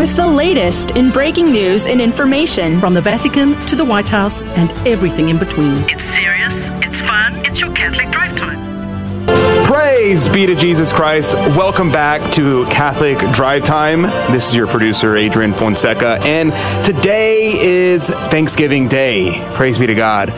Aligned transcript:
with 0.00 0.16
the 0.16 0.26
latest 0.26 0.92
in 0.92 1.10
breaking 1.10 1.52
news 1.52 1.86
and 1.86 2.00
information 2.00 2.80
from 2.80 2.94
the 2.94 3.02
Vatican 3.02 3.54
to 3.66 3.76
the 3.76 3.84
White 3.84 4.08
House 4.08 4.42
and 4.42 4.72
everything 4.88 5.28
in 5.28 5.38
between. 5.38 5.76
It's 5.90 6.04
serious, 6.04 6.70
it's 6.76 7.02
fun, 7.02 7.44
it's 7.44 7.60
your 7.60 7.70
Catholic 7.74 8.10
Drive 8.10 8.34
Time. 8.34 9.66
Praise 9.66 10.26
be 10.30 10.46
to 10.46 10.54
Jesus 10.54 10.90
Christ. 10.90 11.34
Welcome 11.34 11.92
back 11.92 12.32
to 12.32 12.64
Catholic 12.70 13.18
Drive 13.34 13.64
Time. 13.64 14.04
This 14.32 14.48
is 14.48 14.56
your 14.56 14.68
producer, 14.68 15.18
Adrian 15.18 15.52
Fonseca, 15.52 16.18
and 16.22 16.50
today 16.82 17.52
is 17.60 18.08
Thanksgiving 18.08 18.88
Day. 18.88 19.34
Praise 19.54 19.76
be 19.76 19.86
to 19.86 19.94
God. 19.94 20.30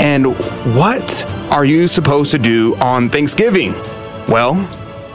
And 0.00 0.36
what 0.74 1.24
are 1.52 1.64
you 1.64 1.86
supposed 1.86 2.32
to 2.32 2.40
do 2.40 2.74
on 2.78 3.10
Thanksgiving? 3.10 3.74
Well, 4.26 4.54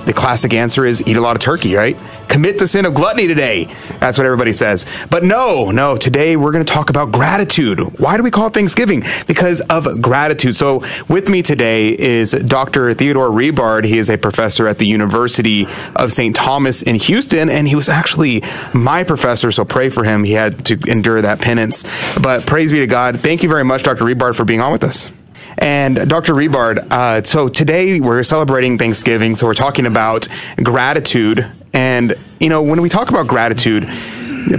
the 0.05 0.13
classic 0.13 0.53
answer 0.53 0.85
is 0.85 1.05
eat 1.05 1.17
a 1.17 1.21
lot 1.21 1.35
of 1.35 1.41
turkey, 1.41 1.76
right? 1.76 1.98
Commit 2.31 2.59
the 2.59 2.67
sin 2.67 2.85
of 2.85 2.94
gluttony 2.94 3.27
today. 3.27 3.66
That's 3.99 4.17
what 4.17 4.26
everybody 4.26 4.53
says. 4.53 4.85
But 5.09 5.26
no, 5.26 5.70
no, 5.70 5.98
today 5.98 6.38
we're 6.38 6.54
going 6.54 6.66
to 6.66 6.73
talk 6.73 6.90
about 6.90 7.12
gratitude. 7.12 7.81
Why 7.99 8.16
do 8.16 8.23
we 8.23 8.31
call 8.31 8.48
it 8.48 8.54
Thanksgiving? 8.54 9.04
Because 9.27 9.59
of 9.70 10.02
gratitude. 10.02 10.55
So 10.55 10.81
with 11.09 11.27
me 11.27 11.41
today 11.41 11.90
is 11.90 12.31
Dr. 12.31 12.94
Theodore 12.94 13.27
Rebard. 13.27 13.84
He 13.84 13.98
is 13.98 14.09
a 14.09 14.17
professor 14.17 14.66
at 14.66 14.77
the 14.77 14.88
University 14.88 15.67
of 15.98 16.13
St. 16.13 16.34
Thomas 16.34 16.81
in 16.81 16.95
Houston, 16.95 17.49
and 17.49 17.67
he 17.67 17.76
was 17.76 17.90
actually 17.90 18.43
my 18.73 19.04
professor, 19.04 19.52
so 19.52 19.66
pray 19.66 19.90
for 19.90 20.05
him. 20.05 20.23
He 20.23 20.32
had 20.32 20.66
to 20.68 20.79
endure 20.88 21.21
that 21.21 21.41
penance. 21.41 21.84
But 22.21 22.45
praise 22.45 22.71
be 22.71 22.79
to 22.79 22.88
God. 22.88 23.20
Thank 23.20 23.43
you 23.43 23.49
very 23.49 23.66
much, 23.66 23.84
Dr. 23.84 24.05
Rebard, 24.05 24.38
for 24.38 24.45
being 24.45 24.62
on 24.62 24.71
with 24.71 24.85
us. 24.85 25.09
And 25.58 26.10
Dr. 26.10 26.34
Rebard, 26.34 26.88
uh, 26.91 27.23
so 27.23 27.50
today 27.50 28.00
we're 28.00 28.23
celebrating 28.23 28.78
Thanksgiving, 28.78 29.36
so 29.36 29.46
we're 29.46 29.54
talking 29.54 29.86
about 29.86 30.27
gratitude. 30.64 31.52
And, 31.74 32.16
you 32.40 32.49
know, 32.49 32.62
when 32.62 32.82
we 32.82 32.90
talk 32.90 33.10
about 33.10 33.27
gratitude, 33.27 33.90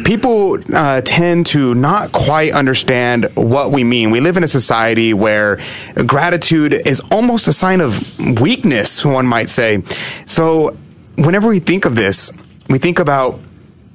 people 0.05 0.59
uh, 0.75 1.01
tend 1.03 1.47
to 1.47 1.75
not 1.75 2.13
quite 2.13 2.53
understand 2.53 3.29
what 3.35 3.73
we 3.73 3.85
mean. 3.85 4.11
We 4.11 4.21
live 4.21 4.37
in 4.37 4.45
a 4.45 4.49
society 4.49 5.13
where 5.15 5.61
gratitude 6.07 6.73
is 6.73 7.01
almost 7.11 7.49
a 7.49 7.53
sign 7.53 7.81
of 7.81 8.19
weakness, 8.41 9.05
one 9.05 9.27
might 9.27 9.51
say. 9.51 9.83
So, 10.27 10.77
whenever 11.17 11.49
we 11.49 11.59
think 11.59 11.85
of 11.85 11.95
this, 11.95 12.31
we 12.69 12.79
think 12.79 12.99
about 12.99 13.41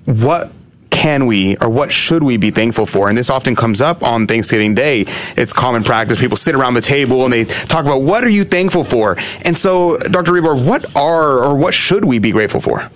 what 0.06 0.52
can 0.98 1.28
we 1.28 1.56
or 1.58 1.70
what 1.70 1.92
should 1.92 2.24
we 2.24 2.38
be 2.38 2.50
thankful 2.50 2.88
for? 2.88 3.08
And 3.08 3.16
this 3.16 3.30
often 3.30 3.56
comes 3.56 3.82
up 3.82 4.02
on 4.02 4.26
Thanksgiving 4.26 4.74
Day. 4.74 5.06
It's 5.36 5.54
common 5.54 5.84
practice. 5.84 6.20
People 6.20 6.38
sit 6.38 6.56
around 6.56 6.74
the 6.74 6.82
table 6.82 7.24
and 7.24 7.32
they 7.32 7.46
talk 7.46 7.86
about 7.86 8.02
what 8.02 8.24
are 8.24 8.30
you 8.30 8.44
thankful 8.44 8.84
for? 8.84 9.16
And 9.44 9.56
so, 9.56 9.98
Dr. 9.98 10.32
Rebard, 10.32 10.66
what 10.66 10.96
are 10.96 11.44
or 11.44 11.56
what 11.56 11.76
should 11.76 12.04
we 12.04 12.18
be 12.18 12.32
grateful 12.32 12.62
for? 12.62 12.90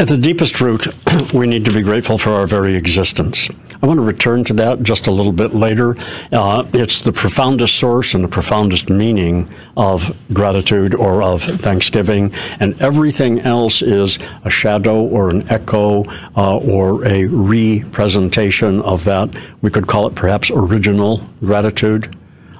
At 0.00 0.06
the 0.06 0.16
deepest 0.16 0.60
root, 0.60 0.86
we 1.34 1.48
need 1.48 1.64
to 1.64 1.72
be 1.72 1.82
grateful 1.82 2.18
for 2.18 2.30
our 2.30 2.46
very 2.46 2.76
existence. 2.76 3.50
I 3.82 3.86
want 3.86 3.98
to 3.98 4.04
return 4.04 4.44
to 4.44 4.52
that 4.52 4.84
just 4.84 5.08
a 5.08 5.10
little 5.10 5.32
bit 5.32 5.56
later. 5.56 5.96
Uh, 6.30 6.64
it's 6.72 7.02
the 7.02 7.12
profoundest 7.12 7.74
source 7.74 8.14
and 8.14 8.22
the 8.22 8.28
profoundest 8.28 8.90
meaning 8.90 9.52
of 9.76 10.16
gratitude 10.32 10.94
or 10.94 11.20
of 11.24 11.42
thanksgiving, 11.42 12.32
and 12.60 12.80
everything 12.80 13.40
else 13.40 13.82
is 13.82 14.20
a 14.44 14.50
shadow 14.50 15.02
or 15.02 15.30
an 15.30 15.48
echo 15.50 16.04
uh, 16.36 16.58
or 16.58 17.04
a 17.04 17.24
representation 17.24 18.80
of 18.82 19.02
that. 19.02 19.34
We 19.62 19.70
could 19.70 19.88
call 19.88 20.06
it 20.06 20.14
perhaps 20.14 20.48
original 20.52 21.28
gratitude. 21.40 22.16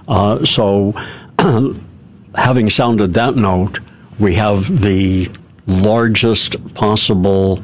Uh, 0.09 0.45
so, 0.45 0.93
having 2.35 2.69
sounded 2.69 3.15
that 3.15 3.37
note, 3.37 3.79
we 4.19 4.35
have 4.35 4.81
the 4.83 5.31
largest 5.69 6.75
possible 6.75 7.63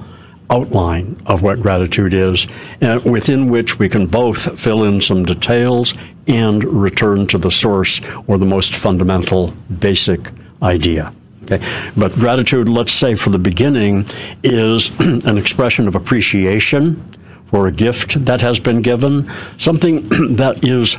outline 0.50 1.20
of 1.26 1.42
what 1.42 1.60
gratitude 1.60 2.14
is, 2.14 2.46
uh, 2.82 3.00
within 3.04 3.48
which 3.48 3.78
we 3.78 3.88
can 3.88 4.06
both 4.06 4.58
fill 4.60 4.84
in 4.84 5.00
some 5.00 5.24
details 5.24 5.94
and 6.26 6.62
return 6.64 7.26
to 7.26 7.38
the 7.38 7.50
source 7.50 8.00
or 8.26 8.38
the 8.38 8.46
most 8.46 8.76
fundamental, 8.76 9.52
basic 9.78 10.30
idea. 10.62 11.12
Okay. 11.44 11.64
But 11.96 12.12
gratitude, 12.12 12.68
let's 12.68 12.92
say 12.92 13.14
for 13.14 13.30
the 13.30 13.38
beginning, 13.38 14.06
is 14.42 14.90
an 15.00 15.36
expression 15.36 15.88
of 15.88 15.94
appreciation 15.94 17.02
for 17.50 17.66
a 17.66 17.72
gift 17.72 18.24
that 18.24 18.40
has 18.40 18.58
been 18.58 18.80
given, 18.80 19.30
something 19.58 20.08
that 20.36 20.64
is 20.64 20.96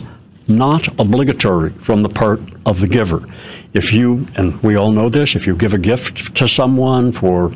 not 0.48 0.88
obligatory 1.00 1.72
from 1.82 2.04
the 2.04 2.10
part 2.10 2.40
of 2.66 2.80
the 2.80 2.88
giver 2.88 3.28
if 3.76 3.92
you, 3.92 4.26
and 4.36 4.62
we 4.64 4.78
all 4.78 4.92
know 4.92 5.10
this, 5.10 5.36
if 5.36 5.46
you 5.46 5.56
give 5.56 5.74
a 5.74 5.78
gift 5.78 6.34
to 6.36 6.48
someone 6.48 7.12
for 7.12 7.52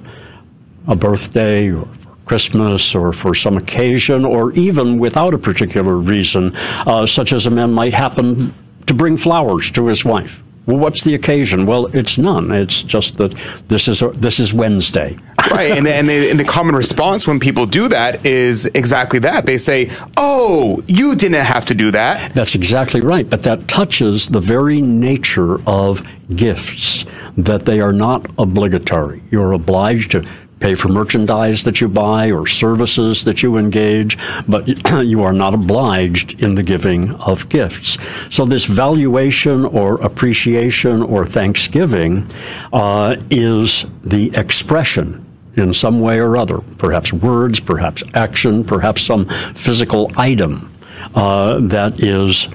a 0.88 0.96
birthday 0.96 1.72
or 1.72 1.88
Christmas 2.25 2.94
or 2.94 3.13
for 3.13 3.34
some 3.34 3.57
occasion, 3.57 4.25
or 4.25 4.52
even 4.52 5.00
without 5.00 5.34
a 5.34 5.38
particular 5.38 5.96
reason, 5.96 6.56
uh, 6.85 7.06
such 7.06 7.31
as 7.31 7.46
a 7.46 7.50
man 7.50 7.72
might 7.72 7.94
happen 7.94 8.53
to 8.85 8.94
bring 8.94 9.18
flowers 9.18 9.72
to 9.72 9.88
his 9.88 10.03
wife. 10.03 10.44
Well, 10.69 10.78
what's 10.78 11.03
the 11.03 11.16
occasion? 11.16 11.66
Well, 11.66 11.88
it's 11.88 12.19
none. 12.19 12.52
It's 12.52 12.84
just 12.84 13.18
that 13.18 13.31
this 13.69 13.88
is 13.88 14.03
this 14.13 14.40
is 14.40 14.53
Wednesday. 14.53 15.18
right, 15.52 15.75
and 15.75 15.88
and, 15.88 16.07
they, 16.07 16.30
and 16.30 16.40
the 16.40 16.44
common 16.44 16.75
response 16.75 17.28
when 17.28 17.40
people 17.40 17.66
do 17.66 17.88
that 17.88 18.24
is 18.24 18.68
exactly 18.68 19.18
that. 19.18 19.47
They 19.47 19.57
say, 19.57 19.90
"Oh, 20.16 20.84
you 20.85 21.16
didn't 21.16 21.44
have 21.44 21.66
to 21.66 21.74
do 21.74 21.90
that." 21.90 22.35
That's 22.35 22.53
exactly 22.53 23.02
right. 23.02 23.28
But 23.28 23.41
that 23.44 23.68
touches 23.68 24.28
the 24.28 24.40
very 24.40 24.80
nature 24.80 25.59
of 25.68 26.07
gifts 26.35 27.03
that 27.36 27.66
they 27.66 27.81
are 27.81 27.94
not 27.94 28.28
obligatory. 28.38 29.24
You're 29.31 29.53
obliged 29.53 30.12
to 30.12 30.28
pay 30.59 30.75
for 30.75 30.90
merchandise 30.90 31.64
that 31.64 31.80
you 31.81 31.88
buy 31.88 32.31
or 32.31 32.46
services 32.47 33.24
that 33.24 33.42
you 33.42 33.58
engage, 33.58 34.18
but 34.47 34.68
you 35.06 35.24
are 35.24 35.34
not 35.34 35.53
obliged 35.53 36.42
in 36.42 36.56
the 36.56 36.64
giving 36.64 37.16
of 37.16 37.50
gifts. 37.50 37.97
So 38.30 38.46
this 38.46 38.66
valuation 38.66 39.66
or 39.66 39.96
appreciation 40.02 41.02
or 41.02 41.25
thanksgiving 41.25 42.30
uh, 42.74 43.16
is 43.30 43.86
the 44.03 44.31
expression 44.36 45.25
in 45.56 45.74
some 45.74 46.00
way 46.00 46.19
or 46.19 46.38
other, 46.38 46.59
perhaps 46.78 47.12
words, 47.12 47.59
perhaps 47.59 48.03
action, 48.14 48.64
perhaps 48.64 49.02
some 49.02 49.25
physical 49.25 50.12
item 50.16 50.74
uh, 51.16 51.59
that 51.62 52.00
is 52.00 52.48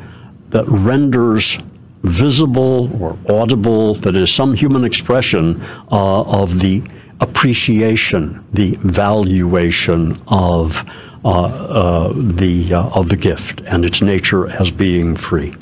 that 0.50 0.66
renders 0.69 1.59
visible 2.03 2.91
or 3.03 3.19
audible, 3.28 3.94
that 3.97 4.14
is 4.14 4.32
some 4.32 4.54
human 4.54 4.84
expression 4.84 5.60
uh, 5.91 6.22
of 6.22 6.60
the 6.60 6.82
appreciation, 7.25 8.45
the 8.53 8.77
valuation 8.83 10.21
of 10.29 10.85
uh, 11.25 11.31
uh, 11.31 12.12
the 12.15 12.75
uh, 12.75 12.89
of 12.91 13.09
the 13.09 13.17
gift 13.17 13.62
and 13.65 13.85
its 13.85 14.03
nature 14.03 14.47
as 14.61 14.71
being 14.71 15.17
free. 15.17 15.55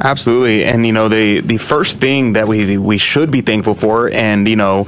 Absolutely, 0.00 0.64
and 0.64 0.86
you 0.86 0.92
know 0.92 1.08
the 1.08 1.40
the 1.40 1.56
first 1.56 1.98
thing 1.98 2.34
that 2.34 2.46
we 2.46 2.76
we 2.76 2.98
should 2.98 3.30
be 3.30 3.40
thankful 3.40 3.74
for, 3.74 4.10
and 4.10 4.46
you 4.46 4.56
know 4.56 4.86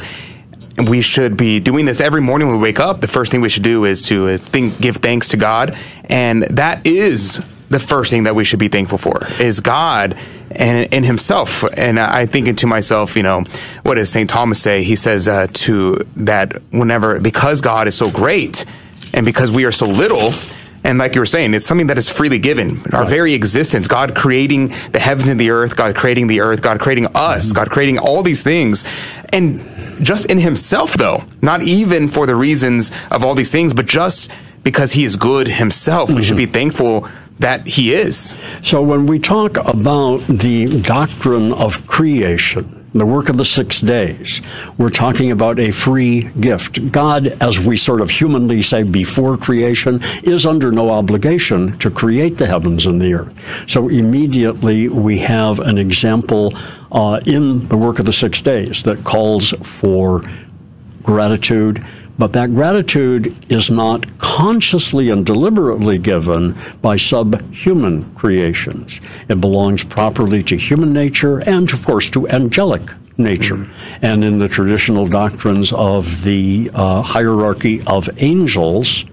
we 0.88 1.00
should 1.00 1.36
be 1.36 1.58
doing 1.58 1.84
this 1.86 2.00
every 2.00 2.20
morning 2.20 2.48
when 2.48 2.58
we 2.58 2.62
wake 2.62 2.80
up. 2.80 3.00
The 3.00 3.08
first 3.08 3.32
thing 3.32 3.40
we 3.40 3.48
should 3.48 3.62
do 3.62 3.84
is 3.86 4.04
to 4.06 4.36
think, 4.36 4.80
give 4.80 4.96
thanks 4.96 5.28
to 5.28 5.36
God, 5.36 5.76
and 6.04 6.42
that 6.44 6.86
is 6.86 7.40
the 7.70 7.78
first 7.78 8.10
thing 8.10 8.24
that 8.24 8.34
we 8.34 8.44
should 8.44 8.58
be 8.58 8.68
thankful 8.68 8.98
for 8.98 9.26
is 9.40 9.60
God 9.60 10.18
and 10.50 10.92
in 10.92 11.04
Himself. 11.04 11.64
And 11.76 11.98
I 11.98 12.26
thinking 12.26 12.56
to 12.56 12.66
myself, 12.66 13.16
you 13.16 13.22
know, 13.22 13.44
what 13.84 13.94
does 13.94 14.10
Saint 14.10 14.28
Thomas 14.28 14.60
say? 14.60 14.82
He 14.82 14.96
says 14.96 15.28
uh, 15.28 15.46
to 15.52 15.96
that 16.16 16.60
whenever 16.72 17.20
because 17.20 17.60
God 17.60 17.88
is 17.88 17.94
so 17.94 18.10
great 18.10 18.66
and 19.14 19.24
because 19.24 19.50
we 19.50 19.64
are 19.64 19.72
so 19.72 19.86
little. 19.86 20.34
And 20.82 20.98
like 20.98 21.14
you 21.14 21.20
were 21.20 21.26
saying, 21.26 21.54
it's 21.54 21.66
something 21.66 21.88
that 21.88 21.98
is 21.98 22.08
freely 22.08 22.38
given. 22.38 22.80
Our 22.92 23.02
right. 23.02 23.10
very 23.10 23.34
existence, 23.34 23.86
God 23.86 24.16
creating 24.16 24.68
the 24.92 24.98
heavens 24.98 25.28
and 25.28 25.38
the 25.38 25.50
earth, 25.50 25.76
God 25.76 25.94
creating 25.94 26.26
the 26.26 26.40
earth, 26.40 26.62
God 26.62 26.80
creating 26.80 27.06
us, 27.14 27.46
mm-hmm. 27.46 27.54
God 27.54 27.70
creating 27.70 27.98
all 27.98 28.22
these 28.22 28.42
things. 28.42 28.82
And 29.28 29.62
just 30.02 30.26
in 30.26 30.38
himself, 30.38 30.94
though, 30.94 31.24
not 31.42 31.62
even 31.62 32.08
for 32.08 32.26
the 32.26 32.34
reasons 32.34 32.90
of 33.10 33.22
all 33.22 33.34
these 33.34 33.50
things, 33.50 33.74
but 33.74 33.86
just 33.86 34.30
because 34.62 34.92
he 34.92 35.04
is 35.04 35.16
good 35.16 35.48
himself, 35.48 36.08
mm-hmm. 36.08 36.16
we 36.16 36.24
should 36.24 36.38
mm-hmm. 36.38 36.46
be 36.46 36.52
thankful 36.52 37.08
that 37.40 37.66
he 37.66 37.92
is. 37.94 38.34
So 38.62 38.82
when 38.82 39.06
we 39.06 39.18
talk 39.18 39.56
about 39.56 40.26
the 40.26 40.80
doctrine 40.80 41.52
of 41.52 41.86
creation, 41.86 42.80
the 42.92 43.06
work 43.06 43.28
of 43.28 43.36
the 43.36 43.44
six 43.44 43.80
days. 43.80 44.40
We're 44.76 44.90
talking 44.90 45.30
about 45.30 45.60
a 45.60 45.70
free 45.70 46.22
gift. 46.40 46.90
God, 46.90 47.28
as 47.40 47.58
we 47.58 47.76
sort 47.76 48.00
of 48.00 48.10
humanly 48.10 48.62
say 48.62 48.82
before 48.82 49.36
creation, 49.36 50.00
is 50.24 50.44
under 50.44 50.72
no 50.72 50.90
obligation 50.90 51.78
to 51.78 51.90
create 51.90 52.36
the 52.36 52.46
heavens 52.46 52.86
and 52.86 53.00
the 53.00 53.14
earth. 53.14 53.70
So 53.70 53.88
immediately 53.88 54.88
we 54.88 55.18
have 55.20 55.60
an 55.60 55.78
example 55.78 56.52
uh, 56.90 57.20
in 57.26 57.66
the 57.66 57.76
work 57.76 58.00
of 58.00 58.06
the 58.06 58.12
six 58.12 58.40
days 58.40 58.82
that 58.82 59.04
calls 59.04 59.50
for 59.62 60.22
gratitude 61.02 61.84
but 62.20 62.34
that 62.34 62.54
gratitude 62.54 63.34
is 63.50 63.70
not 63.70 64.18
consciously 64.18 65.08
and 65.08 65.24
deliberately 65.24 65.96
given 65.96 66.54
by 66.82 66.94
subhuman 66.94 68.14
creations. 68.14 69.00
It 69.30 69.40
belongs 69.40 69.84
properly 69.84 70.42
to 70.42 70.56
human 70.58 70.92
nature 70.92 71.38
and, 71.38 71.72
of 71.72 71.82
course, 71.82 72.10
to 72.10 72.28
angelic 72.28 72.82
nature. 73.16 73.66
And 74.02 74.22
in 74.22 74.38
the 74.38 74.48
traditional 74.48 75.06
doctrines 75.06 75.72
of 75.72 76.22
the 76.22 76.70
uh, 76.74 77.00
hierarchy 77.00 77.82
of 77.86 78.10
angels, 78.18 79.06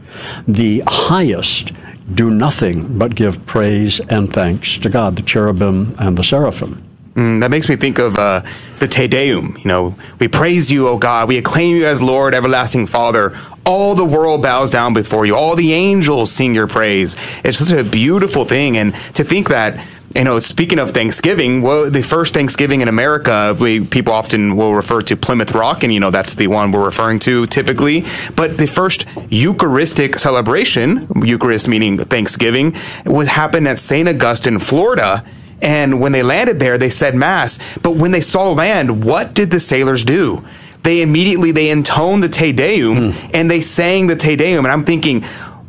the 0.45 0.83
highest 0.85 1.71
do 2.13 2.29
nothing 2.29 2.97
but 2.97 3.15
give 3.15 3.45
praise 3.45 4.01
and 4.09 4.33
thanks 4.33 4.77
to 4.79 4.89
God, 4.89 5.15
the 5.15 5.21
cherubim 5.21 5.95
and 5.97 6.17
the 6.17 6.25
seraphim. 6.25 6.86
Mm, 7.17 7.39
that 7.39 7.49
makes 7.49 7.67
me 7.67 7.75
think 7.75 7.97
of 7.97 8.19
uh, 8.19 8.43
the 8.77 8.87
Te 8.87 9.07
Deum. 9.07 9.57
You 9.57 9.67
know, 9.67 9.95
we 10.19 10.27
praise 10.27 10.71
you, 10.71 10.87
O 10.87 10.99
God. 10.99 11.27
We 11.27 11.39
acclaim 11.39 11.75
you 11.75 11.87
as 11.87 11.99
Lord, 11.99 12.35
everlasting 12.35 12.85
Father. 12.85 13.35
All 13.65 13.95
the 13.95 14.05
world 14.05 14.43
bows 14.43 14.69
down 14.69 14.93
before 14.93 15.25
you. 15.25 15.35
All 15.35 15.55
the 15.55 15.73
angels 15.73 16.31
sing 16.31 16.53
your 16.53 16.67
praise. 16.67 17.15
It's 17.43 17.57
such 17.57 17.71
a 17.71 17.83
beautiful 17.83 18.45
thing. 18.45 18.77
And 18.77 18.93
to 19.15 19.23
think 19.23 19.49
that, 19.49 19.83
you 20.15 20.25
know, 20.25 20.37
speaking 20.37 20.77
of 20.77 20.91
Thanksgiving, 20.91 21.63
well, 21.63 21.89
the 21.89 22.03
first 22.03 22.35
Thanksgiving 22.35 22.81
in 22.81 22.87
America, 22.87 23.57
we, 23.59 23.83
people 23.83 24.13
often 24.13 24.55
will 24.55 24.75
refer 24.75 25.01
to 25.01 25.17
Plymouth 25.17 25.53
Rock, 25.53 25.81
and, 25.81 25.91
you 25.91 25.99
know, 25.99 26.11
that's 26.11 26.35
the 26.35 26.45
one 26.45 26.71
we're 26.71 26.85
referring 26.85 27.17
to 27.21 27.47
typically. 27.47 28.05
But 28.35 28.59
the 28.59 28.67
first 28.67 29.07
Eucharistic 29.29 30.19
celebration, 30.19 31.07
Eucharist 31.25 31.67
meaning 31.67 31.97
Thanksgiving, 31.97 32.75
would 33.07 33.27
happen 33.27 33.65
at 33.65 33.79
St. 33.79 34.07
Augustine, 34.07 34.59
Florida 34.59 35.25
and 35.61 35.99
when 35.99 36.11
they 36.11 36.23
landed 36.23 36.59
there, 36.59 36.77
they 36.77 36.89
said 36.89 37.15
mass. 37.15 37.59
But 37.81 37.91
when 37.91 38.11
they 38.11 38.21
saw 38.21 38.51
land, 38.51 39.03
what 39.03 39.33
did 39.33 39.51
the 39.51 39.59
sailors 39.59 40.03
do? 40.03 40.45
They 40.83 41.01
immediately 41.01 41.51
they 41.51 41.69
intoned 41.69 42.23
the 42.23 42.29
Te 42.29 42.51
Deum 42.51 43.11
mm. 43.11 43.31
and 43.33 43.49
they 43.49 43.61
sang 43.61 44.07
the 44.07 44.15
Te 44.15 44.35
Deum. 44.35 44.65
And 44.65 44.71
I'm 44.71 44.85
thinking, 44.85 45.25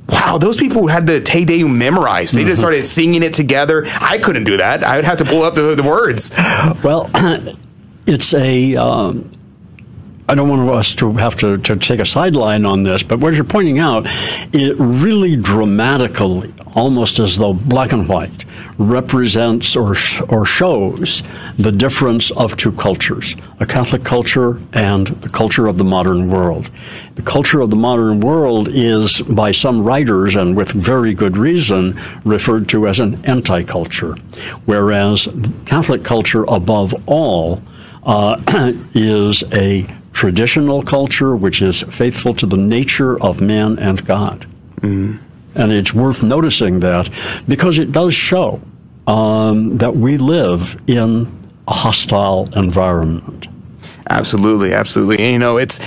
wow, 0.09 0.39
those 0.39 0.57
people 0.57 0.87
had 0.87 1.07
the 1.07 1.21
Te 1.21 1.45
Deum 1.45 1.79
memorized. 1.79 2.35
They 2.35 2.41
mm-hmm. 2.41 2.49
just 2.51 2.61
started 2.61 2.85
singing 2.85 3.23
it 3.23 3.35
together. 3.35 3.85
I 3.87 4.19
couldn't 4.19 4.45
do 4.45 4.59
that. 4.59 4.85
I 4.85 4.97
would 4.97 5.05
have 5.05 5.19
to 5.19 5.25
pull 5.25 5.43
up 5.43 5.55
the, 5.55 5.75
the 5.75 5.83
words. 5.83 6.31
Well, 6.83 7.11
it's 8.07 8.35
a. 8.35 8.77
Um, 8.77 9.33
I 10.31 10.35
don't 10.35 10.51
want 10.51 10.69
us 10.69 10.95
to 10.97 11.13
have 11.15 11.37
to, 11.37 11.57
to 11.57 11.77
take 11.77 12.01
a 12.01 12.05
sideline 12.05 12.67
on 12.67 12.83
this, 12.83 13.03
but 13.03 13.19
what 13.19 13.33
you're 13.33 13.45
pointing 13.45 13.79
out, 13.79 14.05
it 14.53 14.77
really 14.79 15.37
dramatically, 15.37 16.53
almost 16.79 17.19
as 17.19 17.37
though 17.37 17.53
black 17.53 17.91
and 17.93 18.09
white, 18.09 18.45
represents 18.79 19.75
or, 19.75 19.97
or 20.29 20.47
shows 20.47 21.25
the 21.59 21.73
difference 21.73 22.31
of 22.31 22.57
two 22.57 22.71
cultures, 22.73 23.35
a 23.59 23.67
Catholic 23.67 24.05
culture 24.05 24.61
and 24.73 25.09
the 25.09 25.29
culture 25.29 25.67
of 25.67 25.77
the 25.77 25.85
modern 25.85 26.31
world. 26.31 26.71
The 27.17 27.23
culture 27.23 27.61
of 27.61 27.71
the 27.71 27.77
modern 27.77 28.21
world 28.21 28.69
is, 28.71 29.21
by 29.23 29.51
some 29.51 29.83
writers, 29.83 30.37
and 30.37 30.57
with 30.57 30.71
very 30.71 31.15
good 31.15 31.37
reason, 31.37 32.01
referred 32.25 32.69
to 32.69 32.87
as 32.87 33.01
an 33.01 33.25
anti-culture, 33.25 34.15
whereas 34.65 35.27
Catholic 35.67 36.05
culture, 36.05 36.45
above 36.45 36.95
all, 37.07 37.61
uh, 38.05 38.41
is 38.95 39.43
a 39.53 39.85
traditional 40.13 40.85
culture, 40.85 41.35
which 41.35 41.61
is 41.61 41.83
faithful 41.83 42.35
to 42.35 42.47
the 42.47 42.57
nature 42.57 43.21
of 43.21 43.41
man 43.41 43.79
and 43.81 44.05
God. 44.07 44.47
Mm. 44.81 45.19
And 45.59 45.73
it's 45.73 45.93
worth 45.93 46.23
noticing 46.23 46.81
that 46.81 47.11
because 47.47 47.79
it 47.79 47.93
does 47.93 48.15
show 48.15 48.61
um, 49.07 49.79
that 49.79 49.97
we 49.97 50.19
live 50.19 50.81
in 50.87 51.51
a 51.67 51.73
hostile 51.73 52.49
environment. 52.55 53.49
Absolutely, 54.09 54.73
absolutely. 54.73 55.19
And, 55.19 55.33
you 55.33 55.39
know, 55.39 55.57
it's 55.57 55.81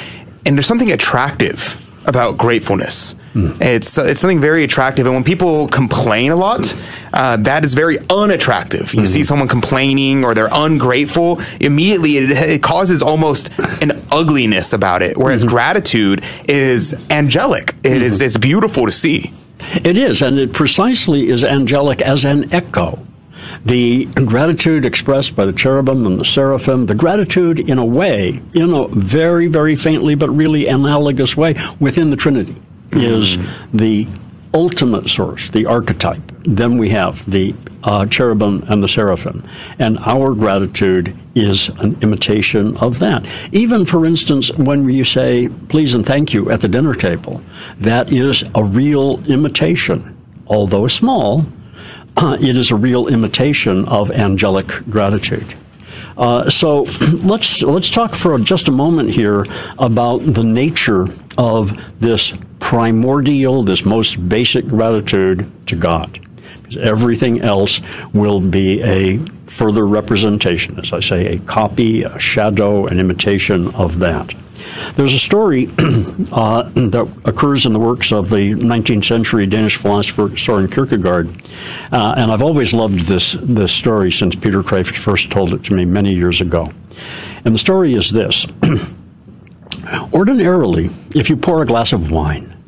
and 0.45 0.57
there's 0.57 0.67
something 0.67 0.91
attractive 0.91 1.79
about 2.05 2.37
gratefulness. 2.37 3.15
Mm. 3.33 3.61
It's 3.61 3.97
it's 3.97 4.19
something 4.19 4.41
very 4.41 4.63
attractive, 4.63 5.05
and 5.05 5.15
when 5.15 5.23
people 5.23 5.67
complain 5.69 6.31
a 6.31 6.35
lot, 6.35 6.75
uh, 7.13 7.37
that 7.37 7.63
is 7.63 7.73
very 7.73 7.97
unattractive. 8.09 8.93
You 8.93 9.01
mm. 9.01 9.07
see 9.07 9.23
someone 9.23 9.47
complaining 9.47 10.25
or 10.25 10.33
they're 10.33 10.49
ungrateful, 10.51 11.39
immediately 11.61 12.17
it, 12.17 12.31
it 12.31 12.63
causes 12.63 13.01
almost 13.01 13.49
an 13.81 14.05
ugliness 14.11 14.73
about 14.73 15.01
it. 15.01 15.17
Whereas 15.17 15.41
mm-hmm. 15.41 15.49
gratitude 15.49 16.23
is 16.49 16.93
angelic. 17.09 17.69
It 17.83 17.89
mm-hmm. 17.89 18.01
is 18.01 18.19
it's 18.19 18.37
beautiful 18.37 18.85
to 18.85 18.91
see. 18.91 19.33
It 19.83 19.97
is, 19.97 20.21
and 20.21 20.39
it 20.39 20.53
precisely 20.53 21.29
is 21.29 21.43
angelic 21.43 22.01
as 22.01 22.25
an 22.25 22.53
echo 22.53 22.99
the 23.65 24.05
gratitude 24.05 24.85
expressed 24.85 25.35
by 25.35 25.45
the 25.45 25.53
cherubim 25.53 26.05
and 26.05 26.17
the 26.17 26.25
seraphim, 26.25 26.85
the 26.85 26.95
gratitude 26.95 27.59
in 27.59 27.77
a 27.77 27.85
way, 27.85 28.41
in 28.53 28.73
a 28.73 28.87
very, 28.87 29.47
very 29.47 29.75
faintly 29.75 30.15
but 30.15 30.29
really 30.29 30.67
analogous 30.67 31.35
way 31.35 31.55
within 31.79 32.09
the 32.09 32.15
Trinity, 32.15 32.55
is 32.91 33.37
mm-hmm. 33.37 33.77
the 33.77 34.07
ultimate 34.53 35.09
source, 35.09 35.49
the 35.49 35.65
archetype. 35.65 36.30
Then 36.43 36.77
we 36.77 36.89
have 36.89 37.29
the 37.29 37.55
uh, 37.83 38.05
cherubim 38.05 38.63
and 38.67 38.81
the 38.81 38.87
seraphim. 38.87 39.47
And 39.79 39.97
our 39.99 40.33
gratitude 40.33 41.17
is 41.35 41.69
an 41.69 41.97
imitation 42.01 42.77
of 42.77 42.99
that. 42.99 43.25
Even, 43.51 43.85
for 43.85 44.05
instance, 44.05 44.51
when 44.53 44.89
you 44.89 45.05
say 45.05 45.49
please 45.69 45.93
and 45.93 46.05
thank 46.05 46.33
you 46.33 46.51
at 46.51 46.61
the 46.61 46.67
dinner 46.67 46.95
table, 46.95 47.41
that 47.79 48.11
is 48.11 48.43
a 48.55 48.63
real 48.63 49.23
imitation, 49.25 50.17
although 50.47 50.87
small 50.87 51.45
uh, 52.17 52.37
it 52.41 52.57
is 52.57 52.71
a 52.71 52.75
real 52.75 53.07
imitation 53.07 53.85
of 53.85 54.11
angelic 54.11 54.67
gratitude. 54.89 55.55
Uh, 56.17 56.49
so 56.49 56.83
let's 57.23 57.61
let's 57.61 57.89
talk 57.89 58.15
for 58.15 58.37
just 58.37 58.67
a 58.67 58.71
moment 58.71 59.09
here 59.09 59.45
about 59.79 60.19
the 60.19 60.43
nature 60.43 61.07
of 61.37 61.99
this 61.99 62.33
primordial, 62.59 63.63
this 63.63 63.85
most 63.85 64.27
basic 64.29 64.67
gratitude 64.67 65.49
to 65.67 65.75
God. 65.75 66.19
Everything 66.77 67.41
else 67.41 67.81
will 68.13 68.39
be 68.39 68.81
a 68.83 69.17
further 69.47 69.85
representation, 69.85 70.79
as 70.79 70.93
I 70.93 70.99
say, 70.99 71.27
a 71.27 71.39
copy, 71.39 72.03
a 72.03 72.17
shadow, 72.19 72.87
an 72.87 72.99
imitation 72.99 73.73
of 73.75 73.99
that. 73.99 74.33
There's 74.95 75.13
a 75.13 75.19
story 75.19 75.67
uh, 76.31 76.63
that 76.75 77.11
occurs 77.25 77.65
in 77.65 77.73
the 77.73 77.79
works 77.79 78.11
of 78.11 78.29
the 78.29 78.53
19th 78.53 79.05
century 79.05 79.45
Danish 79.45 79.75
philosopher 79.77 80.37
Soren 80.37 80.69
Kierkegaard, 80.69 81.31
uh, 81.91 82.13
and 82.17 82.31
I've 82.31 82.41
always 82.41 82.73
loved 82.73 83.01
this 83.01 83.35
this 83.41 83.71
story 83.71 84.11
since 84.11 84.35
Peter 84.35 84.61
Kreeft 84.61 84.95
first 84.95 85.31
told 85.31 85.53
it 85.53 85.63
to 85.65 85.73
me 85.73 85.85
many 85.85 86.13
years 86.13 86.41
ago. 86.41 86.71
And 87.43 87.53
the 87.53 87.59
story 87.59 87.93
is 87.93 88.11
this: 88.11 88.45
Ordinarily, 90.13 90.89
if 91.15 91.29
you 91.29 91.37
pour 91.37 91.61
a 91.61 91.65
glass 91.65 91.91
of 91.93 92.11
wine 92.11 92.60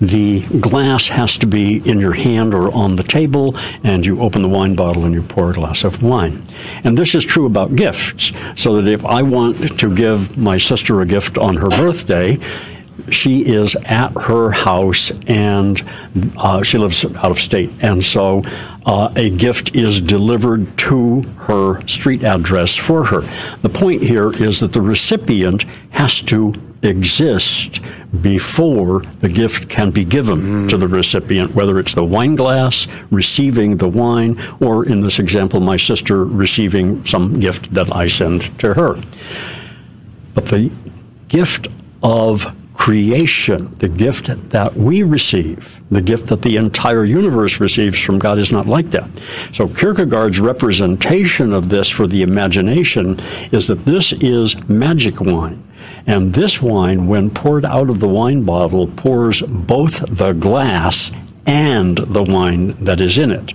the 0.00 0.40
glass 0.60 1.08
has 1.08 1.36
to 1.38 1.46
be 1.46 1.76
in 1.88 2.00
your 2.00 2.14
hand 2.14 2.54
or 2.54 2.72
on 2.72 2.96
the 2.96 3.02
table, 3.02 3.56
and 3.84 4.04
you 4.04 4.20
open 4.20 4.42
the 4.42 4.48
wine 4.48 4.74
bottle 4.74 5.04
and 5.04 5.14
you 5.14 5.22
pour 5.22 5.50
a 5.50 5.54
glass 5.54 5.84
of 5.84 6.02
wine. 6.02 6.46
And 6.84 6.96
this 6.96 7.14
is 7.14 7.24
true 7.24 7.46
about 7.46 7.76
gifts, 7.76 8.32
so 8.56 8.80
that 8.80 8.90
if 8.90 9.04
I 9.04 9.22
want 9.22 9.78
to 9.78 9.94
give 9.94 10.38
my 10.38 10.58
sister 10.58 11.00
a 11.00 11.06
gift 11.06 11.36
on 11.38 11.56
her 11.56 11.68
birthday, 11.68 12.38
she 13.10 13.44
is 13.44 13.76
at 13.76 14.12
her 14.12 14.50
house 14.50 15.10
and 15.26 15.82
uh, 16.36 16.62
she 16.62 16.78
lives 16.78 17.04
out 17.04 17.30
of 17.30 17.38
state. 17.38 17.70
And 17.80 18.04
so 18.04 18.42
uh, 18.86 19.12
a 19.16 19.30
gift 19.30 19.74
is 19.74 20.00
delivered 20.00 20.76
to 20.78 21.22
her 21.38 21.86
street 21.86 22.24
address 22.24 22.76
for 22.76 23.04
her. 23.04 23.20
The 23.62 23.68
point 23.68 24.02
here 24.02 24.32
is 24.32 24.60
that 24.60 24.72
the 24.72 24.82
recipient 24.82 25.64
has 25.90 26.20
to 26.22 26.52
exist 26.82 27.80
before 28.22 29.02
the 29.20 29.28
gift 29.28 29.68
can 29.68 29.90
be 29.90 30.04
given 30.04 30.40
mm. 30.40 30.68
to 30.68 30.76
the 30.76 30.88
recipient, 30.88 31.54
whether 31.54 31.78
it's 31.78 31.94
the 31.94 32.04
wine 32.04 32.34
glass 32.34 32.86
receiving 33.10 33.76
the 33.76 33.88
wine, 33.88 34.40
or 34.60 34.86
in 34.86 35.00
this 35.00 35.18
example, 35.18 35.60
my 35.60 35.76
sister 35.76 36.24
receiving 36.24 37.04
some 37.04 37.38
gift 37.38 37.72
that 37.74 37.94
I 37.94 38.08
send 38.08 38.58
to 38.60 38.74
her. 38.74 38.98
But 40.34 40.46
the 40.46 40.72
gift 41.28 41.68
of 42.02 42.56
creation, 42.74 43.74
the 43.74 43.88
gift 43.88 44.30
that 44.48 44.74
we 44.74 45.02
receive, 45.02 45.78
the 45.90 46.00
gift 46.00 46.28
that 46.28 46.40
the 46.40 46.56
entire 46.56 47.04
universe 47.04 47.60
receives 47.60 48.00
from 48.00 48.18
God 48.18 48.38
is 48.38 48.50
not 48.50 48.66
like 48.66 48.90
that. 48.92 49.06
So 49.52 49.68
Kierkegaard's 49.68 50.40
representation 50.40 51.52
of 51.52 51.68
this 51.68 51.90
for 51.90 52.06
the 52.06 52.22
imagination 52.22 53.20
is 53.52 53.66
that 53.66 53.84
this 53.84 54.14
is 54.14 54.56
magic 54.66 55.20
wine. 55.20 55.62
And 56.06 56.34
this 56.34 56.60
wine, 56.60 57.06
when 57.06 57.30
poured 57.30 57.64
out 57.64 57.90
of 57.90 58.00
the 58.00 58.08
wine 58.08 58.44
bottle, 58.44 58.86
pours 58.86 59.42
both 59.42 60.04
the 60.08 60.32
glass 60.32 61.12
and 61.46 61.98
the 61.98 62.22
wine 62.22 62.76
that 62.84 63.00
is 63.00 63.18
in 63.18 63.30
it. 63.30 63.52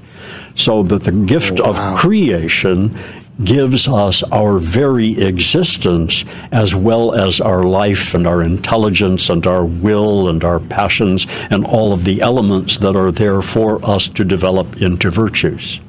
So 0.55 0.83
that 0.83 1.03
the 1.03 1.11
gift 1.11 1.59
oh, 1.59 1.71
wow. 1.71 1.93
of 1.93 1.99
creation 1.99 2.97
gives 3.43 3.87
us 3.87 4.23
our 4.23 4.59
very 4.59 5.19
existence 5.21 6.23
as 6.51 6.73
well 6.73 7.13
as 7.13 7.41
our 7.41 7.63
life 7.63 8.13
and 8.13 8.25
our 8.25 8.41
intelligence 8.41 9.29
and 9.29 9.45
our 9.45 9.65
will 9.65 10.29
and 10.29 10.43
our 10.43 10.59
passions 10.59 11.27
and 11.49 11.65
all 11.65 11.91
of 11.91 12.05
the 12.05 12.21
elements 12.21 12.77
that 12.77 12.95
are 12.95 13.11
there 13.11 13.41
for 13.41 13.83
us 13.85 14.07
to 14.07 14.23
develop 14.23 14.81
into 14.81 15.09
virtues. 15.09 15.79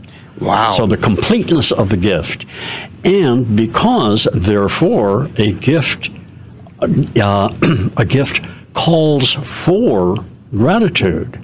Wow. 0.41 0.73
So 0.73 0.87
the 0.87 0.97
completeness 0.97 1.73
of 1.73 1.89
the 1.89 1.97
gift. 1.97 2.45
And 3.05 3.57
because, 3.57 4.29
therefore, 4.33 5.31
a 5.37 5.53
gift, 5.53 6.11
uh, 6.81 7.51
a 7.97 8.05
gift 8.05 8.43
calls 8.75 9.33
for 9.33 10.25
gratitude, 10.53 11.41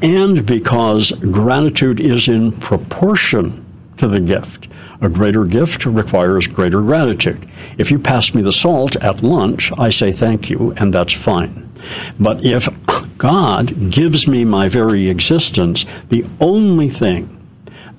and 0.00 0.46
because 0.46 1.12
gratitude 1.12 2.00
is 2.00 2.28
in 2.28 2.52
proportion 2.52 3.64
to 3.98 4.08
the 4.08 4.20
gift. 4.20 4.68
A 5.00 5.08
greater 5.08 5.44
gift 5.44 5.84
requires 5.84 6.46
greater 6.46 6.80
gratitude. 6.80 7.48
If 7.76 7.90
you 7.90 7.98
pass 7.98 8.34
me 8.34 8.42
the 8.42 8.52
salt 8.52 8.96
at 8.96 9.22
lunch, 9.22 9.72
I 9.76 9.90
say 9.90 10.12
thank 10.12 10.48
you, 10.48 10.72
and 10.76 10.94
that's 10.94 11.12
fine. 11.12 11.68
But 12.18 12.44
if 12.44 12.68
God 13.18 13.90
gives 13.90 14.28
me 14.28 14.44
my 14.44 14.68
very 14.68 15.08
existence, 15.08 15.84
the 16.08 16.24
only 16.40 16.88
thing 16.88 17.38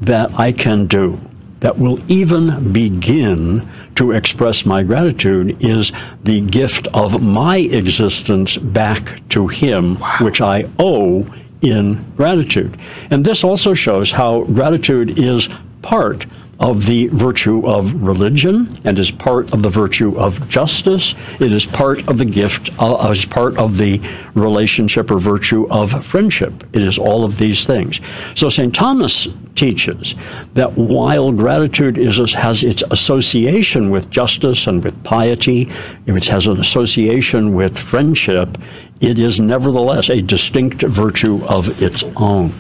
that 0.02 0.34
I 0.40 0.52
can 0.52 0.88
do 0.88 1.20
that 1.60 1.78
will 1.78 2.00
even 2.12 2.74
begin 2.74 3.68
to 3.96 4.12
express 4.12 4.66
my 4.66 4.84
gratitude 4.84 5.64
is 5.64 5.92
the 6.24 6.42
gift 6.42 6.88
of 6.94 7.22
my 7.22 7.58
existence 7.58 8.58
back 8.58 9.28
to 9.30 9.48
Him, 9.48 10.00
wow. 10.00 10.18
which 10.22 10.42
I 10.42 10.70
owe 10.80 11.26
in 11.62 12.04
gratitude. 12.16 12.78
And 13.10 13.26
this 13.26 13.44
also 13.44 13.74
shows 13.74 14.12
how 14.12 14.44
gratitude 14.44 15.18
is 15.18 15.50
part 15.82 16.26
of 16.60 16.86
the 16.86 17.08
virtue 17.08 17.66
of 17.68 17.94
religion 18.02 18.80
and 18.84 18.98
is 19.00 19.12
part 19.12 19.52
of 19.54 19.64
the 19.64 19.70
virtue 19.70 20.18
of 20.18 20.48
justice. 20.48 21.16
It 21.40 21.52
is 21.52 21.66
part 21.66 22.08
of 22.08 22.18
the 22.18 22.26
gift, 22.26 22.70
uh, 22.80 23.10
as 23.10 23.26
part 23.26 23.58
of 23.58 23.78
the 23.78 24.02
relationship 24.36 25.12
or 25.12 25.20
virtue 25.20 25.68
of 25.70 26.06
friendship. 26.06 26.64
It 26.74 26.84
is 26.84 26.98
all 26.98 27.24
of 27.24 27.38
these 27.38 27.66
things. 27.66 28.00
So 28.36 28.50
St. 28.50 28.74
Thomas 28.74 29.28
teaches 29.56 30.16
that 30.54 30.74
while 30.74 31.32
gratitude 31.32 31.98
is, 31.98 32.34
has 32.34 32.64
its 32.64 32.84
association 32.92 33.90
with 33.90 34.10
justice 34.10 34.68
and 34.68 34.84
with 34.84 35.04
piety, 35.04 35.72
it 36.06 36.26
has 36.26 36.48
an 36.48 36.60
association 36.60 37.54
with 37.54 37.78
friendship, 37.78 38.58
it 39.02 39.20
is 39.20 39.40
nevertheless 39.40 40.10
a 40.10 40.22
distinct 40.22 40.84
virtue 40.84 41.44
of 41.46 41.82
its 41.82 42.04
own. 42.16 42.54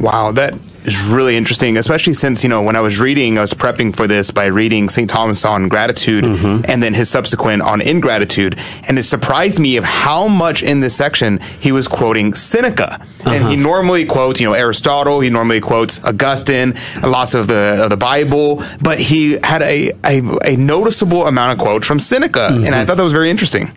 Wow, 0.00 0.32
that 0.32 0.58
is 0.84 1.00
really 1.02 1.36
interesting, 1.36 1.76
especially 1.76 2.14
since, 2.14 2.42
you 2.42 2.48
know, 2.48 2.62
when 2.62 2.76
I 2.76 2.80
was 2.80 2.98
reading, 2.98 3.38
I 3.38 3.42
was 3.42 3.54
prepping 3.54 3.94
for 3.94 4.06
this 4.06 4.30
by 4.30 4.46
reading 4.46 4.88
St. 4.88 5.08
Thomas 5.08 5.44
on 5.44 5.68
gratitude 5.68 6.24
mm-hmm. 6.24 6.64
and 6.64 6.82
then 6.82 6.94
his 6.94 7.08
subsequent 7.08 7.62
on 7.62 7.80
ingratitude. 7.80 8.58
And 8.88 8.98
it 8.98 9.04
surprised 9.04 9.58
me 9.58 9.76
of 9.76 9.84
how 9.84 10.28
much 10.28 10.62
in 10.62 10.80
this 10.80 10.96
section 10.96 11.38
he 11.60 11.72
was 11.72 11.88
quoting 11.88 12.34
Seneca. 12.34 12.94
Uh-huh. 12.94 13.30
And 13.30 13.44
he 13.44 13.54
uh-huh. 13.54 13.62
normally 13.62 14.04
quotes, 14.06 14.40
you 14.40 14.46
know, 14.46 14.54
Aristotle, 14.54 15.20
he 15.20 15.30
normally 15.30 15.60
quotes 15.60 16.02
Augustine, 16.02 16.74
lots 17.02 17.34
of 17.34 17.46
the, 17.48 17.84
of 17.84 17.90
the 17.90 17.96
Bible, 17.96 18.62
but 18.80 18.98
he 18.98 19.38
had 19.42 19.62
a, 19.62 19.90
a, 20.04 20.22
a 20.44 20.56
noticeable 20.56 21.26
amount 21.26 21.52
of 21.52 21.64
quotes 21.64 21.86
from 21.86 22.00
Seneca. 22.00 22.48
Mm-hmm. 22.50 22.64
And 22.64 22.74
I 22.74 22.78
mm-hmm. 22.78 22.86
thought 22.88 22.96
that 22.96 23.04
was 23.04 23.12
very 23.12 23.30
interesting. 23.30 23.72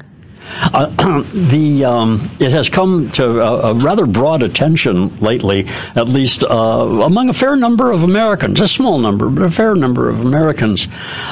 Uh, 0.73 1.23
the 1.33 1.85
um, 1.85 2.29
it 2.39 2.51
has 2.51 2.69
come 2.69 3.09
to 3.11 3.41
a, 3.41 3.71
a, 3.71 3.73
rather 3.73 4.05
broad 4.05 4.41
attention 4.41 5.17
lately, 5.19 5.67
at 5.95 6.07
least 6.07 6.43
uh, 6.43 6.47
among 7.03 7.29
a 7.29 7.33
fair 7.33 7.55
number 7.55 7.91
of 7.91 8.03
Americans, 8.03 8.59
a 8.59 8.67
small 8.67 8.99
number, 8.99 9.29
but 9.29 9.43
a 9.43 9.51
fair 9.51 9.75
number 9.75 10.09
of 10.09 10.21
Americans. 10.21 10.87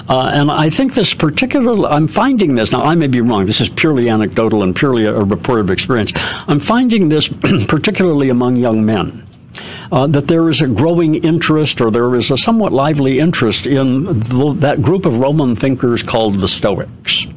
Uh, 0.09 0.31
and 0.33 0.51
I 0.51 0.69
think 0.69 0.93
this 0.93 1.13
particular, 1.13 1.87
I'm 1.87 2.07
finding 2.07 2.55
this 2.55 2.71
now. 2.71 2.83
I 2.83 2.95
may 2.95 3.07
be 3.07 3.21
wrong. 3.21 3.45
This 3.45 3.61
is 3.61 3.69
purely 3.69 4.09
anecdotal 4.09 4.63
and 4.63 4.75
purely 4.75 5.05
a, 5.05 5.13
a 5.15 5.23
reported 5.23 5.69
experience. 5.69 6.11
I'm 6.47 6.59
finding 6.59 7.09
this 7.09 7.27
particularly 7.67 8.29
among 8.29 8.55
young 8.55 8.85
men 8.85 9.27
uh, 9.93 10.07
that 10.07 10.27
there 10.27 10.49
is 10.49 10.59
a 10.59 10.67
growing 10.67 11.15
interest, 11.23 11.79
or 11.79 11.91
there 11.91 12.15
is 12.15 12.31
a 12.31 12.37
somewhat 12.37 12.73
lively 12.73 13.19
interest 13.19 13.67
in 13.67 14.05
the, 14.05 14.55
that 14.57 14.81
group 14.81 15.05
of 15.05 15.17
Roman 15.17 15.55
thinkers 15.55 16.01
called 16.01 16.41
the 16.41 16.47
Stoics. 16.47 17.27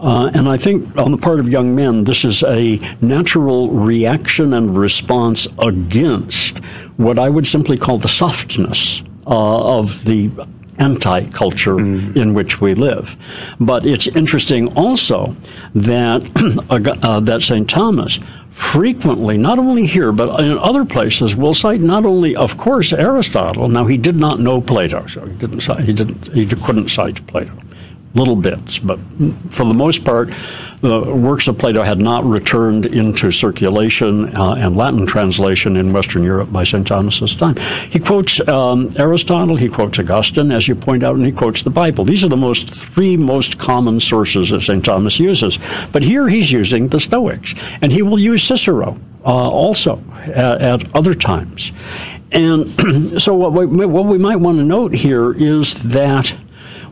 Uh, 0.00 0.30
and 0.32 0.48
I 0.48 0.56
think 0.56 0.96
on 0.96 1.10
the 1.10 1.18
part 1.18 1.38
of 1.38 1.50
young 1.50 1.74
men, 1.74 2.04
this 2.04 2.24
is 2.24 2.42
a 2.44 2.78
natural 3.02 3.68
reaction 3.68 4.54
and 4.54 4.74
response 4.74 5.46
against 5.58 6.56
what 6.96 7.18
I 7.18 7.28
would 7.28 7.46
simply 7.46 7.76
call 7.76 7.98
the 7.98 8.08
softness 8.08 9.02
uh, 9.26 9.78
of 9.78 10.02
the 10.06 10.30
anti-culture 10.78 11.74
mm. 11.74 12.16
in 12.16 12.34
which 12.34 12.60
we 12.60 12.74
live. 12.74 13.16
But 13.60 13.84
it's 13.84 14.06
interesting 14.06 14.68
also 14.76 15.36
that 15.74 16.22
uh, 17.04 17.20
that 17.20 17.42
St. 17.42 17.68
Thomas 17.68 18.18
frequently, 18.58 19.38
not 19.38 19.58
only 19.58 19.86
here, 19.86 20.12
but 20.12 20.40
in 20.40 20.58
other 20.58 20.84
places, 20.84 21.36
will 21.36 21.54
cite 21.54 21.80
not 21.80 22.04
only, 22.04 22.34
of 22.36 22.58
course, 22.58 22.92
Aristotle. 22.92 23.68
Now, 23.68 23.86
he 23.86 23.96
did 23.96 24.16
not 24.16 24.40
know 24.40 24.60
Plato, 24.60 25.06
so 25.06 25.24
he 25.24 25.34
didn't, 25.36 25.62
he 25.84 25.92
didn't, 25.92 26.32
he 26.34 26.46
couldn't 26.46 26.88
cite 26.88 27.24
Plato. 27.28 27.52
Little 28.14 28.36
bits, 28.36 28.78
but 28.78 28.98
for 29.50 29.66
the 29.66 29.74
most 29.74 30.02
part, 30.02 30.30
the 30.80 31.00
works 31.00 31.48
of 31.48 31.58
Plato 31.58 31.82
had 31.82 31.98
not 31.98 32.24
returned 32.24 32.86
into 32.86 33.30
circulation 33.30 34.34
uh, 34.34 34.54
and 34.54 34.76
Latin 34.76 35.06
translation 35.06 35.76
in 35.76 35.92
Western 35.92 36.22
Europe 36.22 36.52
by 36.52 36.64
St. 36.64 36.86
Thomas's 36.86 37.36
time. 37.36 37.56
He 37.90 37.98
quotes 37.98 38.40
um, 38.48 38.90
Aristotle, 38.96 39.56
he 39.56 39.68
quotes 39.68 39.98
Augustine, 39.98 40.52
as 40.52 40.68
you 40.68 40.74
point 40.74 41.02
out, 41.02 41.16
and 41.16 41.24
he 41.24 41.32
quotes 41.32 41.62
the 41.62 41.70
Bible. 41.70 42.04
These 42.04 42.24
are 42.24 42.28
the 42.28 42.36
most 42.36 42.70
three 42.72 43.16
most 43.16 43.58
common 43.58 44.00
sources 44.00 44.50
that 44.50 44.62
St. 44.62 44.84
Thomas 44.84 45.18
uses. 45.18 45.58
But 45.92 46.02
here 46.02 46.28
he's 46.28 46.50
using 46.50 46.88
the 46.88 47.00
Stoics, 47.00 47.54
and 47.82 47.92
he 47.92 48.02
will 48.02 48.18
use 48.18 48.42
Cicero 48.42 48.98
uh, 49.24 49.28
also 49.28 50.02
at, 50.22 50.62
at, 50.62 50.94
other 50.94 51.14
times. 51.14 51.72
And 52.30 53.20
so 53.22 53.34
what 53.34 53.52
we, 53.52 53.86
what 53.86 54.06
we 54.06 54.18
might 54.18 54.36
want 54.36 54.58
to 54.58 54.64
note 54.64 54.94
here 54.94 55.32
is 55.32 55.74
that 55.84 56.34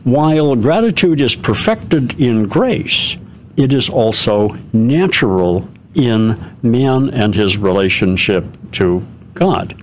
while 0.07 0.55
gratitude 0.55 1.19
is 1.19 1.35
perfected 1.35 2.17
in 2.17 2.47
grace, 2.47 3.17
it 3.57 3.73
is 3.73 3.89
also 3.89 4.57
natural 4.71 5.67
in 5.95 6.55
man 6.61 7.09
and 7.09 7.35
his 7.35 7.57
relationship 7.57 8.45
to 8.71 9.05
God. 9.33 9.75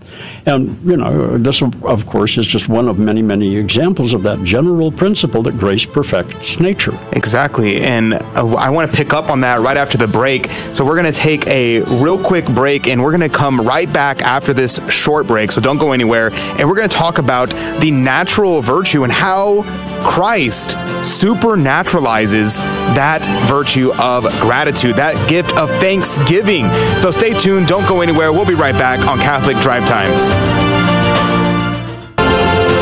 And, 0.46 0.78
you 0.84 0.96
know, 0.96 1.38
this, 1.38 1.62
of 1.62 2.06
course, 2.06 2.36
is 2.36 2.46
just 2.46 2.68
one 2.68 2.88
of 2.88 2.98
many, 2.98 3.22
many 3.22 3.56
examples 3.56 4.12
of 4.12 4.22
that 4.24 4.42
general 4.44 4.92
principle 4.92 5.42
that 5.42 5.58
grace 5.58 5.84
perfects 5.84 6.60
nature. 6.60 6.98
Exactly. 7.12 7.82
And 7.82 8.14
uh, 8.14 8.54
I 8.54 8.70
want 8.70 8.90
to 8.90 8.96
pick 8.96 9.12
up 9.12 9.30
on 9.30 9.40
that 9.40 9.60
right 9.60 9.76
after 9.76 9.96
the 9.96 10.06
break. 10.06 10.50
So 10.74 10.84
we're 10.84 11.00
going 11.00 11.12
to 11.12 11.18
take 11.18 11.46
a 11.46 11.80
real 11.80 12.22
quick 12.22 12.46
break 12.46 12.86
and 12.88 13.02
we're 13.02 13.16
going 13.16 13.28
to 13.28 13.36
come 13.36 13.60
right 13.60 13.90
back 13.92 14.22
after 14.22 14.52
this 14.52 14.80
short 14.90 15.26
break. 15.26 15.50
So 15.50 15.60
don't 15.60 15.78
go 15.78 15.92
anywhere. 15.92 16.30
And 16.32 16.68
we're 16.68 16.76
going 16.76 16.88
to 16.88 16.96
talk 16.96 17.18
about 17.18 17.50
the 17.80 17.90
natural 17.90 18.60
virtue 18.60 19.04
and 19.04 19.12
how 19.12 19.62
Christ 20.04 20.70
supernaturalizes 21.04 22.58
that 22.94 23.24
virtue 23.48 23.92
of 23.94 24.24
gratitude, 24.40 24.96
that 24.96 25.28
gift 25.28 25.56
of 25.56 25.70
thanksgiving. 25.80 26.68
So 26.98 27.10
stay 27.10 27.32
tuned. 27.32 27.66
Don't 27.66 27.86
go 27.86 28.00
anywhere. 28.02 28.32
We'll 28.32 28.44
be 28.44 28.54
right 28.54 28.74
back 28.74 29.06
on 29.06 29.18
Catholic 29.18 29.56
Drive 29.58 29.86
Time. 29.88 30.03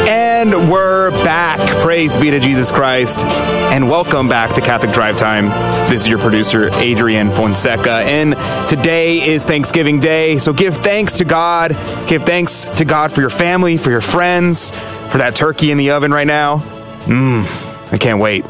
And 0.08 0.70
we're 0.70 1.10
back. 1.24 1.60
Praise 1.82 2.16
be 2.16 2.30
to 2.30 2.40
Jesus 2.40 2.70
Christ. 2.70 3.24
And 3.24 3.88
welcome 3.88 4.28
back 4.28 4.54
to 4.54 4.60
Catholic 4.60 4.92
Drive 4.92 5.16
Time. 5.16 5.48
This 5.90 6.02
is 6.02 6.08
your 6.08 6.18
producer, 6.18 6.70
Adrian 6.74 7.30
Fonseca. 7.30 7.90
And 7.90 8.34
today 8.68 9.28
is 9.28 9.44
Thanksgiving 9.44 10.00
Day. 10.00 10.38
So 10.38 10.52
give 10.52 10.76
thanks 10.78 11.18
to 11.18 11.24
God. 11.24 11.72
Give 12.08 12.24
thanks 12.24 12.68
to 12.70 12.84
God 12.84 13.12
for 13.12 13.20
your 13.20 13.30
family, 13.30 13.76
for 13.76 13.90
your 13.90 14.00
friends, 14.00 14.70
for 14.70 15.18
that 15.18 15.34
turkey 15.34 15.70
in 15.70 15.78
the 15.78 15.92
oven 15.92 16.12
right 16.12 16.26
now. 16.26 16.58
Mmm, 17.04 17.44
I 17.92 17.98
can't 17.98 18.18
wait. 18.18 18.44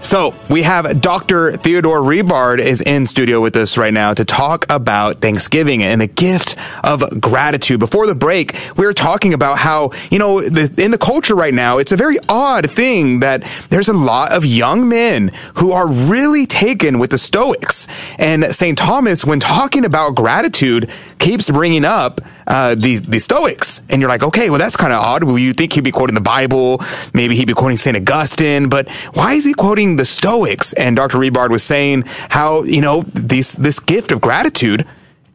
So 0.00 0.34
we 0.48 0.62
have 0.62 1.00
Dr. 1.02 1.56
Theodore 1.56 2.00
Rebard 2.00 2.60
is 2.60 2.80
in 2.80 3.06
studio 3.06 3.40
with 3.40 3.54
us 3.56 3.76
right 3.76 3.92
now 3.92 4.14
to 4.14 4.24
talk 4.24 4.64
about 4.70 5.20
Thanksgiving 5.20 5.82
and 5.82 6.00
the 6.00 6.06
gift 6.06 6.56
of 6.82 7.20
gratitude. 7.20 7.78
Before 7.78 8.06
the 8.06 8.14
break, 8.14 8.56
we 8.76 8.86
were 8.86 8.94
talking 8.94 9.34
about 9.34 9.58
how, 9.58 9.90
you 10.10 10.18
know, 10.18 10.40
the, 10.40 10.72
in 10.82 10.92
the 10.92 10.98
culture 10.98 11.34
right 11.34 11.52
now, 11.52 11.76
it's 11.76 11.92
a 11.92 11.96
very 11.96 12.16
odd 12.28 12.70
thing 12.70 13.20
that 13.20 13.46
there's 13.68 13.88
a 13.88 13.92
lot 13.92 14.32
of 14.32 14.46
young 14.46 14.88
men 14.88 15.30
who 15.56 15.72
are 15.72 15.86
really 15.86 16.46
taken 16.46 16.98
with 16.98 17.10
the 17.10 17.18
Stoics. 17.18 17.86
And 18.18 18.54
St. 18.54 18.78
Thomas, 18.78 19.26
when 19.26 19.40
talking 19.40 19.84
about 19.84 20.14
gratitude, 20.14 20.90
keeps 21.18 21.50
bringing 21.50 21.84
up 21.84 22.20
uh, 22.46 22.74
the 22.74 22.96
the 22.96 23.18
Stoics, 23.18 23.82
and 23.88 24.00
you're 24.00 24.08
like, 24.08 24.22
okay, 24.22 24.48
well 24.48 24.58
that's 24.58 24.76
kind 24.76 24.92
of 24.92 25.00
odd. 25.00 25.24
Well, 25.24 25.38
you 25.38 25.52
think 25.52 25.74
he'd 25.74 25.84
be 25.84 25.92
quoting 25.92 26.14
the 26.14 26.20
Bible, 26.20 26.82
maybe 27.12 27.36
he'd 27.36 27.46
be 27.46 27.52
quoting 27.52 27.76
Saint 27.76 27.96
Augustine, 27.96 28.68
but 28.68 28.90
why 29.12 29.34
is 29.34 29.44
he 29.44 29.52
quoting 29.52 29.87
the 29.96 30.04
Stoics? 30.04 30.72
And 30.74 30.96
Dr. 30.96 31.18
Rebard 31.18 31.50
was 31.50 31.62
saying 31.62 32.04
how 32.28 32.62
you 32.62 32.80
know 32.80 33.02
these 33.14 33.52
this 33.52 33.78
gift 33.80 34.12
of 34.12 34.20
gratitude 34.20 34.86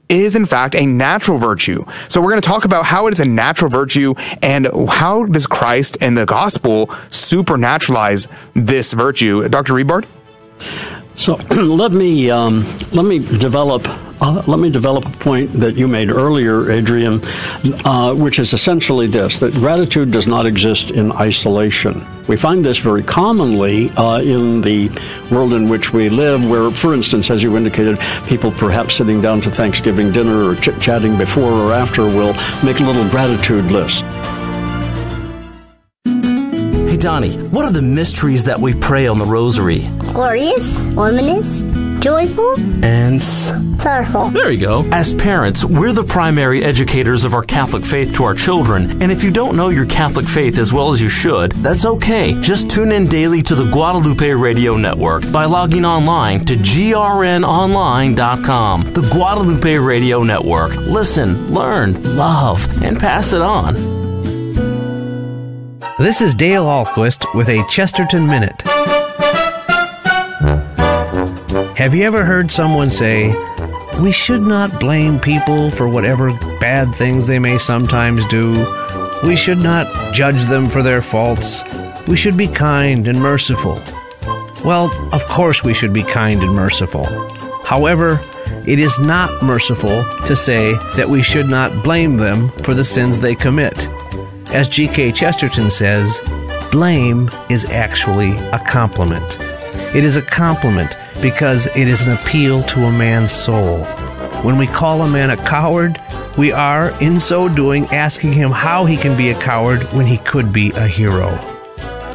is 0.10 0.36
in 0.36 0.46
fact 0.46 0.76
a 0.76 0.86
natural 0.86 1.38
virtue. 1.38 1.86
So 2.08 2.22
we're 2.22 2.30
going 2.30 2.42
to 2.42 2.48
talk 2.48 2.66
about 2.66 2.86
how 2.86 3.08
it 3.08 3.14
is 3.14 3.20
a 3.20 3.26
natural 3.26 3.70
virtue 3.70 4.14
and 4.42 4.68
how 4.90 5.24
does 5.26 5.48
Christ 5.48 5.98
and 6.02 6.18
the 6.18 6.26
gospel 6.26 6.88
supernaturalize 7.10 8.28
this 8.54 8.94
virtue. 8.94 9.48
Dr. 9.50 9.74
Rebard? 9.74 10.06
So 11.16 11.36
let 11.52 11.92
me 11.92 12.30
um, 12.30 12.66
let 12.92 13.06
me 13.06 13.20
develop 13.20 13.88
uh, 14.22 14.42
let 14.48 14.60
me 14.60 14.70
develop 14.70 15.06
a 15.06 15.18
point 15.18 15.52
that 15.54 15.76
you 15.76 15.88
made 15.88 16.10
earlier, 16.10 16.72
Adrian, 16.72 17.22
uh, 17.86 18.14
which 18.14 18.40
is 18.40 18.54
essentially 18.54 19.08
this: 19.08 19.40
that 19.40 19.54
gratitude 19.54 20.12
does 20.12 20.28
not 20.28 20.46
exist 20.46 20.92
in 20.92 21.12
isolation. 21.12 22.06
We 22.28 22.38
find 22.38 22.64
this 22.64 22.78
very 22.78 23.04
commonly 23.04 23.90
uh, 23.92 24.22
in 24.22 24.62
the 24.62 24.90
world 25.30 25.54
in 25.54 25.68
which 25.68 25.92
we 25.92 26.08
live, 26.10 26.50
where, 26.50 26.72
for 26.72 26.94
instance, 26.94 27.30
as 27.30 27.44
you 27.44 27.58
indicated, 27.58 28.00
people 28.28 28.52
perhaps 28.52 28.96
sitting 28.96 29.22
down 29.22 29.42
to 29.42 29.52
Thanksgiving 29.52 30.12
dinner 30.14 30.50
or 30.50 30.56
chit 30.56 30.80
chatting 30.80 31.18
before 31.18 31.52
or 31.52 31.74
after 31.74 32.04
will 32.04 32.34
make 32.64 32.80
a 32.80 32.84
little 32.84 33.08
gratitude 33.10 33.66
list. 33.66 34.06
Donnie, 36.98 37.34
what 37.50 37.66
are 37.66 37.72
the 37.72 37.82
mysteries 37.82 38.44
that 38.46 38.60
we 38.60 38.74
pray 38.74 39.08
on 39.08 39.18
the 39.20 39.26
rosary? 39.26 39.88
Glorious, 40.14 40.80
luminous, 40.96 41.64
joyful, 42.04 42.56
And 42.84 43.22
powerful. 43.80 44.30
there 44.30 44.52
you 44.52 44.60
go. 44.60 44.84
As 44.92 45.14
parents, 45.14 45.64
we're 45.66 45.94
the 45.94 46.04
primary 46.04 46.64
educators 46.64 47.24
of 47.24 47.34
our 47.34 47.44
Catholic 47.44 47.86
faith 47.86 48.14
to 48.16 48.24
our 48.24 48.34
children, 48.36 49.02
and 49.02 49.12
if 49.12 49.24
you 49.24 49.32
don't 49.32 49.56
know 49.56 49.70
your 49.70 49.86
Catholic 49.86 50.26
faith 50.28 50.58
as 50.58 50.74
well 50.74 50.92
as 50.92 51.02
you 51.02 51.10
should, 51.10 51.52
that's 51.54 51.86
okay. 51.86 52.34
Just 52.42 52.70
tune 52.70 52.92
in 52.92 53.08
daily 53.08 53.42
to 53.44 53.56
the 53.56 53.70
Guadalupe 53.72 54.30
Radio 54.32 54.76
Network 54.78 55.30
by 55.32 55.46
logging 55.46 55.86
online 55.86 56.44
to 56.46 56.56
grnonline.com. 56.56 58.94
The 58.94 59.10
Guadalupe 59.12 59.78
Radio 59.78 60.24
Network. 60.24 60.76
Listen, 60.76 61.54
learn, 61.54 62.02
love, 62.18 62.66
and 62.84 63.00
pass 63.00 63.32
it 63.34 63.42
on. 63.42 64.03
This 66.00 66.22
is 66.22 66.34
Dale 66.34 66.66
Ahlquist 66.66 67.36
with 67.36 67.50
a 67.50 67.64
Chesterton 67.70 68.26
Minute. 68.26 68.64
Have 71.78 71.94
you 71.94 72.04
ever 72.04 72.26
heard 72.26 72.50
someone 72.50 72.90
say, 72.90 73.32
We 74.02 74.12
should 74.12 74.42
not 74.42 74.80
blame 74.80 75.20
people 75.20 75.70
for 75.70 75.88
whatever 75.88 76.32
bad 76.60 76.96
things 76.96 77.28
they 77.28 77.38
may 77.38 77.60
sometimes 77.60 78.28
do. 78.28 78.52
We 79.24 79.36
should 79.36 79.60
not 79.60 80.16
judge 80.16 80.48
them 80.48 80.68
for 80.68 80.82
their 80.82 81.04
faults. 81.04 81.62
We 82.08 82.18
should 82.18 82.38
be 82.38 82.48
kind 82.48 83.08
and 83.08 83.22
merciful. 83.22 83.80
Well, 84.66 84.92
of 85.14 85.24
course 85.26 85.64
we 85.64 85.76
should 85.76 85.94
be 85.94 86.04
kind 86.04 86.42
and 86.42 86.56
merciful. 86.56 87.06
However, 87.66 88.20
it 88.66 88.80
is 88.80 88.98
not 88.98 89.44
merciful 89.44 90.04
to 90.26 90.36
say 90.36 90.74
that 90.96 91.10
we 91.10 91.22
should 91.22 91.50
not 91.50 91.84
blame 91.84 92.18
them 92.18 92.50
for 92.64 92.74
the 92.74 92.86
sins 92.86 93.20
they 93.20 93.36
commit. 93.36 93.78
As 94.54 94.68
G.K. 94.68 95.14
Chesterton 95.14 95.72
says, 95.72 96.20
blame 96.72 97.28
is 97.50 97.66
actually 97.66 98.38
a 98.50 98.60
compliment. 98.60 99.38
It 99.96 100.04
is 100.04 100.16
a 100.16 100.22
compliment 100.22 100.96
because 101.24 101.66
it 101.76 101.88
is 101.88 102.06
an 102.06 102.14
appeal 102.14 102.62
to 102.64 102.84
a 102.84 102.92
man's 102.92 103.32
soul. 103.32 103.84
When 104.44 104.60
we 104.60 104.68
call 104.68 105.02
a 105.02 105.10
man 105.10 105.32
a 105.32 105.38
coward, 105.38 106.00
we 106.38 106.52
are, 106.52 106.92
in 107.02 107.20
so 107.20 107.50
doing, 107.50 107.88
asking 107.88 108.34
him 108.34 108.52
how 108.52 108.86
he 108.86 108.96
can 108.96 109.18
be 109.18 109.32
a 109.32 109.42
coward 109.42 109.92
when 109.92 110.06
he 110.06 110.20
could 110.20 110.54
be 110.54 110.70
a 110.74 110.86
hero. 110.86 111.32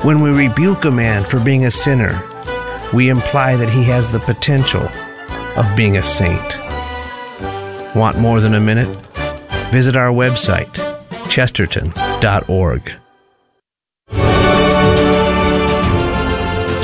When 0.03 0.23
we 0.23 0.31
rebuke 0.31 0.85
a 0.85 0.93
man 0.93 1.25
for 1.25 1.41
being 1.41 1.67
a 1.67 1.73
sinner, 1.73 2.23
we 2.95 3.09
imply 3.09 3.57
that 3.57 3.69
he 3.69 3.83
has 3.85 4.13
the 4.13 4.21
potential 4.21 4.89
of 5.57 5.77
being 5.77 5.97
a 5.97 6.05
saint. 6.05 6.57
Want 7.97 8.17
more 8.17 8.39
than 8.39 8.55
a 8.55 8.61
minute? 8.61 8.97
Visit 9.73 9.97
our 9.97 10.13
website, 10.13 10.73
chesterton.org. 12.21 13.08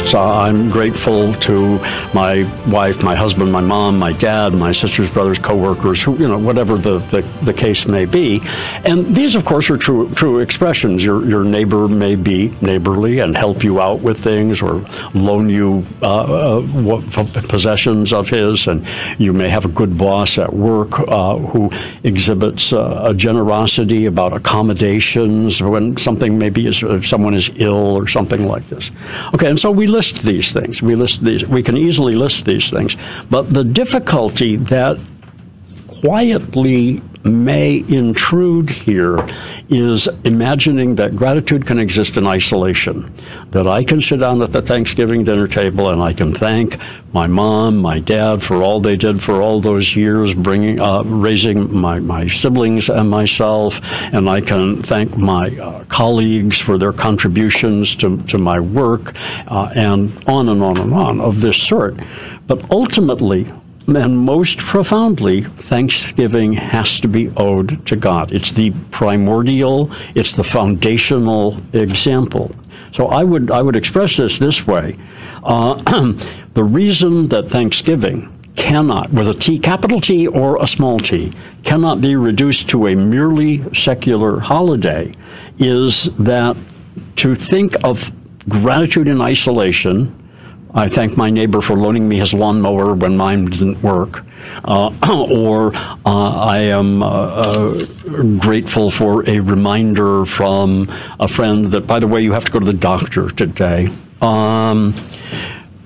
So 0.07 0.21
I'm 0.21 0.69
grateful 0.71 1.33
to 1.33 1.79
my 2.13 2.49
wife, 2.69 3.03
my 3.03 3.15
husband, 3.15 3.51
my 3.51 3.61
mom, 3.61 3.99
my 3.99 4.13
dad, 4.13 4.55
my 4.55 4.71
sisters, 4.73 5.11
brothers, 5.11 5.39
coworkers, 5.39 6.03
who 6.03 6.17
you 6.19 6.29
know, 6.29 6.39
whatever 6.39 6.77
the, 6.77 6.99
the, 6.99 7.23
the 7.43 7.53
case 7.53 7.87
may 7.87 8.05
be. 8.05 8.41
And 8.85 9.17
these, 9.17 9.35
of 9.35 9.45
course, 9.45 9.71
are 9.71 9.77
true 9.77 10.11
true 10.15 10.41
expressions. 10.41 11.03
Your 11.03 11.25
your 11.27 11.43
neighbor 11.43 11.89
may 11.89 12.17
be 12.17 12.53
neighborly 12.61 13.21
and 13.21 13.37
help 13.37 13.65
you 13.65 13.81
out 13.81 14.01
with 14.01 14.23
things, 14.23 14.61
or 14.61 14.85
loan 15.15 15.49
you 15.49 15.87
uh, 16.03 16.61
uh, 16.61 17.03
possessions 17.49 18.13
of 18.13 18.29
his, 18.29 18.67
and 18.67 18.87
you 19.19 19.33
may 19.33 19.49
have 19.49 19.65
a 19.65 19.69
good 19.69 19.97
boss 19.97 20.39
at 20.39 20.53
work 20.53 21.01
uh, 21.01 21.37
who 21.37 21.71
exhibits 22.03 22.73
uh, 22.73 23.05
a 23.07 23.15
generosity 23.15 24.07
about 24.07 24.33
accommodations 24.33 25.63
when 25.63 25.97
something 25.97 26.39
maybe 26.39 26.67
is 26.67 26.85
someone 27.09 27.35
is 27.35 27.51
ill 27.57 27.97
or 27.97 28.07
something 28.07 28.47
like 28.47 28.69
this. 28.69 28.91
Okay, 29.35 29.49
and 29.49 29.59
so 29.59 29.71
we 29.71 29.87
list 29.95 30.23
these 30.23 30.53
things. 30.53 30.83
We 30.83 30.95
list 30.97 31.25
these. 31.25 31.47
We 31.47 31.63
can 31.63 31.77
easily 31.77 32.15
list 32.15 32.45
these 32.45 32.71
things, 32.71 32.97
but 33.31 33.53
the 33.59 33.65
difficulty 33.65 34.57
that 34.57 34.99
quietly 35.87 37.01
may 37.25 37.85
intrude 37.89 38.69
here 38.69 39.27
is 39.69 40.09
imagining 40.25 40.95
that 40.97 41.17
gratitude 41.17 41.67
can 41.67 41.79
exist 41.79 42.17
in 42.17 42.27
isolation. 42.27 43.13
That 43.51 43.67
I 43.67 43.83
can 43.83 44.01
sit 44.01 44.21
down 44.21 44.43
at 44.43 44.53
the 44.53 44.61
Thanksgiving 44.61 45.25
dinner 45.25 45.49
table 45.49 45.89
and 45.89 46.03
I 46.03 46.13
can 46.13 46.35
thank 46.35 46.79
my 47.13 47.27
mom, 47.27 47.79
my 47.79 47.99
dad 47.99 48.43
for 48.43 48.63
all 48.63 48.81
they 48.81 48.97
did 48.97 49.23
for 49.23 49.41
all 49.41 49.61
those 49.61 49.97
years, 49.97 50.35
bringing, 50.35 50.81
uh, 50.81 51.03
raising 51.05 51.75
my, 51.75 51.99
my 51.99 52.29
siblings 52.29 52.91
and 52.91 53.09
myself, 53.09 53.81
and 54.13 54.29
I 54.29 54.41
can 54.41 54.83
thank 54.83 55.17
my 55.17 55.49
uh, 55.57 55.85
colleagues 55.85 56.61
for 56.61 56.77
their 56.77 56.93
contributions 56.93 57.95
to, 57.97 58.19
to 58.23 58.39
my 58.39 58.59
work, 58.61 59.15
uh, 59.47 59.71
and 59.75 60.13
on 60.27 60.49
and 60.49 60.63
on 60.63 60.77
and 60.77 60.93
on 60.93 61.21
of 61.21 61.41
this 61.41 61.57
sort. 61.57 61.97
But 62.47 62.69
ultimately, 62.71 63.51
and 63.87 64.19
most 64.19 64.59
profoundly, 64.59 65.43
thanksgiving 65.43 66.55
has 66.55 67.01
to 67.01 67.09
be 67.09 67.31
owed 67.37 67.85
to 67.87 67.97
God. 67.97 68.33
It's 68.33 68.53
the 68.53 68.71
primordial, 68.91 69.91
it's 70.15 70.33
the 70.33 70.45
foundational 70.45 71.61
example. 71.75 72.55
So 72.93 73.09
I 73.09 73.25
would 73.25 73.51
I 73.51 73.61
would 73.61 73.77
express 73.77 74.17
this 74.17 74.39
this 74.39 74.67
way: 74.67 74.97
uh, 75.43 75.75
the 76.55 76.65
reason 76.65 77.29
that 77.29 77.49
Thanksgiving 77.49 78.31
cannot, 78.57 79.13
with 79.13 79.29
a 79.29 79.35
T, 79.35 79.59
capital 79.59 80.01
T 80.01 80.29
or 80.29 80.63
a 80.63 80.67
small 80.67 80.99
t, 80.99 81.33
cannot 81.65 82.01
be 82.01 82.17
reduced 82.17 82.69
to 82.69 82.87
a 82.87 82.95
merely 82.95 83.65
secular 83.75 84.39
holiday, 84.39 85.15
is 85.59 86.05
that 86.19 86.57
to 87.17 87.35
think 87.35 87.75
of 87.85 88.13
gratitude 88.49 89.09
in 89.09 89.21
isolation 89.21 90.15
I 90.75 90.89
thank 90.89 91.17
my 91.17 91.31
neighbor 91.31 91.61
for 91.61 91.77
loaning 91.77 92.09
me 92.09 92.19
his 92.19 92.35
lawnmower 92.35 92.95
when 92.95 93.17
mine 93.17 93.47
didn't 93.47 93.81
work. 93.81 94.25
Uh, 94.65 94.93
or 95.31 95.75
uh, 95.75 95.91
I 96.05 96.59
am 96.59 97.03
uh, 97.03 97.07
uh, 97.07 97.87
grateful 98.39 98.91
for 98.91 99.29
a 99.29 99.39
reminder 99.39 100.27
from 100.27 100.91
a 101.21 101.29
friend 101.29 101.71
that, 101.71 101.87
by 101.87 102.01
the 102.01 102.09
way, 102.09 102.23
you 102.23 102.33
have 102.33 102.45
to 102.47 102.53
go 102.53 102.59
to 102.59 102.67
the 102.67 102.73
doctor 102.73 103.31
today. 103.31 103.89
Um, 104.21 104.95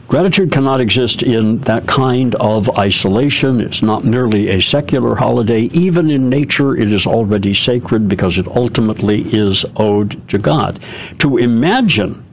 Gratitude 0.09 0.51
cannot 0.51 0.81
exist 0.81 1.23
in 1.23 1.59
that 1.59 1.87
kind 1.87 2.35
of 2.37 2.71
isolation. 2.79 3.61
It's 3.61 3.83
not 3.83 4.07
merely 4.07 4.49
a 4.49 4.59
secular 4.59 5.15
holiday. 5.15 5.65
Even 5.65 6.09
in 6.09 6.31
nature, 6.31 6.75
it 6.75 6.91
is 6.91 7.07
already 7.07 7.53
sacred 7.53 8.09
because 8.09 8.39
it 8.39 8.49
ultimately 8.49 9.21
is 9.35 9.67
owed 9.77 10.27
to 10.31 10.39
God. 10.39 10.81
To 11.19 11.37
imagine 11.37 12.25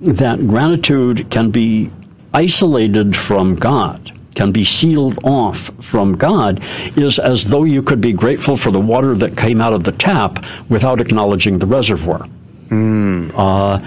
that 0.00 0.46
gratitude 0.46 1.30
can 1.30 1.50
be 1.50 1.90
isolated 2.32 3.16
from 3.16 3.54
God, 3.54 4.12
can 4.34 4.52
be 4.52 4.64
sealed 4.64 5.18
off 5.24 5.70
from 5.82 6.16
God, 6.16 6.62
is 6.96 7.18
as 7.18 7.44
though 7.44 7.64
you 7.64 7.82
could 7.82 8.00
be 8.00 8.12
grateful 8.12 8.56
for 8.56 8.70
the 8.70 8.80
water 8.80 9.14
that 9.14 9.36
came 9.36 9.60
out 9.60 9.72
of 9.72 9.84
the 9.84 9.92
tap 9.92 10.44
without 10.68 11.00
acknowledging 11.00 11.58
the 11.58 11.66
reservoir. 11.66 12.26
Mm. 12.68 13.32
Uh, 13.34 13.80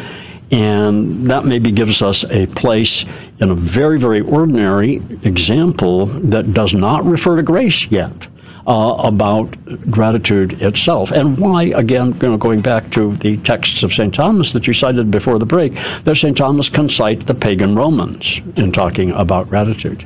and 0.52 1.26
that 1.26 1.46
maybe 1.46 1.72
gives 1.72 2.02
us 2.02 2.26
a 2.26 2.46
place 2.48 3.06
in 3.40 3.50
a 3.50 3.56
very, 3.56 3.98
very 3.98 4.22
ordinary 4.22 5.02
example 5.24 6.06
that 6.06 6.54
does 6.54 6.74
not 6.74 7.04
refer 7.06 7.38
to 7.38 7.44
grace 7.44 7.90
yet 7.90 8.28
uh, 8.68 8.96
about 9.00 9.56
gratitude 9.92 10.62
itself. 10.62 11.12
And 11.12 11.38
why, 11.38 11.64
again, 11.64 12.14
you 12.22 12.30
know, 12.30 12.38
going 12.38 12.62
back 12.62 12.92
to 12.92 13.16
the 13.18 13.38
texts 13.38 13.84
of 13.84 13.94
St. 13.94 14.14
Thomas 14.14 14.54
that 14.54 14.68
you 14.68 14.74
cited 14.74 15.12
before 15.12 15.40
the 15.40 15.46
break, 15.46 15.74
that 16.04 16.16
St. 16.16 16.38
Thomas 16.38 16.70
can 16.70 16.88
cite 16.90 17.26
the 17.26 17.34
pagan 17.34 17.76
Romans 17.76 18.42
in 18.56 18.72
talking 18.72 19.12
about 19.12 19.50
gratitude. 19.50 20.06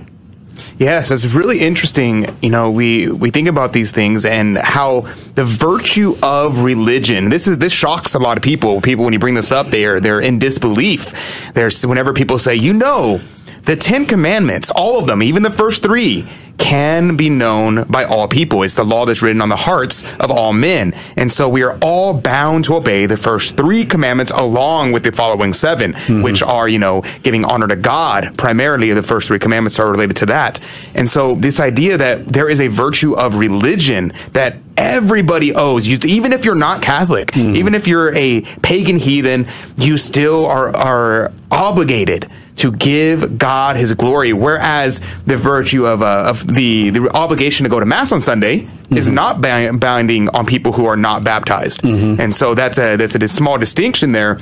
Yes, 0.79 1.09
that's 1.09 1.33
really 1.33 1.59
interesting. 1.59 2.35
You 2.41 2.49
know, 2.49 2.71
we 2.71 3.07
we 3.07 3.31
think 3.31 3.47
about 3.47 3.73
these 3.73 3.91
things 3.91 4.25
and 4.25 4.57
how 4.57 5.01
the 5.35 5.45
virtue 5.45 6.15
of 6.21 6.59
religion. 6.59 7.29
This 7.29 7.47
is 7.47 7.57
this 7.57 7.73
shocks 7.73 8.13
a 8.13 8.19
lot 8.19 8.37
of 8.37 8.43
people. 8.43 8.81
People 8.81 9.03
when 9.03 9.13
you 9.13 9.19
bring 9.19 9.35
this 9.35 9.51
up, 9.51 9.67
they 9.67 9.85
are 9.85 9.99
they're 9.99 10.19
in 10.19 10.39
disbelief. 10.39 11.13
There's 11.53 11.85
whenever 11.85 12.13
people 12.13 12.37
say, 12.37 12.55
you 12.55 12.73
know, 12.73 13.21
the 13.65 13.75
Ten 13.75 14.05
Commandments, 14.05 14.69
all 14.69 14.99
of 14.99 15.07
them, 15.07 15.21
even 15.21 15.43
the 15.43 15.51
first 15.51 15.83
three, 15.83 16.27
can 16.57 17.15
be 17.15 17.29
known 17.29 17.83
by 17.83 18.03
all 18.03 18.27
people. 18.27 18.63
It's 18.63 18.73
the 18.73 18.83
law 18.83 19.05
that's 19.05 19.21
written 19.21 19.41
on 19.41 19.49
the 19.49 19.55
hearts 19.55 20.03
of 20.19 20.31
all 20.31 20.53
men. 20.53 20.93
And 21.15 21.31
so 21.31 21.47
we 21.47 21.63
are 21.63 21.77
all 21.81 22.13
bound 22.13 22.65
to 22.65 22.75
obey 22.75 23.05
the 23.05 23.17
first 23.17 23.55
three 23.55 23.85
commandments 23.85 24.31
along 24.33 24.91
with 24.91 25.03
the 25.03 25.11
following 25.11 25.53
7 25.53 25.93
mm-hmm. 25.93 26.21
which 26.21 26.41
are, 26.41 26.67
you 26.67 26.79
know, 26.79 27.03
giving 27.23 27.45
honor 27.45 27.67
to 27.67 27.75
God. 27.75 28.37
Primarily, 28.37 28.91
the 28.93 29.03
first 29.03 29.27
three 29.27 29.39
commandments 29.39 29.79
are 29.79 29.89
related 29.89 30.17
to 30.17 30.25
that. 30.27 30.59
And 30.95 31.09
so 31.09 31.35
this 31.35 31.59
idea 31.59 31.97
that 31.97 32.25
there 32.25 32.49
is 32.49 32.59
a 32.59 32.67
virtue 32.67 33.13
of 33.15 33.35
religion 33.35 34.13
that 34.33 34.57
everybody 34.77 35.53
owes 35.53 35.87
you, 35.87 35.97
even 36.05 36.33
if 36.33 36.45
you're 36.45 36.55
not 36.55 36.81
Catholic, 36.81 37.31
mm-hmm. 37.31 37.55
even 37.55 37.75
if 37.75 37.87
you're 37.87 38.15
a 38.15 38.41
pagan 38.61 38.97
heathen, 38.97 39.47
you 39.77 39.97
still 39.97 40.45
are, 40.45 40.75
are 40.75 41.31
obligated 41.51 42.29
to 42.57 42.71
give 42.71 43.37
God 43.37 43.75
His 43.75 43.93
glory. 43.93 44.33
Whereas 44.33 45.01
the 45.25 45.37
virtue 45.37 45.85
of, 45.85 46.01
uh, 46.01 46.25
of 46.27 46.47
the 46.47 46.89
the 46.89 47.09
obligation 47.15 47.63
to 47.63 47.69
go 47.69 47.79
to 47.79 47.85
mass 47.85 48.11
on 48.11 48.21
Sunday 48.21 48.61
mm-hmm. 48.61 48.97
is 48.97 49.09
not 49.09 49.41
binding 49.41 50.29
on 50.29 50.45
people 50.45 50.73
who 50.73 50.85
are 50.85 50.97
not 50.97 51.23
baptized, 51.23 51.81
mm-hmm. 51.81 52.19
and 52.19 52.33
so 52.35 52.53
that's 52.53 52.77
a 52.77 52.95
that's 52.95 53.15
a 53.15 53.27
small 53.27 53.57
distinction 53.57 54.11
there. 54.11 54.39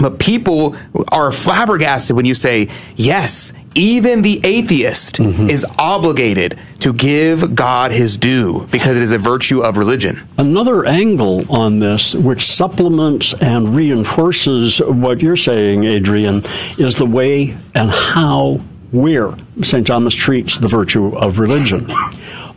But 0.00 0.18
people 0.18 0.76
are 1.10 1.32
flabbergasted 1.32 2.14
when 2.16 2.24
you 2.24 2.34
say, 2.34 2.68
yes, 2.96 3.52
even 3.74 4.22
the 4.22 4.40
atheist 4.44 5.16
mm-hmm. 5.16 5.48
is 5.48 5.64
obligated 5.78 6.58
to 6.80 6.92
give 6.92 7.54
God 7.54 7.90
his 7.90 8.16
due 8.16 8.66
because 8.70 8.96
it 8.96 9.02
is 9.02 9.12
a 9.12 9.18
virtue 9.18 9.60
of 9.60 9.76
religion. 9.76 10.26
Another 10.38 10.84
angle 10.84 11.44
on 11.54 11.78
this, 11.78 12.14
which 12.14 12.46
supplements 12.46 13.34
and 13.34 13.74
reinforces 13.74 14.78
what 14.80 15.20
you're 15.20 15.36
saying, 15.36 15.84
Adrian, 15.84 16.44
is 16.78 16.96
the 16.96 17.06
way 17.06 17.56
and 17.74 17.90
how, 17.90 18.60
where 18.90 19.34
St. 19.62 19.86
Thomas 19.86 20.14
treats 20.14 20.58
the 20.58 20.68
virtue 20.68 21.16
of 21.16 21.38
religion. 21.38 21.88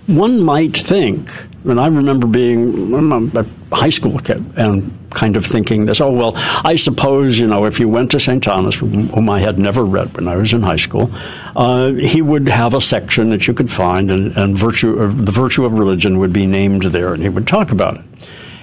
One 0.07 0.41
might 0.41 0.75
think, 0.75 1.29
and 1.65 1.79
I 1.79 1.87
remember 1.87 2.27
being 2.27 2.93
I'm 2.93 3.35
a 3.35 3.45
high 3.71 3.89
school 3.89 4.17
kid 4.19 4.43
and 4.57 4.97
kind 5.11 5.35
of 5.35 5.45
thinking 5.45 5.85
this, 5.85 6.01
oh, 6.01 6.11
well, 6.11 6.33
I 6.35 6.75
suppose, 6.75 7.37
you 7.37 7.47
know, 7.47 7.65
if 7.65 7.79
you 7.79 7.87
went 7.87 8.11
to 8.11 8.19
St. 8.19 8.43
Thomas, 8.43 8.75
whom 8.75 9.29
I 9.29 9.39
had 9.39 9.59
never 9.59 9.85
read 9.85 10.15
when 10.15 10.27
I 10.27 10.35
was 10.35 10.53
in 10.53 10.61
high 10.61 10.77
school, 10.77 11.11
uh, 11.55 11.91
he 11.93 12.21
would 12.21 12.47
have 12.47 12.73
a 12.73 12.81
section 12.81 13.29
that 13.29 13.47
you 13.47 13.53
could 13.53 13.71
find, 13.71 14.09
and, 14.09 14.35
and 14.37 14.57
virtue, 14.57 14.99
or 14.99 15.07
the 15.07 15.31
virtue 15.31 15.65
of 15.65 15.73
religion 15.73 16.17
would 16.19 16.33
be 16.33 16.47
named 16.47 16.83
there, 16.83 17.13
and 17.13 17.21
he 17.21 17.29
would 17.29 17.47
talk 17.47 17.71
about 17.71 17.97
it. 17.97 18.03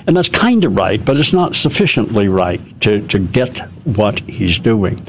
And 0.07 0.17
that's 0.17 0.31
kind 0.31 0.65
of 0.65 0.75
right, 0.75 1.05
but 1.05 1.19
it's 1.19 1.35
not 1.35 1.55
sufficiently 1.55 2.29
right 2.29 2.81
to, 2.81 3.07
to 3.09 3.19
get 3.19 3.59
what 3.85 4.21
he's 4.21 4.59
doing. 4.59 5.07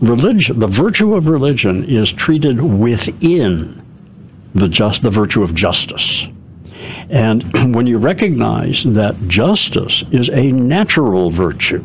Religion, 0.00 0.58
the 0.58 0.66
virtue 0.66 1.14
of 1.14 1.26
religion 1.26 1.84
is 1.84 2.12
treated 2.12 2.60
within 2.60 3.82
the 4.54 4.68
just 4.68 5.02
the 5.02 5.10
virtue 5.10 5.42
of 5.42 5.54
justice. 5.54 6.28
And 7.10 7.74
when 7.74 7.86
you 7.86 7.98
recognize 7.98 8.84
that 8.84 9.28
justice 9.28 10.04
is 10.10 10.28
a 10.30 10.52
natural 10.52 11.30
virtue, 11.30 11.84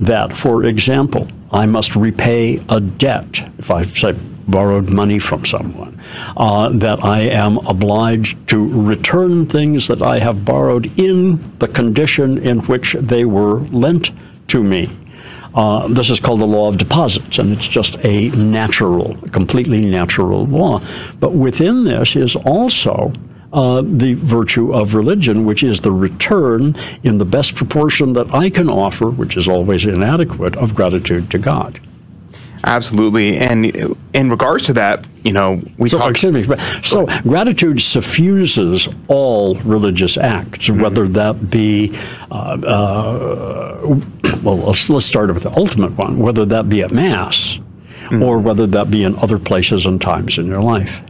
that, 0.00 0.36
for 0.36 0.64
example, 0.64 1.28
I 1.52 1.66
must 1.66 1.96
repay 1.96 2.62
a 2.68 2.80
debt 2.80 3.50
if 3.58 3.70
I 3.70 3.84
say 3.84 4.14
borrowed 4.50 4.90
money 4.90 5.18
from 5.18 5.44
someone, 5.44 6.00
uh, 6.36 6.70
that 6.70 7.04
I 7.04 7.20
am 7.20 7.58
obliged 7.58 8.48
to 8.48 8.82
return 8.82 9.46
things 9.46 9.86
that 9.88 10.02
I 10.02 10.18
have 10.18 10.44
borrowed 10.44 10.90
in 10.98 11.58
the 11.58 11.68
condition 11.68 12.38
in 12.38 12.60
which 12.60 12.94
they 12.94 13.24
were 13.24 13.60
lent 13.68 14.10
to 14.48 14.62
me. 14.62 14.90
Uh, 15.54 15.88
this 15.88 16.10
is 16.10 16.20
called 16.20 16.40
the 16.40 16.46
law 16.46 16.68
of 16.68 16.78
deposits, 16.78 17.38
and 17.38 17.52
it's 17.52 17.66
just 17.66 17.96
a 18.04 18.28
natural, 18.30 19.16
completely 19.32 19.80
natural 19.80 20.46
law. 20.46 20.80
But 21.18 21.32
within 21.34 21.84
this 21.84 22.14
is 22.14 22.36
also 22.36 23.12
uh, 23.52 23.82
the 23.84 24.14
virtue 24.14 24.72
of 24.72 24.94
religion, 24.94 25.44
which 25.44 25.62
is 25.62 25.80
the 25.80 25.90
return 25.92 26.74
in 27.02 27.18
the 27.18 27.24
best 27.24 27.54
proportion 27.54 28.12
that 28.12 28.32
I 28.34 28.50
can 28.50 28.68
offer, 28.68 29.10
which 29.10 29.36
is 29.36 29.48
always 29.48 29.84
inadequate, 29.84 30.56
of 30.56 30.74
gratitude 30.74 31.30
to 31.32 31.38
God. 31.38 31.80
Absolutely. 32.62 33.38
And 33.38 33.96
in 34.12 34.28
regards 34.30 34.66
to 34.66 34.74
that, 34.74 35.06
you 35.24 35.32
know, 35.32 35.62
we 35.78 35.88
so, 35.88 35.98
talk. 35.98 36.10
Excuse 36.10 36.46
me. 36.46 36.56
So 36.82 37.06
gratitude 37.22 37.80
suffuses 37.80 38.86
all 39.08 39.54
religious 39.60 40.16
acts, 40.18 40.68
Mm-hmm. 40.68 40.82
whether 40.82 41.08
that 41.08 41.50
be, 41.50 41.98
uh, 42.30 42.34
uh, 42.34 44.00
well, 44.42 44.58
let's, 44.58 44.90
let's 44.90 45.06
start 45.06 45.32
with 45.32 45.42
the 45.44 45.56
ultimate 45.56 45.92
one, 45.96 46.18
whether 46.18 46.44
that 46.44 46.68
be 46.68 46.82
at 46.82 46.92
Mass 46.92 47.58
Mm. 48.10 48.24
or 48.26 48.40
whether 48.40 48.66
that 48.66 48.90
be 48.90 49.04
in 49.04 49.16
other 49.18 49.38
places 49.38 49.86
and 49.86 50.00
times 50.00 50.36
in 50.36 50.46
your 50.46 50.60
life. 50.60 51.00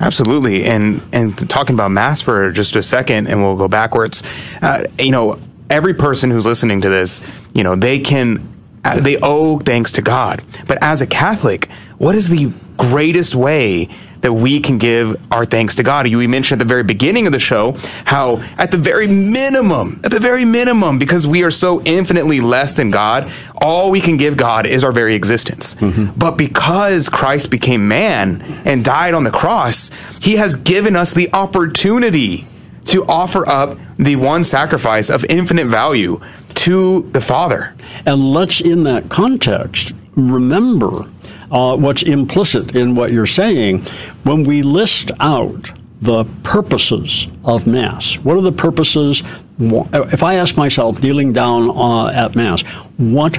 Absolutely, 0.00 0.64
and 0.64 1.02
and 1.12 1.48
talking 1.48 1.74
about 1.74 1.90
mass 1.90 2.20
for 2.20 2.50
just 2.50 2.74
a 2.76 2.82
second, 2.82 3.28
and 3.28 3.40
we'll 3.42 3.56
go 3.56 3.68
backwards. 3.68 4.22
Uh, 4.60 4.84
you 4.98 5.10
know, 5.10 5.38
every 5.70 5.94
person 5.94 6.30
who's 6.30 6.46
listening 6.46 6.80
to 6.80 6.88
this, 6.88 7.20
you 7.54 7.62
know, 7.62 7.76
they 7.76 8.00
can 8.00 8.48
uh, 8.84 9.00
they 9.00 9.16
owe 9.22 9.58
thanks 9.58 9.92
to 9.92 10.02
God. 10.02 10.42
But 10.66 10.78
as 10.82 11.00
a 11.00 11.06
Catholic, 11.06 11.70
what 11.98 12.14
is 12.14 12.28
the 12.28 12.52
greatest 12.76 13.34
way 13.34 13.88
that 14.22 14.32
we 14.32 14.60
can 14.60 14.78
give 14.78 15.20
our 15.30 15.44
thanks 15.44 15.74
to 15.76 15.82
God? 15.82 16.08
You 16.08 16.26
mentioned 16.28 16.60
at 16.60 16.64
the 16.66 16.68
very 16.68 16.82
beginning 16.82 17.26
of 17.26 17.32
the 17.32 17.38
show 17.38 17.74
how, 18.04 18.38
at 18.56 18.70
the 18.70 18.78
very 18.78 19.06
minimum, 19.06 20.00
at 20.02 20.10
the 20.10 20.20
very 20.20 20.44
minimum, 20.44 20.98
because 20.98 21.26
we 21.26 21.44
are 21.44 21.50
so 21.50 21.82
infinitely 21.82 22.40
less 22.40 22.74
than 22.74 22.90
God, 22.90 23.30
all 23.60 23.90
we 23.90 24.00
can 24.00 24.16
give 24.16 24.36
God 24.36 24.66
is 24.66 24.82
our 24.82 24.92
very 24.92 25.14
existence. 25.14 25.74
Mm-hmm. 25.76 26.18
But 26.18 26.36
because 26.36 27.08
Christ 27.08 27.50
became 27.50 27.86
man 27.86 28.42
and 28.64 28.84
died 28.84 29.14
on 29.14 29.24
the 29.24 29.30
cross, 29.30 29.90
he 30.20 30.36
has 30.36 30.56
given 30.56 30.96
us 30.96 31.12
the 31.12 31.28
opportunity 31.32 32.46
to 32.86 33.04
offer 33.06 33.48
up 33.48 33.78
the 33.98 34.16
one 34.16 34.42
sacrifice 34.42 35.08
of 35.08 35.24
infinite 35.26 35.66
value 35.66 36.20
to 36.54 37.08
the 37.12 37.20
Father. 37.20 37.74
And 38.04 38.32
let's, 38.32 38.60
in 38.60 38.82
that 38.84 39.08
context, 39.08 39.92
remember 40.16 41.08
uh, 41.52 41.76
what's 41.76 42.02
implicit 42.02 42.74
in 42.74 42.94
what 42.94 43.12
you're 43.12 43.26
saying 43.26 43.84
when 44.24 44.42
we 44.42 44.62
list 44.62 45.10
out 45.20 45.70
the 46.00 46.24
purposes 46.42 47.28
of 47.44 47.66
Mass. 47.66 48.14
What 48.14 48.36
are 48.36 48.40
the 48.40 48.50
purposes? 48.50 49.22
If 49.60 50.24
I 50.24 50.34
ask 50.34 50.56
myself, 50.56 51.00
kneeling 51.00 51.32
down 51.32 51.70
uh, 51.70 52.08
at 52.08 52.34
Mass, 52.34 52.62
what 52.96 53.38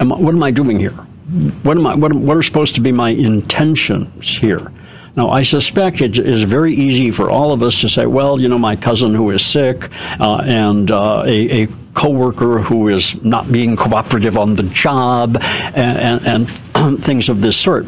am 0.00 0.12
I, 0.12 0.16
what 0.16 0.34
am 0.34 0.42
I 0.42 0.50
doing 0.50 0.78
here? 0.78 0.92
What 1.62 1.76
am 1.76 1.86
I? 1.86 1.94
What, 1.94 2.14
what 2.14 2.36
are 2.36 2.42
supposed 2.42 2.74
to 2.76 2.80
be 2.80 2.92
my 2.92 3.10
intentions 3.10 4.38
here? 4.38 4.72
Now, 5.18 5.30
I 5.30 5.42
suspect 5.42 6.00
it 6.00 6.16
is 6.16 6.44
very 6.44 6.72
easy 6.72 7.10
for 7.10 7.28
all 7.28 7.50
of 7.50 7.60
us 7.60 7.80
to 7.80 7.88
say, 7.88 8.06
well, 8.06 8.40
you 8.40 8.46
know, 8.46 8.56
my 8.56 8.76
cousin 8.76 9.12
who 9.16 9.30
is 9.30 9.44
sick 9.44 9.90
uh, 10.20 10.42
and 10.44 10.92
uh, 10.92 11.24
a, 11.26 11.64
a 11.64 11.66
coworker 11.94 12.60
who 12.60 12.86
is 12.86 13.20
not 13.24 13.50
being 13.50 13.74
cooperative 13.74 14.38
on 14.38 14.54
the 14.54 14.62
job 14.62 15.36
and, 15.74 16.24
and, 16.24 16.48
and 16.76 17.04
things 17.04 17.28
of 17.28 17.40
this 17.40 17.56
sort. 17.56 17.86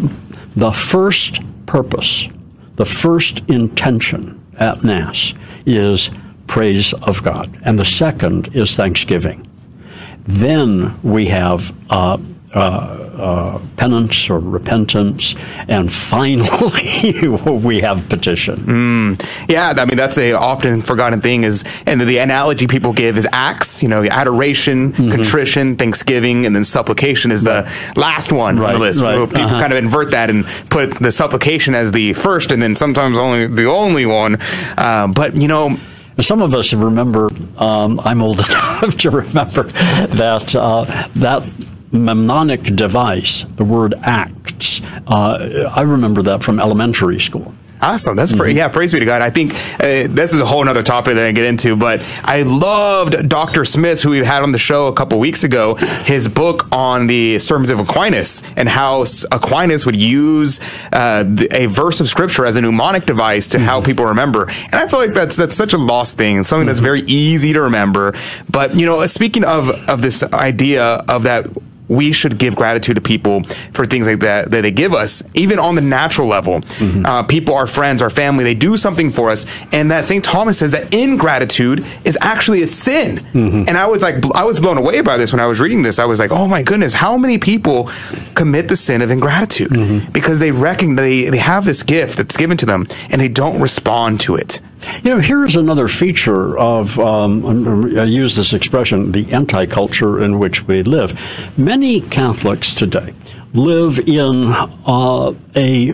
The 0.56 0.72
first 0.72 1.38
purpose, 1.66 2.26
the 2.74 2.84
first 2.84 3.42
intention 3.46 4.44
at 4.58 4.82
Mass 4.82 5.32
is 5.66 6.10
praise 6.48 6.92
of 6.94 7.22
God, 7.22 7.60
and 7.62 7.78
the 7.78 7.84
second 7.84 8.56
is 8.56 8.74
thanksgiving. 8.74 9.46
Then 10.24 11.00
we 11.04 11.26
have 11.26 11.72
uh, 11.90 12.18
uh, 12.52 12.99
uh, 13.20 13.60
penance 13.76 14.28
or 14.30 14.38
repentance, 14.38 15.34
and 15.68 15.92
finally 15.92 17.28
we 17.46 17.80
have 17.80 18.08
petition. 18.08 19.16
Yeah, 19.48 19.74
I 19.76 19.84
mean 19.84 19.96
that's 19.96 20.18
a 20.18 20.32
often 20.32 20.82
forgotten 20.82 21.20
thing 21.20 21.44
is, 21.44 21.64
and 21.86 22.00
the 22.00 22.18
analogy 22.18 22.66
people 22.66 22.92
give 22.92 23.18
is 23.18 23.26
acts. 23.32 23.82
You 23.82 23.88
know, 23.88 24.04
adoration, 24.04 24.92
contrition, 24.92 25.76
thanksgiving, 25.76 26.46
and 26.46 26.54
then 26.54 26.64
supplication 26.64 27.30
is 27.30 27.44
the 27.44 27.70
last 27.96 28.32
one 28.32 28.58
on 28.58 28.72
the 28.72 28.78
list. 28.78 29.00
right, 29.00 29.28
People 29.28 29.42
uh-huh. 29.42 29.60
kind 29.60 29.72
of 29.72 29.78
invert 29.78 30.10
that 30.12 30.30
and 30.30 30.44
put 30.70 30.98
the 30.98 31.12
supplication 31.12 31.74
as 31.74 31.92
the 31.92 32.12
first, 32.14 32.52
and 32.52 32.62
then 32.62 32.76
sometimes 32.76 33.18
only 33.18 33.46
the 33.46 33.66
only 33.66 34.06
one. 34.06 34.38
Uh, 34.76 35.06
but 35.06 35.40
you 35.40 35.48
know, 35.48 35.76
Some 36.20 36.42
of 36.42 36.52
us 36.52 36.74
remember. 36.74 37.30
Um, 37.56 38.00
I'm 38.04 38.20
old 38.20 38.40
enough 38.46 38.96
to 38.98 39.10
remember 39.10 39.64
that 39.72 40.54
uh, 40.54 40.84
that 41.16 41.42
mnemonic 41.92 42.62
device, 42.76 43.44
the 43.56 43.64
word 43.64 43.94
"acts." 44.02 44.80
Uh, 45.06 45.70
I 45.74 45.82
remember 45.82 46.22
that 46.22 46.42
from 46.42 46.60
elementary 46.60 47.20
school. 47.20 47.54
Awesome. 47.82 48.14
That's 48.14 48.32
pra- 48.32 48.52
yeah. 48.52 48.68
Praise 48.68 48.92
be 48.92 49.00
to 49.00 49.06
God. 49.06 49.22
I 49.22 49.30
think 49.30 49.54
uh, 49.54 50.06
this 50.10 50.34
is 50.34 50.40
a 50.40 50.44
whole 50.44 50.68
other 50.68 50.82
topic 50.82 51.14
that 51.14 51.26
I 51.26 51.32
get 51.32 51.44
into, 51.44 51.76
but 51.76 52.02
I 52.22 52.42
loved 52.42 53.26
Dr. 53.28 53.64
Smith, 53.64 54.02
who 54.02 54.10
we 54.10 54.18
had 54.18 54.42
on 54.42 54.52
the 54.52 54.58
show 54.58 54.88
a 54.88 54.92
couple 54.92 55.18
weeks 55.18 55.44
ago. 55.44 55.76
His 55.76 56.28
book 56.28 56.68
on 56.72 57.06
the 57.06 57.38
Sermons 57.38 57.70
of 57.70 57.78
Aquinas 57.78 58.42
and 58.54 58.68
how 58.68 59.06
Aquinas 59.32 59.86
would 59.86 59.96
use 59.96 60.60
uh, 60.92 61.24
a 61.52 61.66
verse 61.66 62.00
of 62.00 62.08
Scripture 62.08 62.44
as 62.44 62.56
a 62.56 62.60
mnemonic 62.60 63.06
device 63.06 63.46
to 63.48 63.58
how 63.58 63.80
people 63.80 64.04
remember. 64.04 64.50
And 64.50 64.74
I 64.74 64.86
feel 64.86 64.98
like 64.98 65.14
that's 65.14 65.36
that's 65.36 65.56
such 65.56 65.72
a 65.72 65.78
lost 65.78 66.18
thing. 66.18 66.44
Something 66.44 66.66
that's 66.66 66.80
very 66.80 67.00
easy 67.02 67.54
to 67.54 67.62
remember. 67.62 68.14
But 68.50 68.76
you 68.76 68.84
know, 68.84 69.06
speaking 69.06 69.44
of 69.44 69.70
of 69.88 70.02
this 70.02 70.22
idea 70.22 70.84
of 71.08 71.22
that 71.22 71.46
we 71.90 72.12
should 72.12 72.38
give 72.38 72.54
gratitude 72.54 72.94
to 72.94 73.00
people 73.00 73.42
for 73.74 73.84
things 73.84 74.06
like 74.06 74.20
that 74.20 74.50
that 74.52 74.62
they 74.62 74.70
give 74.70 74.94
us, 74.94 75.22
even 75.34 75.58
on 75.58 75.74
the 75.74 75.80
natural 75.80 76.28
level. 76.28 76.60
Mm-hmm. 76.60 77.04
Uh, 77.04 77.22
people, 77.24 77.54
our 77.54 77.66
friends, 77.66 78.00
our 78.00 78.08
family, 78.08 78.44
they 78.44 78.54
do 78.54 78.76
something 78.76 79.10
for 79.10 79.28
us, 79.28 79.44
and 79.72 79.90
that 79.90 80.06
St. 80.06 80.24
Thomas 80.24 80.58
says 80.58 80.72
that 80.72 80.94
ingratitude 80.94 81.84
is 82.04 82.16
actually 82.20 82.62
a 82.62 82.66
sin. 82.66 83.16
Mm-hmm. 83.16 83.64
And 83.66 83.76
I 83.76 83.86
was 83.88 84.02
like, 84.02 84.24
I 84.34 84.44
was 84.44 84.60
blown 84.60 84.78
away 84.78 85.00
by 85.00 85.16
this 85.16 85.32
when 85.32 85.40
I 85.40 85.46
was 85.46 85.60
reading 85.60 85.82
this. 85.82 85.98
I 85.98 86.04
was 86.04 86.20
like, 86.20 86.30
oh 86.30 86.46
my 86.46 86.62
goodness, 86.62 86.92
how 86.92 87.16
many 87.16 87.38
people 87.38 87.90
commit 88.34 88.68
the 88.68 88.76
sin 88.76 89.02
of 89.02 89.10
ingratitude 89.10 89.70
mm-hmm. 89.70 90.12
because 90.12 90.38
they 90.38 90.52
reckon 90.52 90.94
they 90.94 91.28
they 91.28 91.38
have 91.38 91.64
this 91.64 91.82
gift 91.82 92.16
that's 92.16 92.36
given 92.36 92.56
to 92.58 92.66
them 92.66 92.86
and 93.10 93.20
they 93.20 93.28
don't 93.28 93.60
respond 93.60 94.20
to 94.20 94.36
it. 94.36 94.60
You 95.02 95.10
know, 95.10 95.20
here's 95.20 95.56
another 95.56 95.88
feature 95.88 96.58
of, 96.58 96.98
um, 96.98 97.98
I 97.98 98.04
use 98.04 98.36
this 98.36 98.52
expression, 98.52 99.12
the 99.12 99.30
anti 99.32 99.66
culture 99.66 100.22
in 100.22 100.38
which 100.38 100.66
we 100.66 100.82
live. 100.82 101.18
Many 101.58 102.00
Catholics 102.00 102.74
today 102.74 103.14
live 103.52 103.98
in 103.98 104.52
uh, 104.86 105.34
a 105.56 105.92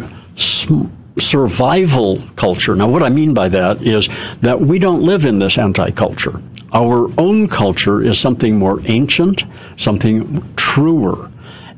survival 1.19 2.23
culture. 2.37 2.77
Now, 2.77 2.89
what 2.89 3.03
I 3.03 3.09
mean 3.09 3.35
by 3.35 3.49
that 3.49 3.83
is 3.83 4.09
that 4.41 4.61
we 4.61 4.79
don't 4.79 5.03
live 5.03 5.25
in 5.25 5.39
this 5.39 5.59
anti 5.59 5.91
culture. 5.91 6.41
Our 6.73 7.11
own 7.19 7.49
culture 7.49 8.03
is 8.03 8.19
something 8.19 8.59
more 8.59 8.81
ancient, 8.85 9.45
something 9.77 10.43
truer. 10.57 11.31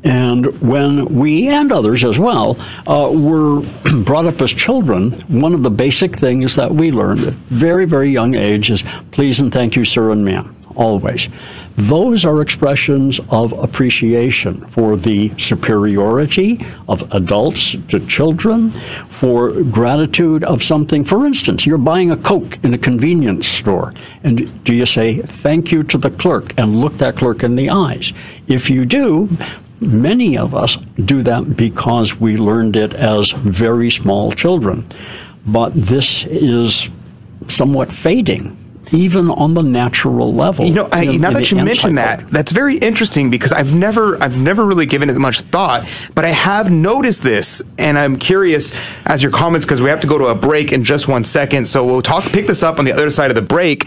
And 0.04 0.60
when 0.60 1.06
we 1.06 1.48
and 1.48 1.72
others 1.72 2.04
as 2.04 2.18
well 2.18 2.56
uh, 2.86 3.10
were 3.12 3.60
brought 4.04 4.26
up 4.26 4.40
as 4.40 4.52
children, 4.52 5.12
one 5.28 5.54
of 5.54 5.62
the 5.62 5.70
basic 5.70 6.16
things 6.16 6.54
that 6.56 6.72
we 6.72 6.92
learned 6.92 7.20
at 7.20 7.34
very, 7.34 7.84
very 7.84 8.10
young 8.10 8.34
age 8.34 8.70
is 8.70 8.82
please 9.10 9.40
and 9.40 9.52
thank 9.52 9.74
you, 9.74 9.84
sir 9.84 10.12
and 10.12 10.24
ma'am, 10.24 10.54
always. 10.76 11.28
Those 11.76 12.24
are 12.24 12.42
expressions 12.42 13.20
of 13.30 13.52
appreciation 13.52 14.66
for 14.66 14.96
the 14.96 15.32
superiority 15.38 16.64
of 16.88 17.02
adults 17.12 17.76
to 17.88 18.04
children, 18.06 18.70
for 19.10 19.62
gratitude 19.62 20.42
of 20.44 20.62
something. 20.62 21.04
For 21.04 21.26
instance, 21.26 21.66
you're 21.66 21.78
buying 21.78 22.10
a 22.10 22.16
Coke 22.16 22.58
in 22.64 22.74
a 22.74 22.78
convenience 22.78 23.46
store, 23.46 23.94
and 24.24 24.64
do 24.64 24.74
you 24.74 24.86
say 24.86 25.22
thank 25.22 25.70
you 25.70 25.82
to 25.84 25.98
the 25.98 26.10
clerk 26.10 26.52
and 26.56 26.80
look 26.80 26.98
that 26.98 27.16
clerk 27.16 27.42
in 27.42 27.56
the 27.56 27.70
eyes? 27.70 28.12
If 28.48 28.70
you 28.70 28.84
do, 28.84 29.28
many 29.80 30.36
of 30.36 30.54
us 30.54 30.76
do 31.04 31.22
that 31.22 31.56
because 31.56 32.18
we 32.18 32.36
learned 32.36 32.76
it 32.76 32.94
as 32.94 33.30
very 33.32 33.90
small 33.90 34.32
children. 34.32 34.86
But 35.46 35.72
this 35.74 36.24
is 36.24 36.88
somewhat 37.48 37.90
fading 37.92 38.56
even 38.92 39.30
on 39.30 39.54
the 39.54 39.62
natural 39.62 40.32
level. 40.34 40.64
You 40.64 40.74
know, 40.74 40.88
I, 40.90 41.04
in, 41.04 41.20
now 41.20 41.28
in 41.28 41.34
that 41.34 41.50
you 41.50 41.62
mention 41.62 41.96
that, 41.96 42.28
that's 42.30 42.52
very 42.52 42.76
interesting 42.76 43.30
because 43.30 43.52
I've 43.52 43.74
never, 43.74 44.22
I've 44.22 44.38
never 44.38 44.64
really 44.64 44.86
given 44.86 45.10
it 45.10 45.18
much 45.18 45.40
thought, 45.42 45.88
but 46.14 46.24
I 46.24 46.30
have 46.30 46.70
noticed 46.70 47.22
this, 47.22 47.62
and 47.76 47.98
I'm 47.98 48.18
curious 48.18 48.72
as 49.04 49.22
your 49.22 49.32
comments 49.32 49.66
because 49.66 49.82
we 49.82 49.90
have 49.90 50.00
to 50.00 50.06
go 50.06 50.18
to 50.18 50.26
a 50.26 50.34
break 50.34 50.72
in 50.72 50.84
just 50.84 51.08
one 51.08 51.24
second. 51.24 51.66
So 51.66 51.84
we'll 51.84 52.02
talk, 52.02 52.24
pick 52.24 52.46
this 52.46 52.62
up 52.62 52.78
on 52.78 52.84
the 52.84 52.92
other 52.92 53.10
side 53.10 53.30
of 53.30 53.34
the 53.34 53.42
break. 53.42 53.86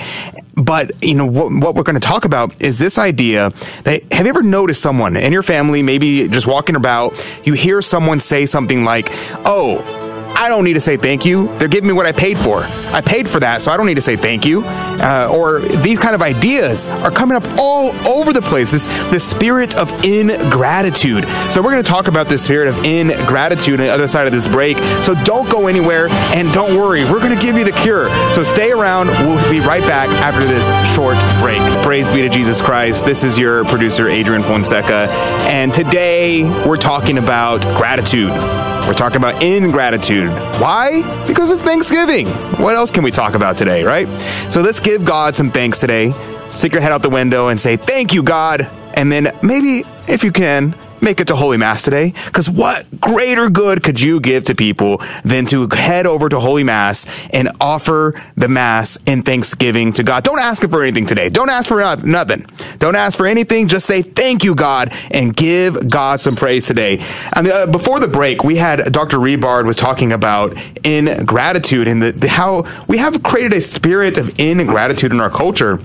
But 0.56 0.92
you 1.04 1.16
know 1.16 1.26
what, 1.26 1.52
what 1.52 1.76
we're 1.76 1.84
going 1.84 2.00
to 2.00 2.06
talk 2.06 2.26
about 2.26 2.62
is 2.62 2.78
this 2.78 2.98
idea 2.98 3.52
that 3.84 4.12
have 4.12 4.26
you 4.26 4.30
ever 4.30 4.44
noticed 4.44 4.82
someone 4.82 5.16
in 5.16 5.32
your 5.32 5.44
family, 5.44 5.82
maybe 5.82 6.28
just 6.28 6.46
walking 6.48 6.76
about, 6.76 7.14
you 7.46 7.54
hear 7.54 7.82
someone 7.82 8.20
say 8.20 8.46
something 8.46 8.84
like, 8.84 9.10
"Oh." 9.46 10.11
I 10.36 10.50
don't 10.50 10.64
need 10.64 10.74
to 10.74 10.80
say 10.80 10.98
thank 10.98 11.26
you. 11.26 11.48
They're 11.58 11.68
giving 11.68 11.88
me 11.88 11.94
what 11.94 12.06
I 12.06 12.12
paid 12.12 12.38
for. 12.38 12.64
I 12.64 13.02
paid 13.02 13.30
for 13.30 13.40
that, 13.40 13.62
so 13.62 13.72
I 13.72 13.78
don't 13.78 13.86
need 13.86 13.96
to 13.96 14.02
say 14.02 14.16
thank 14.16 14.46
you. 14.46 14.64
Uh, 14.64 15.30
or 15.32 15.60
these 15.60 16.00
kind 16.00 16.16
of 16.16 16.22
ideas 16.22 16.88
are 16.88 17.12
coming 17.12 17.38
up 17.38 17.46
all 17.58 17.96
over 18.08 18.34
the 18.34 18.42
place. 18.42 18.72
This 18.72 18.86
the 19.12 19.20
spirit 19.20 19.76
of 19.76 19.90
ingratitude. 20.04 21.26
So 21.52 21.62
we're 21.62 21.72
going 21.72 21.84
to 21.84 21.90
talk 21.90 22.08
about 22.08 22.28
the 22.28 22.38
spirit 22.38 22.68
of 22.68 22.86
ingratitude 22.86 23.80
on 23.80 23.88
the 23.88 23.94
other 23.94 24.08
side 24.08 24.28
of 24.28 24.34
this 24.34 24.48
break. 24.48 24.78
So 25.04 25.16
don't 25.24 25.50
go 25.50 25.68
anywhere 25.68 26.08
and 26.10 26.52
don't 26.54 26.76
worry. 26.76 27.04
We're 27.04 27.20
going 27.20 27.38
to 27.38 27.42
give 27.42 27.58
you 27.58 27.64
the 27.64 27.72
cure. 27.72 28.10
So 28.34 28.44
stay 28.44 28.72
around. 28.72 29.08
We'll 29.08 29.52
be 29.52 29.60
right 29.60 29.84
back 29.84 30.10
after 30.10 30.46
this 30.46 30.66
short 30.96 31.18
break. 31.42 31.62
Praise 31.84 32.10
be 32.10 32.22
to 32.22 32.30
Jesus 32.30 32.62
Christ. 32.62 33.06
This 33.06 33.24
is 33.24 33.38
your 33.38 33.64
producer 33.66 34.08
Adrian 34.08 34.44
Fonseca, 34.44 35.10
and 35.48 35.74
today 35.74 36.44
we're 36.66 36.78
talking 36.78 37.18
about 37.18 37.62
gratitude. 37.78 38.30
We're 38.30 38.94
talking 38.94 39.18
about 39.18 39.42
ingratitude. 39.44 40.21
Why? 40.30 41.26
Because 41.28 41.52
it's 41.52 41.62
Thanksgiving. 41.62 42.28
What 42.62 42.76
else 42.76 42.92
can 42.92 43.04
we 43.04 43.12
talk 43.12 43.34
about 43.34 43.58
today, 43.58 43.84
right? 43.84 44.08
So 44.52 44.62
let's 44.62 44.80
give 44.80 45.06
God 45.06 45.36
some 45.36 45.50
thanks 45.50 45.80
today. 45.80 46.14
Stick 46.50 46.74
your 46.74 46.82
head 46.82 46.92
out 46.92 47.02
the 47.02 47.10
window 47.10 47.48
and 47.48 47.60
say, 47.60 47.78
Thank 47.78 48.14
you, 48.14 48.24
God. 48.24 48.70
And 48.96 49.12
then 49.12 49.38
maybe, 49.42 49.86
if 50.08 50.24
you 50.24 50.32
can, 50.32 50.76
make 51.02 51.20
it 51.20 51.28
to 51.28 51.36
Holy 51.36 51.58
Mass 51.58 51.84
today. 51.84 52.14
Because 52.26 52.50
what 52.50 53.00
greater 53.00 53.50
good 53.50 53.84
could 53.84 54.00
you 54.00 54.20
give 54.20 54.46
to 54.46 54.56
people 54.56 55.02
than 55.24 55.46
to 55.48 55.68
head 55.68 56.06
over 56.06 56.30
to 56.30 56.40
Holy 56.40 56.64
Mass 56.64 57.06
and 57.32 57.50
offer 57.60 58.20
the 58.36 58.48
Mass 58.48 58.98
in 59.06 59.24
thanksgiving 59.24 59.94
to 59.94 60.04
God? 60.04 60.24
Don't 60.24 60.40
ask 60.40 60.64
Him 60.64 60.70
for 60.70 60.84
anything 60.84 61.06
today. 61.06 61.30
Don't 61.30 61.50
ask 61.50 61.68
for 61.68 61.82
nothing. 62.06 62.46
Don't 62.80 62.96
ask 62.96 63.18
for 63.18 63.26
anything. 63.26 63.68
Just 63.68 63.86
say, 63.86 64.02
thank 64.02 64.44
you, 64.44 64.56
God, 64.56 64.94
and 65.12 65.36
give 65.36 65.90
God 65.90 66.20
some 66.20 66.36
praise 66.36 66.68
today. 66.68 67.04
And 67.34 67.48
uh, 67.48 67.68
before 67.68 68.00
the 68.00 68.08
break, 68.08 68.44
we 68.44 68.58
had 68.58 68.92
Dr. 68.92 69.18
Rebard 69.18 69.66
was 69.66 69.76
talking 69.76 70.12
about 70.12 70.58
ingratitude 70.84 71.88
and 71.88 72.02
the, 72.02 72.12
the, 72.12 72.28
how 72.28 72.66
we 72.88 72.98
have 72.98 73.24
created 73.24 73.54
a 73.54 73.62
spirit 73.62 74.18
of 74.18 74.40
ingratitude 74.40 75.12
in 75.12 75.20
our 75.20 75.30
culture. 75.30 75.80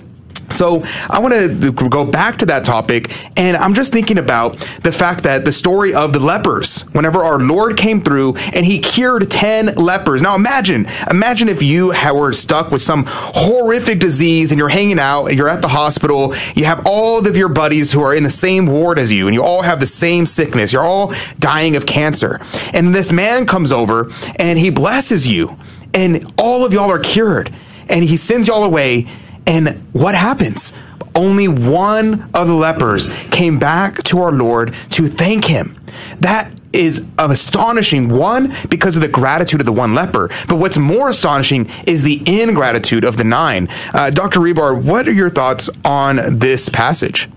So 0.51 0.85
I 1.11 1.19
want 1.19 1.35
to 1.35 1.73
go 1.73 2.05
back 2.05 2.39
to 2.39 2.47
that 2.47 2.65
topic, 2.65 3.13
and 3.37 3.57
I'm 3.57 3.75
just 3.75 3.93
thinking 3.93 4.19
about 4.19 4.59
the 4.83 4.93
fact 4.93 5.25
that 5.25 5.45
the 5.45 5.53
story 5.53 5.95
of 5.95 6.13
the 6.13 6.21
lepers, 6.21 6.83
whenever 6.93 7.23
our 7.25 7.39
Lord 7.39 7.77
came 7.77 8.01
through 8.01 8.37
and 8.55 8.65
he 8.65 8.79
cured 8.79 9.31
10 9.31 9.75
lepers. 9.75 10.23
Now 10.23 10.35
imagine, 10.35 10.87
imagine 11.11 11.49
if 11.49 11.63
you 11.63 11.89
were 12.15 12.33
stuck 12.33 12.71
with 12.71 12.83
some 12.83 13.05
horrific 13.07 13.99
disease 13.99 14.53
and 14.53 14.59
you're 14.59 14.69
hanging 14.69 14.99
out 14.99 15.27
and 15.27 15.37
you're 15.37 15.49
at 15.49 15.63
the 15.63 15.69
hospital, 15.69 16.35
you 16.55 16.65
have 16.65 16.87
all 16.87 17.27
of 17.27 17.37
your 17.37 17.49
buddies 17.49 17.93
who 17.93 18.01
are 18.03 18.15
in 18.15 18.23
the 18.23 18.31
same 18.31 18.67
ward 18.67 18.99
as 18.99 19.13
you, 19.13 19.27
and 19.27 19.35
you 19.35 19.43
all 19.43 19.63
have 19.63 19.81
the 19.81 19.87
same 19.87 20.27
sickness. 20.27 20.73
You're 20.73 20.85
all 20.85 21.13
dying 21.39 21.77
of 21.77 21.87
cancer. 21.87 22.41
And 22.73 22.95
this 22.95 23.13
man 23.13 23.47
comes 23.47 23.73
over 23.73 24.11
and 24.37 24.59
he 24.59 24.71
blesses 24.71 25.27
you, 25.27 25.59
and 25.93 26.33
all 26.39 26.65
of 26.65 26.73
y'all 26.73 26.91
are 26.91 26.99
cured, 26.99 27.53
and 27.89 28.05
he 28.05 28.17
sends 28.17 28.49
y'all 28.49 28.65
away 28.65 29.07
and 29.47 29.87
what 29.93 30.15
happens? 30.15 30.73
Only 31.15 31.49
one 31.49 32.31
of 32.35 32.47
the 32.47 32.55
lepers 32.55 33.09
came 33.31 33.59
back 33.59 34.03
to 34.05 34.21
our 34.21 34.33
Lord 34.33 34.75
to 34.91 35.07
thank 35.07 35.45
him. 35.47 35.79
That 36.21 36.51
is 36.73 37.05
astonishing. 37.19 38.09
One, 38.09 38.55
because 38.69 38.97
of 38.97 39.03
the 39.03 39.09
gratitude 39.09 39.61
of 39.61 39.67
the 39.67 39.73
one 39.73 39.95
leper. 39.95 40.29
But 40.49 40.57
what's 40.57 40.77
more 40.77 41.09
astonishing 41.09 41.71
is 41.87 42.03
the 42.03 42.23
ingratitude 42.27 43.05
of 43.05 43.17
the 43.17 43.25
nine. 43.25 43.69
Uh, 43.95 44.11
Dr. 44.11 44.41
Rebard, 44.41 44.85
what 44.85 45.09
are 45.09 45.13
your 45.13 45.31
thoughts 45.31 45.71
on 45.85 46.39
this 46.39 46.69
passage? 46.69 47.29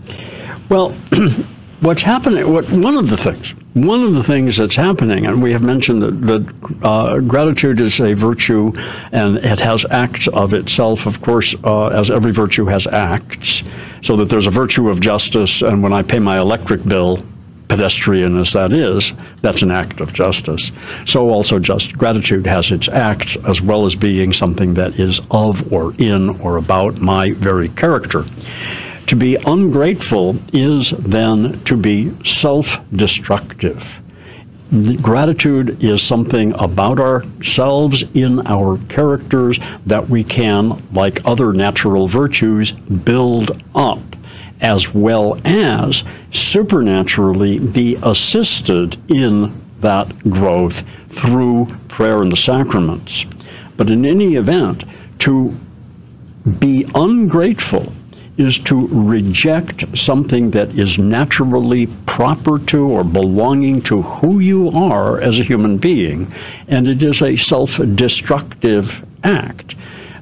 Well, 0.67 0.91
what's 1.80 2.02
happening, 2.02 2.52
what, 2.52 2.69
one 2.69 2.95
of 2.95 3.10
the 3.10 3.17
things, 3.17 3.54
one 3.86 4.04
of 4.04 4.13
the 4.13 4.24
things 4.24 4.58
that's 4.58 4.76
happening, 4.76 5.26
and 5.26 5.42
we 5.42 5.52
have 5.52 5.62
mentioned 5.62 6.02
that, 6.02 6.22
that 6.28 6.84
uh, 6.84 7.20
gratitude 7.20 7.80
is 7.80 8.00
a 8.00 8.13
virtue 8.13 8.72
and 9.12 9.38
it 9.38 9.60
has 9.60 9.86
acts 9.92 10.28
of 10.28 10.54
itself, 10.54 11.06
of 11.06 11.22
course, 11.22 11.56
uh, 11.63 11.88
as 11.88 12.10
every 12.10 12.32
virtue 12.32 12.65
has 12.65 12.88
acts, 12.88 13.63
so 14.02 14.15
that 14.15 14.26
there's 14.26 14.48
a 14.48 14.52
virtue 14.52 14.89
of 14.89 15.00
justice, 15.00 15.62
and 15.62 15.84
when 15.84 15.94
I 15.94 16.02
pay 16.02 16.20
my 16.20 16.39
electric 16.39 16.84
bill, 16.84 17.24
pedestrian 17.70 18.38
as 18.38 18.52
that 18.54 18.74
is, 18.74 19.13
that's 19.42 19.62
an 19.62 19.72
act 19.72 20.02
of 20.02 20.12
justice. 20.12 20.72
So 21.06 21.30
also 21.30 21.60
just 21.60 21.98
gratitude 21.98 22.46
has 22.48 22.72
its 22.72 22.89
acts 22.89 23.38
as 23.48 23.62
well 23.62 23.86
as 23.86 23.96
being 23.96 24.34
something 24.34 24.74
that 24.74 25.00
is 25.00 25.22
of 25.30 25.72
or 25.72 25.94
in 26.00 26.42
or 26.42 26.58
about 26.58 26.98
my 27.00 27.32
very 27.32 27.70
character. 27.70 28.26
To 29.10 29.15
be 29.15 29.38
ungrateful 29.38 30.38
is 30.54 30.91
then 30.91 31.63
to 31.63 31.76
be 31.76 32.13
self 32.24 32.80
destructive. 32.93 34.02
Gratitude 35.02 35.84
is 35.84 36.04
something 36.04 36.54
about 36.54 37.00
ourselves 37.00 38.04
in 38.13 38.45
our 38.45 38.78
characters 38.88 39.60
that 39.88 40.08
we 40.08 40.24
can, 40.24 40.88
like 40.93 41.26
other 41.26 41.54
natural 41.54 42.08
virtues, 42.08 42.72
build 42.72 43.63
up, 43.74 44.15
as 44.62 44.93
well 44.93 45.41
as 45.43 46.04
supernaturally 46.30 47.58
be 47.58 47.98
assisted 48.04 48.95
in 49.10 49.60
that 49.80 50.19
growth 50.30 50.86
through 51.10 51.65
prayer 51.88 52.22
and 52.22 52.32
the 52.32 52.38
sacraments. 52.38 53.26
But 53.76 53.89
in 53.89 54.06
any 54.06 54.36
event, 54.36 54.84
to 55.22 55.58
be 56.60 56.86
ungrateful 56.93 57.91
is 58.39 58.58
to 58.58 58.88
reject 58.88 59.84
something 59.95 60.52
that 60.52 60.69
is 60.69 60.97
naturally 60.97 61.88
proper 62.06 62.58
to 62.58 62.88
or 62.88 63.04
belonging 63.04 63.82
to 63.82 64.02
who 64.02 64.39
you 64.39 64.69
are 64.69 65.19
as 65.19 65.39
a 65.39 65.43
human 65.43 65.78
being, 65.78 66.32
and 66.69 66.88
it 66.88 67.04
is 67.04 67.21
a 67.21 67.36
self 67.36 67.80
destructive 67.95 69.06
act. 69.25 69.75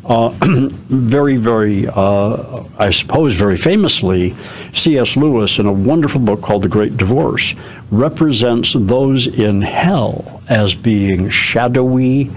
Uh, 0.03 0.29
very, 0.87 1.37
very, 1.37 1.87
uh, 1.89 2.63
I 2.79 2.89
suppose, 2.89 3.33
very 3.33 3.57
famously, 3.57 4.35
C.S. 4.73 5.15
Lewis, 5.15 5.59
in 5.59 5.67
a 5.67 5.71
wonderful 5.71 6.21
book 6.21 6.41
called 6.41 6.63
The 6.63 6.69
Great 6.69 6.97
Divorce, 6.97 7.53
represents 7.91 8.73
those 8.73 9.27
in 9.27 9.61
hell 9.61 10.41
as 10.47 10.73
being 10.73 11.29
shadowy, 11.29 12.31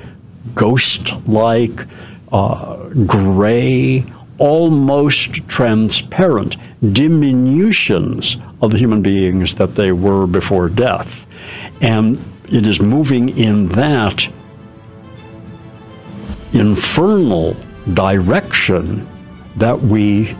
ghost 0.54 1.12
like, 1.26 1.86
uh, 2.32 2.88
gray, 3.06 4.04
almost 4.40 5.34
transparent 5.48 6.56
diminutions 6.92 8.38
of 8.62 8.72
the 8.72 8.78
human 8.78 9.02
beings 9.02 9.54
that 9.56 9.74
they 9.74 9.92
were 9.92 10.26
before 10.26 10.68
death. 10.68 11.26
And 11.80 12.16
it 12.48 12.66
is 12.66 12.80
moving 12.80 13.38
in 13.38 13.68
that 13.68 14.28
infernal 16.52 17.54
direction 17.94 19.06
that 19.56 19.80
we 19.80 20.36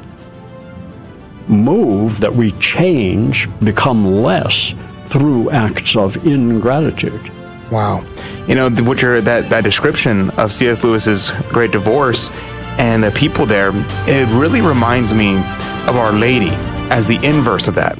move, 1.47 2.21
that 2.21 2.35
we 2.35 2.53
change, 2.53 3.49
become 3.61 4.23
less 4.23 4.75
through 5.09 5.51
acts 5.51 5.95
of 5.95 6.17
ingratitude. 6.27 7.31
Wow. 7.71 8.05
You 8.49 8.55
know, 8.55 8.71
what 8.71 9.03
you're, 9.03 9.21
that, 9.21 9.51
that 9.51 9.63
description 9.63 10.31
of 10.31 10.53
C.S. 10.53 10.83
Lewis's 10.83 11.31
Great 11.51 11.71
Divorce 11.71 12.31
and 12.81 13.05
the 13.05 13.11
people 13.11 13.45
there, 13.45 13.73
it 14.09 14.27
really 14.41 14.63
reminds 14.63 15.13
me 15.13 15.37
of 15.87 15.97
Our 15.97 16.13
Lady 16.13 16.49
as 16.89 17.07
the 17.07 17.17
inverse 17.17 17.69
of 17.69 17.75
that. 17.75 17.99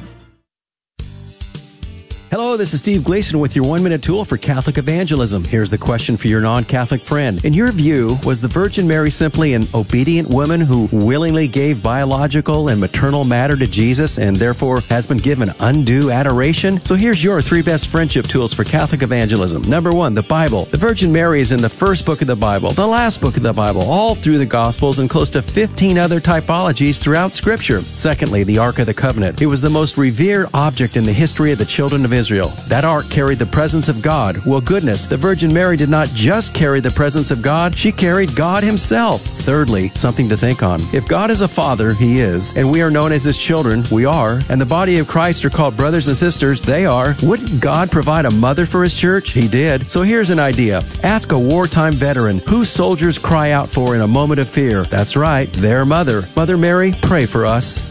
Hello, 2.31 2.55
this 2.55 2.73
is 2.73 2.79
Steve 2.79 3.03
Gleason 3.03 3.39
with 3.39 3.57
your 3.57 3.65
one 3.65 3.83
minute 3.83 4.01
tool 4.01 4.23
for 4.23 4.37
Catholic 4.37 4.77
evangelism. 4.77 5.43
Here's 5.43 5.69
the 5.69 5.77
question 5.77 6.15
for 6.15 6.29
your 6.29 6.39
non 6.39 6.63
Catholic 6.63 7.01
friend. 7.01 7.43
In 7.43 7.53
your 7.53 7.73
view, 7.73 8.17
was 8.23 8.39
the 8.39 8.47
Virgin 8.47 8.87
Mary 8.87 9.11
simply 9.11 9.53
an 9.53 9.65
obedient 9.75 10.29
woman 10.29 10.61
who 10.61 10.87
willingly 10.93 11.49
gave 11.49 11.83
biological 11.83 12.69
and 12.69 12.79
maternal 12.79 13.25
matter 13.25 13.57
to 13.57 13.67
Jesus 13.67 14.17
and 14.17 14.37
therefore 14.37 14.79
has 14.89 15.05
been 15.07 15.17
given 15.17 15.53
undue 15.59 16.09
adoration? 16.09 16.79
So 16.79 16.95
here's 16.95 17.21
your 17.21 17.41
three 17.41 17.61
best 17.61 17.87
friendship 17.87 18.27
tools 18.27 18.53
for 18.53 18.63
Catholic 18.63 19.01
evangelism. 19.03 19.63
Number 19.63 19.91
one, 19.91 20.13
the 20.13 20.23
Bible. 20.23 20.63
The 20.63 20.77
Virgin 20.77 21.11
Mary 21.11 21.41
is 21.41 21.51
in 21.51 21.61
the 21.61 21.67
first 21.67 22.05
book 22.05 22.21
of 22.21 22.27
the 22.27 22.35
Bible, 22.37 22.71
the 22.71 22.87
last 22.87 23.19
book 23.19 23.35
of 23.35 23.43
the 23.43 23.51
Bible, 23.51 23.81
all 23.81 24.15
through 24.15 24.37
the 24.37 24.45
Gospels, 24.45 24.99
and 24.99 25.09
close 25.09 25.29
to 25.31 25.41
15 25.41 25.97
other 25.97 26.21
typologies 26.21 26.97
throughout 26.97 27.33
Scripture. 27.33 27.81
Secondly, 27.81 28.45
the 28.45 28.57
Ark 28.59 28.79
of 28.79 28.85
the 28.85 28.93
Covenant. 28.93 29.41
It 29.41 29.47
was 29.47 29.59
the 29.59 29.69
most 29.69 29.97
revered 29.97 30.47
object 30.53 30.95
in 30.95 31.05
the 31.05 31.11
history 31.11 31.51
of 31.51 31.57
the 31.57 31.65
children 31.65 32.05
of 32.05 32.13
Israel. 32.13 32.20
Israel. 32.21 32.49
That 32.67 32.85
ark 32.85 33.09
carried 33.09 33.39
the 33.39 33.47
presence 33.57 33.89
of 33.89 34.03
God. 34.03 34.37
Well, 34.45 34.61
goodness, 34.61 35.07
the 35.07 35.17
Virgin 35.17 35.51
Mary 35.51 35.75
did 35.75 35.89
not 35.89 36.07
just 36.09 36.53
carry 36.53 36.79
the 36.79 36.91
presence 36.91 37.31
of 37.31 37.41
God, 37.41 37.75
she 37.75 37.91
carried 37.91 38.35
God 38.35 38.63
Himself. 38.63 39.23
Thirdly, 39.49 39.89
something 39.89 40.29
to 40.29 40.37
think 40.37 40.61
on. 40.61 40.79
If 40.93 41.07
God 41.07 41.31
is 41.31 41.41
a 41.41 41.47
father, 41.47 41.93
He 41.95 42.19
is, 42.19 42.55
and 42.55 42.71
we 42.71 42.83
are 42.83 42.91
known 42.91 43.11
as 43.11 43.23
His 43.23 43.39
children, 43.39 43.83
we 43.91 44.05
are, 44.05 44.39
and 44.49 44.61
the 44.61 44.75
body 44.77 44.99
of 44.99 45.07
Christ 45.07 45.43
are 45.45 45.49
called 45.49 45.75
brothers 45.75 46.07
and 46.07 46.15
sisters, 46.15 46.61
they 46.61 46.85
are, 46.85 47.15
wouldn't 47.23 47.59
God 47.59 47.89
provide 47.89 48.25
a 48.25 48.31
mother 48.35 48.67
for 48.67 48.83
His 48.83 48.95
church? 48.95 49.31
He 49.31 49.47
did. 49.47 49.89
So 49.89 50.03
here's 50.03 50.29
an 50.29 50.39
idea. 50.39 50.83
Ask 51.01 51.31
a 51.31 51.39
wartime 51.39 51.93
veteran 51.93 52.37
who 52.47 52.63
soldiers 52.65 53.17
cry 53.17 53.49
out 53.49 53.69
for 53.69 53.95
in 53.95 54.01
a 54.01 54.07
moment 54.07 54.39
of 54.39 54.47
fear. 54.47 54.83
That's 54.83 55.15
right, 55.15 55.51
their 55.53 55.85
mother. 55.85 56.21
Mother 56.35 56.57
Mary, 56.57 56.93
pray 57.01 57.25
for 57.25 57.47
us. 57.47 57.90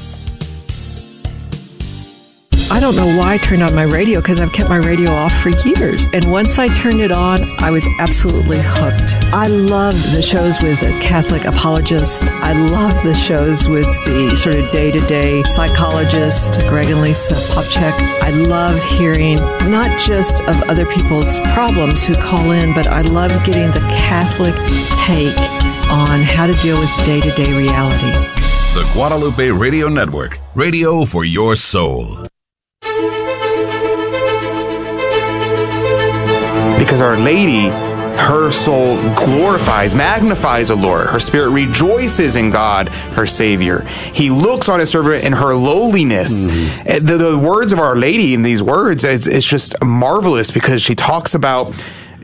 I 2.72 2.78
don't 2.78 2.94
know 2.94 3.18
why 3.18 3.34
I 3.34 3.38
turned 3.38 3.64
on 3.64 3.74
my 3.74 3.82
radio 3.82 4.20
because 4.20 4.38
I've 4.38 4.52
kept 4.52 4.70
my 4.70 4.76
radio 4.76 5.10
off 5.10 5.36
for 5.40 5.48
years. 5.48 6.06
And 6.12 6.30
once 6.30 6.56
I 6.56 6.68
turned 6.68 7.00
it 7.00 7.10
on, 7.10 7.42
I 7.58 7.72
was 7.72 7.84
absolutely 7.98 8.60
hooked. 8.62 9.14
I 9.34 9.48
love 9.48 9.96
the 10.12 10.22
shows 10.22 10.62
with 10.62 10.80
a 10.82 10.92
Catholic 11.00 11.46
apologist. 11.46 12.22
I 12.22 12.52
love 12.52 12.94
the 13.02 13.12
shows 13.12 13.66
with 13.66 13.86
the 14.04 14.36
sort 14.36 14.54
of 14.54 14.70
day 14.70 14.92
to 14.92 15.00
day 15.08 15.42
psychologist, 15.42 16.60
Greg 16.68 16.90
and 16.90 17.02
Lisa 17.02 17.34
Popcak. 17.34 17.92
I 18.22 18.30
love 18.30 18.80
hearing 18.84 19.34
not 19.68 19.98
just 19.98 20.40
of 20.42 20.62
other 20.70 20.86
people's 20.86 21.40
problems 21.52 22.04
who 22.04 22.14
call 22.14 22.52
in, 22.52 22.72
but 22.72 22.86
I 22.86 23.00
love 23.00 23.32
getting 23.44 23.72
the 23.72 23.84
Catholic 23.90 24.54
take 24.96 25.36
on 25.90 26.22
how 26.22 26.46
to 26.46 26.54
deal 26.62 26.78
with 26.78 27.04
day 27.04 27.20
to 27.20 27.32
day 27.32 27.52
reality. 27.52 28.12
The 28.74 28.88
Guadalupe 28.92 29.50
Radio 29.50 29.88
Network, 29.88 30.38
radio 30.54 31.04
for 31.04 31.24
your 31.24 31.56
soul. 31.56 32.29
Because 36.80 37.02
Our 37.02 37.18
Lady, 37.18 37.68
her 38.16 38.50
soul 38.50 38.96
glorifies, 39.14 39.94
magnifies 39.94 40.68
the 40.68 40.76
Lord. 40.76 41.08
Her 41.08 41.20
spirit 41.20 41.50
rejoices 41.50 42.36
in 42.36 42.50
God, 42.50 42.88
her 42.88 43.26
Savior. 43.26 43.80
He 44.14 44.30
looks 44.30 44.66
on 44.66 44.80
his 44.80 44.88
servant 44.88 45.22
in 45.26 45.34
her 45.34 45.54
lowliness. 45.54 46.46
Mm-hmm. 46.46 47.04
The, 47.04 47.18
the, 47.18 47.38
words 47.38 47.74
of 47.74 47.80
Our 47.80 47.96
Lady 47.96 48.32
in 48.32 48.40
these 48.40 48.62
words, 48.62 49.04
it's, 49.04 49.26
it's 49.26 49.44
just 49.44 49.74
marvelous 49.84 50.50
because 50.50 50.80
she 50.80 50.94
talks 50.94 51.34
about 51.34 51.74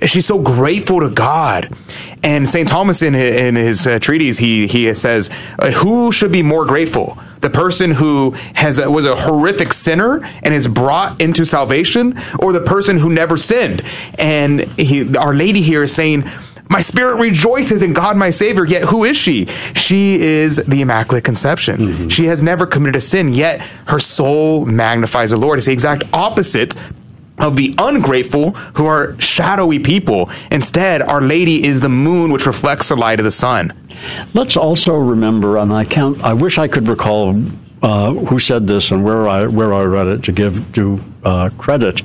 she's 0.07 0.27
so 0.27 0.39
grateful 0.39 1.01
to 1.01 1.11
God. 1.11 1.77
And 2.23 2.49
St. 2.49 2.69
Thomas 2.69 3.03
in 3.03 3.15
his, 3.15 3.37
in 3.37 3.55
his 3.55 3.87
uh, 3.87 3.99
treatise, 3.99 4.39
he, 4.39 4.67
he 4.67 4.93
says, 4.95 5.31
uh, 5.59 5.71
who 5.71 6.11
should 6.13 6.33
be 6.33 6.43
more 6.43 6.65
grateful? 6.65 7.19
the 7.41 7.51
person 7.51 7.93
who 7.93 8.31
has 8.55 8.81
was 8.81 9.05
a 9.05 9.15
horrific 9.15 9.73
sinner 9.73 10.25
and 10.43 10.53
is 10.53 10.67
brought 10.67 11.21
into 11.21 11.45
salvation, 11.45 12.19
or 12.41 12.53
the 12.53 12.61
person 12.61 12.99
who 12.99 13.09
never 13.09 13.37
sinned. 13.37 13.83
And 14.19 14.63
he, 14.73 15.17
Our 15.17 15.33
Lady 15.33 15.63
here 15.63 15.85
is 15.85 15.95
saying, 15.95 16.29
my 16.69 16.81
spirit 16.81 17.21
rejoices 17.21 17.83
in 17.83 17.93
God 17.93 18.17
my 18.17 18.31
Savior. 18.31 18.65
Yet 18.65 18.83
who 18.83 19.05
is 19.05 19.17
she? 19.17 19.47
She 19.75 20.21
is 20.21 20.57
the 20.57 20.81
Immaculate 20.81 21.23
Conception. 21.23 21.77
Mm-hmm. 21.77 22.09
She 22.09 22.25
has 22.25 22.43
never 22.43 22.67
committed 22.67 22.97
a 22.97 23.01
sin, 23.01 23.33
yet 23.33 23.61
her 23.87 24.01
soul 24.01 24.67
magnifies 24.67 25.31
the 25.31 25.37
Lord. 25.37 25.59
It's 25.59 25.67
the 25.67 25.73
exact 25.73 26.03
opposite 26.13 26.75
of 27.39 27.57
the 27.57 27.75
ungrateful 27.79 28.53
who 28.75 28.87
are 28.87 29.19
shadowy 29.21 29.79
people. 29.79 30.31
Instead, 30.51 31.03
Our 31.03 31.21
Lady 31.21 31.65
is 31.65 31.81
the 31.81 31.89
moon 31.89 32.33
which 32.33 32.47
reflects 32.47 32.89
the 32.89 32.97
light 32.97 33.21
of 33.21 33.25
the 33.25 33.31
sun. 33.31 33.73
Let's 34.35 34.57
also 34.57 34.95
remember, 34.95 35.59
and 35.59 35.73
I. 35.73 35.87
I 36.23 36.33
wish 36.33 36.59
I 36.59 36.69
could 36.69 36.89
recall 36.89 37.33
uh, 37.83 38.13
who 38.13 38.39
said 38.39 38.67
this 38.67 38.91
and 38.91 39.05
where 39.05 39.29
I 39.29 39.47
where 39.47 39.75
I 39.75 39.83
read 39.83 40.07
it 40.07 40.23
to 40.25 40.33
give 40.33 40.73
due 40.73 41.03
uh, 41.25 41.51
credit. 41.59 42.03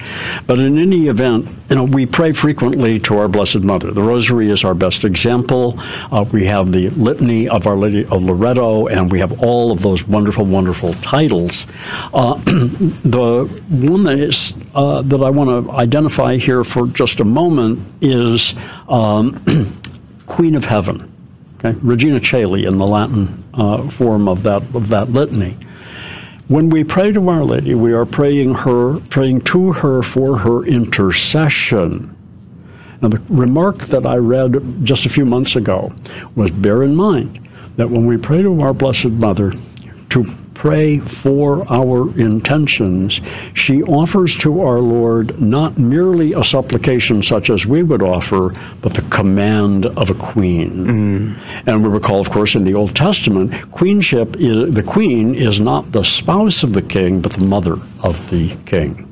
But 0.47 0.59
in 0.59 0.77
any 0.77 1.07
event, 1.07 1.47
you 1.69 1.75
know, 1.75 1.83
we 1.83 2.05
pray 2.05 2.33
frequently 2.33 2.99
to 2.99 3.17
our 3.17 3.27
Blessed 3.27 3.61
Mother. 3.61 3.91
The 3.91 4.01
Rosary 4.01 4.49
is 4.49 4.63
our 4.63 4.73
best 4.73 5.05
example. 5.05 5.75
Uh, 6.11 6.25
we 6.31 6.45
have 6.45 6.71
the 6.71 6.89
Litany 6.89 7.47
of 7.47 7.67
Our 7.67 7.77
Lady 7.77 8.05
of 8.05 8.21
Loretto, 8.21 8.87
and 8.87 9.11
we 9.11 9.19
have 9.19 9.39
all 9.41 9.71
of 9.71 9.81
those 9.81 10.05
wonderful, 10.07 10.45
wonderful 10.45 10.93
titles. 10.95 11.67
Uh, 12.13 12.33
the 12.45 13.45
one 13.69 14.03
that 14.03 14.19
is 14.19 14.53
uh, 14.75 15.01
that 15.03 15.21
I 15.21 15.29
want 15.29 15.65
to 15.67 15.71
identify 15.71 16.37
here 16.37 16.63
for 16.63 16.87
just 16.87 17.19
a 17.19 17.25
moment 17.25 17.79
is 18.01 18.55
um, 18.89 19.41
Queen 20.25 20.55
of 20.55 20.65
Heaven. 20.65 21.07
Okay? 21.59 21.77
Regina 21.81 22.19
Caeli 22.19 22.65
in 22.65 22.77
the 22.77 22.87
Latin 22.87 23.40
uh, 23.53 23.87
form 23.89 24.27
of 24.27 24.43
that 24.43 24.63
of 24.75 24.89
that 24.89 25.11
litany. 25.11 25.57
When 26.47 26.69
we 26.69 26.83
pray 26.83 27.13
to 27.13 27.29
Our 27.29 27.45
Lady, 27.45 27.75
we 27.75 27.93
are 27.93 28.05
praying 28.05 28.55
her, 28.55 28.99
praying 28.99 29.41
to 29.41 29.71
her 29.71 30.03
for 30.03 30.37
her 30.37 30.65
intercession. 30.65 32.13
Now, 33.01 33.07
the 33.07 33.21
remark 33.29 33.77
that 33.85 34.05
I 34.05 34.17
read 34.17 34.83
just 34.83 35.05
a 35.05 35.09
few 35.09 35.25
months 35.25 35.55
ago 35.55 35.93
was 36.35 36.51
bear 36.51 36.83
in 36.83 36.95
mind 36.95 37.47
that 37.77 37.89
when 37.89 38.05
we 38.05 38.17
pray 38.17 38.41
to 38.41 38.61
our 38.61 38.73
Blessed 38.73 39.05
Mother 39.05 39.53
to 40.09 40.23
pray 40.61 40.99
for 40.99 41.65
our 41.73 42.15
intentions, 42.19 43.19
she 43.55 43.81
offers 43.81 44.35
to 44.35 44.61
our 44.61 44.77
Lord 44.77 45.41
not 45.41 45.75
merely 45.79 46.33
a 46.33 46.43
supplication 46.43 47.23
such 47.23 47.49
as 47.49 47.65
we 47.65 47.81
would 47.81 48.03
offer, 48.03 48.53
but 48.79 48.93
the 48.93 49.01
command 49.09 49.87
of 49.87 50.11
a 50.11 50.13
queen. 50.13 50.85
Mm. 50.85 51.63
And 51.65 51.83
we 51.83 51.89
recall, 51.89 52.19
of 52.19 52.29
course, 52.29 52.53
in 52.53 52.63
the 52.63 52.75
Old 52.75 52.95
Testament, 52.95 53.71
queenship 53.71 54.35
is 54.37 54.71
the 54.71 54.83
queen 54.83 55.33
is 55.33 55.59
not 55.59 55.91
the 55.93 56.03
spouse 56.03 56.61
of 56.61 56.73
the 56.73 56.83
king, 56.83 57.21
but 57.21 57.31
the 57.31 57.43
mother 57.43 57.79
of 58.03 58.29
the 58.29 58.55
king. 58.67 59.07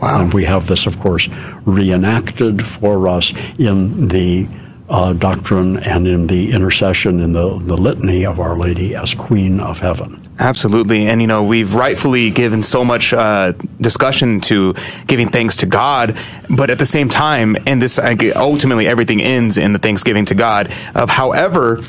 Wow. 0.00 0.22
And 0.22 0.32
we 0.32 0.46
have 0.46 0.68
this, 0.68 0.86
of 0.86 0.98
course, 1.00 1.28
reenacted 1.66 2.64
for 2.66 3.08
us 3.08 3.34
in 3.58 4.08
the 4.08 4.48
uh, 4.88 5.12
doctrine 5.12 5.80
and 5.80 6.06
in 6.08 6.28
the 6.28 6.50
intercession 6.50 7.20
in 7.20 7.32
the, 7.32 7.58
the 7.58 7.76
litany 7.76 8.24
of 8.24 8.40
Our 8.40 8.56
Lady 8.56 8.94
as 8.94 9.12
Queen 9.12 9.60
of 9.60 9.80
Heaven. 9.80 10.16
Absolutely. 10.38 11.06
And, 11.06 11.20
you 11.20 11.26
know, 11.26 11.42
we've 11.42 11.74
rightfully 11.74 12.30
given 12.30 12.62
so 12.62 12.84
much 12.84 13.12
uh, 13.12 13.52
discussion 13.80 14.40
to 14.42 14.74
giving 15.06 15.30
thanks 15.30 15.56
to 15.56 15.66
God, 15.66 16.16
but 16.48 16.70
at 16.70 16.78
the 16.78 16.86
same 16.86 17.08
time, 17.08 17.56
and 17.66 17.82
this 17.82 17.98
ultimately 18.36 18.86
everything 18.86 19.20
ends 19.20 19.58
in 19.58 19.72
the 19.72 19.78
thanksgiving 19.80 20.24
to 20.26 20.34
God. 20.34 20.72
Of 20.94 21.10
however, 21.10 21.82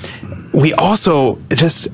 we 0.52 0.74
also 0.74 1.36
just 1.50 1.90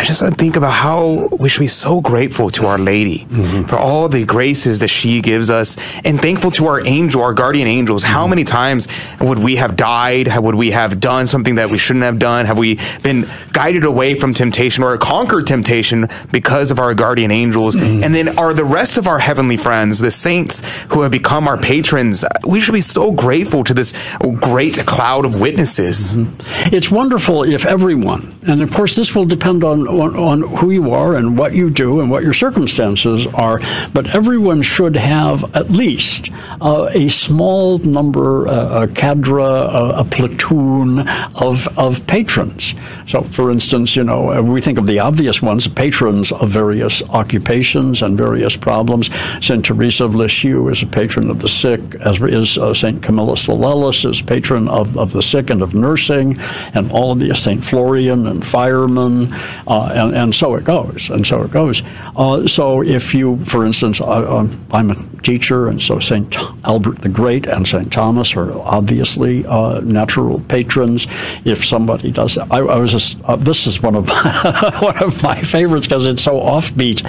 I 0.00 0.04
just 0.04 0.22
think 0.38 0.56
about 0.56 0.72
how 0.72 1.28
we 1.38 1.50
should 1.50 1.60
be 1.60 1.68
so 1.68 2.00
grateful 2.00 2.48
to 2.52 2.64
Our 2.64 2.78
Lady 2.78 3.26
mm-hmm. 3.26 3.64
for 3.64 3.76
all 3.76 4.08
the 4.08 4.24
graces 4.24 4.78
that 4.78 4.88
she 4.88 5.20
gives 5.20 5.50
us 5.50 5.76
and 6.06 6.22
thankful 6.22 6.50
to 6.52 6.68
our 6.68 6.86
angel, 6.86 7.20
our 7.20 7.34
guardian 7.34 7.68
angels. 7.68 8.02
Mm-hmm. 8.02 8.14
How 8.14 8.26
many 8.26 8.44
times 8.44 8.88
would 9.20 9.38
we 9.38 9.56
have 9.56 9.76
died? 9.76 10.26
How 10.26 10.40
would 10.40 10.54
we 10.54 10.70
have 10.70 11.00
done 11.00 11.26
something 11.26 11.56
that 11.56 11.68
we 11.68 11.76
shouldn't 11.76 12.04
have 12.04 12.18
done? 12.18 12.46
Have 12.46 12.56
we 12.56 12.78
been 13.02 13.28
guided 13.52 13.84
away 13.84 14.18
from 14.18 14.32
temptation 14.32 14.82
or 14.84 14.96
conquered 14.96 15.46
temptation 15.46 16.08
because 16.32 16.70
of 16.70 16.78
our 16.78 16.94
guardian 16.94 17.30
angels? 17.30 17.76
Mm-hmm. 17.76 18.02
And 18.02 18.14
then 18.14 18.38
are 18.38 18.54
the 18.54 18.64
rest 18.64 18.96
of 18.96 19.06
our 19.06 19.18
heavenly 19.18 19.58
friends, 19.58 19.98
the 19.98 20.10
saints 20.10 20.62
who 20.88 21.02
have 21.02 21.10
become 21.10 21.46
our 21.46 21.58
patrons, 21.58 22.24
we 22.46 22.62
should 22.62 22.72
be 22.72 22.80
so 22.80 23.12
grateful 23.12 23.64
to 23.64 23.74
this 23.74 23.92
great 24.38 24.78
cloud 24.86 25.26
of 25.26 25.38
witnesses. 25.38 26.14
Mm-hmm. 26.14 26.74
It's 26.74 26.90
wonderful 26.90 27.42
if 27.42 27.66
everyone, 27.66 28.34
and 28.46 28.62
of 28.62 28.72
course 28.72 28.96
this 28.96 29.14
will 29.14 29.26
depend 29.26 29.62
on 29.62 29.89
on, 29.90 30.16
on 30.16 30.42
who 30.56 30.70
you 30.70 30.92
are 30.92 31.16
and 31.16 31.36
what 31.38 31.54
you 31.54 31.70
do 31.70 32.00
and 32.00 32.10
what 32.10 32.22
your 32.22 32.34
circumstances 32.34 33.26
are, 33.28 33.60
but 33.92 34.06
everyone 34.14 34.62
should 34.62 34.96
have 34.96 35.54
at 35.54 35.70
least 35.70 36.30
uh, 36.60 36.88
a 36.92 37.08
small 37.08 37.78
number, 37.78 38.48
uh, 38.48 38.82
a 38.82 38.88
cadre, 38.88 39.42
a, 39.42 40.00
a, 40.00 40.04
platoon 40.04 41.08
of, 41.36 41.66
of 41.78 42.06
patrons. 42.06 42.74
So, 43.06 43.22
for 43.22 43.50
instance, 43.50 43.96
you 43.96 44.04
know, 44.04 44.32
uh, 44.32 44.42
we 44.42 44.60
think 44.60 44.78
of 44.78 44.86
the 44.86 44.98
obvious 44.98 45.40
ones, 45.42 45.66
patrons 45.68 46.32
of 46.32 46.50
various 46.50 47.02
occupations 47.10 48.02
and 48.02 48.16
various 48.16 48.56
problems. 48.56 49.10
St. 49.40 49.64
Teresa 49.64 50.04
of 50.04 50.14
Lisieux 50.14 50.68
is 50.68 50.82
a 50.82 50.86
patron 50.86 51.30
of 51.30 51.40
the 51.40 51.48
sick, 51.48 51.80
as 52.04 52.20
is 52.20 52.58
uh, 52.58 52.74
St. 52.74 53.02
Camillus 53.02 53.46
de 53.46 53.52
Lellis 53.52 54.08
is 54.08 54.22
patron 54.22 54.68
of, 54.68 54.96
of 54.96 55.12
the 55.12 55.22
sick 55.22 55.50
and 55.50 55.62
of 55.62 55.74
nursing, 55.74 56.38
and 56.74 56.90
all 56.92 57.12
of 57.12 57.18
the 57.18 57.34
St. 57.34 57.62
Florian 57.62 58.26
and 58.26 58.44
firemen. 58.44 59.32
Uh, 59.70 59.86
and, 59.94 60.16
and 60.16 60.34
so 60.34 60.56
it 60.56 60.64
goes, 60.64 61.10
and 61.10 61.24
so 61.24 61.42
it 61.42 61.50
goes. 61.52 61.80
Uh, 62.16 62.44
so 62.48 62.82
if 62.82 63.14
you, 63.14 63.36
for 63.44 63.64
instance, 63.64 64.00
uh, 64.00 64.38
um, 64.38 64.66
I'm 64.72 64.90
a 64.90 64.96
teacher, 65.22 65.68
and 65.68 65.80
so 65.80 66.00
St. 66.00 66.36
Albert 66.64 67.02
the 67.02 67.08
Great 67.08 67.46
and 67.46 67.68
St. 67.68 67.92
Thomas 67.92 68.34
are 68.34 68.52
obviously 68.62 69.46
uh, 69.46 69.78
natural 69.82 70.40
patrons. 70.40 71.06
If 71.44 71.64
somebody 71.64 72.10
does 72.10 72.34
that, 72.34 72.48
I, 72.50 72.58
I 72.58 72.78
was 72.78 72.90
just, 72.90 73.16
uh, 73.22 73.36
this 73.36 73.68
is 73.68 73.80
one 73.80 73.94
of 73.94 74.08
one 74.82 74.98
of 75.04 75.22
my 75.22 75.40
favorites 75.40 75.86
because 75.86 76.08
it's 76.08 76.24
so 76.24 76.40
offbeat. 76.40 77.02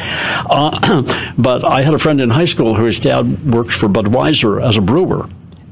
Uh, 0.48 1.34
but 1.40 1.66
I 1.66 1.82
had 1.82 1.96
a 1.96 2.00
friend 2.00 2.22
in 2.22 2.30
high 2.30 2.46
school 2.46 2.76
whose 2.76 3.00
dad 3.00 3.44
worked 3.44 3.74
for 3.74 3.90
Budweiser 3.90 4.64
as 4.64 4.78
a 4.78 4.82
brewer 4.82 5.28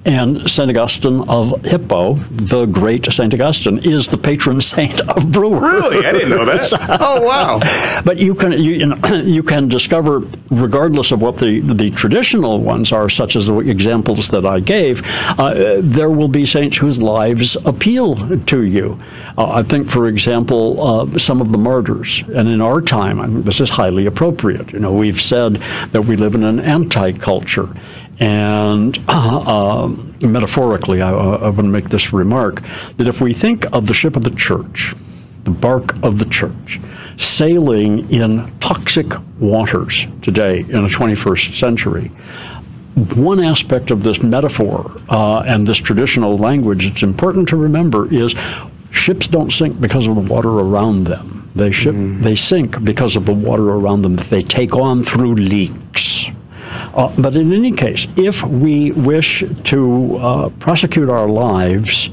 and 0.06 0.50
St. 0.50 0.70
Augustine 0.70 1.28
of 1.28 1.62
Hippo, 1.66 2.16
the 2.32 2.66
great 2.66 3.06
St. 3.12 3.34
Augustine, 3.34 3.80
is 3.80 4.08
the 4.08 4.18
patron 4.18 4.62
saint 4.76 5.02
of 5.02 5.32
brewers. 5.32 5.62
Really? 5.62 6.06
I 6.06 6.12
didn't 6.12 6.30
know 6.30 6.46
that. 6.46 6.72
oh, 7.02 7.22
wow. 7.22 7.60
But 8.04 8.18
you 8.18 8.34
can 8.34 8.54
you, 8.54 8.72
you, 8.72 8.86
know, 8.88 8.96
you 9.24 9.44
can 9.44 9.68
discover, 9.68 10.20
regardless 10.50 11.12
of 11.12 11.22
what 11.22 11.38
the, 11.38 11.60
the 11.60 11.92
traditional 11.92 12.62
ones 12.62 12.92
are, 12.92 13.10
such 13.10 13.36
as 13.36 13.48
the 13.48 13.60
examples 13.60 14.30
that 14.30 14.46
I 14.46 14.60
gave, 14.60 15.02
uh, 15.40 15.78
there 15.82 16.10
will 16.10 16.28
be 16.28 16.46
saints 16.46 16.78
whose 16.78 17.00
lives 17.00 17.56
appeal 17.66 18.16
to 18.38 18.64
you. 18.64 19.00
Uh, 19.38 19.52
I 19.52 19.64
think, 19.64 19.90
for 19.90 20.08
example, 20.08 20.82
uh, 20.82 21.20
some 21.20 21.42
of 21.42 21.52
the 21.52 21.58
martyrs, 21.58 22.24
and 22.34 22.48
in 22.48 22.62
our 22.62 22.82
time, 22.82 23.20
I 23.20 23.28
mean, 23.28 23.44
this 23.44 23.60
is 23.60 23.70
highly 23.70 24.06
appropriate. 24.06 24.72
You 24.72 24.80
know, 24.80 24.94
we've 24.94 25.22
said 25.22 25.56
that 25.92 26.04
we 26.04 26.16
live 26.16 26.36
in 26.36 26.44
an 26.44 26.60
anti-culture, 26.60 27.70
and 28.20 28.98
uh, 29.08 29.88
metaphorically, 30.22 31.02
I, 31.02 31.12
I 31.12 31.44
want 31.44 31.58
to 31.58 31.64
make 31.64 31.90
this 31.90 32.14
remark 32.14 32.62
that 32.98 33.08
if 33.08 33.22
we 33.22 33.34
think 33.34 33.66
of 33.74 33.88
the 33.88 33.94
ship 33.94 34.16
of 34.16 34.24
the 34.24 34.32
church, 34.32 34.94
the 35.44 35.52
bark 35.52 36.02
of 36.04 36.20
the 36.20 36.26
church, 36.26 36.80
sailing 37.18 38.10
in 38.12 38.52
toxic 38.60 39.08
waters 39.40 40.06
today 40.22 40.60
in 40.60 40.84
the 40.84 40.90
21st 40.90 41.58
century, 41.58 42.12
one 43.16 43.40
aspect 43.40 43.92
of 43.92 44.04
this 44.04 44.22
metaphor 44.22 44.92
uh, 45.10 45.40
and 45.42 45.66
this 45.66 45.78
traditional 45.78 46.38
language 46.38 46.86
it's 46.86 47.04
important 47.04 47.48
to 47.48 47.56
remember 47.56 48.12
is 48.14 48.36
ships 48.92 49.28
don't 49.28 49.52
sink 49.52 49.80
because 49.80 50.08
of 50.08 50.16
the 50.16 50.22
water 50.22 50.50
around 50.50 51.06
them. 51.06 51.50
They, 51.56 51.72
ship, 51.72 51.96
mm-hmm. 51.96 52.22
they 52.22 52.36
sink 52.36 52.84
because 52.84 53.16
of 53.16 53.26
the 53.26 53.34
water 53.34 53.70
around 53.70 54.02
them 54.02 54.16
that 54.18 54.28
they 54.28 54.44
take 54.44 54.76
on 54.76 55.04
through 55.04 55.36
leaks. 55.36 56.19
Uh, 57.00 57.10
but 57.18 57.34
in 57.38 57.54
any 57.54 57.72
case, 57.72 58.08
if 58.18 58.44
we 58.44 58.92
wish 58.92 59.42
to 59.64 60.18
uh, 60.18 60.50
prosecute 60.60 61.10
our 61.10 61.30
lives 61.30 62.10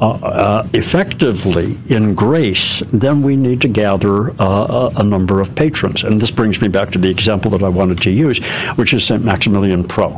uh, 0.00 0.10
uh 0.10 0.68
effectively 0.74 1.76
in 1.88 2.14
grace, 2.14 2.84
then 2.92 3.20
we 3.20 3.34
need 3.34 3.60
to 3.60 3.66
gather 3.66 4.30
uh, 4.40 4.92
a 4.94 5.02
number 5.02 5.40
of 5.40 5.52
patrons. 5.56 6.04
And 6.04 6.20
this 6.20 6.30
brings 6.30 6.60
me 6.62 6.68
back 6.68 6.92
to 6.92 6.98
the 6.98 7.10
example 7.10 7.50
that 7.50 7.64
I 7.64 7.68
wanted 7.68 8.00
to 8.02 8.10
use, 8.10 8.38
which 8.76 8.94
is 8.94 9.02
St. 9.02 9.24
Maximilian 9.24 9.82
Pro. 9.82 10.16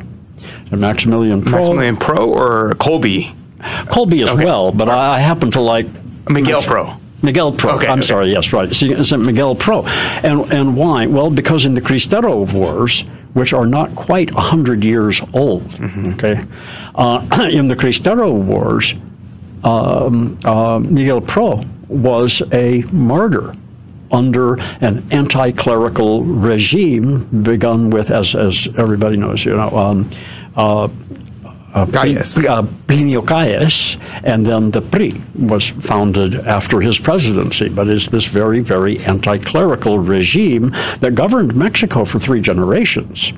St. 0.68 0.78
Maximilian 0.78 1.40
Pro. 1.40 1.52
Maximilian 1.52 1.96
Pro 1.96 2.30
or 2.30 2.74
Kolbe? 2.74 3.34
Kolbe 3.88 4.22
as 4.22 4.28
okay. 4.28 4.44
well, 4.44 4.70
but 4.70 4.90
I, 4.90 5.16
I 5.16 5.18
happen 5.20 5.50
to 5.52 5.62
like 5.62 5.86
Miguel 6.28 6.60
Pro. 6.60 6.99
Miguel 7.22 7.52
Pro. 7.52 7.76
Okay, 7.76 7.86
I'm 7.86 7.98
okay. 7.98 8.06
sorry. 8.06 8.32
Yes, 8.32 8.52
right. 8.52 8.74
St. 8.74 9.18
Miguel 9.20 9.54
Pro. 9.54 9.84
And 10.22 10.52
and 10.52 10.76
why? 10.76 11.06
Well, 11.06 11.30
because 11.30 11.64
in 11.64 11.74
the 11.74 11.80
Cristero 11.80 12.50
Wars, 12.52 13.04
which 13.34 13.52
are 13.52 13.66
not 13.66 13.94
quite 13.94 14.32
100 14.32 14.84
years 14.84 15.20
old. 15.32 15.68
Mm-hmm. 15.68 16.12
Okay, 16.14 16.44
uh, 16.94 17.26
in 17.52 17.68
the 17.68 17.76
Cristero 17.76 18.32
Wars, 18.32 18.94
um, 19.64 20.38
uh, 20.44 20.78
Miguel 20.78 21.20
Pro 21.20 21.62
was 21.88 22.42
a 22.52 22.82
martyr 22.92 23.54
under 24.12 24.54
an 24.80 25.06
anti-clerical 25.10 26.24
regime 26.24 27.24
begun 27.42 27.90
with, 27.90 28.10
as, 28.10 28.34
as 28.34 28.68
everybody 28.76 29.16
knows, 29.16 29.44
you 29.44 29.56
know, 29.56 29.70
um, 29.70 30.10
uh, 30.56 30.88
uh, 31.74 31.86
Calles. 31.86 32.38
Uh, 32.38 32.62
Plinio 32.86 33.26
Calles, 33.26 33.96
and 34.24 34.46
then 34.46 34.70
the 34.70 34.80
PRI 34.80 35.12
was 35.38 35.68
founded 35.68 36.34
after 36.46 36.80
his 36.80 36.98
presidency, 36.98 37.68
but 37.68 37.88
it's 37.88 38.08
this 38.08 38.26
very, 38.26 38.60
very 38.60 38.98
anti-clerical 39.00 39.98
regime 39.98 40.70
that 41.00 41.14
governed 41.14 41.54
Mexico 41.54 42.04
for 42.04 42.18
three 42.18 42.40
generations. 42.40 43.32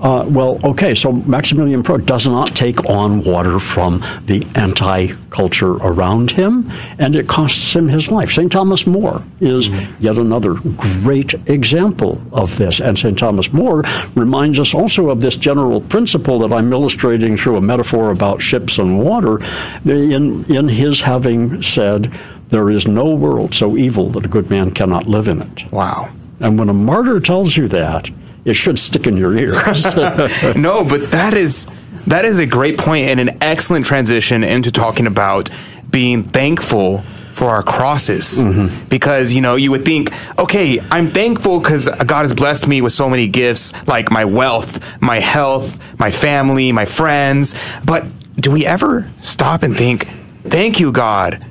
Uh, 0.00 0.24
well, 0.28 0.58
okay, 0.64 0.94
so 0.94 1.12
Maximilian 1.12 1.82
Pro 1.82 1.98
does 1.98 2.26
not 2.26 2.56
take 2.56 2.86
on 2.86 3.22
water 3.22 3.58
from 3.58 4.02
the 4.24 4.46
anti-culture 4.54 5.74
around 5.74 6.30
him, 6.30 6.70
and 6.98 7.14
it 7.14 7.28
costs 7.28 7.76
him 7.76 7.86
his 7.86 8.10
life. 8.10 8.30
St. 8.30 8.50
Thomas 8.50 8.86
More 8.86 9.22
is 9.40 9.68
mm-hmm. 9.68 10.02
yet 10.02 10.16
another 10.16 10.54
great 10.54 11.34
example 11.48 12.20
of 12.32 12.56
this, 12.56 12.80
and 12.80 12.98
St. 12.98 13.18
Thomas 13.18 13.52
More 13.52 13.82
reminds 14.14 14.58
us 14.58 14.72
also 14.72 15.10
of 15.10 15.20
this 15.20 15.36
general 15.36 15.82
principle 15.82 16.38
that 16.40 16.52
I'm 16.52 16.72
illustrating 16.72 17.36
through 17.36 17.56
a 17.56 17.60
metaphor 17.60 18.10
about 18.10 18.40
ships 18.40 18.78
and 18.78 19.00
water, 19.00 19.40
in, 19.84 20.44
in 20.46 20.68
his 20.68 21.00
having 21.02 21.60
said, 21.62 22.12
There 22.48 22.70
is 22.70 22.88
no 22.88 23.14
world 23.14 23.54
so 23.54 23.76
evil 23.76 24.08
that 24.10 24.24
a 24.24 24.28
good 24.28 24.48
man 24.48 24.70
cannot 24.70 25.06
live 25.06 25.28
in 25.28 25.42
it. 25.42 25.70
Wow. 25.70 26.10
And 26.40 26.58
when 26.58 26.70
a 26.70 26.74
martyr 26.74 27.20
tells 27.20 27.56
you 27.56 27.68
that, 27.68 28.08
it 28.50 28.54
should 28.54 28.78
stick 28.78 29.06
in 29.06 29.16
your 29.16 29.36
ears. 29.36 29.84
no, 30.56 30.84
but 30.84 31.10
that 31.12 31.32
is 31.34 31.66
that 32.06 32.24
is 32.24 32.38
a 32.38 32.46
great 32.46 32.78
point 32.78 33.06
and 33.06 33.20
an 33.20 33.38
excellent 33.42 33.86
transition 33.86 34.42
into 34.42 34.72
talking 34.72 35.06
about 35.06 35.50
being 35.90 36.22
thankful 36.22 37.04
for 37.34 37.48
our 37.48 37.62
crosses 37.62 38.38
mm-hmm. 38.38 38.88
because 38.88 39.32
you 39.32 39.40
know 39.40 39.56
you 39.56 39.70
would 39.70 39.84
think 39.84 40.12
okay 40.38 40.78
i'm 40.90 41.10
thankful 41.10 41.58
because 41.58 41.88
god 42.04 42.22
has 42.22 42.34
blessed 42.34 42.66
me 42.66 42.82
with 42.82 42.92
so 42.92 43.08
many 43.08 43.26
gifts 43.26 43.72
like 43.86 44.10
my 44.10 44.24
wealth 44.24 44.84
my 45.00 45.18
health 45.18 45.78
my 45.98 46.10
family 46.10 46.70
my 46.70 46.84
friends 46.84 47.54
but 47.84 48.04
do 48.36 48.50
we 48.50 48.66
ever 48.66 49.10
stop 49.22 49.62
and 49.62 49.76
think 49.76 50.06
thank 50.48 50.78
you 50.80 50.92
god 50.92 51.42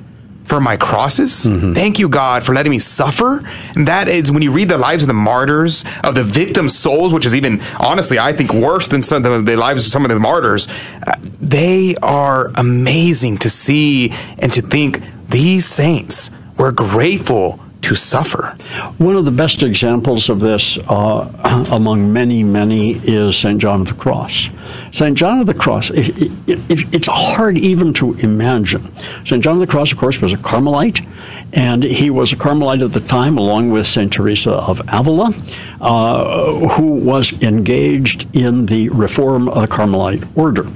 for 0.50 0.60
my 0.60 0.76
crosses. 0.76 1.46
Mm-hmm. 1.46 1.74
Thank 1.74 2.00
you, 2.00 2.08
God, 2.08 2.44
for 2.44 2.52
letting 2.52 2.70
me 2.70 2.80
suffer. 2.80 3.48
And 3.76 3.86
that 3.86 4.08
is 4.08 4.32
when 4.32 4.42
you 4.42 4.50
read 4.50 4.68
the 4.68 4.78
lives 4.78 5.04
of 5.04 5.06
the 5.06 5.14
martyrs, 5.14 5.84
of 6.02 6.16
the 6.16 6.24
victim 6.24 6.68
souls, 6.68 7.12
which 7.12 7.24
is 7.24 7.36
even, 7.36 7.62
honestly, 7.78 8.18
I 8.18 8.32
think 8.32 8.52
worse 8.52 8.88
than 8.88 9.04
some 9.04 9.24
of 9.24 9.46
the, 9.46 9.52
the 9.52 9.56
lives 9.56 9.86
of 9.86 9.92
some 9.92 10.04
of 10.04 10.08
the 10.08 10.18
martyrs. 10.18 10.66
Uh, 11.06 11.14
they 11.40 11.94
are 12.02 12.50
amazing 12.56 13.38
to 13.38 13.48
see 13.48 14.12
and 14.38 14.52
to 14.52 14.60
think 14.60 15.02
these 15.28 15.66
saints 15.66 16.32
were 16.58 16.72
grateful 16.72 17.60
to 17.82 17.94
suffer. 17.94 18.56
One 18.98 19.16
of 19.16 19.24
the 19.24 19.30
best 19.30 19.62
examples 19.62 20.28
of 20.28 20.40
this, 20.40 20.78
uh, 20.88 21.66
among 21.70 22.12
many, 22.12 22.44
many, 22.44 22.92
is 23.04 23.36
St. 23.36 23.60
John 23.60 23.82
of 23.82 23.88
the 23.88 23.94
Cross. 23.94 24.50
St. 24.92 25.16
John 25.16 25.40
of 25.40 25.46
the 25.46 25.54
Cross, 25.54 25.90
it, 25.90 26.08
it, 26.20 26.30
it, 26.46 26.94
it's 26.94 27.08
hard 27.08 27.58
even 27.58 27.92
to 27.94 28.14
imagine. 28.14 28.92
St. 29.24 29.42
John 29.42 29.54
of 29.54 29.60
the 29.60 29.66
Cross, 29.66 29.92
of 29.92 29.98
course, 29.98 30.20
was 30.20 30.32
a 30.32 30.38
Carmelite, 30.38 31.06
and 31.52 31.82
he 31.82 32.10
was 32.10 32.32
a 32.32 32.36
Carmelite 32.36 32.82
at 32.82 32.92
the 32.92 33.00
time, 33.00 33.38
along 33.38 33.70
with 33.70 33.86
St. 33.86 34.12
Teresa 34.12 34.52
of 34.52 34.80
Avila, 34.88 35.32
uh, 35.80 36.68
who 36.70 36.94
was 37.04 37.32
engaged 37.42 38.28
in 38.34 38.66
the 38.66 38.88
reform 38.90 39.48
of 39.48 39.62
the 39.62 39.68
Carmelite 39.68 40.24
order. 40.36 40.66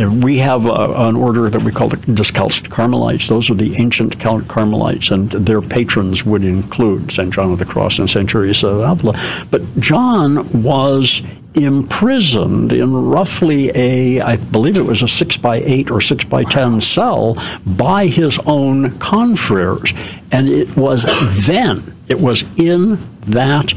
And 0.00 0.24
we 0.24 0.38
have 0.38 0.64
a, 0.64 0.94
an 1.08 1.14
order 1.14 1.50
that 1.50 1.62
we 1.62 1.70
call 1.70 1.88
the 1.88 1.98
Discalced 1.98 2.70
Carmelites. 2.70 3.28
Those 3.28 3.50
are 3.50 3.54
the 3.54 3.76
ancient 3.76 4.18
Carmelites, 4.18 5.10
and 5.10 5.30
their 5.30 5.60
patrons 5.60 6.24
would 6.24 6.42
include 6.42 7.12
St. 7.12 7.32
John 7.32 7.52
of 7.52 7.58
the 7.58 7.66
Cross 7.66 7.98
and 7.98 8.08
St. 8.08 8.28
Teresa 8.28 8.68
of 8.68 8.80
Avila. 8.80 9.46
But 9.50 9.78
John 9.78 10.62
was 10.62 11.20
imprisoned 11.54 12.72
in 12.72 12.94
roughly 12.94 13.70
a, 13.74 14.20
I 14.20 14.36
believe 14.36 14.76
it 14.76 14.86
was 14.86 15.02
a 15.02 15.08
six 15.08 15.36
by 15.36 15.56
eight 15.56 15.90
or 15.90 16.00
six 16.00 16.24
by 16.24 16.44
ten 16.44 16.80
cell 16.80 17.36
by 17.66 18.06
his 18.06 18.38
own 18.46 18.98
confreres. 19.00 19.92
And 20.32 20.48
it 20.48 20.76
was 20.76 21.04
then, 21.44 21.94
it 22.08 22.20
was 22.20 22.44
in 22.56 22.98
that, 23.22 23.74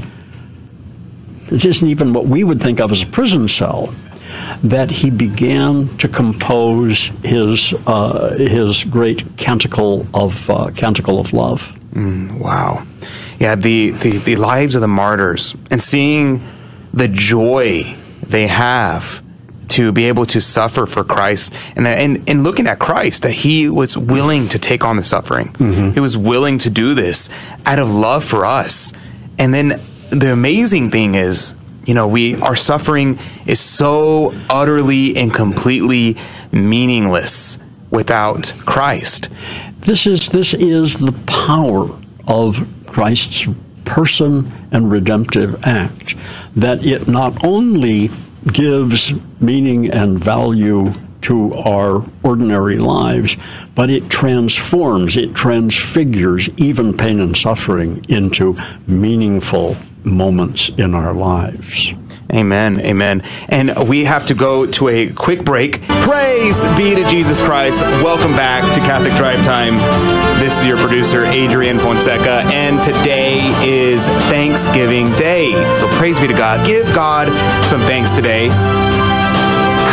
it 1.51 1.65
isn't 1.65 1.89
even 1.89 2.13
what 2.13 2.27
we 2.27 2.45
would 2.45 2.61
think 2.61 2.79
of 2.79 2.91
as 2.91 3.01
a 3.01 3.07
prison 3.07 3.47
cell, 3.47 3.93
that 4.63 4.91
he 4.91 5.09
began 5.09 5.87
to 5.97 6.07
compose 6.07 7.11
his 7.23 7.73
uh, 7.87 8.35
his 8.35 8.83
great 8.83 9.37
canticle 9.37 10.07
of 10.13 10.49
uh, 10.49 10.71
canticle 10.75 11.19
of 11.19 11.33
love. 11.33 11.61
Mm, 11.93 12.39
wow, 12.39 12.85
yeah, 13.39 13.55
the, 13.55 13.91
the 13.91 14.17
the 14.17 14.35
lives 14.35 14.75
of 14.75 14.81
the 14.81 14.87
martyrs 14.87 15.55
and 15.69 15.81
seeing 15.81 16.43
the 16.93 17.07
joy 17.07 17.95
they 18.21 18.47
have 18.47 19.23
to 19.69 19.91
be 19.91 20.05
able 20.05 20.25
to 20.27 20.39
suffer 20.39 20.85
for 20.85 21.03
Christ 21.03 21.53
and 21.75 21.87
and, 21.87 22.29
and 22.29 22.43
looking 22.43 22.67
at 22.67 22.79
Christ 22.79 23.23
that 23.23 23.31
he 23.31 23.69
was 23.69 23.97
willing 23.97 24.47
to 24.49 24.59
take 24.59 24.83
on 24.83 24.97
the 24.97 25.03
suffering. 25.03 25.47
Mm-hmm. 25.53 25.91
He 25.91 25.99
was 25.99 26.15
willing 26.15 26.59
to 26.59 26.69
do 26.69 26.93
this 26.93 27.29
out 27.65 27.79
of 27.79 27.93
love 27.93 28.23
for 28.23 28.45
us. 28.45 28.93
And 29.39 29.53
then 29.53 29.81
the 30.09 30.31
amazing 30.31 30.91
thing 30.91 31.15
is 31.15 31.55
you 31.85 31.93
know, 31.93 32.07
we 32.07 32.35
our 32.41 32.55
suffering 32.55 33.19
is 33.45 33.59
so 33.59 34.33
utterly 34.49 35.15
and 35.17 35.33
completely 35.33 36.17
meaningless 36.51 37.57
without 37.89 38.53
Christ. 38.65 39.29
This 39.79 40.07
is 40.07 40.29
this 40.29 40.53
is 40.53 40.99
the 40.99 41.11
power 41.25 41.89
of 42.27 42.67
Christ's 42.87 43.47
person 43.85 44.51
and 44.71 44.91
redemptive 44.91 45.63
act, 45.65 46.15
that 46.55 46.85
it 46.85 47.07
not 47.07 47.45
only 47.45 48.09
gives 48.47 49.13
meaning 49.39 49.91
and 49.91 50.23
value 50.23 50.93
to 51.21 51.53
our 51.53 52.03
ordinary 52.23 52.77
lives, 52.77 53.37
but 53.75 53.89
it 53.89 54.09
transforms, 54.09 55.15
it 55.15 55.33
transfigures 55.33 56.49
even 56.57 56.95
pain 56.95 57.19
and 57.19 57.35
suffering 57.35 58.05
into 58.09 58.57
meaningful 58.87 59.77
moments 60.05 60.69
in 60.77 60.93
our 60.93 61.13
lives. 61.13 61.93
Amen. 62.33 62.79
Amen. 62.79 63.21
And 63.49 63.87
we 63.87 64.05
have 64.05 64.25
to 64.27 64.33
go 64.33 64.65
to 64.65 64.87
a 64.87 65.11
quick 65.11 65.43
break. 65.43 65.81
Praise 65.83 66.59
be 66.75 66.95
to 66.95 67.07
Jesus 67.07 67.39
Christ. 67.41 67.81
Welcome 67.81 68.31
back 68.31 68.63
to 68.73 68.79
Catholic 68.81 69.13
Drive 69.13 69.45
Time. 69.45 69.77
This 70.39 70.57
is 70.57 70.65
your 70.65 70.77
producer, 70.77 71.25
Adrian 71.25 71.77
Fonseca, 71.79 72.43
and 72.51 72.83
today 72.83 73.41
is 73.63 74.03
Thanksgiving 74.31 75.11
Day. 75.13 75.51
So 75.77 75.87
praise 75.97 76.19
be 76.19 76.27
to 76.27 76.33
God. 76.33 76.65
Give 76.65 76.85
God 76.95 77.27
some 77.67 77.81
thanks 77.81 78.15
today. 78.15 78.49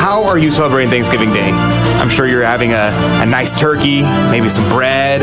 How 0.01 0.25
are 0.25 0.39
you 0.39 0.51
celebrating 0.51 0.91
Thanksgiving 0.91 1.33
Day? 1.33 1.51
I'm 1.51 2.09
sure 2.09 2.27
you're 2.27 2.43
having 2.43 2.73
a, 2.73 2.91
a 3.21 3.27
nice 3.27 3.59
turkey, 3.59 4.03
maybe 4.03 4.49
some 4.49 4.69
bread, 4.71 5.23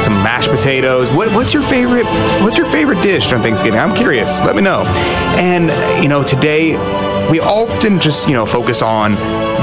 some 0.00 0.14
mashed 0.22 0.50
potatoes. 0.50 1.10
What, 1.12 1.32
what's 1.32 1.52
your 1.52 1.62
favorite? 1.64 2.06
What's 2.42 2.56
your 2.56 2.66
favorite 2.66 3.02
dish 3.02 3.32
on 3.32 3.42
Thanksgiving? 3.42 3.78
I'm 3.78 3.96
curious. 3.96 4.40
Let 4.42 4.56
me 4.56 4.62
know. 4.62 4.82
And 5.38 6.02
you 6.02 6.08
know, 6.08 6.22
today 6.22 6.76
we 7.30 7.40
often 7.40 8.00
just 8.00 8.26
you 8.26 8.34
know 8.34 8.46
focus 8.46 8.82
on 8.82 9.12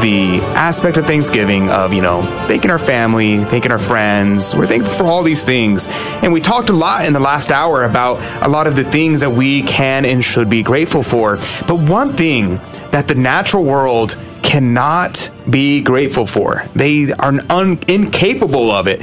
the 0.01 0.41
aspect 0.55 0.97
of 0.97 1.05
Thanksgiving 1.05 1.69
of 1.69 1.93
you 1.93 2.01
know 2.01 2.21
thanking 2.47 2.71
our 2.71 2.79
family, 2.79 3.37
thanking 3.45 3.71
our 3.71 3.79
friends. 3.79 4.55
We're 4.55 4.67
thankful 4.67 4.93
for 4.93 5.05
all 5.05 5.23
these 5.23 5.43
things, 5.43 5.87
and 5.87 6.33
we 6.33 6.41
talked 6.41 6.69
a 6.69 6.73
lot 6.73 7.05
in 7.05 7.13
the 7.13 7.19
last 7.19 7.51
hour 7.51 7.83
about 7.83 8.21
a 8.43 8.49
lot 8.49 8.67
of 8.67 8.75
the 8.75 8.83
things 8.83 9.21
that 9.21 9.31
we 9.31 9.63
can 9.63 10.05
and 10.05 10.23
should 10.23 10.49
be 10.49 10.63
grateful 10.63 11.03
for. 11.03 11.37
But 11.67 11.79
one 11.79 12.15
thing 12.15 12.57
that 12.91 13.07
the 13.07 13.15
natural 13.15 13.63
world 13.63 14.15
cannot 14.43 15.31
be 15.49 15.81
grateful 15.81 16.25
for. 16.27 16.63
They 16.75 17.11
are 17.11 17.33
un- 17.49 17.79
incapable 17.87 18.71
of 18.71 18.87
it. 18.87 19.01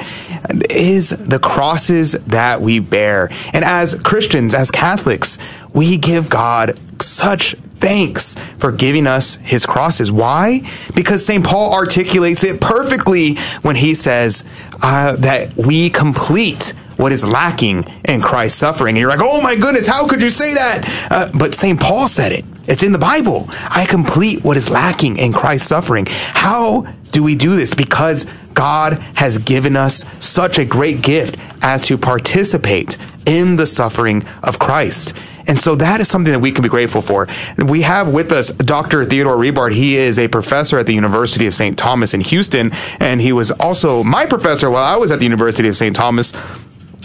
Is 0.70 1.10
the 1.10 1.38
crosses 1.38 2.12
that 2.12 2.60
we 2.60 2.78
bear. 2.78 3.30
And 3.52 3.64
as 3.64 3.94
Christians, 3.94 4.54
as 4.54 4.70
Catholics, 4.70 5.38
we 5.72 5.96
give 5.98 6.28
God 6.28 6.78
such 7.00 7.54
thanks 7.78 8.36
for 8.58 8.70
giving 8.70 9.06
us 9.06 9.34
his 9.36 9.66
crosses. 9.66 10.10
Why? 10.10 10.62
Because 10.94 11.26
St. 11.26 11.44
Paul 11.44 11.72
articulates 11.74 12.44
it 12.44 12.60
perfectly 12.60 13.36
when 13.62 13.76
he 13.76 13.94
says 13.94 14.44
uh, 14.82 15.16
that 15.16 15.56
we 15.56 15.90
complete 15.90 16.74
what 16.96 17.10
is 17.10 17.24
lacking 17.24 17.84
in 18.04 18.20
Christ's 18.20 18.58
suffering. 18.58 18.94
And 18.94 19.00
you're 19.00 19.10
like, 19.10 19.20
oh 19.20 19.40
my 19.40 19.56
goodness, 19.56 19.86
how 19.86 20.06
could 20.06 20.22
you 20.22 20.30
say 20.30 20.54
that? 20.54 21.08
Uh, 21.10 21.30
but 21.34 21.54
St. 21.54 21.80
Paul 21.80 22.06
said 22.06 22.32
it. 22.32 22.44
It's 22.68 22.84
in 22.84 22.92
the 22.92 22.98
Bible. 22.98 23.46
I 23.50 23.86
complete 23.86 24.44
what 24.44 24.56
is 24.56 24.70
lacking 24.70 25.16
in 25.16 25.32
Christ's 25.32 25.68
suffering. 25.68 26.06
How 26.06 26.82
do 27.10 27.22
we 27.24 27.34
do 27.34 27.56
this? 27.56 27.74
Because 27.74 28.26
God 28.54 28.94
has 29.14 29.38
given 29.38 29.76
us 29.76 30.04
such 30.18 30.58
a 30.58 30.64
great 30.64 31.02
gift 31.02 31.36
as 31.62 31.82
to 31.86 31.98
participate 31.98 32.96
in 33.26 33.56
the 33.56 33.66
suffering 33.66 34.24
of 34.42 34.58
Christ. 34.58 35.14
And 35.46 35.58
so 35.58 35.74
that 35.76 36.00
is 36.00 36.08
something 36.08 36.32
that 36.32 36.38
we 36.38 36.52
can 36.52 36.62
be 36.62 36.68
grateful 36.68 37.02
for. 37.02 37.26
We 37.58 37.82
have 37.82 38.08
with 38.08 38.30
us 38.32 38.48
Dr. 38.48 39.04
Theodore 39.04 39.36
Rebard. 39.36 39.72
He 39.72 39.96
is 39.96 40.18
a 40.18 40.28
professor 40.28 40.78
at 40.78 40.86
the 40.86 40.94
University 40.94 41.46
of 41.46 41.54
St. 41.54 41.76
Thomas 41.76 42.14
in 42.14 42.20
Houston, 42.20 42.70
and 43.00 43.20
he 43.20 43.32
was 43.32 43.50
also 43.50 44.04
my 44.04 44.26
professor 44.26 44.70
while 44.70 44.84
I 44.84 44.96
was 44.96 45.10
at 45.10 45.18
the 45.18 45.24
University 45.24 45.68
of 45.68 45.76
St. 45.76 45.94
Thomas. 45.94 46.32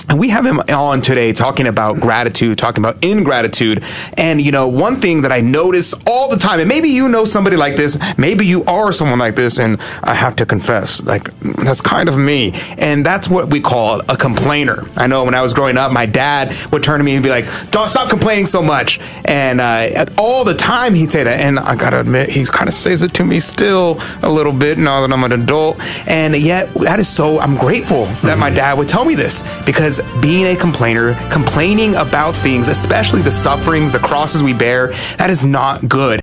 And 0.10 0.20
we 0.20 0.30
have 0.30 0.45
him 0.45 0.62
on 0.70 1.01
today 1.01 1.34
talking 1.34 1.68
about 1.68 1.99
gratitude, 1.99 2.58
talking 2.58 2.82
about 2.82 3.03
ingratitude. 3.03 3.84
And, 4.14 4.41
you 4.41 4.53
know, 4.53 4.68
one 4.68 5.01
thing 5.01 5.24
that 5.24 5.34
I 5.34 5.41
notice 5.41 5.93
all 6.05 6.30
the 6.30 6.38
time, 6.38 6.62
and 6.62 6.70
maybe 6.70 6.88
you 6.88 7.10
know 7.10 7.26
somebody 7.26 7.58
like 7.58 7.76
this, 7.76 7.97
maybe 8.18 8.45
you 8.45 8.64
are 8.66 8.93
someone 8.93 9.20
like 9.20 9.36
this, 9.36 9.60
and 9.60 9.82
I 10.03 10.14
have 10.14 10.38
to 10.38 10.45
confess, 10.45 11.01
like, 11.03 11.38
that's 11.41 11.82
kind 11.82 12.08
of 12.08 12.18
me. 12.18 12.53
And 12.78 13.05
that's 13.05 13.28
what 13.28 13.49
we 13.49 13.60
call 13.60 13.99
a 14.10 14.16
complainer. 14.16 14.88
I 14.95 15.08
know 15.08 15.26
when 15.26 15.36
I 15.36 15.41
was 15.41 15.53
growing 15.53 15.78
up, 15.78 15.91
my 15.91 16.05
dad 16.05 16.55
would 16.72 16.84
turn 16.84 16.99
to 16.99 17.03
me 17.03 17.16
and 17.16 17.24
be 17.24 17.30
like, 17.30 17.45
don't 17.72 17.89
stop 17.89 18.10
complaining 18.10 18.45
so 18.45 18.62
much. 18.62 19.01
And 19.26 19.60
uh, 19.60 20.05
all 20.18 20.45
the 20.45 20.55
time 20.55 20.93
he'd 20.93 21.12
say 21.12 21.24
that. 21.24 21.41
And 21.41 21.60
I 21.60 21.76
gotta 21.76 21.99
admit, 21.99 22.30
he 22.30 22.45
kind 22.45 22.70
of 22.70 22.74
says 22.74 23.01
it 23.01 23.14
to 23.16 23.26
me 23.26 23.41
still 23.41 23.99
a 24.24 24.30
little 24.30 24.53
bit 24.53 24.78
now 24.78 25.01
that 25.01 25.12
I'm 25.12 25.24
an 25.26 25.34
adult. 25.34 25.82
And 26.08 26.34
yet, 26.38 26.74
that 26.76 27.01
is 27.01 27.10
so, 27.10 27.39
I'm 27.39 27.58
grateful 27.58 28.05
that 28.24 28.38
my 28.38 28.49
dad 28.49 28.78
would 28.78 28.88
tell 28.88 29.03
me 29.03 29.14
this 29.14 29.43
because 29.66 29.96
being 30.21 30.47
a 30.47 30.55
complainer, 30.55 31.13
complaining 31.31 31.95
about 31.95 32.35
things, 32.37 32.67
especially 32.67 33.21
the 33.21 33.31
sufferings, 33.31 33.91
the 33.91 33.99
crosses 33.99 34.43
we 34.43 34.53
bear, 34.53 34.87
that 35.17 35.29
is 35.29 35.43
not 35.43 35.87
good. 35.87 36.21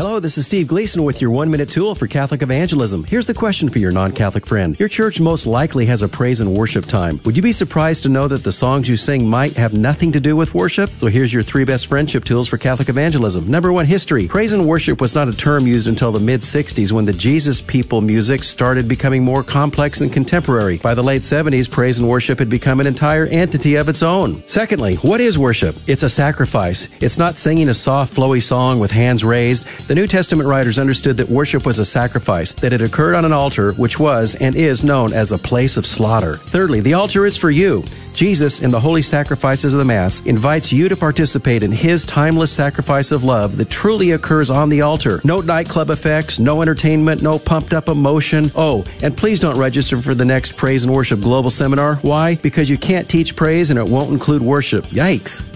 Hello, 0.00 0.20
this 0.20 0.38
is 0.38 0.46
Steve 0.46 0.68
Gleason 0.68 1.02
with 1.02 1.20
your 1.20 1.32
one 1.32 1.50
minute 1.50 1.68
tool 1.68 1.92
for 1.96 2.06
Catholic 2.06 2.40
evangelism. 2.40 3.02
Here's 3.02 3.26
the 3.26 3.34
question 3.34 3.68
for 3.68 3.80
your 3.80 3.90
non 3.90 4.12
Catholic 4.12 4.46
friend. 4.46 4.78
Your 4.78 4.88
church 4.88 5.18
most 5.18 5.44
likely 5.44 5.86
has 5.86 6.02
a 6.02 6.08
praise 6.08 6.40
and 6.40 6.54
worship 6.54 6.84
time. 6.84 7.18
Would 7.24 7.36
you 7.36 7.42
be 7.42 7.50
surprised 7.50 8.04
to 8.04 8.08
know 8.08 8.28
that 8.28 8.44
the 8.44 8.52
songs 8.52 8.88
you 8.88 8.96
sing 8.96 9.26
might 9.28 9.54
have 9.54 9.74
nothing 9.74 10.12
to 10.12 10.20
do 10.20 10.36
with 10.36 10.54
worship? 10.54 10.88
So 10.98 11.08
here's 11.08 11.34
your 11.34 11.42
three 11.42 11.64
best 11.64 11.88
friendship 11.88 12.22
tools 12.22 12.46
for 12.46 12.58
Catholic 12.58 12.88
evangelism. 12.88 13.48
Number 13.48 13.72
one, 13.72 13.86
history. 13.86 14.28
Praise 14.28 14.52
and 14.52 14.68
worship 14.68 15.00
was 15.00 15.16
not 15.16 15.26
a 15.26 15.36
term 15.36 15.66
used 15.66 15.88
until 15.88 16.12
the 16.12 16.20
mid 16.20 16.42
60s 16.42 16.92
when 16.92 17.04
the 17.04 17.12
Jesus 17.12 17.60
people 17.60 18.00
music 18.00 18.44
started 18.44 18.86
becoming 18.86 19.24
more 19.24 19.42
complex 19.42 20.00
and 20.00 20.12
contemporary. 20.12 20.78
By 20.78 20.94
the 20.94 21.02
late 21.02 21.22
70s, 21.22 21.68
praise 21.68 21.98
and 21.98 22.08
worship 22.08 22.38
had 22.38 22.48
become 22.48 22.78
an 22.78 22.86
entire 22.86 23.26
entity 23.26 23.74
of 23.74 23.88
its 23.88 24.04
own. 24.04 24.46
Secondly, 24.46 24.94
what 24.98 25.20
is 25.20 25.36
worship? 25.36 25.74
It's 25.88 26.04
a 26.04 26.08
sacrifice. 26.08 26.88
It's 27.00 27.18
not 27.18 27.34
singing 27.34 27.68
a 27.68 27.74
soft, 27.74 28.14
flowy 28.14 28.40
song 28.40 28.78
with 28.78 28.92
hands 28.92 29.24
raised. 29.24 29.66
The 29.88 29.94
New 29.94 30.06
Testament 30.06 30.46
writers 30.46 30.78
understood 30.78 31.16
that 31.16 31.30
worship 31.30 31.64
was 31.64 31.78
a 31.78 31.84
sacrifice, 31.84 32.52
that 32.52 32.74
it 32.74 32.82
occurred 32.82 33.14
on 33.14 33.24
an 33.24 33.32
altar, 33.32 33.72
which 33.72 33.98
was 33.98 34.34
and 34.34 34.54
is 34.54 34.84
known 34.84 35.14
as 35.14 35.32
a 35.32 35.38
place 35.38 35.78
of 35.78 35.86
slaughter. 35.86 36.34
Thirdly, 36.34 36.80
the 36.80 36.92
altar 36.92 37.24
is 37.24 37.38
for 37.38 37.50
you. 37.50 37.82
Jesus, 38.12 38.60
in 38.60 38.70
the 38.70 38.80
holy 38.80 39.00
sacrifices 39.00 39.72
of 39.72 39.78
the 39.78 39.86
Mass, 39.86 40.20
invites 40.26 40.70
you 40.70 40.90
to 40.90 40.96
participate 40.96 41.62
in 41.62 41.72
his 41.72 42.04
timeless 42.04 42.52
sacrifice 42.52 43.12
of 43.12 43.24
love 43.24 43.56
that 43.56 43.70
truly 43.70 44.10
occurs 44.10 44.50
on 44.50 44.68
the 44.68 44.82
altar. 44.82 45.22
No 45.24 45.40
nightclub 45.40 45.88
effects, 45.88 46.38
no 46.38 46.60
entertainment, 46.60 47.22
no 47.22 47.38
pumped 47.38 47.72
up 47.72 47.88
emotion. 47.88 48.50
Oh, 48.54 48.84
and 49.02 49.16
please 49.16 49.40
don't 49.40 49.58
register 49.58 50.02
for 50.02 50.14
the 50.14 50.26
next 50.26 50.54
Praise 50.54 50.84
and 50.84 50.92
Worship 50.92 51.22
Global 51.22 51.48
Seminar. 51.48 51.94
Why? 52.02 52.34
Because 52.34 52.68
you 52.68 52.76
can't 52.76 53.08
teach 53.08 53.34
praise 53.34 53.70
and 53.70 53.78
it 53.78 53.88
won't 53.88 54.12
include 54.12 54.42
worship. 54.42 54.84
Yikes. 54.88 55.46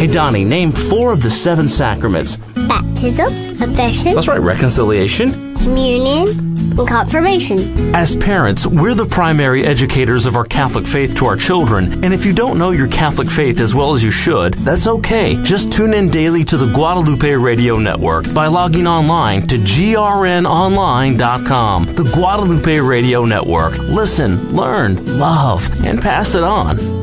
Hey, 0.00 0.06
Donnie, 0.06 0.44
name 0.46 0.72
four 0.72 1.12
of 1.12 1.22
the 1.22 1.28
seven 1.30 1.68
sacraments. 1.68 2.36
Baptism, 2.38 3.56
confession, 3.58 4.14
That's 4.14 4.28
right, 4.28 4.40
reconciliation. 4.40 5.54
communion, 5.56 6.28
and 6.78 6.88
confirmation. 6.88 7.94
As 7.94 8.16
parents, 8.16 8.66
we're 8.66 8.94
the 8.94 9.04
primary 9.04 9.66
educators 9.66 10.24
of 10.24 10.36
our 10.36 10.46
Catholic 10.46 10.86
faith 10.86 11.14
to 11.16 11.26
our 11.26 11.36
children, 11.36 12.02
and 12.02 12.14
if 12.14 12.24
you 12.24 12.32
don't 12.32 12.56
know 12.58 12.70
your 12.70 12.88
Catholic 12.88 13.28
faith 13.28 13.60
as 13.60 13.74
well 13.74 13.92
as 13.92 14.02
you 14.02 14.10
should, 14.10 14.54
that's 14.54 14.86
okay. 14.86 15.36
Just 15.42 15.70
tune 15.70 15.92
in 15.92 16.08
daily 16.08 16.44
to 16.44 16.56
the 16.56 16.72
Guadalupe 16.72 17.34
Radio 17.34 17.76
Network 17.76 18.32
by 18.32 18.46
logging 18.46 18.86
online 18.86 19.46
to 19.48 19.56
grnonline.com. 19.56 21.94
The 21.94 22.04
Guadalupe 22.04 22.80
Radio 22.80 23.26
Network. 23.26 23.76
Listen, 23.76 24.56
learn, 24.56 25.18
love, 25.18 25.68
and 25.84 26.00
pass 26.00 26.34
it 26.34 26.42
on. 26.42 26.99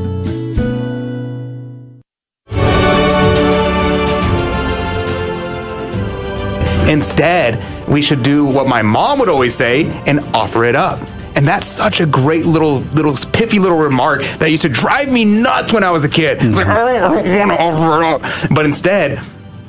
Instead, 6.88 7.88
we 7.88 8.02
should 8.02 8.22
do 8.22 8.44
what 8.44 8.66
my 8.66 8.82
mom 8.82 9.18
would 9.18 9.28
always 9.28 9.54
say 9.54 9.86
and 10.06 10.20
offer 10.34 10.64
it 10.64 10.74
up. 10.74 11.00
And 11.36 11.46
that's 11.46 11.66
such 11.66 12.00
a 12.00 12.06
great 12.06 12.46
little, 12.46 12.80
little 12.80 13.12
piffy 13.12 13.60
little 13.60 13.76
remark 13.76 14.22
that 14.38 14.50
used 14.50 14.62
to 14.62 14.68
drive 14.68 15.12
me 15.12 15.24
nuts 15.24 15.72
when 15.72 15.84
I 15.84 15.90
was 15.90 16.02
a 16.04 16.08
kid. 16.08 16.42
It's 16.42 16.56
like, 16.56 16.66
oh, 16.66 16.70
I 16.70 17.22
don't 17.22 17.38
want 17.38 17.50
to 17.52 17.62
offer 17.62 18.02
it 18.02 18.06
up. 18.06 18.50
But 18.50 18.64
instead, 18.64 19.20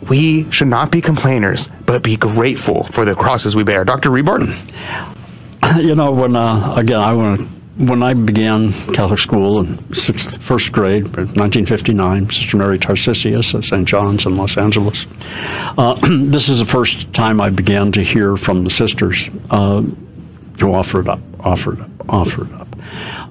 we 0.10 0.50
should 0.52 0.70
not 0.70 0.92
be 0.92 1.02
complainers, 1.02 1.70
but 1.86 2.02
be 2.02 2.16
grateful 2.16 2.86
for 2.86 3.06
the 3.06 3.14
crosses 3.14 3.56
we 3.56 3.64
bear. 3.64 3.84
Dr. 3.86 4.10
Rebard? 4.10 4.56
You 5.76 5.94
know, 5.94 6.12
when 6.12 6.36
uh, 6.36 6.74
again, 6.78 7.00
I 7.00 7.14
want 7.14 7.42
to. 7.42 7.59
When 7.80 8.04
I 8.04 8.14
began 8.14 8.74
Catholic 8.94 9.20
school 9.20 9.62
in 9.62 9.96
sixth, 9.96 10.42
first 10.44 10.74
grade, 10.74 11.06
1959, 11.06 12.30
Sister 12.30 12.58
Mary 12.58 12.78
Tarcisius 12.78 13.56
at 13.56 13.64
St. 13.64 13.88
John's 13.88 14.26
in 14.26 14.36
Los 14.36 14.58
Angeles. 14.58 15.06
Uh, 15.78 15.94
this 16.10 16.50
is 16.50 16.60
the 16.60 16.66
first 16.66 17.14
time 17.14 17.40
I 17.40 17.50
began 17.50 17.94
to 17.94 18.04
hear 18.04 18.36
from 18.36 18.66
the 18.66 18.70
sisters 18.70 19.30
uh, 19.50 19.82
to 20.58 20.74
offer 20.74 21.00
it 21.00 21.08
up, 21.08 21.22
offer 21.40 21.76
it 21.76 21.80
up, 21.80 21.90
offer 22.10 22.44
it 22.44 22.54
up. 22.54 22.59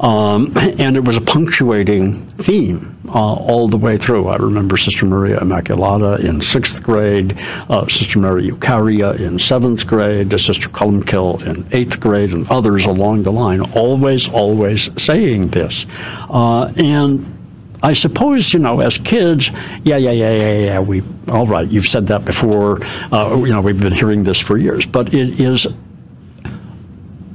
Um, 0.00 0.52
and 0.56 0.96
it 0.96 1.04
was 1.04 1.16
a 1.16 1.20
punctuating 1.20 2.26
theme 2.38 2.98
uh, 3.08 3.34
all 3.34 3.68
the 3.68 3.76
way 3.76 3.96
through. 3.96 4.28
I 4.28 4.36
remember 4.36 4.76
Sister 4.76 5.06
Maria 5.06 5.38
Immaculata 5.38 6.20
in 6.20 6.40
sixth 6.40 6.82
grade, 6.82 7.38
uh, 7.68 7.86
Sister 7.88 8.18
Mary 8.18 8.46
Eucharia 8.46 9.12
in 9.12 9.38
seventh 9.38 9.86
grade, 9.86 10.30
Sister 10.38 10.68
Columkill 10.68 11.44
in 11.46 11.66
eighth 11.72 12.00
grade, 12.00 12.32
and 12.32 12.48
others 12.50 12.86
along 12.86 13.22
the 13.22 13.32
line, 13.32 13.60
always, 13.72 14.28
always 14.28 14.90
saying 15.02 15.48
this. 15.48 15.86
Uh, 16.28 16.72
and 16.76 17.34
I 17.82 17.92
suppose, 17.92 18.52
you 18.52 18.58
know, 18.58 18.80
as 18.80 18.98
kids, 18.98 19.50
yeah, 19.84 19.96
yeah, 19.96 20.10
yeah, 20.10 20.32
yeah, 20.32 20.58
yeah, 20.58 20.80
we, 20.80 21.02
all 21.28 21.46
right, 21.46 21.66
you've 21.66 21.86
said 21.86 22.08
that 22.08 22.24
before. 22.24 22.84
Uh, 23.12 23.36
you 23.38 23.52
know, 23.52 23.60
we've 23.60 23.80
been 23.80 23.92
hearing 23.92 24.24
this 24.24 24.40
for 24.40 24.58
years. 24.58 24.84
But 24.84 25.14
it 25.14 25.40
is 25.40 25.66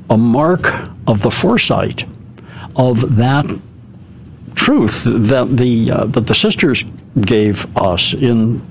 a 0.09 0.17
mark 0.17 0.89
of 1.07 1.21
the 1.21 1.31
foresight 1.31 2.05
of 2.75 3.15
that 3.15 3.45
truth 4.55 5.03
that 5.05 5.57
the 5.57 5.91
uh, 5.91 6.05
that 6.05 6.27
the 6.27 6.35
sisters 6.35 6.85
gave 7.21 7.65
us 7.77 8.13
in 8.13 8.61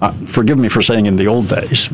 uh, 0.00 0.12
forgive 0.26 0.58
me 0.58 0.68
for 0.68 0.82
saying 0.82 1.06
in 1.06 1.16
the 1.16 1.26
old 1.26 1.48
days, 1.48 1.88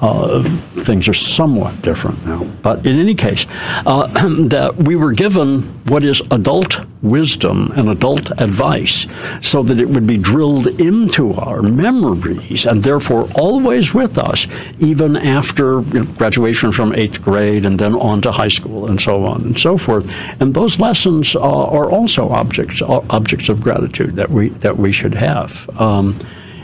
uh, 0.00 0.42
things 0.78 1.08
are 1.08 1.14
somewhat 1.14 1.80
different 1.82 2.24
now. 2.24 2.44
But 2.62 2.86
in 2.86 2.98
any 2.98 3.14
case, 3.14 3.46
uh, 3.86 4.06
that 4.48 4.76
we 4.76 4.96
were 4.96 5.12
given 5.12 5.62
what 5.86 6.02
is 6.02 6.22
adult 6.30 6.80
wisdom 7.02 7.72
and 7.76 7.90
adult 7.90 8.30
advice 8.40 9.06
so 9.42 9.62
that 9.64 9.80
it 9.80 9.88
would 9.88 10.06
be 10.06 10.16
drilled 10.16 10.68
into 10.80 11.34
our 11.34 11.60
memories 11.60 12.64
and 12.64 12.82
therefore 12.82 13.28
always 13.34 13.92
with 13.92 14.16
us, 14.16 14.46
even 14.78 15.16
after 15.16 15.80
you 15.80 16.04
know, 16.04 16.12
graduation 16.12 16.72
from 16.72 16.94
eighth 16.94 17.20
grade 17.20 17.66
and 17.66 17.78
then 17.78 17.94
on 17.94 18.22
to 18.22 18.32
high 18.32 18.48
school 18.48 18.86
and 18.86 19.00
so 19.00 19.26
on 19.26 19.42
and 19.42 19.58
so 19.58 19.76
forth. 19.76 20.08
And 20.40 20.54
those 20.54 20.78
lessons 20.78 21.36
uh, 21.36 21.40
are 21.40 21.90
also 21.90 22.28
objects, 22.30 22.80
objects 22.82 23.48
of 23.48 23.60
gratitude 23.60 24.16
that 24.16 24.30
we, 24.30 24.50
that 24.60 24.76
we 24.76 24.92
should 24.92 25.14
have. 25.14 25.68
Um, 25.78 26.18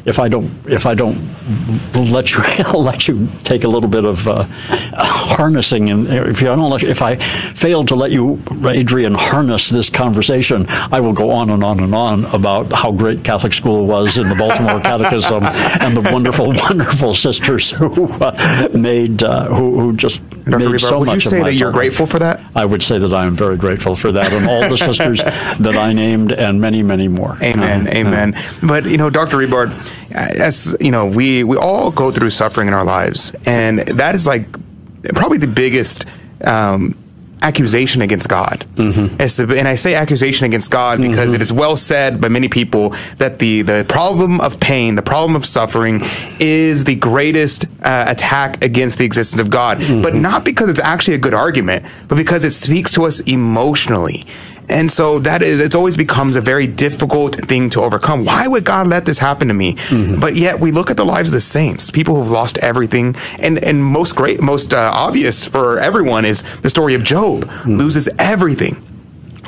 if 0.08 0.18
I 0.18 0.28
don't 0.28 0.50
if 0.66 0.86
I 0.86 0.94
don't 0.94 1.18
let 1.94 2.32
you 2.32 2.40
I'll 2.44 2.82
let 2.82 3.06
you 3.08 3.28
take 3.44 3.64
a 3.64 3.68
little 3.68 3.88
bit 3.88 4.04
of 4.04 4.26
uh, 4.26 4.44
harnessing 4.96 5.90
and 5.90 6.08
if 6.08 6.40
I 6.40 6.44
don't 6.44 6.70
let 6.70 6.82
you, 6.82 6.88
if 6.88 7.02
I 7.02 7.16
fail 7.54 7.84
to 7.84 7.94
let 7.94 8.10
you 8.10 8.42
Adrian 8.64 9.14
harness 9.14 9.68
this 9.68 9.90
conversation 9.90 10.66
I 10.68 11.00
will 11.00 11.12
go 11.12 11.30
on 11.30 11.50
and 11.50 11.62
on 11.62 11.80
and 11.80 11.94
on 11.94 12.24
about 12.26 12.72
how 12.72 12.90
great 12.92 13.22
Catholic 13.24 13.52
school 13.52 13.86
was 13.86 14.16
in 14.18 14.28
the 14.28 14.34
Baltimore 14.34 14.80
Catechism 14.80 15.42
and 15.80 15.96
the 15.96 16.00
wonderful 16.00 16.52
wonderful 16.52 17.14
sisters 17.14 17.70
who 17.70 18.10
uh, 18.14 18.68
made 18.72 19.22
uh, 19.22 19.46
who, 19.46 19.80
who, 19.80 19.96
just 19.96 20.22
Dr. 20.44 20.58
made 20.58 20.68
Rebard, 20.68 20.80
so 20.80 20.98
would 21.00 21.06
much 21.06 21.24
you 21.24 21.30
say 21.30 21.36
of 21.38 21.42
my 21.42 21.50
that 21.50 21.56
you're 21.56 21.70
time. 21.70 21.78
grateful 21.78 22.06
for 22.06 22.18
that? 22.18 22.40
I 22.54 22.64
would 22.64 22.82
say 22.82 22.98
that 22.98 23.12
I 23.12 23.26
am 23.26 23.36
very 23.36 23.56
grateful 23.56 23.94
for 23.96 24.12
that 24.12 24.32
and 24.32 24.48
all 24.48 24.68
the 24.68 24.76
sisters 24.88 25.20
that 25.22 25.76
I 25.76 25.92
named 25.92 26.32
and 26.32 26.60
many 26.60 26.82
many 26.82 27.08
more. 27.08 27.36
Amen, 27.42 27.86
Uh, 27.86 27.90
amen. 27.92 28.34
But 28.62 28.86
you 28.86 28.96
know, 28.96 29.10
Dr. 29.10 29.36
Rebard, 29.36 29.70
as 30.10 30.76
you 30.80 30.90
know, 30.90 31.06
we 31.06 31.44
we 31.44 31.56
all 31.56 31.90
go 31.90 32.10
through 32.10 32.30
suffering 32.30 32.68
in 32.68 32.74
our 32.74 32.84
lives, 32.84 33.32
and 33.44 33.80
that 33.80 34.14
is 34.14 34.26
like 34.26 34.50
probably 35.14 35.38
the 35.38 35.46
biggest. 35.46 36.04
Um, 36.44 36.96
accusation 37.42 38.02
against 38.02 38.28
God. 38.28 38.66
Mm-hmm. 38.74 39.20
It's 39.20 39.34
the, 39.34 39.56
and 39.56 39.68
I 39.68 39.76
say 39.76 39.94
accusation 39.94 40.46
against 40.46 40.70
God 40.70 41.00
because 41.00 41.32
it 41.32 41.42
is 41.42 41.52
well 41.52 41.76
said 41.76 42.20
by 42.20 42.28
many 42.28 42.48
people 42.48 42.94
that 43.18 43.38
the, 43.38 43.62
the 43.62 43.86
problem 43.88 44.40
of 44.40 44.58
pain, 44.60 44.94
the 44.94 45.02
problem 45.02 45.36
of 45.36 45.46
suffering 45.46 46.00
is 46.40 46.84
the 46.84 46.96
greatest 46.96 47.66
uh, 47.82 48.06
attack 48.08 48.64
against 48.64 48.98
the 48.98 49.04
existence 49.04 49.40
of 49.40 49.50
God. 49.50 49.78
Mm-hmm. 49.78 50.02
But 50.02 50.14
not 50.14 50.44
because 50.44 50.68
it's 50.68 50.80
actually 50.80 51.14
a 51.14 51.18
good 51.18 51.34
argument, 51.34 51.86
but 52.08 52.16
because 52.16 52.44
it 52.44 52.52
speaks 52.52 52.92
to 52.92 53.04
us 53.04 53.20
emotionally. 53.20 54.26
And 54.68 54.92
so 54.92 55.18
that 55.20 55.42
is, 55.42 55.60
it 55.60 55.74
always 55.74 55.96
becomes 55.96 56.36
a 56.36 56.40
very 56.40 56.66
difficult 56.66 57.36
thing 57.48 57.70
to 57.70 57.82
overcome. 57.82 58.24
Why 58.24 58.46
would 58.46 58.64
God 58.64 58.86
let 58.86 59.06
this 59.06 59.18
happen 59.18 59.48
to 59.48 59.54
me? 59.54 59.74
Mm-hmm. 59.74 60.20
But 60.20 60.36
yet 60.36 60.60
we 60.60 60.72
look 60.72 60.90
at 60.90 60.96
the 60.96 61.06
lives 61.06 61.30
of 61.30 61.32
the 61.32 61.40
saints, 61.40 61.90
people 61.90 62.16
who've 62.16 62.30
lost 62.30 62.58
everything. 62.58 63.16
And, 63.38 63.62
and 63.64 63.82
most 63.82 64.14
great, 64.14 64.40
most 64.40 64.74
uh, 64.74 64.90
obvious 64.92 65.44
for 65.46 65.78
everyone 65.78 66.24
is 66.24 66.44
the 66.62 66.70
story 66.70 66.94
of 66.94 67.02
Job, 67.02 67.18
Mm-hmm. 67.18 67.76
loses 67.76 68.08
everything, 68.18 68.76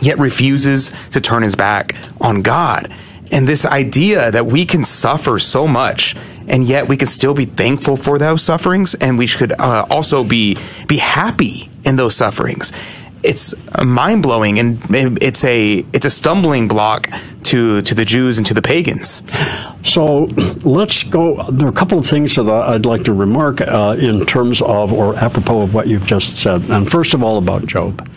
yet 0.01 0.19
refuses 0.19 0.91
to 1.13 1.21
turn 1.21 1.43
his 1.43 1.55
back 1.55 1.95
on 2.21 2.43
God. 2.43 2.93
And 3.31 3.47
this 3.47 3.65
idea 3.65 4.31
that 4.31 4.47
we 4.47 4.65
can 4.67 4.85
suffer 4.85 5.39
so 5.39 5.69
much 5.69 6.17
and 6.49 6.65
yet 6.65 6.89
we 6.89 6.97
can 6.97 7.07
still 7.07 7.35
be 7.35 7.45
thankful 7.45 7.97
for 7.97 8.19
those 8.19 8.43
sufferings 8.43 8.95
and 8.95 9.19
we 9.19 9.27
should 9.27 9.53
uh, 9.53 9.87
also 9.89 10.25
be, 10.25 10.59
be 10.89 10.97
happy 10.97 11.71
in 11.85 11.97
those 11.97 12.17
sufferings 12.17 12.73
it's 13.23 13.55
mind 13.83 14.23
blowing 14.23 14.59
and 14.59 14.81
it's 15.21 15.45
a 15.45 15.85
it's 15.93 16.07
a 16.07 16.11
stumbling 16.11 16.69
block 16.69 17.09
to 17.45 17.83
to 17.83 17.95
the 17.95 18.05
Jews 18.05 18.39
and 18.39 18.47
to 18.47 18.55
the 18.55 18.63
pagans. 18.63 19.23
So 19.85 20.25
let's 20.65 21.03
go. 21.05 21.43
There 21.51 21.67
are 21.67 21.71
a 21.71 21.75
couple 21.75 21.99
of 21.99 22.07
things 22.07 22.37
that 22.37 22.49
I'd 22.49 22.87
like 22.87 23.05
to 23.05 23.13
remark 23.13 23.61
uh, 23.61 23.97
in 23.99 24.27
terms 24.27 24.63
of 24.63 24.93
or 24.93 25.17
apropos 25.17 25.63
of 25.63 25.75
what 25.75 25.87
you've 25.87 26.07
just 26.07 26.37
said. 26.37 26.63
And 26.71 26.91
first 26.91 27.15
of 27.15 27.23
all, 27.23 27.39
about 27.39 27.67
Job. 27.67 28.09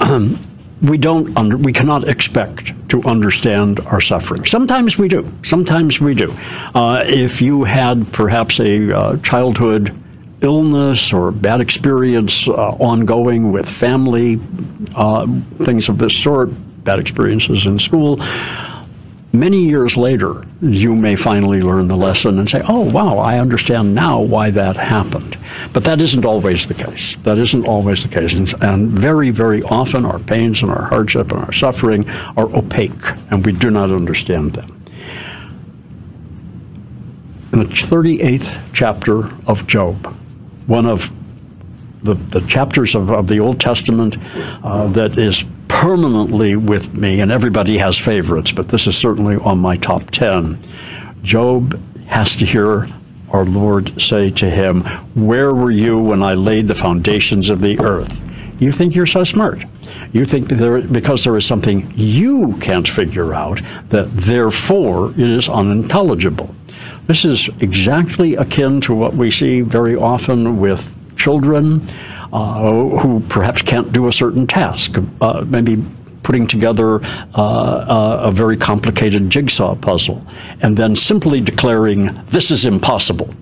Um, 0.00 0.38
we 0.82 0.98
don't 0.98 1.36
under, 1.38 1.56
we 1.56 1.72
cannot 1.72 2.08
expect 2.08 2.72
to 2.88 3.00
understand 3.04 3.78
our 3.80 4.00
suffering. 4.00 4.44
Sometimes 4.44 4.98
we 4.98 5.06
do. 5.06 5.32
Sometimes 5.44 6.00
we 6.00 6.14
do. 6.14 6.34
Uh, 6.74 7.04
if 7.06 7.40
you 7.40 7.62
had 7.62 8.12
perhaps 8.12 8.58
a 8.58 8.92
uh, 8.92 9.16
childhood 9.18 9.96
illness 10.42 11.12
or 11.12 11.30
bad 11.30 11.60
experience 11.60 12.48
uh, 12.48 12.52
ongoing 12.52 13.52
with 13.52 13.68
family, 13.68 14.40
uh, 14.94 15.26
things 15.58 15.88
of 15.88 15.98
this 15.98 16.16
sort, 16.16 16.50
bad 16.84 16.98
experiences 16.98 17.66
in 17.66 17.78
school. 17.78 18.20
Many 19.34 19.64
years 19.64 19.96
later, 19.96 20.44
you 20.60 20.94
may 20.94 21.16
finally 21.16 21.62
learn 21.62 21.88
the 21.88 21.96
lesson 21.96 22.38
and 22.38 22.50
say, 22.50 22.62
oh, 22.68 22.80
wow, 22.80 23.16
I 23.16 23.38
understand 23.38 23.94
now 23.94 24.20
why 24.20 24.50
that 24.50 24.76
happened. 24.76 25.38
But 25.72 25.84
that 25.84 26.02
isn't 26.02 26.26
always 26.26 26.66
the 26.66 26.74
case. 26.74 27.16
That 27.22 27.38
isn't 27.38 27.66
always 27.66 28.02
the 28.02 28.10
case. 28.10 28.34
And, 28.34 28.52
and 28.62 28.90
very, 28.90 29.30
very 29.30 29.62
often, 29.62 30.04
our 30.04 30.18
pains 30.18 30.60
and 30.60 30.70
our 30.70 30.84
hardship 30.84 31.32
and 31.32 31.42
our 31.44 31.52
suffering 31.52 32.10
are 32.36 32.54
opaque, 32.54 33.10
and 33.30 33.44
we 33.46 33.52
do 33.52 33.70
not 33.70 33.90
understand 33.90 34.52
them 34.52 34.82
in 37.52 37.58
the 37.58 37.66
38th 37.66 38.60
chapter 38.72 39.30
of 39.46 39.66
Job, 39.66 40.16
one 40.66 40.86
of 40.86 41.12
the, 42.02 42.14
the 42.14 42.40
chapters 42.42 42.94
of, 42.94 43.10
of 43.10 43.26
the 43.26 43.38
Old 43.38 43.60
Testament 43.60 44.16
uh, 44.64 44.88
that 44.88 45.18
is 45.18 45.44
permanently 45.68 46.56
with 46.56 46.94
me, 46.94 47.20
and 47.20 47.32
everybody 47.32 47.78
has 47.78 47.98
favorites, 47.98 48.52
but 48.52 48.68
this 48.68 48.86
is 48.86 48.96
certainly 48.96 49.36
on 49.36 49.58
my 49.58 49.76
top 49.76 50.10
10. 50.10 50.58
Job 51.22 51.80
has 52.06 52.36
to 52.36 52.44
hear 52.44 52.88
our 53.30 53.44
Lord 53.44 54.00
say 54.00 54.30
to 54.30 54.50
him, 54.50 54.82
Where 55.14 55.54
were 55.54 55.70
you 55.70 55.98
when 55.98 56.22
I 56.22 56.34
laid 56.34 56.66
the 56.66 56.74
foundations 56.74 57.48
of 57.48 57.60
the 57.60 57.78
earth? 57.80 58.14
You 58.60 58.70
think 58.70 58.94
you're 58.94 59.06
so 59.06 59.24
smart. 59.24 59.64
You 60.12 60.24
think 60.24 60.48
there, 60.48 60.82
because 60.82 61.24
there 61.24 61.36
is 61.36 61.46
something 61.46 61.90
you 61.94 62.56
can't 62.60 62.86
figure 62.86 63.34
out, 63.34 63.60
that 63.88 64.14
therefore 64.14 65.10
it 65.12 65.18
is 65.18 65.48
unintelligible. 65.48 66.54
This 67.06 67.24
is 67.24 67.48
exactly 67.60 68.36
akin 68.36 68.80
to 68.82 68.94
what 68.94 69.14
we 69.14 69.30
see 69.30 69.60
very 69.60 69.96
often 69.96 70.60
with 70.60 70.96
children 71.16 71.86
uh, 72.32 72.70
who 72.98 73.20
perhaps 73.28 73.60
can't 73.62 73.92
do 73.92 74.06
a 74.06 74.12
certain 74.12 74.46
task, 74.46 74.96
uh, 75.20 75.44
maybe 75.46 75.84
putting 76.22 76.46
together 76.46 77.00
uh, 77.34 78.20
a 78.22 78.30
very 78.32 78.56
complicated 78.56 79.28
jigsaw 79.28 79.74
puzzle, 79.74 80.24
and 80.60 80.76
then 80.76 80.94
simply 80.94 81.40
declaring, 81.40 82.18
This 82.30 82.50
is 82.50 82.64
impossible. 82.64 83.34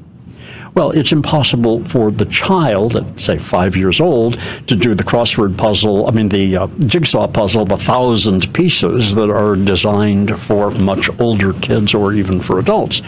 Well, 0.75 0.93
it's 0.93 1.11
impossible 1.11 1.85
for 1.89 2.13
the 2.13 2.27
child 2.27 2.95
at, 2.95 3.19
say, 3.19 3.39
five 3.39 3.77
years 3.77 4.01
old 4.01 4.39
to 4.69 4.77
do 4.77 4.95
the 4.95 5.03
crossword 5.03 5.57
puzzle, 5.57 6.07
I 6.07 6.13
mean, 6.13 6.29
the 6.29 6.57
uh, 6.57 6.67
jigsaw 6.87 7.27
puzzle 7.27 7.63
of 7.63 7.73
a 7.73 7.77
thousand 7.77 8.53
pieces 8.55 9.15
that 9.17 9.31
are 9.31 9.57
designed 9.57 10.41
for 10.41 10.71
much 10.71 11.11
older 11.19 11.55
kids 11.55 11.93
or 11.93 12.13
even 12.13 12.41
for 12.41 12.61
adults. 12.61 13.03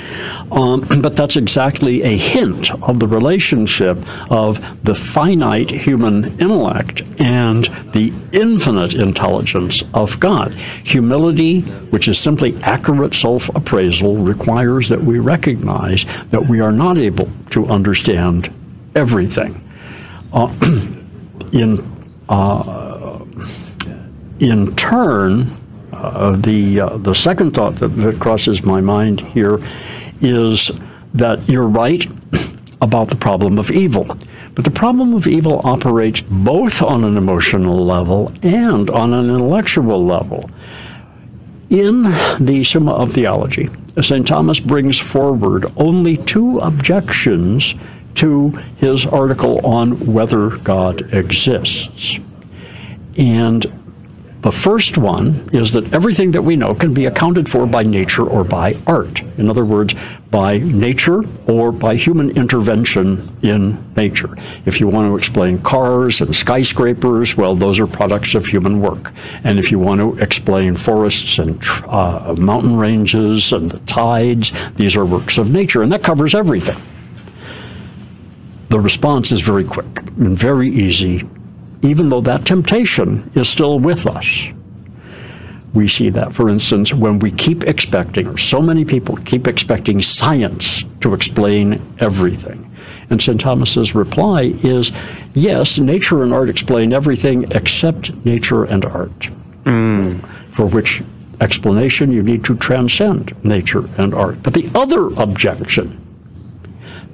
Um, 0.51 0.81
but 1.03 1.15
that's 1.15 1.37
exactly 1.37 2.03
a 2.03 2.17
hint 2.17 2.73
of 2.83 2.99
the 2.99 3.07
relationship 3.07 3.97
of 4.31 4.61
the 4.85 4.95
finite 4.95 5.71
human 5.71 6.39
intellect 6.41 7.03
and 7.19 7.65
the 7.93 8.13
infinite 8.33 8.95
intelligence 8.95 9.85
of 9.95 10.19
God. 10.19 10.53
Humility, 10.85 11.61
which 11.91 12.09
is 12.09 12.19
simply 12.19 12.61
accurate 12.63 13.15
self 13.15 13.49
appraisal, 13.51 14.17
requires 14.17 14.89
that 14.89 15.03
we 15.03 15.21
recognize 15.21 16.05
that 16.31 16.47
we 16.47 16.61
are 16.61 16.73
not 16.73 16.99
able 16.99 17.29
to 17.53 17.67
understand 17.67 18.53
everything. 18.95 19.67
Uh, 20.33 20.53
in 21.53 21.79
uh, 22.29 23.19
in 24.41 24.75
turn, 24.77 25.57
uh, 25.93 26.37
the 26.37 26.81
uh, 26.81 26.97
the 26.99 27.15
second 27.15 27.55
thought 27.55 27.77
that, 27.77 27.89
that, 27.89 28.19
crosses 28.19 28.63
my 28.63 28.81
mind 28.81 29.21
here 29.21 29.59
is 30.21 30.71
that 31.15 31.47
you're 31.49 31.69
right. 31.69 32.07
about 32.83 33.09
the 33.09 33.17
problem 33.17 33.59
of 33.59 33.71
evil. 33.71 34.05
But 34.55 34.65
the 34.65 34.71
problem 34.71 35.15
of 35.15 35.27
evil 35.27 35.61
operates 35.65 36.21
both 36.21 36.83
on 36.83 37.05
an 37.05 37.17
emotional 37.17 37.87
level 37.87 38.33
and 38.43 38.91
on 38.91 39.15
an 39.15 39.31
intellectual 39.31 40.05
level. 40.05 40.51
In 41.71 42.03
the 42.41 42.63
Summa 42.65 42.93
of 42.93 43.13
Theology, 43.13 43.71
St. 44.01 44.27
Thomas 44.27 44.59
brings 44.61 44.99
forward 44.99 45.71
only 45.77 46.17
two 46.17 46.59
objections 46.59 47.75
to 48.15 48.51
his 48.77 49.07
article 49.07 49.65
on 49.67 50.13
whether 50.13 50.51
God 50.59 51.13
exists. 51.15 52.19
And 53.17 53.82
the 54.43 54.51
first 54.51 54.99
one 54.99 55.49
is 55.53 55.71
that 55.71 55.95
everything 55.95 56.33
that 56.33 56.43
we 56.43 56.57
know 56.57 56.75
can 56.75 56.93
be 56.93 57.07
accounted 57.07 57.49
for 57.49 57.65
by 57.65 57.85
nature 57.85 58.27
or 58.27 58.43
by 58.43 58.77
art. 58.89 59.21
In 59.39 59.49
other 59.49 59.65
words, 59.65 59.95
by 60.33 60.57
nature 60.59 61.23
or 61.47 61.71
by 61.71 61.95
human 61.95 62.31
intervention 62.31 63.37
in 63.43 63.79
nature. 63.95 64.37
If 64.67 64.81
you 64.81 64.89
want 64.89 65.09
to 65.09 65.17
explain 65.17 65.61
cars 65.61 66.21
and 66.21 66.35
skyscrapers, 66.35 67.37
well, 67.37 67.55
those 67.55 67.79
are 67.79 67.87
products 67.87 68.35
of 68.35 68.45
human 68.45 68.83
work. 68.83 69.13
And 69.45 69.61
if 69.61 69.71
you 69.71 69.79
want 69.79 70.01
to 70.01 70.21
explain 70.21 70.75
forests 70.75 71.39
and 71.39 71.63
uh, 71.87 72.35
mountain 72.37 72.77
ranges 72.77 73.53
and 73.53 73.71
the 73.71 73.79
tides, 73.81 74.51
these 74.73 74.97
are 74.97 75.07
works 75.07 75.39
of 75.39 75.51
nature. 75.51 75.83
And 75.83 75.93
that 75.93 76.03
covers 76.03 76.35
everything. 76.35 76.83
The 78.71 78.81
response 78.81 79.31
is 79.31 79.41
very 79.41 79.65
quick 79.65 80.01
and 80.17 80.37
very 80.37 80.69
easy 80.69 81.29
even 81.83 82.09
though 82.09 82.21
that 82.21 82.47
temptation 82.47 83.31
is 83.35 83.49
still 83.49 83.79
with 83.79 84.07
us. 84.07 84.49
We 85.75 85.89
see 85.89 86.11
that, 86.11 86.33
for 86.33 86.49
instance, 86.49 86.93
when 86.93 87.19
we 87.19 87.31
keep 87.31 87.65
expecting, 87.65 88.29
or 88.29 88.39
so 88.39 88.61
many 88.61 88.85
people 88.85 89.17
keep 89.17 89.47
expecting 89.47 90.03
science 90.03 90.85
to 91.01 91.15
explain 91.15 91.95
everything. 91.99 92.69
And 93.09 93.21
St. 93.21 93.41
Thomas's 93.41 93.95
reply 93.95 94.55
is 94.63 94.93
yes, 95.35 95.79
nature 95.79 96.23
and 96.23 96.33
art 96.33 96.51
explain 96.51 96.93
everything 96.93 97.51
except 97.53 98.15
nature 98.25 98.65
and 98.65 98.85
art, 98.85 99.29
mm. 99.65 100.29
for 100.53 100.67
which 100.67 101.03
explanation 101.41 102.13
you 102.13 102.23
need 102.23 102.45
to 102.45 102.57
transcend 102.57 103.35
nature 103.45 103.89
and 103.97 104.15
art. 104.15 104.43
But 104.43 104.55
the 104.55 104.71
other 104.75 105.07
objection 105.09 106.02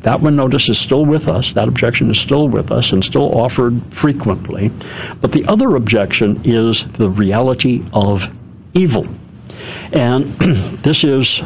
that 0.02 0.20
one 0.20 0.36
notice 0.36 0.68
is 0.68 0.78
still 0.78 1.04
with 1.04 1.28
us. 1.28 1.52
That 1.52 1.68
objection 1.68 2.10
is 2.10 2.18
still 2.18 2.48
with 2.48 2.70
us 2.70 2.92
and 2.92 3.04
still 3.04 3.36
offered 3.38 3.82
frequently. 3.92 4.70
But 5.20 5.32
the 5.32 5.44
other 5.46 5.76
objection 5.76 6.40
is 6.44 6.86
the 6.92 7.10
reality 7.10 7.84
of 7.92 8.32
evil. 8.74 9.06
And 9.92 10.34
this 10.82 11.04
is 11.04 11.42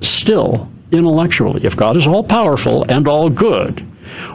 still 0.00 0.70
intellectually. 0.92 1.64
If 1.64 1.76
God 1.76 1.96
is 1.96 2.06
all 2.06 2.22
powerful 2.22 2.84
and 2.88 3.08
all 3.08 3.28
good, 3.28 3.80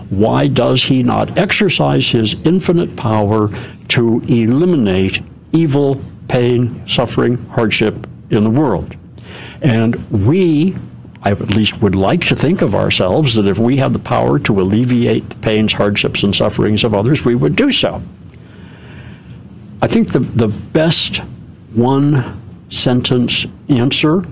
why 0.10 0.48
does 0.48 0.84
he 0.84 1.02
not 1.02 1.38
exercise 1.38 2.10
his 2.10 2.34
infinite 2.44 2.96
power 2.98 3.50
to 3.90 4.22
eliminate 4.28 5.22
evil, 5.54 6.02
pain, 6.28 6.86
suffering, 6.88 7.38
hardship 7.50 8.08
in 8.30 8.44
the 8.44 8.50
world? 8.50 8.96
And 9.62 9.96
we 10.12 10.76
I 11.24 11.32
at 11.32 11.52
least 11.52 11.82
would 11.82 11.96
like 11.96 12.22
to 12.28 12.36
think 12.36 12.62
of 12.62 12.74
ourselves 12.74 13.36
that 13.36 13.46
if 13.46 13.60
we 13.60 13.78
had 13.78 13.94
the 13.94 14.00
power 14.00 14.40
to 14.40 14.60
alleviate 14.60 15.30
the 15.30 15.36
pains, 15.36 15.74
hardships, 15.74 16.24
and 16.24 16.36
sufferings 16.36 16.84
of 16.84 16.96
others, 16.96 17.24
we 17.24 17.36
would 17.36 17.56
do 17.56 17.72
so. 17.72 18.02
I 19.82 19.88
think 19.88 20.12
the, 20.12 20.20
the 20.20 20.48
best 20.48 21.18
one 21.74 22.42
sentence 22.70 23.46
answer 23.70 24.26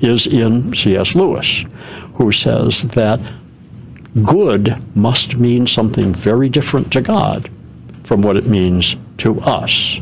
is 0.00 0.26
in 0.26 0.74
C.S. 0.74 1.14
Lewis, 1.14 1.64
who 2.14 2.30
says 2.30 2.82
that 2.82 3.20
good 4.22 4.76
must 4.96 5.36
mean 5.36 5.66
something 5.66 6.12
very 6.12 6.48
different 6.48 6.92
to 6.92 7.00
God 7.00 7.50
from 8.04 8.22
what 8.22 8.36
it 8.36 8.46
means 8.46 8.96
to 9.18 9.40
us 9.40 10.00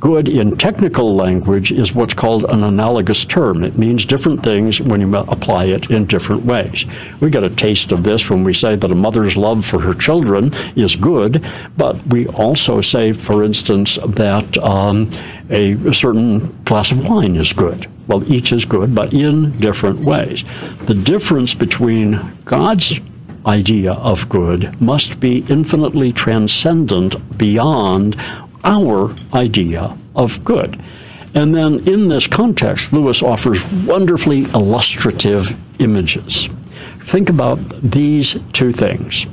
good 0.00 0.28
in 0.28 0.56
technical 0.56 1.14
language 1.14 1.72
is 1.72 1.94
what's 1.94 2.14
called 2.14 2.44
an 2.50 2.62
analogous 2.62 3.24
term. 3.24 3.64
It 3.64 3.78
means 3.78 4.04
different 4.04 4.42
things 4.42 4.80
when 4.80 5.00
you 5.00 5.16
apply 5.16 5.66
it 5.66 5.90
in 5.90 6.06
different 6.06 6.44
ways. 6.44 6.84
We 7.20 7.30
get 7.30 7.44
a 7.44 7.50
taste 7.50 7.92
of 7.92 8.02
this 8.02 8.28
when 8.28 8.44
we 8.44 8.52
say 8.52 8.76
that 8.76 8.90
a 8.90 8.94
mother's 8.94 9.36
love 9.36 9.64
for 9.64 9.80
her 9.80 9.94
children 9.94 10.52
is 10.76 10.94
good, 10.94 11.44
but 11.76 12.04
we 12.06 12.26
also 12.28 12.80
say, 12.80 13.12
for 13.12 13.42
instance, 13.42 13.98
that 14.06 14.56
um, 14.58 15.10
a, 15.50 15.72
a 15.88 15.94
certain 15.94 16.62
glass 16.64 16.90
of 16.90 17.08
wine 17.08 17.36
is 17.36 17.52
good. 17.52 17.88
Well, 18.06 18.30
each 18.30 18.52
is 18.52 18.64
good, 18.64 18.94
but 18.94 19.12
in 19.12 19.58
different 19.58 20.00
ways. 20.00 20.44
The 20.84 20.94
difference 20.94 21.54
between 21.54 22.36
God's 22.44 23.00
idea 23.46 23.92
of 23.92 24.28
good 24.28 24.80
must 24.80 25.20
be 25.20 25.44
infinitely 25.48 26.12
transcendent 26.12 27.38
beyond 27.38 28.16
our 28.66 29.14
idea 29.32 29.96
of 30.14 30.44
good. 30.44 30.82
And 31.34 31.54
then 31.54 31.86
in 31.88 32.08
this 32.08 32.26
context, 32.26 32.92
Lewis 32.92 33.22
offers 33.22 33.64
wonderfully 33.64 34.44
illustrative 34.44 35.56
images. 35.78 36.48
Think 37.04 37.30
about 37.30 37.58
these 37.80 38.36
two 38.52 38.72
things. 38.72 39.24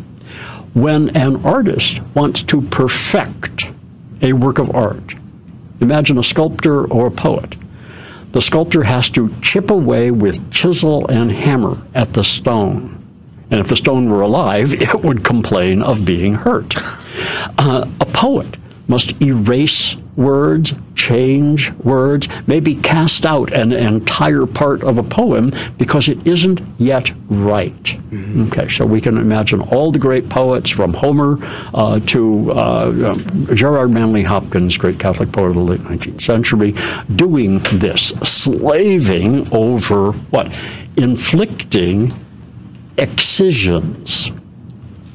When 0.73 1.15
an 1.15 1.45
artist 1.45 2.01
wants 2.13 2.43
to 2.43 2.61
perfect 2.61 3.67
a 4.21 4.33
work 4.33 4.59
of 4.59 4.75
art, 4.75 5.15
imagine 5.81 6.17
a 6.17 6.23
sculptor 6.23 6.85
or 6.85 7.07
a 7.07 7.11
poet. 7.11 7.55
The 8.31 8.41
sculptor 8.41 8.83
has 8.83 9.09
to 9.11 9.33
chip 9.41 9.69
away 9.69 10.11
with 10.11 10.51
chisel 10.51 11.07
and 11.07 11.31
hammer 11.31 11.81
at 11.93 12.13
the 12.13 12.23
stone. 12.23 12.99
And 13.51 13.59
if 13.59 13.67
the 13.67 13.75
stone 13.75 14.09
were 14.09 14.21
alive, 14.21 14.73
it 14.81 15.03
would 15.03 15.23
complain 15.23 15.81
of 15.81 16.05
being 16.05 16.33
hurt. 16.33 16.73
Uh, 17.57 17.87
a 18.01 18.05
poet 18.05 18.57
must 18.87 19.21
erase 19.21 19.95
words, 20.15 20.73
change 20.95 21.71
words, 21.71 22.27
maybe 22.47 22.75
cast 22.75 23.25
out 23.25 23.51
an 23.51 23.73
entire 23.73 24.45
part 24.45 24.83
of 24.83 24.97
a 24.97 25.03
poem 25.03 25.51
because 25.77 26.07
it 26.07 26.25
isn't 26.27 26.61
yet 26.77 27.11
right. 27.29 27.83
Mm-hmm. 27.83 28.47
Okay, 28.47 28.69
so 28.69 28.85
we 28.85 29.01
can 29.01 29.17
imagine 29.17 29.61
all 29.61 29.91
the 29.91 29.99
great 29.99 30.29
poets 30.29 30.69
from 30.69 30.93
Homer 30.93 31.37
uh, 31.73 31.99
to 32.01 32.51
uh, 32.51 32.55
uh, 32.55 33.13
Gerard 33.55 33.91
Manley 33.91 34.23
Hopkins, 34.23 34.77
great 34.77 34.99
Catholic 34.99 35.31
poet 35.31 35.49
of 35.49 35.55
the 35.55 35.61
late 35.61 35.81
19th 35.81 36.21
century, 36.21 36.75
doing 37.15 37.59
this, 37.79 38.09
slaving 38.23 39.51
over 39.51 40.11
what? 40.11 40.47
Inflicting 40.97 42.13
excisions, 42.97 44.29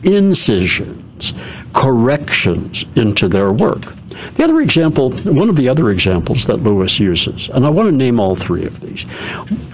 incisions 0.03 0.99
corrections 1.73 2.85
into 2.97 3.29
their 3.29 3.53
work. 3.53 3.95
The 4.35 4.45
other 4.45 4.61
example, 4.61 5.13
one 5.13 5.49
of 5.49 5.57
the 5.57 5.69
other 5.69 5.91
examples 5.91 6.45
that 6.47 6.57
Lewis 6.57 6.99
uses, 6.99 7.49
and 7.51 7.65
I 7.65 7.71
want 7.71 7.89
to 7.89 7.95
name 7.95 8.19
all 8.19 8.35
three 8.35 8.65
of 8.65 8.81
these. 8.81 9.05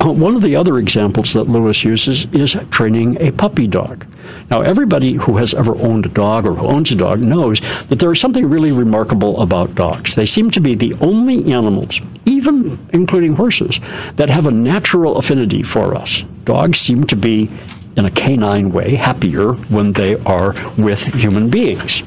Uh, 0.01 0.13
one 0.13 0.37
of 0.37 0.43
the 0.43 0.57
other 0.57 0.79
examples 0.79 1.33
that 1.33 1.45
Lewis 1.45 1.83
uses 1.85 2.27
is 2.33 2.57
training 2.71 3.17
a 3.21 3.31
puppy 3.33 3.67
dog. 3.67 4.07
Now, 4.51 4.61
everybody 4.61 5.15
who 5.15 5.37
has 5.37 5.55
ever 5.55 5.77
owned 5.77 6.07
a 6.07 6.11
dog 6.11 6.47
or 6.47 6.55
who 6.55 6.67
owns 6.67 6.91
a 6.91 6.97
dog 6.97 7.21
knows 7.21 7.61
that 7.89 7.99
there 7.99 8.13
is 8.13 8.21
something 8.21 8.49
really 8.49 8.73
remarkable 8.73 9.41
about 9.41 9.75
dogs. 9.75 10.15
They 10.15 10.27
seem 10.27 10.51
to 10.53 10.61
be 10.61 10.75
the 10.75 10.95
only 10.95 11.53
animals, 11.53 12.01
even 12.25 12.79
including 12.93 13.35
horses, 13.35 13.81
that 14.17 14.31
have 14.31 14.47
a 14.47 14.51
natural 14.51 15.17
affinity 15.17 15.63
for 15.63 15.95
us. 15.95 16.25
Dogs 16.45 16.79
seem 16.79 17.05
to 17.05 17.17
be 17.17 17.51
in 17.97 18.05
a 18.05 18.11
canine 18.11 18.73
way, 18.73 18.95
happier 18.95 19.53
when 19.53 19.93
they 19.93 20.17
are 20.25 20.55
with 20.77 21.03
human 21.15 21.51
beings. 21.51 22.03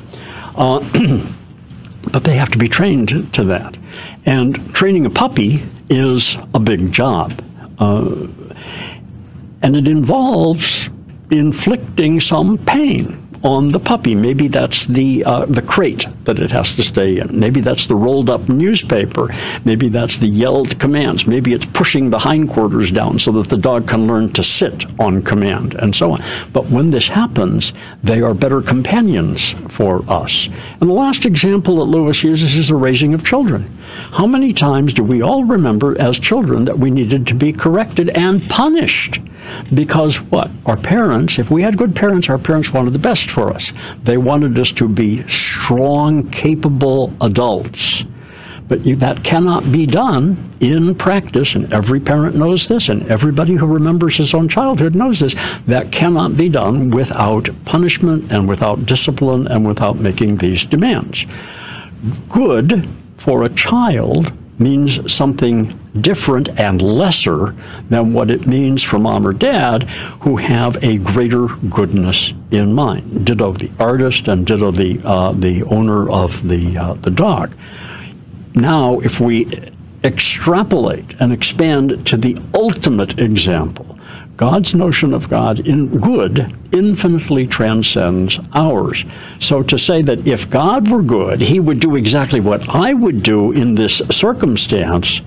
Uh, 0.56 0.80
but 2.12 2.24
they 2.24 2.36
have 2.36 2.50
to 2.52 2.58
be 2.58 2.68
trained 2.68 3.34
to 3.34 3.44
that. 3.46 3.78
And 4.26 4.74
training 4.74 5.06
a 5.06 5.10
puppy 5.10 5.64
is 5.90 6.38
a 6.54 6.60
big 6.60 6.92
job. 6.92 7.44
Uh, 7.80 8.28
and 9.62 9.76
it 9.76 9.88
involves 9.88 10.90
inflicting 11.30 12.20
some 12.20 12.58
pain 12.58 13.26
on 13.48 13.70
the 13.70 13.80
puppy. 13.80 14.14
Maybe 14.14 14.50
that's 14.50 14.86
the 14.88 15.24
uh, 15.24 15.45
the 15.45 15.62
crate 15.62 16.06
that 16.26 16.39
it 16.39 16.52
has 16.52 16.74
to 16.74 16.84
stay 16.84 17.18
in. 17.18 17.39
Maybe 17.39 17.62
that's 17.62 17.88
the 17.88 17.95
rolled 17.95 18.30
up 18.30 18.50
newspaper. 18.50 19.30
Maybe 19.64 19.88
that's 19.88 20.18
the 20.18 20.28
yelled 20.28 20.78
commands. 20.80 21.26
Maybe 21.26 21.54
it's 21.54 21.66
pushing 21.66 22.10
the 22.10 22.20
hindquarters 22.20 22.91
down 22.91 23.20
so 23.20 23.32
that 23.32 23.48
the 23.48 23.58
dog 23.58 23.88
can 23.88 24.06
learn 24.06 24.34
to 24.34 24.43
sit 24.43 24.86
on 25.00 25.22
command 25.22 25.76
and 25.76 25.95
so 25.95 26.12
on. 26.12 26.22
But 26.52 26.66
when 26.66 26.91
this 26.91 27.08
happens, 27.08 27.72
they 28.04 28.22
are 28.22 28.34
better 28.34 28.62
companions 28.62 29.56
for 29.70 30.04
us. 30.10 30.50
And 30.82 30.89
the 30.89 30.93
last 30.93 31.26
example 31.26 31.78
that 31.78 31.84
Lewis 31.84 32.24
uses 32.24 32.54
is 32.54 32.68
the 32.68 32.76
raising 32.76 33.14
of 33.14 33.26
children. 33.26 33.64
How 34.12 34.28
many 34.28 34.52
times 34.52 34.91
do 34.91 35.04
we 35.04 35.22
all 35.22 35.45
remember 35.45 36.00
as 36.02 36.20
children 36.20 36.66
that 36.66 36.80
we 36.80 36.91
needed 36.91 37.26
to 37.28 37.34
be 37.34 37.54
corrected 37.54 38.10
and 38.10 38.48
punished? 38.50 39.22
Because 39.74 40.22
what? 40.22 40.50
Our 40.66 40.78
parents, 40.78 41.39
if 41.39 41.50
we 41.50 41.62
had 41.62 41.78
good 41.78 41.95
parents, 41.95 42.30
our 42.30 42.38
parents 42.38 42.72
wanted 42.72 42.93
the 42.93 43.00
best 43.00 43.30
for 43.30 43.52
us. 43.52 43.74
They 44.04 44.18
wanted 44.18 44.58
us 44.58 44.72
to 44.74 44.88
be 44.88 45.28
strong, 45.28 46.30
capable 46.30 47.14
adults. 47.22 48.04
But 48.68 48.86
you, 48.86 48.98
that 48.98 49.24
cannot 49.24 49.72
be 49.72 49.86
done 49.86 50.54
in 50.60 50.93
practice, 50.95 51.56
and 51.56 51.72
every 51.72 52.00
parent 52.00 52.36
knows 52.36 52.68
this, 52.68 52.89
and 52.89 53.10
everybody 53.10 53.54
who 53.54 53.66
remembers 53.66 54.18
his 54.18 54.34
own 54.34 54.50
childhood 54.50 54.95
knows 54.95 55.20
this. 55.20 55.36
That 55.68 55.91
cannot 55.91 56.36
be 56.36 56.50
done 56.50 56.91
without 56.91 57.50
punishment 57.64 58.32
and 58.32 58.48
without 58.48 58.86
discipline 58.86 59.48
and 59.48 59.66
without 59.66 59.98
making 59.98 60.38
these 60.38 60.66
demands. 60.66 61.26
Good 62.30 62.88
for 63.18 63.43
a 63.43 63.50
child 63.50 64.34
means 64.60 65.12
something 65.12 65.80
different 66.02 66.60
and 66.60 66.82
lesser 66.82 67.56
than 67.89 68.14
what 68.14 68.30
it 68.30 68.48
means 68.48 68.84
for 68.84 69.00
mom 69.00 69.26
or 69.28 69.34
dad 69.34 69.84
who 70.22 70.38
have 70.38 70.84
a 70.84 70.98
greater 70.98 71.48
goodness 71.70 72.34
in 72.52 72.74
mind. 72.74 73.26
Ditto 73.26 73.54
the 73.54 73.72
artist 73.80 74.28
and 74.28 74.45
ditto 74.45 74.72
the 74.72 75.00
uh, 75.04 75.32
the 75.34 75.64
owner 75.64 76.10
of 76.10 76.48
the 76.48 76.78
uh, 76.78 76.93
the 76.95 77.12
dog. 77.12 77.56
Now, 78.56 79.00
if 79.00 79.20
we 79.20 79.72
extrapolate 80.04 81.16
and 81.20 81.34
expand 81.34 82.06
to 82.08 82.18
the 82.18 82.38
ultimate 82.54 83.20
example, 83.20 83.98
God's 84.38 84.76
notion 84.76 85.14
of 85.14 85.30
God 85.30 85.60
in 85.60 86.00
good 86.00 86.56
infinitely 86.72 87.48
transcends 87.48 88.39
ours. 88.54 89.04
So 89.39 89.64
to 89.64 89.78
say 89.80 90.04
that 90.04 90.28
if 90.28 90.50
God 90.50 90.89
were 90.89 91.02
good, 91.02 91.41
he 91.41 91.60
would 91.60 91.80
do 91.80 91.95
exactly 91.95 92.39
what 92.39 92.70
I 92.70 92.93
would 92.93 93.24
do 93.24 93.52
in 93.52 93.74
this 93.74 94.02
circumstance 94.12 95.22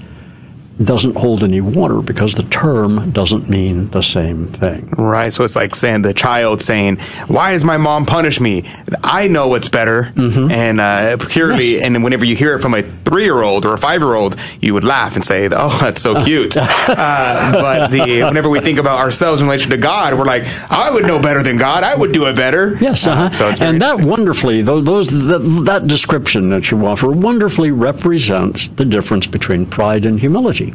doesn't 0.85 1.17
hold 1.17 1.45
any 1.45 1.61
water 1.61 2.01
because 2.01 2.35
the 2.35 2.43
term 2.45 3.11
doesn't 3.11 3.49
mean 3.51 3.91
the 3.91 4.01
same 4.01 4.47
thing. 4.47 4.89
Right. 4.97 5.33
So 5.33 5.45
it's 5.45 5.57
like 5.57 5.75
saying 5.75 6.03
the 6.03 6.15
child 6.15 6.63
saying, 6.63 6.97
"Why 7.29 7.53
does 7.53 7.65
my 7.65 7.77
mom 7.77 8.07
punish 8.07 8.41
me? 8.41 8.65
I 9.03 9.29
know 9.29 9.49
what's 9.49 9.69
better." 9.69 10.13
Mm-hmm. 10.15 10.51
And 10.51 10.81
uh, 10.81 11.17
purely, 11.29 11.75
yes. 11.75 11.85
and 11.85 12.03
whenever 12.03 12.25
you 12.25 12.35
hear 12.35 12.57
it 12.57 12.61
from 12.61 12.75
a 12.75 12.83
three-year-old 12.83 13.67
or 13.67 13.75
a 13.75 13.79
five-year-old, 13.79 14.37
you 14.61 14.73
would 14.73 14.85
laugh 14.85 15.17
and 15.17 15.25
say, 15.25 15.49
"Oh, 15.53 15.79
that's 15.81 16.01
so 16.01 16.25
cute." 16.25 16.57
uh, 16.57 17.53
but 17.53 17.91
the 17.91 18.23
whenever 18.23 18.49
we 18.49 18.61
think 18.61 18.79
about 18.79 19.01
ourselves 19.01 19.43
in 19.43 19.47
relation 19.47 19.71
to 19.71 19.79
God, 19.79 20.15
we're 20.15 20.25
like, 20.25 20.45
"I 20.71 20.91
would 20.91 21.07
know 21.07 21.19
better 21.19 21.43
than 21.43 21.59
God. 21.59 21.85
I 21.85 21.95
would 21.95 22.13
do 22.13 22.27
it 22.27 22.37
better." 22.37 22.79
Yes. 22.81 23.07
Uh-huh. 23.07 23.25
Uh, 23.25 23.31
so 23.31 23.65
and 23.65 23.83
that 23.83 24.01
wonderfully, 24.01 24.63
those, 24.63 24.85
those 24.85 25.09
that, 25.09 25.41
that 25.67 25.87
description 25.87 26.49
that 26.51 26.71
you 26.71 26.87
offer 26.87 27.11
wonderfully 27.11 27.71
represents 27.71 28.69
the 28.71 28.85
difference 28.85 29.27
between 29.27 29.67
pride 29.67 30.07
and 30.07 30.19
humility 30.19 30.70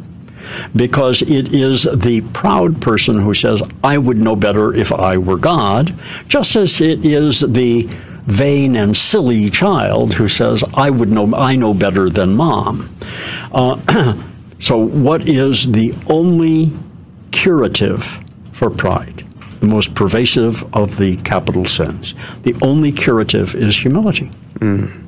because 0.74 1.22
it 1.22 1.54
is 1.54 1.82
the 1.94 2.20
proud 2.32 2.80
person 2.80 3.20
who 3.20 3.34
says, 3.34 3.62
I 3.82 3.98
would 3.98 4.18
know 4.18 4.36
better 4.36 4.74
if 4.74 4.92
I 4.92 5.16
were 5.16 5.36
God, 5.36 5.94
just 6.28 6.56
as 6.56 6.80
it 6.80 7.04
is 7.04 7.40
the 7.40 7.88
vain 8.26 8.76
and 8.76 8.96
silly 8.96 9.50
child 9.50 10.14
who 10.14 10.28
says, 10.28 10.64
I 10.74 10.90
would 10.90 11.10
know, 11.10 11.34
I 11.34 11.56
know 11.56 11.74
better 11.74 12.10
than 12.10 12.36
mom. 12.36 12.94
Uh, 13.52 14.14
so, 14.60 14.76
what 14.76 15.28
is 15.28 15.70
the 15.70 15.94
only 16.08 16.72
curative 17.30 18.18
for 18.52 18.70
pride? 18.70 19.24
The 19.60 19.66
most 19.66 19.94
pervasive 19.94 20.62
of 20.74 20.96
the 20.96 21.16
capital 21.18 21.64
sins. 21.64 22.14
The 22.42 22.54
only 22.62 22.92
curative 22.92 23.54
is 23.54 23.76
humility. 23.76 24.30
Mm 24.58 25.05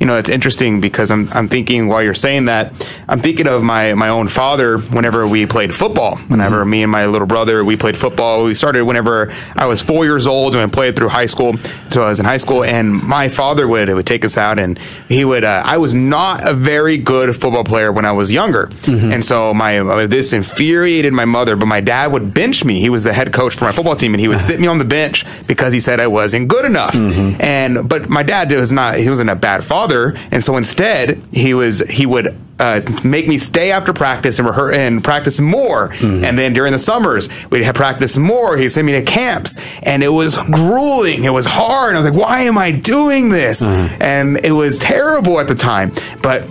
you 0.00 0.06
know, 0.06 0.16
it's 0.16 0.28
interesting 0.28 0.80
because 0.80 1.10
I'm, 1.10 1.28
I'm 1.32 1.48
thinking 1.48 1.88
while 1.88 2.02
you're 2.02 2.14
saying 2.14 2.46
that, 2.46 2.72
I'm 3.08 3.20
thinking 3.20 3.46
of 3.46 3.62
my, 3.62 3.94
my 3.94 4.08
own 4.08 4.28
father 4.28 4.78
whenever 4.78 5.26
we 5.26 5.46
played 5.46 5.74
football. 5.74 6.16
Whenever 6.28 6.60
mm-hmm. 6.60 6.70
me 6.70 6.82
and 6.82 6.92
my 6.92 7.06
little 7.06 7.26
brother, 7.26 7.64
we 7.64 7.76
played 7.76 7.96
football. 7.96 8.44
We 8.44 8.54
started 8.54 8.84
whenever 8.84 9.32
I 9.56 9.66
was 9.66 9.82
four 9.82 10.04
years 10.04 10.26
old 10.26 10.54
and 10.54 10.70
we 10.70 10.74
played 10.74 10.96
through 10.96 11.08
high 11.08 11.26
school. 11.26 11.56
So 11.90 12.02
I 12.02 12.08
was 12.08 12.20
in 12.20 12.26
high 12.26 12.36
school 12.38 12.64
and 12.64 12.92
my 12.92 13.28
father 13.28 13.66
would, 13.66 13.88
would 13.88 14.06
take 14.06 14.24
us 14.24 14.36
out 14.36 14.58
and 14.58 14.78
he 15.08 15.24
would, 15.24 15.44
uh, 15.44 15.62
I 15.64 15.78
was 15.78 15.94
not 15.94 16.48
a 16.48 16.54
very 16.54 16.98
good 16.98 17.34
football 17.40 17.64
player 17.64 17.92
when 17.92 18.04
I 18.04 18.12
was 18.12 18.32
younger. 18.32 18.66
Mm-hmm. 18.66 19.12
And 19.12 19.24
so 19.24 19.54
my, 19.54 19.78
uh, 19.78 20.06
this 20.06 20.32
infuriated 20.32 21.12
my 21.12 21.24
mother, 21.24 21.56
but 21.56 21.66
my 21.66 21.80
dad 21.80 22.12
would 22.12 22.34
bench 22.34 22.64
me. 22.64 22.80
He 22.80 22.90
was 22.90 23.04
the 23.04 23.12
head 23.12 23.32
coach 23.32 23.56
for 23.56 23.64
my 23.64 23.72
football 23.72 23.96
team 23.96 24.14
and 24.14 24.20
he 24.20 24.28
would 24.28 24.40
sit 24.40 24.60
me 24.60 24.66
on 24.66 24.78
the 24.78 24.84
bench 24.84 25.24
because 25.46 25.72
he 25.72 25.80
said 25.80 26.00
I 26.00 26.06
wasn't 26.06 26.48
good 26.48 26.64
enough. 26.64 26.92
Mm-hmm. 26.92 27.40
And, 27.42 27.88
but 27.88 28.08
my 28.08 28.22
dad 28.22 28.50
was 28.52 28.72
not, 28.72 28.96
he 28.96 29.08
wasn't 29.08 29.30
a 29.30 29.36
bad 29.36 29.57
father, 29.62 30.16
and 30.30 30.42
so 30.42 30.56
instead 30.56 31.22
he 31.32 31.54
was 31.54 31.80
he 31.80 32.06
would 32.06 32.36
uh, 32.58 32.80
make 33.04 33.28
me 33.28 33.38
stay 33.38 33.70
after 33.70 33.92
practice 33.92 34.38
and 34.38 34.48
rehearse 34.48 34.76
and 34.76 35.02
practice 35.02 35.40
more. 35.40 35.90
Mm-hmm. 35.90 36.24
And 36.24 36.38
then 36.38 36.52
during 36.52 36.72
the 36.72 36.78
summers, 36.78 37.28
we'd 37.50 37.62
have 37.62 37.74
practice 37.74 38.16
more. 38.16 38.56
He'd 38.56 38.70
send 38.70 38.86
me 38.86 38.92
to 38.92 39.02
camps, 39.02 39.56
and 39.82 40.02
it 40.02 40.08
was 40.08 40.36
grueling. 40.36 41.24
It 41.24 41.30
was 41.30 41.46
hard. 41.46 41.94
I 41.94 41.98
was 41.98 42.06
like, 42.06 42.18
"Why 42.18 42.40
am 42.42 42.58
I 42.58 42.72
doing 42.72 43.28
this?" 43.28 43.60
Mm-hmm. 43.60 44.02
And 44.02 44.44
it 44.44 44.52
was 44.52 44.78
terrible 44.78 45.40
at 45.40 45.48
the 45.48 45.54
time. 45.54 45.92
But 46.22 46.48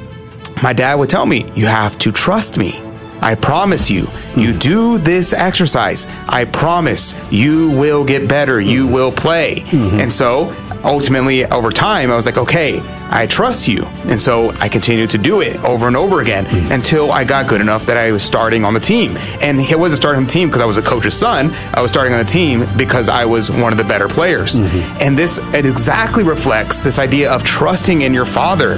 my 0.64 0.74
dad 0.74 0.96
would 0.96 1.10
tell 1.10 1.26
me, 1.26 1.46
"You 1.56 1.66
have 1.68 1.98
to 2.00 2.12
trust 2.12 2.58
me." 2.58 2.87
I 3.22 3.36
promise 3.36 3.90
you, 3.90 4.08
you 4.36 4.54
do 4.54 4.98
this 4.98 5.34
exercise. 5.34 6.06
I 6.28 6.46
promise 6.46 7.14
you 7.32 7.72
will 7.72 8.04
get 8.04 8.28
better. 8.28 8.60
You 8.60 8.86
mm-hmm. 8.86 8.94
will 8.94 9.12
play. 9.12 9.62
Mm-hmm. 9.62 10.00
And 10.00 10.14
so 10.14 10.56
ultimately, 10.84 11.46
over 11.46 11.72
time, 11.72 12.12
I 12.12 12.16
was 12.16 12.26
like, 12.26 12.38
okay, 12.38 12.82
I 13.10 13.26
trust 13.28 13.68
you. 13.68 13.86
And 14.06 14.20
so 14.20 14.52
I 14.60 14.70
continued 14.70 15.10
to 15.12 15.18
do 15.18 15.42
it 15.42 15.56
over 15.64 15.88
and 15.88 15.96
over 15.96 16.22
again 16.22 16.46
mm-hmm. 16.46 16.72
until 16.72 17.12
I 17.12 17.24
got 17.24 17.48
good 17.48 17.62
enough 17.62 17.86
that 17.86 17.98
I 17.98 18.12
was 18.12 18.24
starting 18.24 18.66
on 18.66 18.74
the 18.74 18.80
team. 18.80 19.18
And 19.42 19.60
it 19.60 19.80
wasn't 19.80 20.02
starting 20.02 20.20
on 20.20 20.26
the 20.26 20.32
team 20.32 20.50
because 20.50 20.62
I 20.62 20.66
was 20.66 20.78
a 20.78 20.82
coach's 20.82 21.18
son. 21.18 21.52
I 21.74 21.82
was 21.82 21.92
starting 21.92 22.14
on 22.14 22.20
the 22.20 22.32
team 22.32 22.66
because 22.78 23.10
I 23.10 23.26
was 23.26 23.50
one 23.50 23.72
of 23.72 23.78
the 23.78 23.84
better 23.84 24.08
players. 24.08 24.56
Mm-hmm. 24.56 24.98
And 25.02 25.18
this 25.18 25.38
it 25.54 25.66
exactly 25.66 26.24
reflects 26.24 26.84
this 26.84 27.00
idea 27.00 27.32
of 27.32 27.44
trusting 27.44 28.02
in 28.02 28.14
your 28.14 28.26
father. 28.26 28.78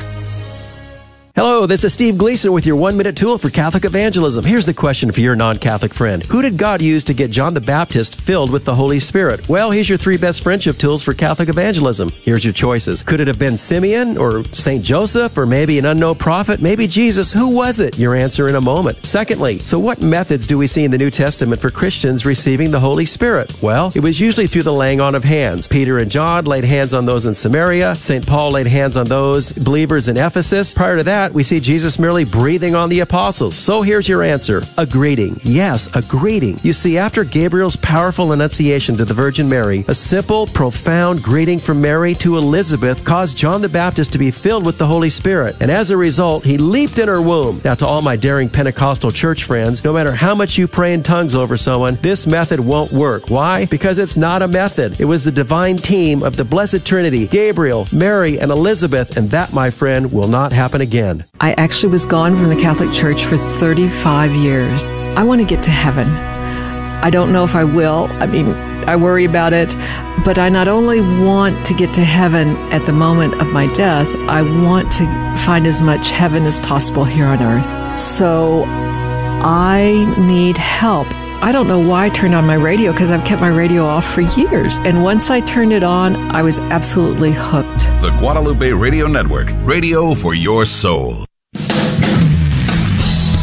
Hello, 1.33 1.65
this 1.65 1.85
is 1.85 1.93
Steve 1.93 2.17
Gleason 2.17 2.51
with 2.51 2.65
your 2.65 2.75
one 2.75 2.97
minute 2.97 3.15
tool 3.15 3.37
for 3.37 3.49
Catholic 3.49 3.85
evangelism. 3.85 4.43
Here's 4.43 4.65
the 4.65 4.73
question 4.73 5.13
for 5.13 5.21
your 5.21 5.33
non 5.33 5.59
Catholic 5.59 5.93
friend 5.93 6.23
Who 6.23 6.41
did 6.41 6.57
God 6.57 6.81
use 6.81 7.05
to 7.05 7.13
get 7.13 7.31
John 7.31 7.53
the 7.53 7.61
Baptist 7.61 8.19
filled 8.19 8.51
with 8.51 8.65
the 8.65 8.75
Holy 8.75 8.99
Spirit? 8.99 9.47
Well, 9.47 9.71
here's 9.71 9.87
your 9.87 9.97
three 9.97 10.17
best 10.17 10.43
friendship 10.43 10.75
tools 10.75 11.01
for 11.01 11.13
Catholic 11.13 11.47
evangelism. 11.47 12.09
Here's 12.09 12.43
your 12.43 12.53
choices. 12.53 13.01
Could 13.01 13.21
it 13.21 13.29
have 13.29 13.39
been 13.39 13.55
Simeon 13.55 14.17
or 14.17 14.43
St. 14.47 14.83
Joseph 14.83 15.37
or 15.37 15.45
maybe 15.45 15.79
an 15.79 15.85
unknown 15.85 16.15
prophet? 16.15 16.61
Maybe 16.61 16.85
Jesus? 16.85 17.31
Who 17.31 17.55
was 17.55 17.79
it? 17.79 17.97
Your 17.97 18.13
answer 18.13 18.49
in 18.49 18.55
a 18.55 18.61
moment. 18.61 19.05
Secondly, 19.05 19.59
so 19.59 19.79
what 19.79 20.01
methods 20.01 20.45
do 20.45 20.57
we 20.57 20.67
see 20.67 20.83
in 20.83 20.91
the 20.91 20.97
New 20.97 21.11
Testament 21.11 21.61
for 21.61 21.71
Christians 21.71 22.25
receiving 22.25 22.71
the 22.71 22.79
Holy 22.81 23.05
Spirit? 23.05 23.55
Well, 23.63 23.93
it 23.95 24.01
was 24.01 24.19
usually 24.19 24.47
through 24.47 24.63
the 24.63 24.73
laying 24.73 24.99
on 24.99 25.15
of 25.15 25.23
hands. 25.23 25.69
Peter 25.69 25.97
and 25.97 26.11
John 26.11 26.43
laid 26.43 26.65
hands 26.65 26.93
on 26.93 27.05
those 27.05 27.25
in 27.25 27.35
Samaria. 27.35 27.95
St. 27.95 28.27
Paul 28.27 28.51
laid 28.51 28.67
hands 28.67 28.97
on 28.97 29.05
those 29.05 29.53
believers 29.53 30.09
in 30.09 30.17
Ephesus. 30.17 30.73
Prior 30.73 30.97
to 30.97 31.03
that, 31.03 31.20
that, 31.21 31.33
we 31.33 31.43
see 31.43 31.59
Jesus 31.59 31.99
merely 31.99 32.25
breathing 32.25 32.73
on 32.73 32.89
the 32.89 33.01
apostles. 33.01 33.55
So 33.55 33.83
here's 33.83 34.09
your 34.09 34.23
answer 34.23 34.63
a 34.77 34.85
greeting. 34.85 35.39
Yes, 35.43 35.93
a 35.95 36.01
greeting. 36.01 36.57
You 36.63 36.73
see, 36.73 36.97
after 36.97 37.23
Gabriel's 37.23 37.75
powerful 37.75 38.31
annunciation 38.31 38.97
to 38.97 39.05
the 39.05 39.13
Virgin 39.13 39.47
Mary, 39.47 39.85
a 39.87 39.93
simple, 39.93 40.47
profound 40.47 41.21
greeting 41.21 41.59
from 41.59 41.79
Mary 41.79 42.15
to 42.15 42.37
Elizabeth 42.37 43.05
caused 43.05 43.37
John 43.37 43.61
the 43.61 43.69
Baptist 43.69 44.13
to 44.13 44.17
be 44.17 44.31
filled 44.31 44.65
with 44.65 44.79
the 44.79 44.87
Holy 44.87 45.11
Spirit. 45.11 45.55
And 45.61 45.69
as 45.69 45.91
a 45.91 45.97
result, 45.97 46.43
he 46.43 46.57
leaped 46.57 46.97
in 46.97 47.07
her 47.07 47.21
womb. 47.21 47.61
Now, 47.63 47.75
to 47.75 47.85
all 47.85 48.01
my 48.01 48.15
daring 48.15 48.49
Pentecostal 48.49 49.11
church 49.11 49.43
friends, 49.43 49.83
no 49.83 49.93
matter 49.93 50.11
how 50.11 50.33
much 50.33 50.57
you 50.57 50.67
pray 50.67 50.93
in 50.93 51.03
tongues 51.03 51.35
over 51.35 51.55
someone, 51.55 51.99
this 52.01 52.25
method 52.25 52.59
won't 52.59 52.91
work. 52.91 53.29
Why? 53.29 53.67
Because 53.67 53.99
it's 53.99 54.17
not 54.17 54.41
a 54.41 54.47
method. 54.47 54.99
It 54.99 55.05
was 55.05 55.23
the 55.23 55.31
divine 55.31 55.77
team 55.77 56.23
of 56.23 56.35
the 56.35 56.45
Blessed 56.45 56.83
Trinity, 56.83 57.27
Gabriel, 57.27 57.87
Mary, 57.91 58.39
and 58.39 58.49
Elizabeth, 58.49 59.17
and 59.17 59.29
that, 59.29 59.53
my 59.53 59.69
friend, 59.69 60.11
will 60.11 60.27
not 60.27 60.51
happen 60.51 60.81
again. 60.81 61.10
I 61.39 61.53
actually 61.53 61.91
was 61.91 62.05
gone 62.05 62.35
from 62.35 62.49
the 62.49 62.55
Catholic 62.55 62.91
Church 62.91 63.25
for 63.25 63.37
35 63.37 64.31
years. 64.31 64.83
I 65.17 65.23
want 65.23 65.41
to 65.41 65.47
get 65.47 65.63
to 65.63 65.71
heaven. 65.71 66.07
I 66.09 67.09
don't 67.09 67.31
know 67.33 67.43
if 67.43 67.55
I 67.55 67.63
will. 67.63 68.07
I 68.21 68.25
mean, 68.27 68.53
I 68.87 68.95
worry 68.95 69.25
about 69.25 69.53
it. 69.53 69.75
But 70.23 70.37
I 70.37 70.49
not 70.49 70.67
only 70.67 71.01
want 71.01 71.65
to 71.65 71.73
get 71.73 71.93
to 71.95 72.03
heaven 72.03 72.49
at 72.71 72.85
the 72.85 72.93
moment 72.93 73.41
of 73.41 73.47
my 73.47 73.67
death, 73.73 74.07
I 74.29 74.41
want 74.41 74.91
to 74.93 75.05
find 75.45 75.65
as 75.65 75.81
much 75.81 76.09
heaven 76.09 76.45
as 76.45 76.59
possible 76.59 77.03
here 77.03 77.25
on 77.25 77.41
earth. 77.41 77.99
So 77.99 78.63
I 78.65 80.13
need 80.17 80.57
help 80.57 81.07
I 81.43 81.51
don't 81.51 81.67
know 81.67 81.79
why 81.79 82.05
I 82.05 82.09
turned 82.09 82.35
on 82.35 82.45
my 82.45 82.53
radio 82.53 82.91
because 82.91 83.09
I've 83.09 83.25
kept 83.25 83.41
my 83.41 83.47
radio 83.47 83.83
off 83.83 84.05
for 84.05 84.21
years. 84.21 84.77
And 84.79 85.01
once 85.01 85.31
I 85.31 85.41
turned 85.41 85.73
it 85.73 85.81
on, 85.83 86.15
I 86.15 86.43
was 86.43 86.59
absolutely 86.59 87.31
hooked. 87.31 87.79
The 88.03 88.15
Guadalupe 88.19 88.71
Radio 88.73 89.07
Network, 89.07 89.47
radio 89.63 90.13
for 90.13 90.35
your 90.35 90.65
soul. 90.65 91.25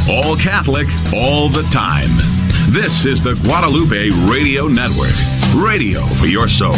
All 0.09 0.37
Catholic, 0.37 0.87
all 1.13 1.49
the 1.49 1.69
time. 1.73 2.09
This 2.71 3.05
is 3.05 3.21
the 3.25 3.35
Guadalupe 3.43 4.11
Radio 4.31 4.69
Network, 4.69 5.17
radio 5.57 6.07
for 6.07 6.27
your 6.27 6.47
soul. 6.47 6.75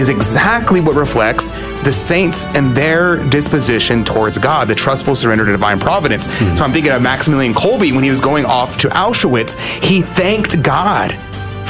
Is 0.00 0.08
exactly 0.08 0.80
what 0.80 0.96
reflects 0.96 1.50
the 1.84 1.92
saints 1.92 2.44
and 2.46 2.76
their 2.76 3.16
disposition 3.28 4.04
towards 4.04 4.38
God, 4.38 4.68
the 4.68 4.74
trustful 4.74 5.14
surrender 5.14 5.44
to 5.44 5.52
divine 5.52 5.78
providence. 5.78 6.26
Mm-hmm. 6.26 6.56
So 6.56 6.64
I'm 6.64 6.72
thinking 6.72 6.92
of 6.92 7.02
Maximilian 7.02 7.54
Kolbe 7.54 7.92
when 7.92 8.02
he 8.02 8.10
was 8.10 8.20
going 8.20 8.44
off 8.44 8.78
to 8.78 8.88
Auschwitz. 8.88 9.58
He 9.82 10.02
thanked 10.02 10.62
God 10.62 11.12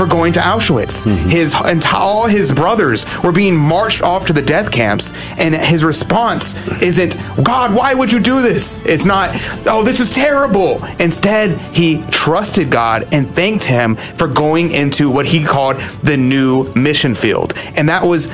for 0.00 0.06
going 0.06 0.32
to 0.32 0.40
Auschwitz. 0.40 1.04
Mm-hmm. 1.04 1.28
His 1.28 1.54
and 1.54 1.84
all 1.84 2.26
his 2.26 2.50
brothers 2.50 3.04
were 3.22 3.32
being 3.32 3.54
marched 3.54 4.00
off 4.00 4.24
to 4.26 4.32
the 4.32 4.40
death 4.40 4.70
camps, 4.70 5.12
and 5.36 5.54
his 5.54 5.84
response 5.84 6.54
isn't, 6.80 7.18
"God, 7.42 7.74
why 7.74 7.92
would 7.92 8.10
you 8.10 8.18
do 8.18 8.40
this?" 8.40 8.78
It's 8.86 9.04
not, 9.04 9.28
"Oh, 9.66 9.82
this 9.84 10.00
is 10.00 10.10
terrible." 10.14 10.82
Instead, 10.98 11.60
he 11.74 12.02
trusted 12.10 12.70
God 12.70 13.08
and 13.12 13.30
thanked 13.34 13.64
Him 13.64 13.96
for 14.16 14.26
going 14.26 14.72
into 14.72 15.10
what 15.10 15.26
he 15.26 15.44
called 15.44 15.76
the 16.02 16.16
new 16.16 16.72
mission 16.72 17.14
field, 17.14 17.52
and 17.76 17.86
that 17.90 18.06
was 18.06 18.30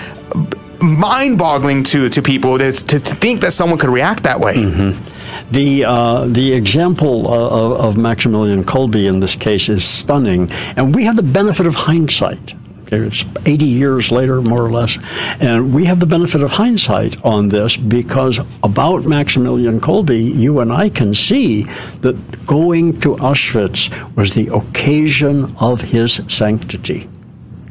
mind-boggling 0.81 1.83
to 1.83 2.09
to 2.11 2.23
people 2.23 2.59
to, 2.59 2.71
to 2.71 2.99
think 3.01 3.41
that 3.41 3.53
someone 3.53 3.79
could 3.79 3.91
react 3.91 4.23
that 4.23 4.39
way. 4.39 4.55
Mm-hmm. 4.55 5.16
The 5.51 5.85
uh, 5.85 6.27
the 6.27 6.53
example 6.53 7.33
of, 7.33 7.73
of 7.81 7.97
Maximilian 7.97 8.65
Kolbe 8.65 9.07
in 9.07 9.21
this 9.21 9.35
case 9.35 9.69
is 9.69 9.85
stunning, 9.85 10.51
and 10.77 10.95
we 10.95 11.05
have 11.05 11.17
the 11.17 11.23
benefit 11.23 11.67
of 11.67 11.75
hindsight. 11.75 12.55
Okay, 12.87 12.99
it's 12.99 13.25
80 13.45 13.67
years 13.67 14.13
later, 14.13 14.41
more 14.41 14.65
or 14.65 14.71
less, 14.71 14.97
and 15.41 15.75
we 15.75 15.87
have 15.87 15.99
the 15.99 16.07
benefit 16.07 16.41
of 16.43 16.53
hindsight 16.53 17.23
on 17.25 17.49
this 17.49 17.77
because 17.77 18.39
about 18.63 19.05
Maximilian 19.05 19.81
Kolbe, 19.81 20.35
you 20.37 20.61
and 20.61 20.73
I 20.73 20.89
can 20.89 21.13
see 21.13 21.65
that 22.03 22.47
going 22.47 23.01
to 23.01 23.17
Auschwitz 23.17 23.91
was 24.15 24.35
the 24.35 24.55
occasion 24.55 25.57
of 25.59 25.81
his 25.81 26.21
sanctity. 26.29 27.09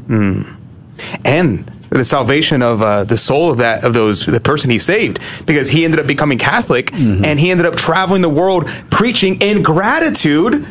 Mm. 0.08 0.58
And 1.24 1.72
the 1.98 2.06
salvation 2.06 2.62
of 2.62 2.82
uh, 2.82 3.04
the 3.04 3.18
soul 3.18 3.52
of 3.52 3.58
that 3.60 3.84
of 3.84 3.94
those 3.94 4.26
the 4.26 4.40
person 4.40 4.70
he 4.70 4.80
saved 4.80 5.20
because 5.46 5.70
he 5.70 5.86
ended 5.86 6.00
up 6.00 6.08
becoming 6.08 6.38
Catholic 6.38 6.92
Mm-hmm. 6.92 7.26
and 7.26 7.40
he 7.40 7.52
ended 7.52 7.66
up 7.66 7.76
traveling 7.76 8.22
the 8.22 8.30
world 8.30 8.68
preaching 8.90 9.42
in 9.42 9.64
gratitude 9.64 10.66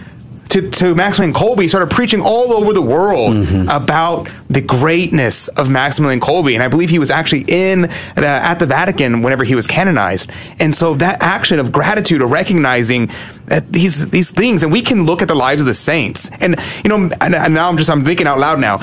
to, 0.50 0.70
to 0.70 0.94
Maximilian 0.94 1.34
Kolbe. 1.34 1.62
He 1.62 1.68
started 1.68 1.90
preaching 1.90 2.20
all 2.20 2.52
over 2.52 2.72
the 2.72 2.82
world 2.82 3.34
Mm-hmm. 3.34 3.68
about 3.68 4.28
the 4.48 4.60
greatness 4.60 5.48
of 5.48 5.68
Maximilian 5.70 6.20
Kolbe, 6.20 6.54
and 6.54 6.62
I 6.62 6.68
believe 6.68 6.90
he 6.90 6.98
was 7.00 7.10
actually 7.10 7.44
in 7.48 7.82
the, 8.14 8.26
at 8.26 8.58
the 8.60 8.66
Vatican 8.66 9.22
whenever 9.22 9.42
he 9.42 9.54
was 9.56 9.66
canonized. 9.66 10.30
And 10.60 10.74
so 10.76 10.94
that 10.96 11.20
action 11.22 11.58
of 11.58 11.72
gratitude, 11.72 12.22
of 12.22 12.30
recognizing 12.30 13.10
that 13.46 13.72
these 13.72 14.08
these 14.10 14.30
things, 14.30 14.62
and 14.62 14.70
we 14.70 14.82
can 14.82 15.04
look 15.06 15.22
at 15.22 15.28
the 15.28 15.34
lives 15.34 15.60
of 15.60 15.66
the 15.66 15.74
saints, 15.74 16.30
and 16.40 16.56
you 16.84 16.88
know, 16.88 17.10
and, 17.20 17.34
and 17.34 17.54
now 17.54 17.68
I'm 17.68 17.76
just 17.76 17.90
I'm 17.90 18.04
thinking 18.04 18.26
out 18.28 18.38
loud 18.38 18.60
now, 18.60 18.78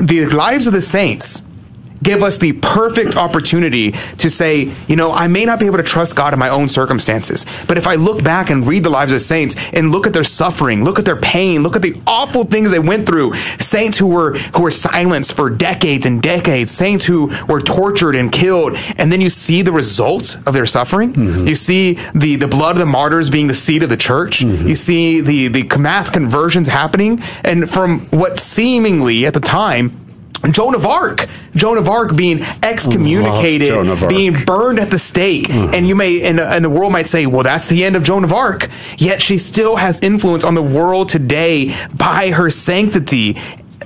the 0.00 0.26
lives 0.32 0.66
of 0.66 0.72
the 0.72 0.80
saints 0.80 1.42
give 2.02 2.22
us 2.22 2.36
the 2.38 2.52
perfect 2.54 3.16
opportunity 3.16 3.92
to 4.18 4.28
say, 4.28 4.74
you 4.88 4.96
know, 4.96 5.12
I 5.12 5.28
may 5.28 5.44
not 5.44 5.60
be 5.60 5.66
able 5.66 5.78
to 5.78 5.82
trust 5.82 6.16
God 6.16 6.32
in 6.32 6.38
my 6.38 6.48
own 6.48 6.68
circumstances, 6.68 7.46
but 7.68 7.78
if 7.78 7.86
I 7.86 7.94
look 7.94 8.22
back 8.22 8.50
and 8.50 8.66
read 8.66 8.84
the 8.84 8.90
lives 8.90 9.12
of 9.12 9.22
saints 9.22 9.54
and 9.72 9.90
look 9.90 10.06
at 10.06 10.12
their 10.12 10.24
suffering, 10.24 10.84
look 10.84 10.98
at 10.98 11.04
their 11.04 11.16
pain, 11.16 11.62
look 11.62 11.76
at 11.76 11.82
the 11.82 12.00
awful 12.06 12.44
things 12.44 12.70
they 12.70 12.78
went 12.78 13.06
through, 13.06 13.34
saints 13.58 13.98
who 13.98 14.06
were 14.08 14.36
who 14.54 14.62
were 14.62 14.70
silenced 14.70 15.34
for 15.34 15.50
decades 15.50 16.06
and 16.06 16.22
decades, 16.22 16.70
saints 16.70 17.04
who 17.04 17.32
were 17.46 17.60
tortured 17.60 18.14
and 18.14 18.32
killed, 18.32 18.76
and 18.96 19.12
then 19.12 19.20
you 19.20 19.30
see 19.30 19.62
the 19.62 19.72
results 19.72 20.36
of 20.46 20.54
their 20.54 20.66
suffering. 20.66 21.12
Mm-hmm. 21.12 21.46
You 21.46 21.54
see 21.54 21.98
the 22.14 22.36
the 22.36 22.48
blood 22.48 22.76
of 22.76 22.80
the 22.80 22.86
martyrs 22.86 23.30
being 23.30 23.46
the 23.46 23.54
seed 23.54 23.82
of 23.82 23.88
the 23.88 23.96
church. 23.96 24.40
Mm-hmm. 24.40 24.68
You 24.68 24.74
see 24.74 25.20
the 25.20 25.48
the 25.48 25.78
mass 25.78 26.10
conversions 26.10 26.68
happening, 26.68 27.22
and 27.44 27.70
from 27.70 28.00
what 28.06 28.38
seemingly 28.38 29.26
at 29.26 29.34
the 29.34 29.40
time 29.40 30.01
Joan 30.50 30.74
of 30.74 30.84
Arc, 30.84 31.28
Joan 31.54 31.78
of 31.78 31.88
Arc 31.88 32.16
being 32.16 32.42
excommunicated, 32.62 33.70
Arc. 33.72 34.08
being 34.08 34.44
burned 34.44 34.80
at 34.80 34.90
the 34.90 34.98
stake, 34.98 35.48
and 35.50 35.86
you 35.86 35.94
may, 35.94 36.22
and, 36.22 36.40
and 36.40 36.64
the 36.64 36.70
world 36.70 36.92
might 36.92 37.06
say, 37.06 37.26
well, 37.26 37.44
that's 37.44 37.66
the 37.68 37.84
end 37.84 37.94
of 37.94 38.02
Joan 38.02 38.24
of 38.24 38.32
Arc. 38.32 38.68
Yet 38.98 39.22
she 39.22 39.38
still 39.38 39.76
has 39.76 40.00
influence 40.00 40.42
on 40.42 40.54
the 40.54 40.62
world 40.62 41.08
today 41.08 41.74
by 41.94 42.30
her 42.30 42.50
sanctity. 42.50 43.36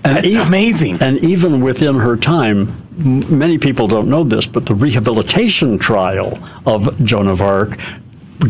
And 0.05 0.19
it's 0.19 0.29
e- 0.29 0.37
amazing. 0.37 0.99
And 1.03 1.23
even 1.25 1.61
within 1.61 1.97
her 1.97 2.17
time, 2.17 2.81
m- 2.99 3.39
many 3.39 3.59
people 3.59 3.89
don't 3.89 4.09
know 4.09 4.25
this, 4.25 4.47
but 4.47 4.65
the 4.67 4.75
rehabilitation 4.75 5.79
trial 5.79 6.39
of 6.65 6.97
Joan 7.05 7.29
of 7.29 7.43
Arc 7.43 7.79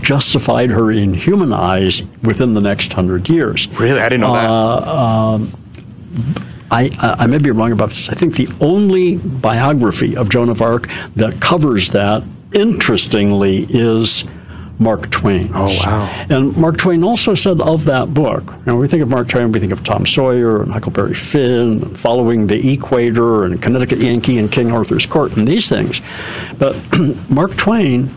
justified 0.00 0.70
her 0.70 0.90
in 0.92 1.14
human 1.14 1.52
eyes 1.52 2.02
within 2.22 2.54
the 2.54 2.60
next 2.60 2.92
hundred 2.92 3.28
years. 3.28 3.68
Really, 3.78 4.00
I 4.00 4.08
didn't 4.08 4.20
know 4.22 4.32
that. 4.34 4.48
Uh, 4.50 5.34
um, 5.36 5.52
I, 6.70 6.90
I 7.00 7.24
I 7.24 7.26
may 7.26 7.38
be 7.38 7.50
wrong 7.50 7.72
about 7.72 7.90
this. 7.90 8.08
I 8.08 8.14
think 8.14 8.34
the 8.34 8.48
only 8.60 9.16
biography 9.16 10.16
of 10.16 10.28
Joan 10.28 10.48
of 10.48 10.62
Arc 10.62 10.88
that 11.14 11.40
covers 11.40 11.90
that, 11.90 12.22
interestingly, 12.52 13.66
is 13.70 14.24
Mark 14.78 15.10
Twain. 15.10 15.50
Oh, 15.54 15.66
wow. 15.84 16.26
And 16.28 16.56
Mark 16.56 16.78
Twain 16.78 17.02
also 17.02 17.34
said 17.34 17.60
of 17.60 17.84
that 17.86 18.12
book, 18.12 18.44
you 18.44 18.62
know, 18.66 18.76
we 18.76 18.88
think 18.88 19.02
of 19.02 19.08
Mark 19.08 19.28
Twain, 19.28 19.50
we 19.52 19.60
think 19.60 19.72
of 19.72 19.82
Tom 19.84 20.04
Sawyer 20.04 20.62
and 20.62 20.70
Huckleberry 20.70 21.14
Finn, 21.14 21.82
and 21.82 21.98
Following 21.98 22.46
the 22.46 22.72
Equator, 22.72 23.44
and 23.44 23.60
Connecticut 23.60 23.98
Yankee 23.98 24.38
and 24.38 24.52
King 24.52 24.70
Arthur's 24.70 25.06
Court, 25.06 25.36
and 25.36 25.48
these 25.48 25.68
things. 25.68 26.00
But 26.58 26.76
Mark 27.30 27.56
Twain 27.56 28.10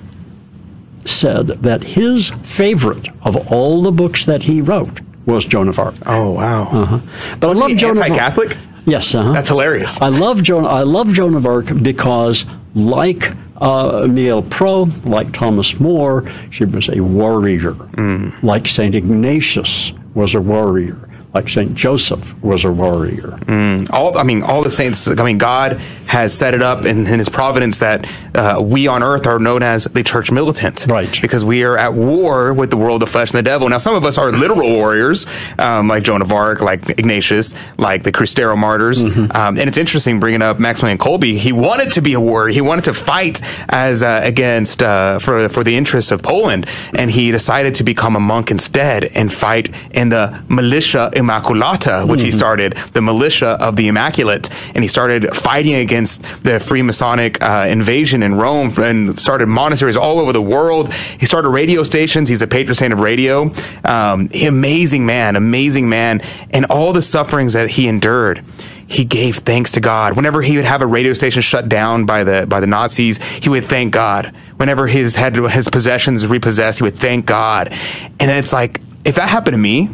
said 1.05 1.47
that 1.47 1.83
his 1.83 2.29
favorite 2.43 3.07
of 3.21 3.51
all 3.51 3.81
the 3.81 3.91
books 3.91 4.25
that 4.25 4.43
he 4.43 4.61
wrote 4.61 4.99
was 5.25 5.45
Joan 5.45 5.67
of 5.69 5.77
Arc. 5.79 5.95
Oh 6.05 6.31
wow! 6.31 6.63
Uh-huh. 6.63 6.99
But 7.39 7.49
Was 7.49 7.57
I 7.59 7.61
love 7.67 7.77
Joan 7.77 7.91
of 7.91 7.97
Arc. 7.99 8.07
anti-Catholic? 8.09 8.57
Yes, 8.85 9.13
uh-huh. 9.13 9.33
That's 9.33 9.49
hilarious. 9.49 10.01
I 10.01 10.07
love 10.07 10.41
Joan. 10.41 10.65
I 10.65 10.81
love 10.81 11.13
Joan 11.13 11.35
of 11.35 11.45
Arc 11.45 11.67
because, 11.83 12.45
like 12.73 13.33
uh, 13.57 14.07
Miguel 14.09 14.41
Pro, 14.43 14.83
like 15.03 15.31
Thomas 15.33 15.79
More, 15.79 16.25
she 16.49 16.65
was 16.65 16.89
a 16.89 17.01
warrior. 17.01 17.73
Mm. 17.73 18.41
Like 18.41 18.67
Saint 18.67 18.95
Ignatius 18.95 19.93
was 20.15 20.33
a 20.33 20.41
warrior. 20.41 20.97
Like 21.33 21.47
Saint 21.49 21.75
Joseph 21.75 22.33
was 22.41 22.63
a 22.63 22.71
warrior. 22.71 23.37
Mm. 23.45 23.91
All 23.91 24.17
I 24.17 24.23
mean, 24.23 24.41
all 24.41 24.63
the 24.63 24.71
saints. 24.71 25.07
I 25.07 25.23
mean, 25.23 25.37
God 25.37 25.79
has 26.09 26.33
set 26.33 26.53
it 26.55 26.61
up 26.63 26.85
in, 26.85 27.05
in 27.05 27.19
His 27.19 27.29
providence 27.29 27.77
that 27.79 28.09
uh, 28.33 28.59
we 28.61 28.87
on 28.87 29.03
earth 29.03 29.27
are 29.27 29.37
known 29.37 29.61
as 29.61 29.83
the 29.85 30.01
church 30.03 30.31
militant, 30.31 30.87
right? 30.89 31.21
Because 31.21 31.45
we 31.45 31.63
are 31.63 31.77
at 31.77 31.93
war 31.93 32.51
with 32.51 32.71
the 32.71 32.77
world, 32.77 33.01
the 33.01 33.07
flesh, 33.07 33.29
and 33.31 33.37
the 33.37 33.43
devil. 33.43 33.69
Now, 33.69 33.77
some 33.77 33.93
of 33.95 34.03
us 34.03 34.17
are 34.17 34.31
literal 34.31 34.69
warriors, 34.81 35.27
um, 35.59 35.87
like 35.87 36.01
Joan 36.03 36.21
of 36.23 36.31
Arc, 36.31 36.61
like 36.61 36.81
Ignatius, 36.97 37.53
like 37.77 38.01
the 38.03 38.11
Cristero 38.11 38.57
martyrs. 38.57 39.03
Um, 39.03 39.29
and 39.59 39.67
it's 39.69 39.77
interesting 39.77 40.19
bringing 40.19 40.41
up 40.41 40.57
Maximilian 40.59 40.97
Kolbe. 40.97 41.37
He 41.37 41.51
wanted 41.51 41.91
to 41.91 42.01
be 42.01 42.13
a 42.13 42.19
warrior. 42.19 42.51
He 42.53 42.61
wanted 42.61 42.85
to 42.85 42.93
fight 42.95 43.41
as 43.69 44.01
uh, 44.01 44.21
against 44.23 44.81
uh, 44.81 45.19
for 45.19 45.47
for 45.49 45.63
the 45.63 45.75
interests 45.77 46.09
of 46.11 46.23
Poland, 46.23 46.65
and 46.97 47.11
he 47.11 47.29
decided 47.31 47.75
to 47.75 47.83
become 47.83 48.15
a 48.15 48.19
monk 48.33 48.49
instead 48.49 49.03
and 49.19 49.31
fight 49.31 49.69
in 49.91 50.09
the 50.09 50.23
militia 50.49 51.11
Immaculata, 51.13 52.07
which 52.07 52.21
he 52.21 52.29
Mhm. 52.29 52.33
started, 52.41 52.69
the 52.93 53.01
militia 53.11 53.51
of 53.67 53.75
the 53.75 53.87
Immaculate, 53.87 54.49
and 54.73 54.83
he 54.83 54.87
started 54.87 55.21
fighting 55.35 55.75
against 55.75 55.98
the 56.07 56.59
Freemasonic 56.59 57.41
uh, 57.41 57.67
invasion 57.67 58.23
in 58.23 58.35
Rome 58.35 58.73
and 58.77 59.19
started 59.19 59.47
monasteries 59.47 59.97
all 59.97 60.19
over 60.19 60.33
the 60.33 60.41
world. 60.41 60.93
He 60.93 61.25
started 61.25 61.49
radio 61.49 61.83
stations. 61.83 62.29
He's 62.29 62.41
a 62.41 62.47
patron 62.47 62.75
saint 62.75 62.93
of 62.93 62.99
radio. 62.99 63.51
Um, 63.83 64.29
amazing 64.33 65.05
man, 65.05 65.35
amazing 65.35 65.89
man, 65.89 66.21
and 66.51 66.65
all 66.65 66.93
the 66.93 67.01
sufferings 67.01 67.53
that 67.53 67.69
he 67.69 67.87
endured. 67.87 68.43
He 68.87 69.05
gave 69.05 69.37
thanks 69.37 69.71
to 69.71 69.79
God. 69.79 70.15
Whenever 70.15 70.41
he 70.41 70.55
would 70.55 70.65
have 70.65 70.81
a 70.81 70.87
radio 70.87 71.13
station 71.13 71.43
shut 71.43 71.69
down 71.69 72.05
by 72.05 72.23
the 72.23 72.47
by 72.47 72.59
the 72.59 72.65
Nazis, 72.65 73.17
he 73.17 73.47
would 73.47 73.69
thank 73.69 73.93
God. 73.93 74.35
Whenever 74.57 74.87
his 74.87 75.15
had 75.15 75.35
his 75.35 75.69
possessions 75.69 76.25
repossessed, 76.25 76.79
he 76.79 76.83
would 76.83 76.95
thank 76.95 77.27
God. 77.27 77.71
And 78.19 78.31
it's 78.31 78.51
like 78.51 78.81
if 79.05 79.15
that 79.15 79.29
happened 79.29 79.53
to 79.53 79.59
me, 79.59 79.89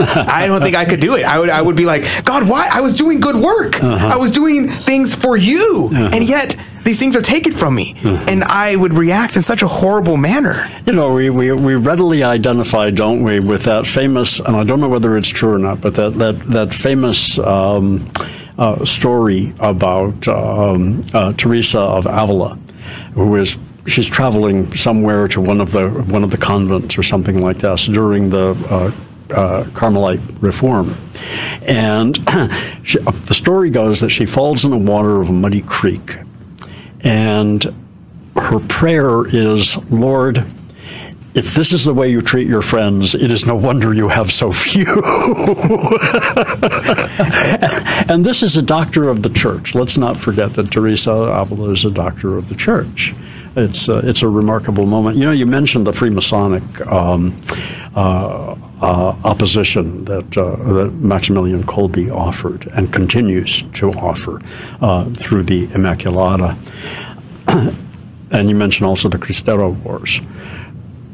I 0.00 0.46
don't 0.46 0.60
think 0.60 0.76
I 0.76 0.84
could 0.84 1.00
do 1.00 1.16
it. 1.16 1.24
I 1.24 1.38
would 1.38 1.50
I 1.50 1.60
would 1.62 1.76
be 1.76 1.84
like, 1.84 2.04
God, 2.24 2.48
why? 2.48 2.68
I 2.70 2.80
was 2.80 2.94
doing 2.94 3.20
good 3.20 3.36
work. 3.36 3.82
Uh-huh. 3.82 4.08
I 4.12 4.16
was 4.16 4.30
doing 4.30 4.68
things 4.68 5.14
for 5.14 5.36
you. 5.36 5.90
And 5.92 6.24
yet 6.24 6.56
these 6.84 6.98
things 6.98 7.14
are 7.14 7.22
taken 7.22 7.52
from 7.52 7.74
me, 7.74 7.94
and 8.02 8.42
I 8.44 8.74
would 8.74 8.94
react 8.94 9.36
in 9.36 9.42
such 9.42 9.62
a 9.62 9.68
horrible 9.68 10.16
manner. 10.16 10.68
You 10.86 10.94
know, 10.94 11.10
we, 11.10 11.28
we, 11.28 11.52
we 11.52 11.74
readily 11.74 12.22
identify, 12.22 12.90
don't 12.90 13.22
we, 13.22 13.38
with 13.38 13.64
that 13.64 13.86
famous, 13.86 14.40
and 14.40 14.56
I 14.56 14.64
don't 14.64 14.80
know 14.80 14.88
whether 14.88 15.16
it's 15.18 15.28
true 15.28 15.52
or 15.52 15.58
not, 15.58 15.82
but 15.82 15.94
that, 15.96 16.14
that, 16.18 16.38
that 16.46 16.74
famous 16.74 17.38
um, 17.38 18.10
uh, 18.58 18.82
story 18.84 19.52
about 19.60 20.26
um, 20.26 21.04
uh, 21.12 21.32
Teresa 21.34 21.80
of 21.80 22.06
Avila, 22.06 22.58
who 23.14 23.36
is 23.36 23.58
she's 23.86 24.08
traveling 24.08 24.74
somewhere 24.76 25.28
to 25.28 25.40
one 25.40 25.60
of 25.60 25.72
the 25.72 25.88
one 25.88 26.22
of 26.24 26.30
the 26.30 26.36
convents 26.36 26.98
or 26.98 27.02
something 27.02 27.40
like 27.40 27.58
this 27.58 27.86
during 27.86 28.30
the 28.30 28.50
uh, 28.68 28.90
uh, 29.32 29.68
Carmelite 29.74 30.20
reform, 30.40 30.96
and 31.62 32.16
she, 32.82 32.98
the 32.98 33.34
story 33.34 33.70
goes 33.70 34.00
that 34.00 34.10
she 34.10 34.26
falls 34.26 34.64
in 34.64 34.70
the 34.70 34.78
water 34.78 35.20
of 35.20 35.28
a 35.28 35.32
muddy 35.32 35.62
creek, 35.62 36.18
and 37.00 37.74
her 38.36 38.60
prayer 38.60 39.26
is, 39.26 39.76
Lord. 39.90 40.46
If 41.32 41.54
this 41.54 41.72
is 41.72 41.84
the 41.84 41.94
way 41.94 42.10
you 42.10 42.20
treat 42.20 42.48
your 42.48 42.60
friends, 42.60 43.14
it 43.14 43.30
is 43.30 43.46
no 43.46 43.54
wonder 43.54 43.94
you 43.94 44.08
have 44.08 44.32
so 44.32 44.50
few. 44.50 44.84
and 48.08 48.26
this 48.26 48.42
is 48.42 48.56
a 48.56 48.62
doctor 48.62 49.08
of 49.08 49.22
the 49.22 49.30
church. 49.30 49.76
Let's 49.76 49.96
not 49.96 50.16
forget 50.16 50.54
that 50.54 50.72
Teresa 50.72 51.12
Avila 51.12 51.70
is 51.70 51.84
a 51.84 51.90
doctor 51.92 52.36
of 52.36 52.48
the 52.48 52.56
church 52.56 53.14
it's 53.56 53.88
uh, 53.88 54.00
it's 54.04 54.22
a 54.22 54.28
remarkable 54.28 54.86
moment. 54.86 55.16
You 55.16 55.26
know, 55.26 55.32
you 55.32 55.46
mentioned 55.46 55.86
the 55.86 55.92
Freemasonic 55.92 56.86
um, 56.86 57.40
uh, 57.96 58.56
uh, 58.80 59.16
opposition 59.24 60.04
that 60.04 60.36
uh, 60.36 60.56
that 60.72 60.92
Maximilian 60.94 61.64
Kolbe 61.64 62.14
offered 62.14 62.68
and 62.72 62.92
continues 62.92 63.62
to 63.74 63.90
offer 63.92 64.40
uh, 64.80 65.04
through 65.14 65.44
the 65.44 65.66
Immaculata, 65.68 66.56
and 68.30 68.48
you 68.48 68.54
mentioned 68.54 68.86
also 68.86 69.08
the 69.08 69.18
Cristero 69.18 69.76
Wars. 69.82 70.20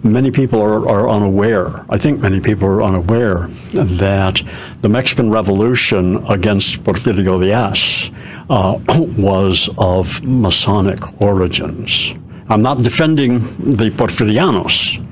Many 0.03 0.31
people 0.31 0.61
are, 0.61 0.89
are 0.89 1.09
unaware. 1.09 1.85
I 1.89 1.99
think 1.99 2.21
many 2.21 2.39
people 2.39 2.69
are 2.69 2.83
unaware 2.83 3.49
that 3.73 4.41
the 4.81 4.89
Mexican 4.89 5.31
Revolution 5.31 6.25
against 6.29 6.85
Porfirio 6.85 7.41
Diaz 7.41 8.13
was 9.19 9.69
of 9.79 10.23
Masonic 10.23 11.21
origins. 11.21 12.15
I'm 12.49 12.63
not 12.63 12.79
defending 12.79 13.41
the 13.59 13.91
Porfirianos. 13.91 15.03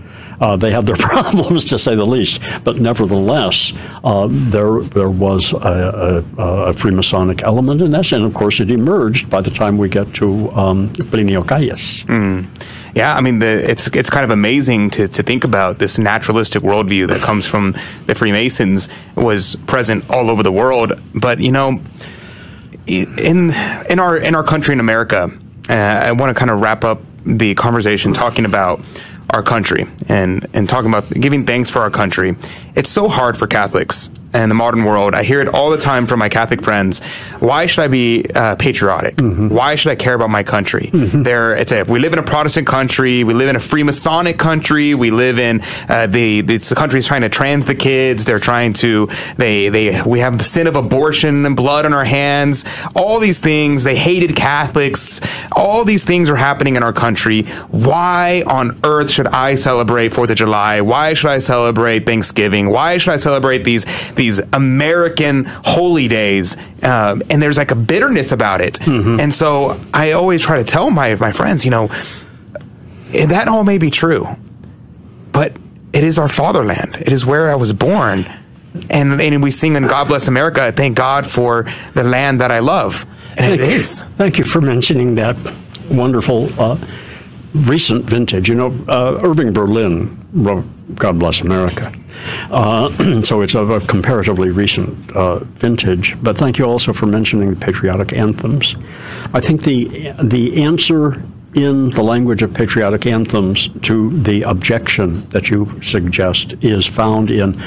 Uh, 0.41 0.57
they 0.57 0.71
have 0.71 0.87
their 0.87 0.97
problems, 1.11 1.67
to 1.67 1.79
say 1.79 1.95
the 1.95 2.05
least. 2.05 2.41
But 2.65 2.79
nevertheless, 2.79 3.73
uh, 4.03 4.29
there 4.31 4.81
there 4.81 5.11
was 5.11 5.53
a, 5.53 6.25
a, 6.37 6.43
a, 6.43 6.73
Freemasonic 6.73 7.43
element 7.43 7.81
in 7.81 7.93
this, 7.93 8.13
and 8.13 8.25
of 8.25 8.35
course, 8.35 8.61
it 8.61 8.71
emerged 8.71 9.31
by 9.31 9.41
the 9.41 9.51
time 9.51 9.79
we 9.79 9.89
get 9.89 10.13
to 10.15 10.51
um, 10.53 10.89
Plinio 10.91 11.47
Calles. 11.47 12.05
Mm. 12.05 12.47
Yeah, 12.95 13.17
I 13.17 13.21
mean, 13.21 13.41
the, 13.41 13.71
it's 13.71 13.89
it's 13.89 14.11
kind 14.11 14.25
of 14.25 14.31
amazing 14.31 14.91
to, 14.91 15.09
to 15.09 15.23
think 15.23 15.45
about 15.45 15.79
this 15.79 15.99
naturalistic 15.99 16.63
worldview 16.63 17.09
that 17.09 17.21
comes 17.21 17.47
from 17.47 17.75
the 18.07 18.15
Freemasons 18.15 18.89
was 19.17 19.57
present 19.67 20.09
all 20.11 20.31
over 20.31 20.43
the 20.43 20.53
world. 20.53 20.93
But 21.15 21.41
you 21.41 21.53
know, 21.53 21.81
in 22.87 23.51
in 23.89 23.99
our 23.99 24.17
in 24.17 24.35
our 24.35 24.45
country 24.45 24.75
in 24.75 24.81
America, 24.81 25.31
uh, 25.69 25.73
I 25.73 26.13
want 26.13 26.31
to 26.31 26.39
kind 26.39 26.51
of 26.51 26.61
wrap 26.61 26.85
up 26.85 27.01
the 27.25 27.55
conversation 27.55 28.13
talking 28.13 28.45
about 28.45 28.81
our 29.31 29.43
country 29.43 29.87
and, 30.09 30.47
and 30.53 30.69
talking 30.69 30.89
about 30.89 31.09
giving 31.11 31.45
thanks 31.47 31.71
for 31.71 31.81
our 31.81 31.91
country. 31.91 32.37
It's 32.75 32.91
so 32.91 33.09
hard 33.09 33.37
for 33.37 33.47
Catholics 33.47 34.11
and 34.35 34.51
the 34.51 34.55
modern 34.55 34.85
world. 34.85 35.15
I 35.15 35.23
hear 35.23 35.41
it 35.41 35.49
all 35.49 35.71
the 35.71 35.79
time 35.79 36.07
from 36.07 36.19
my 36.19 36.29
Catholic 36.29 36.61
friends. 36.61 36.99
Why 37.39 37.67
should 37.67 37.83
I 37.83 37.89
be 37.89 38.25
uh, 38.35 38.57
patriotic? 38.57 39.17
Mm-hmm. 39.17 39.49
Why 39.49 39.77
should 39.77 39.93
I 39.93 39.97
care 39.97 40.15
about 40.15 40.29
my 40.29 40.43
country? 40.43 40.91
Mm-hmm. 40.93 41.23
There, 41.23 41.57
it's 41.57 41.73
a 41.73 41.85
we 41.85 42.01
live 42.01 42.13
in 42.13 42.19
a 42.19 42.23
Protestant 42.23 42.67
country. 42.67 43.25
We 43.25 43.33
live 43.33 43.49
in 43.49 43.57
a 43.57 43.61
Freemasonic 43.61 44.39
country. 44.39 44.95
We 44.95 45.11
live 45.11 45.39
in 45.39 45.63
uh, 45.89 46.09
the 46.09 46.41
it's 46.41 46.69
the 46.69 46.75
country 46.75 46.99
is 46.99 47.07
trying 47.07 47.23
to 47.23 47.29
trans 47.29 47.67
the 47.67 47.75
kids. 47.75 48.25
They're 48.25 48.41
trying 48.41 48.73
to 48.75 49.09
they 49.37 49.69
they 49.69 50.03
we 50.03 50.19
have 50.21 50.39
the 50.39 50.45
sin 50.45 50.67
of 50.67 50.77
abortion 50.77 51.47
and 51.47 51.57
blood 51.57 51.87
on 51.87 51.93
our 51.93 52.05
hands. 52.05 52.65
All 52.95 53.21
these 53.21 53.39
things. 53.39 53.85
They 53.85 53.97
hated 53.97 54.35
Catholics. 54.35 55.21
All 55.53 55.85
these 55.85 56.05
things 56.05 56.29
are 56.29 56.37
happening 56.37 56.75
in 56.77 56.83
our 56.83 56.93
country. 56.93 57.43
Why 57.71 58.43
on 58.47 58.81
earth 58.83 59.11
should 59.11 59.29
I 59.29 59.55
celebrate 59.55 60.13
Fourth 60.15 60.31
of 60.31 60.37
July? 60.37 60.81
Why 60.81 61.15
should 61.15 61.31
I 61.31 61.39
celebrate 61.39 62.05
Thanksgiving? 62.05 62.69
Why 62.71 62.99
should 62.99 63.13
I 63.13 63.19
celebrate 63.19 63.63
these 63.65 63.87
these 64.17 64.24
these 64.25 64.39
American 64.53 65.45
holy 65.75 66.09
days, 66.09 66.57
um, 66.83 67.23
and 67.31 67.37
there's 67.41 67.59
like 67.63 67.73
a 67.73 67.81
bitterness 67.91 68.33
about 68.33 68.61
it. 68.61 68.75
Mm-hmm. 68.75 69.21
And 69.21 69.33
so 69.33 69.81
I 69.93 70.13
always 70.13 70.41
try 70.43 70.57
to 70.59 70.65
tell 70.65 70.91
my 70.91 71.15
my 71.17 71.33
friends, 71.33 71.65
you 71.65 71.71
know, 71.71 71.87
that 73.13 73.47
all 73.49 73.65
may 73.65 73.79
be 73.79 73.91
true, 73.91 74.25
but 75.33 75.51
it 75.93 76.05
is 76.05 76.19
our 76.19 76.29
fatherland. 76.29 76.97
It 77.07 77.13
is 77.13 77.25
where 77.25 77.51
I 77.51 77.57
was 77.57 77.73
born. 77.73 78.25
And, 78.91 79.21
and 79.21 79.41
we 79.41 79.53
sing 79.53 79.77
in 79.77 79.85
God 79.85 80.09
Bless 80.09 80.27
America, 80.27 80.73
thank 80.73 80.97
God 80.97 81.31
for 81.31 81.65
the 81.95 82.03
land 82.03 82.41
that 82.41 82.51
I 82.51 82.59
love. 82.59 83.07
And 83.37 83.47
thank 83.47 83.61
it 83.61 83.69
is. 83.81 84.03
Thank 84.19 84.39
you 84.39 84.45
for 84.45 84.61
mentioning 84.61 85.15
that 85.15 85.37
wonderful 85.89 86.51
uh, 86.61 86.77
recent 87.55 88.05
vintage. 88.05 88.49
You 88.49 88.57
know, 88.57 88.85
uh, 88.89 89.21
Irving 89.23 89.53
Berlin 89.53 90.19
wrote 90.33 90.65
God 90.97 91.19
Bless 91.19 91.41
America. 91.41 91.93
Uh, 92.51 93.21
so 93.23 93.41
it's 93.41 93.55
of 93.55 93.71
a 93.71 93.81
comparatively 93.81 94.51
recent 94.51 95.11
uh, 95.13 95.39
vintage. 95.39 96.17
But 96.23 96.37
thank 96.37 96.59
you 96.59 96.65
also 96.65 96.93
for 96.93 97.07
mentioning 97.07 97.51
the 97.51 97.57
patriotic 97.57 98.13
anthems. 98.13 98.77
I 99.33 99.41
think 99.41 99.63
the 99.63 100.13
the 100.23 100.63
answer 100.63 101.23
in 101.55 101.91
the 101.91 102.03
language 102.03 102.43
of 102.43 102.53
patriotic 102.53 103.07
anthems 103.07 103.69
to 103.83 104.11
the 104.11 104.43
objection 104.43 105.29
that 105.29 105.51
you 105.51 105.81
suggest 105.83 106.53
is 106.61 106.85
found 106.85 107.31
in, 107.31 107.61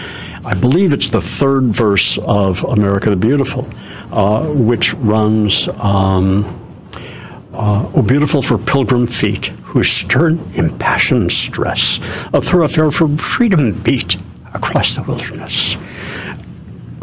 I 0.43 0.53
believe 0.53 0.91
it's 0.91 1.09
the 1.09 1.21
third 1.21 1.65
verse 1.65 2.17
of 2.17 2.63
America 2.65 3.09
the 3.09 3.15
Beautiful, 3.15 3.67
uh, 4.11 4.45
which 4.47 4.93
runs. 4.95 5.69
Um, 5.79 6.56
uh, 7.57 7.89
oh, 7.95 8.01
beautiful 8.03 8.41
for 8.43 8.57
pilgrim 8.57 9.07
feet, 9.07 9.47
whose 9.63 9.89
stern, 9.89 10.39
impassioned 10.53 11.31
stress 11.31 11.99
a 12.31 12.41
thoroughfare 12.41 12.91
for 12.91 13.07
freedom 13.17 13.71
beat 13.81 14.17
across 14.53 14.95
the 14.95 15.01
wilderness. 15.01 15.75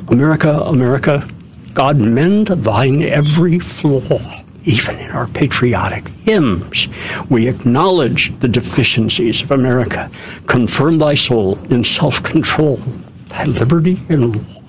America, 0.09 0.61
America, 0.61 1.29
God 1.73 1.99
mend 1.99 2.47
thine 2.47 3.03
every 3.03 3.59
flaw. 3.59 4.21
Even 4.65 4.99
in 4.99 5.11
our 5.11 5.27
patriotic 5.27 6.09
hymns, 6.23 6.89
we 7.29 7.49
acknowledge 7.49 8.33
the 8.39 8.49
deficiencies 8.49 9.43
of 9.43 9.51
America. 9.51 10.11
Confirm 10.47 10.99
thy 10.99 11.15
soul 11.15 11.59
in 11.71 11.83
self 11.83 12.23
control, 12.23 12.81
thy 13.29 13.45
liberty 13.45 14.01
and 14.09 14.37
law. 14.37 14.63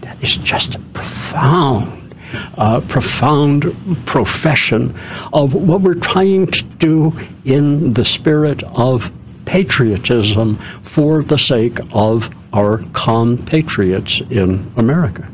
That 0.00 0.20
is 0.22 0.36
just 0.38 0.76
profound 0.94 1.97
uh, 2.56 2.80
profound 2.82 3.74
profession 4.06 4.94
of 5.32 5.54
what 5.54 5.80
we're 5.80 5.94
trying 5.94 6.46
to 6.46 6.62
do 6.64 7.12
in 7.44 7.90
the 7.90 8.04
spirit 8.04 8.62
of 8.64 9.10
patriotism 9.44 10.56
for 10.82 11.22
the 11.22 11.38
sake 11.38 11.78
of 11.92 12.34
our 12.52 12.78
compatriots 12.92 14.20
in 14.30 14.70
America. 14.76 15.28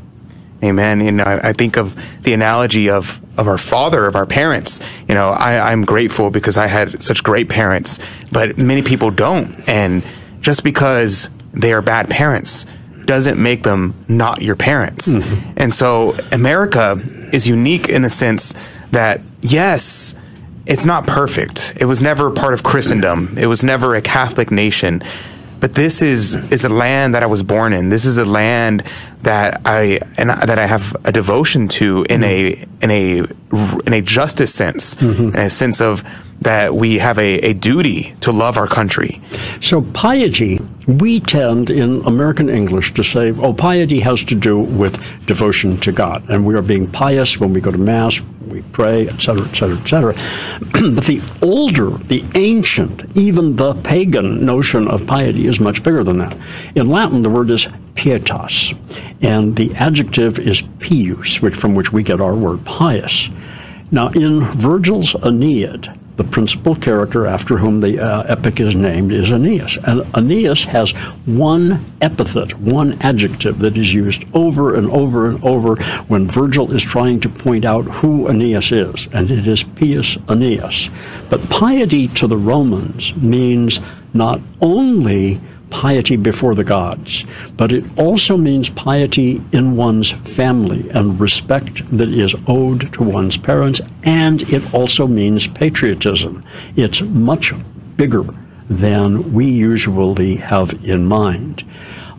Amen. 0.62 1.00
You 1.00 1.12
know, 1.12 1.24
I 1.26 1.52
think 1.52 1.76
of 1.76 1.94
the 2.22 2.32
analogy 2.32 2.88
of, 2.88 3.20
of 3.36 3.48
our 3.48 3.58
father, 3.58 4.06
of 4.06 4.16
our 4.16 4.24
parents. 4.24 4.80
You 5.08 5.14
know, 5.14 5.28
I, 5.28 5.72
I'm 5.72 5.84
grateful 5.84 6.30
because 6.30 6.56
I 6.56 6.68
had 6.68 7.02
such 7.02 7.22
great 7.22 7.50
parents, 7.50 7.98
but 8.32 8.56
many 8.56 8.80
people 8.80 9.10
don't. 9.10 9.68
And 9.68 10.02
just 10.40 10.64
because 10.64 11.28
they 11.52 11.72
are 11.72 11.82
bad 11.82 12.08
parents 12.08 12.64
doesn't 13.06 13.42
make 13.42 13.62
them 13.62 13.94
not 14.08 14.42
your 14.42 14.56
parents. 14.56 15.08
Mm-hmm. 15.08 15.52
And 15.56 15.72
so 15.72 16.16
America 16.32 17.00
is 17.32 17.46
unique 17.46 17.88
in 17.88 18.02
the 18.02 18.10
sense 18.10 18.54
that, 18.90 19.20
yes, 19.40 20.14
it's 20.66 20.84
not 20.84 21.06
perfect. 21.06 21.74
It 21.76 21.84
was 21.84 22.00
never 22.00 22.30
part 22.30 22.54
of 22.54 22.62
Christendom. 22.62 23.36
It 23.38 23.46
was 23.46 23.62
never 23.62 23.94
a 23.94 24.02
Catholic 24.02 24.50
nation. 24.50 25.02
But 25.60 25.74
this 25.74 26.02
is 26.02 26.34
is 26.52 26.64
a 26.64 26.68
land 26.68 27.14
that 27.14 27.22
I 27.22 27.26
was 27.26 27.42
born 27.42 27.72
in. 27.72 27.88
This 27.88 28.04
is 28.04 28.18
a 28.18 28.24
land 28.26 28.82
that 29.22 29.62
I 29.64 30.00
and 30.18 30.28
that 30.28 30.58
I 30.58 30.66
have 30.66 30.94
a 31.04 31.12
devotion 31.12 31.68
to 31.68 32.04
in 32.10 32.20
mm-hmm. 32.20 32.62
a 32.82 32.84
in 32.84 32.90
a 32.90 33.86
in 33.86 33.92
a 33.94 34.02
justice 34.02 34.52
sense, 34.52 34.94
mm-hmm. 34.96 35.28
in 35.28 35.36
a 35.36 35.48
sense 35.48 35.80
of 35.80 36.04
that 36.44 36.74
we 36.74 36.98
have 36.98 37.18
a, 37.18 37.38
a 37.40 37.52
duty 37.54 38.14
to 38.20 38.30
love 38.30 38.56
our 38.56 38.66
country. 38.66 39.20
So, 39.60 39.82
piety, 39.82 40.60
we 40.86 41.20
tend 41.20 41.70
in 41.70 42.02
American 42.06 42.48
English 42.48 42.94
to 42.94 43.02
say, 43.02 43.32
oh, 43.32 43.52
piety 43.52 44.00
has 44.00 44.22
to 44.24 44.34
do 44.34 44.58
with 44.58 45.26
devotion 45.26 45.76
to 45.78 45.92
God. 45.92 46.28
And 46.28 46.46
we 46.46 46.54
are 46.54 46.62
being 46.62 46.90
pious 46.90 47.38
when 47.38 47.52
we 47.52 47.60
go 47.60 47.70
to 47.70 47.78
Mass, 47.78 48.20
we 48.46 48.62
pray, 48.72 49.08
etc., 49.08 49.44
etc., 49.44 49.78
etc. 49.78 50.14
but 50.72 51.04
the 51.06 51.22
older, 51.42 51.90
the 51.90 52.24
ancient, 52.34 53.04
even 53.16 53.56
the 53.56 53.74
pagan 53.76 54.44
notion 54.44 54.86
of 54.88 55.06
piety 55.06 55.46
is 55.46 55.58
much 55.58 55.82
bigger 55.82 56.04
than 56.04 56.18
that. 56.18 56.36
In 56.74 56.86
Latin, 56.86 57.22
the 57.22 57.30
word 57.30 57.50
is 57.50 57.66
pietas, 57.94 58.76
and 59.22 59.56
the 59.56 59.74
adjective 59.76 60.38
is 60.38 60.62
pius, 60.78 61.40
which, 61.40 61.54
from 61.54 61.74
which 61.74 61.92
we 61.92 62.02
get 62.02 62.20
our 62.20 62.34
word 62.34 62.64
pious. 62.64 63.30
Now, 63.90 64.08
in 64.08 64.40
Virgil's 64.40 65.14
Aeneid, 65.14 65.98
the 66.16 66.24
principal 66.24 66.76
character 66.76 67.26
after 67.26 67.58
whom 67.58 67.80
the 67.80 67.98
uh, 67.98 68.22
epic 68.22 68.60
is 68.60 68.74
named 68.74 69.12
is 69.12 69.32
Aeneas. 69.32 69.78
And 69.84 70.02
Aeneas 70.16 70.64
has 70.64 70.92
one 71.26 71.84
epithet, 72.00 72.56
one 72.58 73.00
adjective 73.02 73.58
that 73.58 73.76
is 73.76 73.92
used 73.92 74.24
over 74.32 74.74
and 74.74 74.90
over 74.90 75.28
and 75.28 75.42
over 75.42 75.76
when 76.04 76.26
Virgil 76.26 76.72
is 76.72 76.82
trying 76.82 77.20
to 77.20 77.28
point 77.28 77.64
out 77.64 77.84
who 77.84 78.28
Aeneas 78.28 78.70
is, 78.70 79.08
and 79.12 79.30
it 79.30 79.46
is 79.46 79.62
Pius 79.62 80.16
Aeneas. 80.28 80.88
But 81.28 81.48
piety 81.50 82.08
to 82.08 82.26
the 82.26 82.36
Romans 82.36 83.14
means 83.16 83.80
not 84.12 84.40
only 84.60 85.40
piety 85.74 86.14
before 86.14 86.54
the 86.54 86.62
gods, 86.62 87.24
but 87.56 87.72
it 87.72 87.84
also 87.98 88.36
means 88.36 88.70
piety 88.70 89.42
in 89.50 89.74
one's 89.74 90.12
family 90.12 90.88
and 90.90 91.18
respect 91.18 91.82
that 91.98 92.08
is 92.08 92.32
owed 92.46 92.92
to 92.92 93.02
one's 93.02 93.36
parents, 93.36 93.80
and 94.04 94.42
it 94.52 94.62
also 94.72 95.08
means 95.08 95.48
patriotism. 95.48 96.44
It's 96.76 97.02
much 97.02 97.52
bigger 97.96 98.24
than 98.70 99.32
we 99.32 99.46
usually 99.46 100.36
have 100.36 100.72
in 100.84 101.06
mind. 101.06 101.64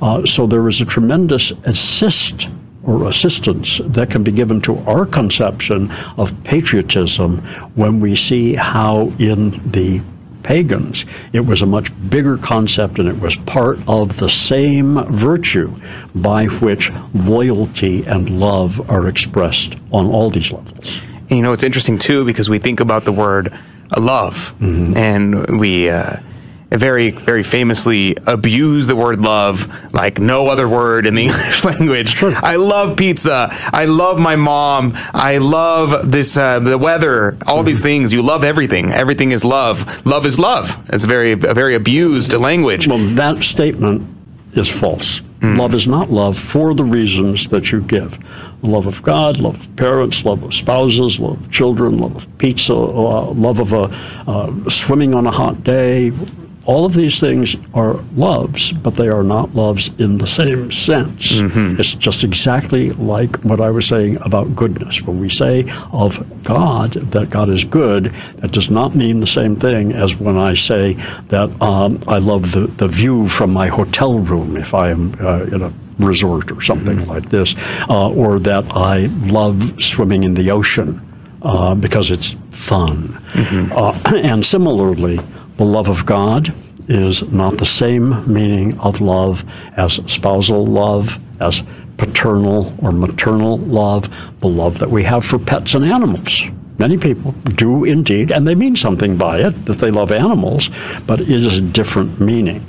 Uh, 0.02 0.26
so 0.26 0.46
there 0.46 0.68
is 0.68 0.82
a 0.82 0.86
tremendous 0.86 1.52
assist 1.64 2.50
or 2.84 3.08
assistance 3.08 3.80
that 3.86 4.12
can 4.12 4.22
be 4.22 4.34
given 4.34 4.60
to 4.62 4.78
our 4.80 5.06
conception 5.06 5.90
of 6.18 6.44
patriotism 6.44 7.38
when 7.76 8.02
we 8.02 8.18
see 8.18 8.54
how 8.54 9.14
in 9.18 9.52
the 9.72 10.02
pagans. 10.46 11.06
It 11.34 11.42
was 11.42 11.62
a 11.62 11.66
much 11.66 11.92
bigger 12.10 12.38
concept 12.38 13.00
and 13.00 13.10
it 13.10 13.20
was 13.20 13.36
part 13.36 13.80
of 13.88 14.18
the 14.18 14.30
same 14.30 15.04
virtue 15.12 15.76
by 16.14 16.46
which 16.46 16.92
loyalty 17.14 18.06
and 18.06 18.40
love 18.40 18.90
are 18.90 19.08
expressed 19.08 19.76
on 19.92 20.06
all 20.06 20.30
these 20.30 20.52
levels. 20.52 21.02
And, 21.30 21.32
you 21.32 21.42
know, 21.42 21.52
it's 21.52 21.64
interesting 21.64 21.98
too 21.98 22.24
because 22.24 22.50
we 22.50 22.60
think 22.60 22.80
about 22.80 23.04
the 23.04 23.12
word 23.12 23.52
love 23.98 24.54
mm-hmm. 24.60 24.96
and 24.96 25.60
we. 25.60 25.90
Uh, 25.90 26.18
very, 26.70 27.12
very 27.12 27.44
famously 27.44 28.16
abuse 28.26 28.88
the 28.88 28.96
word 28.96 29.20
love 29.20 29.72
like 29.94 30.20
no 30.20 30.48
other 30.48 30.68
word 30.68 31.06
in 31.08 31.16
the 31.16 31.24
English 31.28 31.64
language. 31.64 32.22
I 32.24 32.56
love 32.56 32.98
pizza. 32.98 33.50
I 33.52 33.86
love 33.86 34.20
my 34.20 34.36
mom. 34.36 34.94
I 34.96 35.38
love 35.38 36.12
this, 36.12 36.36
uh, 36.38 36.60
the 36.60 36.78
weather, 36.78 37.38
all 37.46 37.58
mm-hmm. 37.58 37.68
these 37.68 37.82
things. 37.82 38.14
You 38.14 38.22
love 38.22 38.44
everything. 38.44 38.92
Everything 38.92 39.32
is 39.32 39.44
love. 39.44 40.06
Love 40.06 40.26
is 40.26 40.40
love. 40.40 40.80
It's 40.90 41.06
very, 41.06 41.34
a 41.34 41.36
very 41.36 41.76
abused 41.76 42.34
language. 42.34 42.88
Well, 42.88 42.98
that 43.16 43.44
statement 43.44 44.08
is 44.54 44.70
false. 44.70 45.22
Mm. 45.42 45.58
Love 45.58 45.74
is 45.74 45.86
not 45.86 46.10
love 46.10 46.38
for 46.38 46.74
the 46.74 46.84
reasons 46.84 47.50
that 47.50 47.72
you 47.72 47.82
give. 47.82 48.18
Love 48.64 48.88
of 48.88 49.04
God, 49.04 49.38
love 49.38 49.60
of 49.60 49.76
parents, 49.76 50.26
love 50.26 50.42
of 50.44 50.54
spouses, 50.54 51.20
love 51.20 51.40
of 51.42 51.52
children, 51.52 52.00
love 52.00 52.16
of 52.16 52.38
pizza, 52.38 52.74
uh, 52.74 53.32
love 53.32 53.60
of 53.60 53.74
a, 53.74 53.84
uh, 54.28 54.70
swimming 54.70 55.14
on 55.14 55.28
a 55.28 55.32
hot 55.32 55.64
day, 55.64 56.12
all 56.66 56.86
of 56.86 56.94
these 56.94 57.20
things 57.20 57.56
are 57.74 57.94
loves, 58.16 58.72
but 58.72 58.96
they 58.96 59.08
are 59.08 59.24
not 59.24 59.54
loves 59.54 59.92
in 60.00 60.18
the 60.18 60.28
same 60.28 60.72
sense. 60.72 61.34
Mm-hmm. 61.34 61.80
It's 61.80 61.94
just 61.94 62.24
exactly 62.24 62.92
like 62.94 63.36
what 63.44 63.62
I 63.62 63.70
was 63.70 63.86
saying 63.86 64.18
about 64.22 64.56
goodness. 64.56 65.02
When 65.02 65.20
we 65.20 65.30
say 65.30 65.72
of 65.92 66.44
God 66.44 66.94
that 66.94 67.30
God 67.30 67.50
is 67.50 67.64
good, 67.64 68.06
that 68.38 68.52
does 68.52 68.72
not 68.72 68.96
mean 68.96 69.20
the 69.20 69.28
same 69.28 69.56
thing 69.56 69.92
as 69.94 70.16
when 70.16 70.38
I 70.38 70.56
say 70.56 70.94
that 71.28 71.50
um, 71.62 72.04
I 72.08 72.18
love 72.18 72.52
the, 72.52 72.68
the 72.68 72.88
view 72.88 73.30
from 73.30 73.54
my 73.54 73.68
hotel 73.68 74.18
room 74.18 74.58
if 74.58 74.74
I 74.74 74.90
am 74.90 75.16
uh, 75.22 75.44
in 75.44 75.62
a 75.62 75.74
resort 76.00 76.52
or 76.52 76.62
something 76.62 76.98
mm-hmm. 76.98 77.10
like 77.10 77.30
this, 77.30 77.56
uh, 77.90 78.10
or 78.10 78.40
that 78.40 78.66
I 78.72 79.06
love 79.28 79.82
swimming 79.84 80.24
in 80.24 80.34
the 80.34 80.52
ocean. 80.52 81.02
Uh, 81.42 81.76
because 81.76 82.10
it's 82.10 82.36
fun. 82.50 83.22
Mm-hmm. 83.34 83.72
Uh, 83.72 84.18
and 84.24 84.44
similarly, 84.44 85.20
the 85.58 85.66
love 85.66 85.88
of 85.88 86.06
God 86.06 86.54
is 86.88 87.24
not 87.24 87.58
the 87.58 87.66
same 87.66 88.32
meaning 88.32 88.78
of 88.80 89.02
love 89.02 89.44
as 89.76 89.94
spousal 90.06 90.66
love, 90.66 91.20
as 91.40 91.64
paternal 91.98 92.74
or 92.82 92.92
maternal 92.92 93.58
love, 93.58 94.10
the 94.42 94.48
love 94.48 94.80
that 94.80 94.90
we 94.90 95.04
have 95.04 95.26
for 95.26 95.40
pets 95.40 95.74
and 95.74 95.86
animals. 95.86 96.44
Many 96.78 96.98
people 96.98 97.32
do 97.32 97.86
indeed, 97.86 98.32
and 98.32 98.46
they 98.46 98.56
mean 98.56 98.76
something 98.76 99.18
by 99.18 99.40
it, 99.40 99.66
that 99.66 99.78
they 99.78 99.92
love 99.92 100.12
animals, 100.12 100.70
but 101.08 101.22
it 101.22 101.30
is 101.30 101.58
a 101.58 101.62
different 101.62 102.20
meaning. 102.20 102.66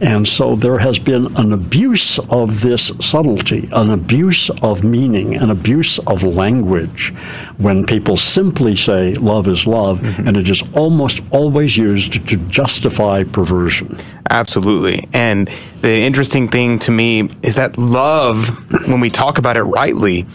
And 0.00 0.26
so 0.26 0.56
there 0.56 0.78
has 0.78 0.98
been 0.98 1.36
an 1.36 1.52
abuse 1.52 2.18
of 2.30 2.62
this 2.62 2.90
subtlety, 3.00 3.68
an 3.72 3.90
abuse 3.90 4.48
of 4.62 4.82
meaning, 4.82 5.36
an 5.36 5.50
abuse 5.50 5.98
of 6.00 6.22
language 6.22 7.12
when 7.58 7.84
people 7.84 8.16
simply 8.16 8.76
say 8.76 9.14
love 9.14 9.46
is 9.46 9.66
love, 9.66 10.00
mm-hmm. 10.00 10.26
and 10.26 10.36
it 10.36 10.48
is 10.48 10.62
almost 10.72 11.20
always 11.30 11.76
used 11.76 12.12
to 12.28 12.36
justify 12.48 13.24
perversion. 13.24 13.98
Absolutely. 14.30 15.06
And 15.12 15.50
the 15.82 15.92
interesting 15.92 16.48
thing 16.48 16.78
to 16.80 16.90
me 16.90 17.30
is 17.42 17.56
that 17.56 17.76
love, 17.76 18.48
when 18.88 19.00
we 19.00 19.10
talk 19.10 19.38
about 19.38 19.56
it 19.56 19.64
rightly, 19.64 20.26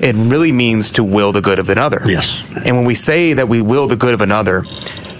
it 0.00 0.16
really 0.16 0.50
means 0.50 0.90
to 0.92 1.04
will 1.04 1.30
the 1.30 1.40
good 1.40 1.60
of 1.60 1.68
another. 1.68 2.02
Yes. 2.04 2.42
And 2.64 2.76
when 2.76 2.84
we 2.84 2.96
say 2.96 3.34
that 3.34 3.48
we 3.48 3.62
will 3.62 3.86
the 3.86 3.96
good 3.96 4.14
of 4.14 4.20
another, 4.20 4.64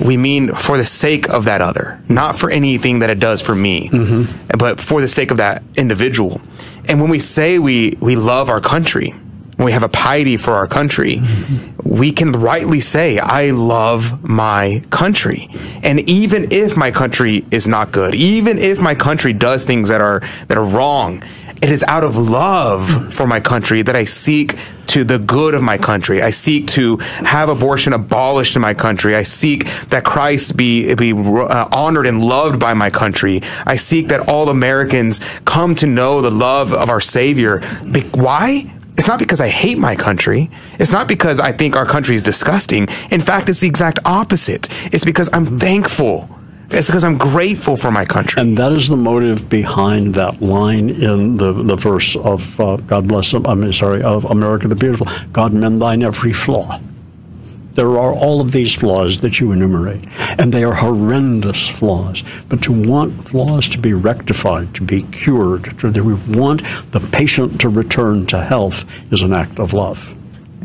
we 0.01 0.17
mean 0.17 0.55
for 0.55 0.77
the 0.77 0.87
sake 0.87 1.29
of 1.29 1.45
that 1.45 1.61
other, 1.61 2.03
not 2.09 2.39
for 2.39 2.51
anything 2.51 3.01
that 3.01 3.11
it 3.11 3.19
does 3.19 3.43
for 3.43 3.55
me, 3.55 3.89
mm-hmm. 3.89 4.57
but 4.59 4.81
for 4.81 5.01
the 5.01 5.09
sake 5.09 5.31
of 5.31 5.37
that 5.39 5.63
individual. 5.77 6.41
And 6.89 7.01
when 7.01 7.11
we 7.11 7.19
say 7.19 7.59
we, 7.59 7.97
we 8.01 8.17
love 8.17 8.49
our 8.49 8.61
country, 8.61 9.15
when 9.57 9.67
we 9.67 9.73
have 9.73 9.83
a 9.83 9.89
piety 9.89 10.37
for 10.37 10.55
our 10.55 10.67
country, 10.67 11.19
mm-hmm. 11.19 11.89
we 11.89 12.11
can 12.11 12.33
rightly 12.33 12.81
say, 12.81 13.19
I 13.19 13.51
love 13.51 14.25
my 14.25 14.83
country. 14.91 15.51
And 15.83 16.01
even 16.09 16.51
if 16.51 16.77
my 16.77 16.91
country 16.91 17.45
is 17.51 17.69
not 17.69 17.93
good, 17.93 18.15
even 18.15 18.59
if 18.59 18.81
my 18.81 18.95
country 18.95 19.33
does 19.33 19.65
things 19.65 19.89
that 19.89 20.01
are, 20.01 20.21
that 20.49 20.59
are 20.59 20.65
wrong, 20.65 21.23
it 21.63 21.71
is 21.71 21.85
out 21.85 22.03
of 22.03 22.17
love 22.17 23.15
for 23.15 23.25
my 23.25 23.39
country 23.39 23.83
that 23.83 23.95
I 23.95 24.05
seek 24.05 24.59
to 24.89 25.05
the 25.05 25.21
good 25.21 25.55
of 25.55 25.63
my 25.63 25.79
country. 25.79 26.21
I 26.21 26.31
seek 26.31 26.67
to 26.69 26.97
have 26.97 27.49
abortion 27.49 27.93
abolished 27.93 28.57
in 28.57 28.63
my 28.63 28.75
country. 28.75 29.15
I 29.15 29.23
seek 29.23 29.67
that 29.91 30.05
Christ 30.05 30.57
be 30.57 30.93
be 30.95 31.13
uh, 31.13 31.69
honored 31.71 32.09
and 32.09 32.23
loved 32.23 32.59
by 32.59 32.75
my 32.75 32.91
country. 32.91 33.43
I 33.65 33.77
seek 33.77 34.09
that 34.09 34.29
all 34.29 34.49
Americans 34.49 35.21
come 35.45 35.77
to 35.77 35.87
know 35.87 36.21
the 36.21 36.33
love 36.33 36.73
of 36.73 36.91
our 36.91 37.01
Savior. 37.01 37.63
Be- 37.91 38.01
why? 38.11 38.75
It's 38.99 39.09
not 39.09 39.21
because 39.21 39.41
I 39.41 39.49
hate 39.49 39.79
my 39.79 39.95
country. 39.95 40.51
It's 40.81 40.93
not 40.93 41.07
because 41.07 41.39
I 41.39 41.53
think 41.53 41.77
our 41.77 41.87
country 41.87 42.17
is 42.17 42.23
disgusting. 42.25 42.89
In 43.11 43.21
fact, 43.21 43.49
it's 43.49 43.61
the 43.61 43.69
exact 43.69 44.01
opposite. 44.05 44.69
It's 44.93 45.05
because 45.05 45.31
I'm 45.33 45.59
thankful 45.59 46.29
it's 46.73 46.89
because 46.89 47.05
I'm 47.05 47.19
grateful 47.19 47.77
for 47.77 47.91
my 47.91 48.05
country. 48.05 48.41
And 48.41 48.57
that 48.59 48.73
is 48.73 48.89
the 48.89 48.97
motive 48.97 49.49
behind 49.49 50.15
that 50.15 50.41
line 50.41 50.91
in 50.91 51.37
the, 51.37 51.53
the 51.53 51.77
verse 51.77 52.17
of 52.17 52.59
uh, 52.61 52.77
God 52.77 53.09
bless 53.09 53.33
I'm 53.33 53.73
sorry, 53.73 54.03
of 54.03 54.25
America 54.25 54.69
the 54.69 54.75
Beautiful. 54.75 55.07
God 55.33 55.53
mend 55.53 55.81
thine 55.81 56.03
every 56.03 56.33
flaw. 56.33 56.81
There 57.73 57.99
are 57.99 58.13
all 58.13 58.41
of 58.43 58.53
these 58.53 58.75
flaws 58.75 59.23
that 59.23 59.41
you 59.41 59.53
enumerate, 59.53 60.05
and 60.39 60.53
they 60.53 60.63
are 60.63 60.75
horrendous 60.75 61.67
flaws. 61.69 62.23
But 62.49 62.63
to 62.65 62.73
want 62.73 63.29
flaws 63.29 63.67
to 63.69 63.79
be 63.79 63.95
rectified, 63.95 64.75
to 64.75 64.83
be 64.83 65.05
cured, 65.05 65.79
to 65.81 66.21
want 66.29 66.63
the 66.91 67.01
patient 67.01 67.61
to 67.63 67.71
return 67.71 68.27
to 68.27 68.43
health 68.45 68.85
is 69.11 69.23
an 69.23 69.33
act 69.33 69.59
of 69.59 69.73
love. 69.73 70.15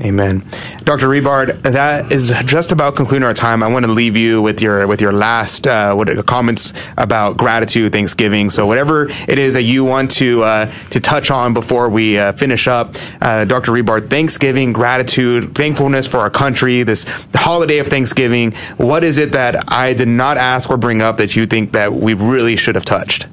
Amen. 0.02 0.46
Dr. 0.84 1.08
Rebard, 1.08 1.64
that 1.64 2.12
is 2.12 2.32
just 2.46 2.72
about 2.72 2.96
concluding 2.96 3.26
our 3.26 3.34
time. 3.34 3.64
I 3.64 3.68
want 3.68 3.86
to 3.86 3.92
leave 3.92 4.16
you 4.16 4.42
with 4.42 4.62
your 4.62 4.86
with 4.86 5.02
your 5.02 5.12
last 5.12 5.66
uh, 5.66 5.96
what 5.96 6.26
comments 6.28 6.72
about 6.98 7.38
gratitude, 7.38 7.94
Thanksgiving. 7.94 8.52
So 8.52 8.68
whatever 8.68 9.10
it 9.28 9.40
is 9.40 9.56
that 9.56 9.64
you 9.64 9.84
want 9.84 10.12
to 10.12 10.44
uh, 10.44 10.72
to 10.92 11.00
touch 11.00 11.32
on 11.32 11.54
before 11.54 11.90
we 11.90 12.18
uh, 12.20 12.34
finish 12.34 12.68
up, 12.68 12.96
uh, 13.22 13.46
Dr. 13.46 13.72
Rebard, 13.72 14.10
Thanksgiving, 14.10 14.72
gratitude, 14.72 15.56
thankfulness 15.56 16.06
for 16.08 16.20
our 16.20 16.30
country, 16.30 16.84
this 16.84 17.06
holiday 17.34 17.80
of 17.80 17.88
Thanksgiving. 17.88 18.52
What 18.78 19.04
is 19.04 19.18
it 19.18 19.32
that 19.32 19.72
I 19.72 19.94
did 19.94 20.08
not 20.08 20.38
ask 20.38 20.70
or 20.70 20.78
bring 20.78 21.02
up 21.02 21.18
that 21.18 21.36
you 21.36 21.48
think 21.48 21.72
that 21.72 21.94
we 21.94 22.14
really 22.14 22.56
should 22.56 22.76
have 22.76 22.86
touched? 22.86 23.28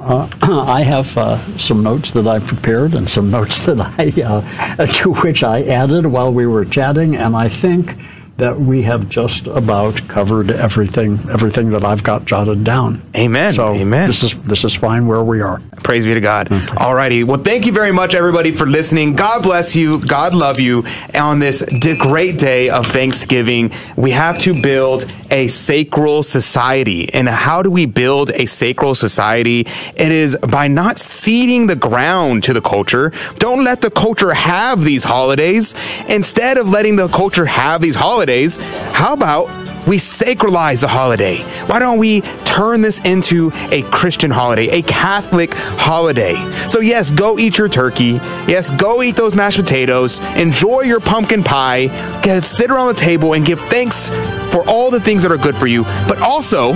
Uh, 0.00 0.26
I 0.42 0.82
have 0.82 1.14
uh, 1.18 1.58
some 1.58 1.82
notes 1.82 2.12
that 2.12 2.26
I 2.26 2.38
prepared 2.38 2.94
and 2.94 3.08
some 3.08 3.30
notes 3.38 3.62
that 3.66 3.78
I 3.80 4.22
uh, 4.22 4.86
to 5.02 5.12
which 5.14 5.42
I 5.42 5.62
added 5.64 6.06
while 6.06 6.32
we 6.32 6.46
were 6.46 6.64
chatting, 6.64 7.16
and 7.16 7.36
I 7.36 7.48
think 7.48 7.96
that 8.40 8.58
we 8.58 8.82
have 8.82 9.08
just 9.08 9.46
about 9.46 10.06
covered 10.08 10.50
everything, 10.50 11.18
everything 11.30 11.70
that 11.70 11.84
I've 11.84 12.02
got 12.02 12.24
jotted 12.24 12.64
down. 12.64 13.02
Amen. 13.16 13.52
So 13.52 13.68
Amen. 13.74 14.06
this 14.06 14.22
is 14.22 14.38
this 14.40 14.64
is 14.64 14.74
fine 14.74 15.06
where 15.06 15.22
we 15.22 15.40
are. 15.40 15.60
Praise 15.82 16.04
be 16.04 16.14
to 16.14 16.20
God. 16.20 16.52
All 16.76 16.94
righty. 16.94 17.24
Well, 17.24 17.42
thank 17.42 17.66
you 17.66 17.72
very 17.72 17.92
much, 17.92 18.14
everybody, 18.14 18.50
for 18.50 18.66
listening. 18.66 19.14
God 19.14 19.42
bless 19.42 19.74
you. 19.76 19.98
God 19.98 20.34
love 20.34 20.60
you. 20.60 20.84
On 21.14 21.38
this 21.38 21.62
great 21.98 22.38
day 22.38 22.70
of 22.70 22.86
Thanksgiving, 22.86 23.72
we 23.96 24.10
have 24.10 24.38
to 24.40 24.60
build 24.60 25.10
a 25.30 25.48
sacral 25.48 26.22
society. 26.22 27.12
And 27.12 27.28
how 27.28 27.62
do 27.62 27.70
we 27.70 27.86
build 27.86 28.30
a 28.30 28.46
sacral 28.46 28.94
society? 28.94 29.66
It 29.94 30.12
is 30.12 30.36
by 30.36 30.68
not 30.68 30.98
ceding 30.98 31.66
the 31.66 31.76
ground 31.76 32.44
to 32.44 32.52
the 32.52 32.60
culture. 32.60 33.12
Don't 33.38 33.64
let 33.64 33.80
the 33.80 33.90
culture 33.90 34.32
have 34.34 34.82
these 34.82 35.04
holidays. 35.04 35.74
Instead 36.08 36.58
of 36.58 36.68
letting 36.68 36.96
the 36.96 37.08
culture 37.08 37.46
have 37.46 37.80
these 37.80 37.94
holidays, 37.94 38.29
how 38.38 39.12
about 39.12 39.48
we 39.86 39.96
sacralize 39.96 40.82
the 40.82 40.88
holiday. 40.88 41.38
Why 41.66 41.78
don't 41.78 41.98
we 41.98 42.20
turn 42.44 42.80
this 42.80 43.00
into 43.00 43.50
a 43.70 43.82
Christian 43.90 44.30
holiday, 44.30 44.68
a 44.68 44.82
Catholic 44.82 45.54
holiday? 45.54 46.34
So, 46.66 46.80
yes, 46.80 47.10
go 47.10 47.38
eat 47.38 47.58
your 47.58 47.68
turkey. 47.68 48.20
Yes, 48.46 48.70
go 48.70 49.02
eat 49.02 49.16
those 49.16 49.34
mashed 49.34 49.58
potatoes. 49.58 50.20
Enjoy 50.36 50.82
your 50.82 51.00
pumpkin 51.00 51.42
pie. 51.42 51.86
Get, 52.22 52.44
sit 52.44 52.70
around 52.70 52.88
the 52.88 53.00
table 53.00 53.32
and 53.32 53.44
give 53.44 53.60
thanks 53.62 54.10
for 54.52 54.64
all 54.68 54.90
the 54.90 55.00
things 55.00 55.22
that 55.22 55.32
are 55.32 55.38
good 55.38 55.56
for 55.56 55.66
you. 55.66 55.84
But 55.84 56.20
also, 56.20 56.74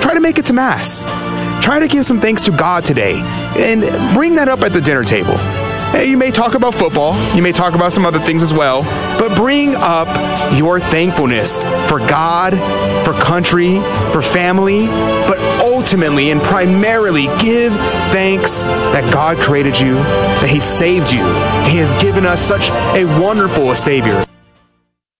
try 0.00 0.14
to 0.14 0.20
make 0.20 0.38
it 0.38 0.44
to 0.46 0.52
Mass. 0.52 1.04
Try 1.64 1.80
to 1.80 1.88
give 1.88 2.04
some 2.04 2.20
thanks 2.20 2.44
to 2.44 2.52
God 2.52 2.84
today 2.84 3.14
and 3.58 3.82
bring 4.14 4.36
that 4.36 4.48
up 4.48 4.60
at 4.60 4.72
the 4.72 4.80
dinner 4.80 5.04
table. 5.04 5.65
Hey, 5.96 6.10
you 6.10 6.18
may 6.18 6.30
talk 6.30 6.52
about 6.52 6.74
football, 6.74 7.16
you 7.34 7.40
may 7.40 7.52
talk 7.52 7.74
about 7.74 7.90
some 7.90 8.04
other 8.04 8.18
things 8.20 8.42
as 8.42 8.52
well, 8.52 8.82
but 9.18 9.34
bring 9.34 9.74
up 9.76 10.06
your 10.52 10.78
thankfulness 10.78 11.62
for 11.88 12.00
God, 12.00 12.52
for 13.02 13.14
country, 13.14 13.76
for 14.12 14.20
family, 14.20 14.88
but 14.88 15.38
ultimately 15.62 16.32
and 16.32 16.42
primarily 16.42 17.28
give 17.40 17.72
thanks 18.12 18.64
that 18.66 19.10
God 19.10 19.38
created 19.38 19.80
you, 19.80 19.94
that 19.94 20.50
He 20.50 20.60
saved 20.60 21.10
you. 21.10 21.24
He 21.64 21.78
has 21.78 21.94
given 22.02 22.26
us 22.26 22.42
such 22.42 22.68
a 22.94 23.06
wonderful 23.18 23.74
Savior. 23.74 24.25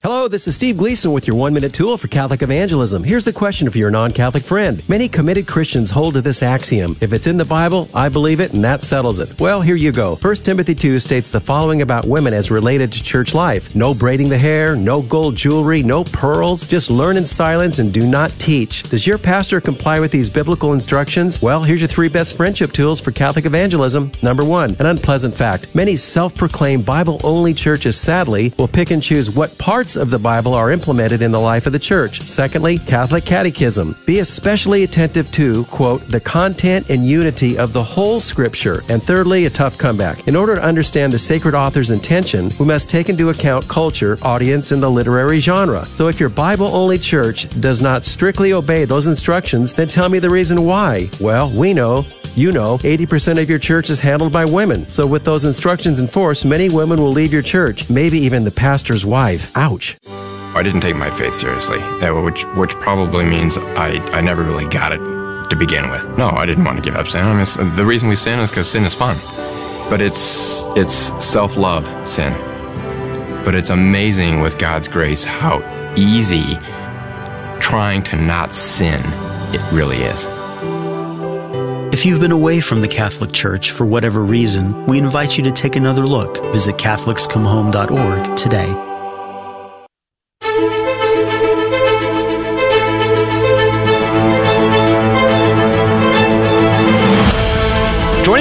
Hello, 0.06 0.28
this 0.28 0.46
is 0.46 0.54
Steve 0.54 0.76
Gleason 0.76 1.10
with 1.10 1.26
your 1.26 1.34
one 1.34 1.52
minute 1.52 1.72
tool 1.72 1.98
for 1.98 2.06
Catholic 2.06 2.40
evangelism. 2.40 3.02
Here's 3.02 3.24
the 3.24 3.32
question 3.32 3.68
for 3.68 3.78
your 3.78 3.90
non 3.90 4.12
Catholic 4.12 4.44
friend. 4.44 4.88
Many 4.88 5.08
committed 5.08 5.48
Christians 5.48 5.90
hold 5.90 6.14
to 6.14 6.20
this 6.20 6.44
axiom 6.44 6.96
if 7.00 7.12
it's 7.12 7.26
in 7.26 7.38
the 7.38 7.44
Bible, 7.44 7.88
I 7.92 8.08
believe 8.08 8.38
it, 8.38 8.52
and 8.52 8.62
that 8.62 8.84
settles 8.84 9.18
it. 9.18 9.40
Well, 9.40 9.60
here 9.60 9.74
you 9.74 9.90
go. 9.90 10.14
1 10.14 10.36
Timothy 10.36 10.76
2 10.76 11.00
states 11.00 11.30
the 11.30 11.40
following 11.40 11.82
about 11.82 12.04
women 12.04 12.34
as 12.34 12.52
related 12.52 12.92
to 12.92 13.02
church 13.02 13.34
life 13.34 13.74
no 13.74 13.92
braiding 13.94 14.28
the 14.28 14.38
hair, 14.38 14.76
no 14.76 15.02
gold 15.02 15.34
jewelry, 15.34 15.82
no 15.82 16.04
pearls, 16.04 16.64
just 16.66 16.88
learn 16.88 17.16
in 17.16 17.26
silence 17.26 17.80
and 17.80 17.92
do 17.92 18.08
not 18.08 18.30
teach. 18.38 18.84
Does 18.84 19.08
your 19.08 19.18
pastor 19.18 19.60
comply 19.60 19.98
with 19.98 20.12
these 20.12 20.30
biblical 20.30 20.72
instructions? 20.72 21.42
Well, 21.42 21.64
here's 21.64 21.80
your 21.80 21.88
three 21.88 22.08
best 22.08 22.36
friendship 22.36 22.70
tools 22.70 23.00
for 23.00 23.10
Catholic 23.10 23.44
evangelism. 23.44 24.12
Number 24.22 24.44
one, 24.44 24.76
an 24.78 24.86
unpleasant 24.86 25.36
fact. 25.36 25.74
Many 25.74 25.96
self 25.96 26.32
proclaimed 26.32 26.86
Bible 26.86 27.20
only 27.24 27.52
churches 27.52 27.98
sadly 27.98 28.52
will 28.56 28.68
pick 28.68 28.92
and 28.92 29.02
choose 29.02 29.28
what 29.28 29.58
parts 29.58 29.95
of 29.96 30.10
the 30.10 30.18
Bible 30.18 30.54
are 30.54 30.70
implemented 30.70 31.22
in 31.22 31.30
the 31.30 31.40
life 31.40 31.66
of 31.66 31.72
the 31.72 31.78
church. 31.78 32.22
Secondly, 32.22 32.78
Catholic 32.78 33.24
Catechism. 33.24 33.96
Be 34.06 34.20
especially 34.20 34.84
attentive 34.84 35.30
to, 35.32 35.64
quote, 35.64 36.02
the 36.08 36.20
content 36.20 36.90
and 36.90 37.06
unity 37.06 37.58
of 37.58 37.72
the 37.72 37.82
whole 37.82 38.20
scripture. 38.20 38.82
And 38.88 39.02
thirdly, 39.02 39.46
a 39.46 39.50
tough 39.50 39.78
comeback. 39.78 40.26
In 40.28 40.36
order 40.36 40.56
to 40.56 40.62
understand 40.62 41.12
the 41.12 41.18
sacred 41.18 41.54
author's 41.54 41.90
intention, 41.90 42.50
we 42.58 42.66
must 42.66 42.88
take 42.88 43.08
into 43.08 43.30
account 43.30 43.68
culture, 43.68 44.18
audience, 44.22 44.72
and 44.72 44.82
the 44.82 44.90
literary 44.90 45.40
genre. 45.40 45.84
So 45.86 46.08
if 46.08 46.20
your 46.20 46.28
Bible 46.28 46.68
only 46.68 46.98
church 46.98 47.48
does 47.60 47.80
not 47.80 48.04
strictly 48.04 48.52
obey 48.52 48.84
those 48.84 49.06
instructions, 49.06 49.72
then 49.72 49.88
tell 49.88 50.08
me 50.08 50.18
the 50.18 50.30
reason 50.30 50.64
why. 50.64 51.08
Well, 51.20 51.50
we 51.50 51.72
know 51.72 52.04
you 52.36 52.52
know, 52.52 52.76
80% 52.78 53.40
of 53.40 53.48
your 53.48 53.58
church 53.58 53.88
is 53.88 53.98
handled 53.98 54.32
by 54.32 54.44
women. 54.44 54.86
So 54.88 55.06
with 55.06 55.24
those 55.24 55.46
instructions 55.46 56.00
in 56.00 56.06
force, 56.06 56.44
many 56.44 56.68
women 56.68 57.00
will 57.00 57.10
leave 57.10 57.32
your 57.32 57.42
church, 57.42 57.88
maybe 57.88 58.18
even 58.18 58.44
the 58.44 58.50
pastor's 58.50 59.06
wife. 59.06 59.56
Ouch. 59.56 59.75
I 60.56 60.62
didn't 60.62 60.80
take 60.80 60.96
my 60.96 61.10
faith 61.10 61.34
seriously, 61.34 61.80
uh, 61.80 62.18
which 62.22 62.44
which 62.56 62.70
probably 62.76 63.26
means 63.26 63.58
I, 63.58 63.98
I 64.12 64.22
never 64.22 64.42
really 64.42 64.66
got 64.68 64.92
it 64.92 65.00
to 65.50 65.56
begin 65.56 65.90
with. 65.90 66.16
No, 66.16 66.30
I 66.30 66.46
didn't 66.46 66.64
want 66.64 66.76
to 66.78 66.82
give 66.82 66.96
up 66.96 67.08
sin. 67.08 67.24
I 67.24 67.34
mean, 67.34 67.74
the 67.74 67.84
reason 67.84 68.08
we 68.08 68.16
sin 68.16 68.40
is 68.40 68.50
because 68.50 68.70
sin 68.70 68.84
is 68.84 68.94
fun, 68.94 69.16
but 69.90 70.00
it's 70.00 70.64
it's 70.76 71.12
self 71.24 71.56
love 71.56 71.84
sin. 72.08 72.32
But 73.44 73.54
it's 73.54 73.70
amazing 73.70 74.40
with 74.40 74.58
God's 74.58 74.88
grace 74.88 75.24
how 75.24 75.62
easy 75.94 76.56
trying 77.60 78.02
to 78.04 78.16
not 78.16 78.54
sin 78.54 79.02
it 79.54 79.60
really 79.72 79.98
is. 79.98 80.24
If 81.92 82.04
you've 82.04 82.20
been 82.20 82.32
away 82.32 82.60
from 82.60 82.80
the 82.80 82.88
Catholic 82.88 83.32
Church 83.32 83.70
for 83.70 83.86
whatever 83.86 84.24
reason, 84.24 84.86
we 84.86 84.98
invite 84.98 85.36
you 85.38 85.44
to 85.44 85.52
take 85.52 85.76
another 85.76 86.06
look. 86.06 86.42
Visit 86.52 86.76
CatholicsComeHome.org 86.76 88.36
today. 88.36 88.95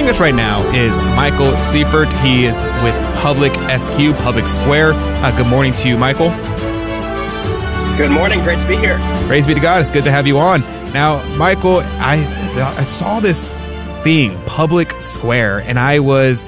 Joining 0.05 0.17
us 0.17 0.21
right 0.21 0.35
now 0.35 0.71
is 0.71 0.95
Michael 1.15 1.59
Seifert. 1.63 2.13
He 2.17 2.45
is 2.45 2.61
with 2.83 2.93
Public 3.15 3.53
SQ, 3.79 4.15
Public 4.21 4.47
Square. 4.47 4.93
Uh, 4.93 5.35
good 5.35 5.47
morning 5.47 5.73
to 5.77 5.89
you, 5.89 5.97
Michael. 5.97 6.29
Good 7.97 8.11
morning. 8.11 8.43
Great 8.43 8.59
to 8.59 8.67
be 8.67 8.77
here. 8.77 8.99
Praise 9.25 9.47
be 9.47 9.55
to 9.55 9.59
God. 9.59 9.81
It's 9.81 9.89
good 9.89 10.03
to 10.03 10.11
have 10.11 10.27
you 10.27 10.37
on. 10.37 10.61
Now, 10.93 11.25
Michael, 11.37 11.79
I 11.79 12.23
I 12.77 12.83
saw 12.83 13.19
this 13.19 13.49
thing, 14.03 14.39
Public 14.45 14.91
Square, 15.01 15.61
and 15.61 15.79
I 15.79 15.97
was 15.97 16.45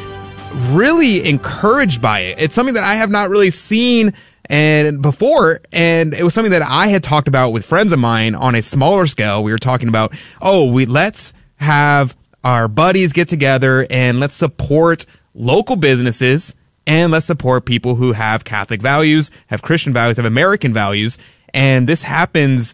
really 0.69 1.27
encouraged 1.27 1.99
by 1.99 2.19
it. 2.19 2.37
It's 2.37 2.53
something 2.53 2.75
that 2.75 2.83
I 2.83 2.93
have 2.93 3.09
not 3.09 3.31
really 3.31 3.49
seen 3.49 4.13
and 4.45 5.01
before 5.01 5.61
and 5.73 6.13
it 6.13 6.21
was 6.21 6.35
something 6.35 6.51
that 6.51 6.61
I 6.61 6.89
had 6.89 7.01
talked 7.01 7.27
about 7.27 7.53
with 7.53 7.65
friends 7.65 7.91
of 7.91 7.97
mine 7.97 8.35
on 8.35 8.53
a 8.53 8.61
smaller 8.61 9.07
scale. 9.07 9.41
We 9.41 9.51
were 9.51 9.57
talking 9.57 9.87
about, 9.87 10.13
"Oh, 10.43 10.71
we 10.71 10.85
let's 10.85 11.33
have 11.55 12.15
our 12.43 12.67
buddies 12.67 13.13
get 13.13 13.27
together 13.27 13.85
and 13.89 14.19
let's 14.19 14.35
support 14.35 15.05
local 15.33 15.75
businesses 15.75 16.55
and 16.85 17.11
let's 17.11 17.25
support 17.25 17.65
people 17.65 17.95
who 17.95 18.13
have 18.13 18.45
Catholic 18.45 18.81
values, 18.81 19.29
have 19.47 19.61
Christian 19.61 19.93
values, 19.93 20.17
have 20.17 20.25
American 20.25 20.73
values." 20.73 21.17
And 21.53 21.87
this 21.87 22.03
happens 22.03 22.73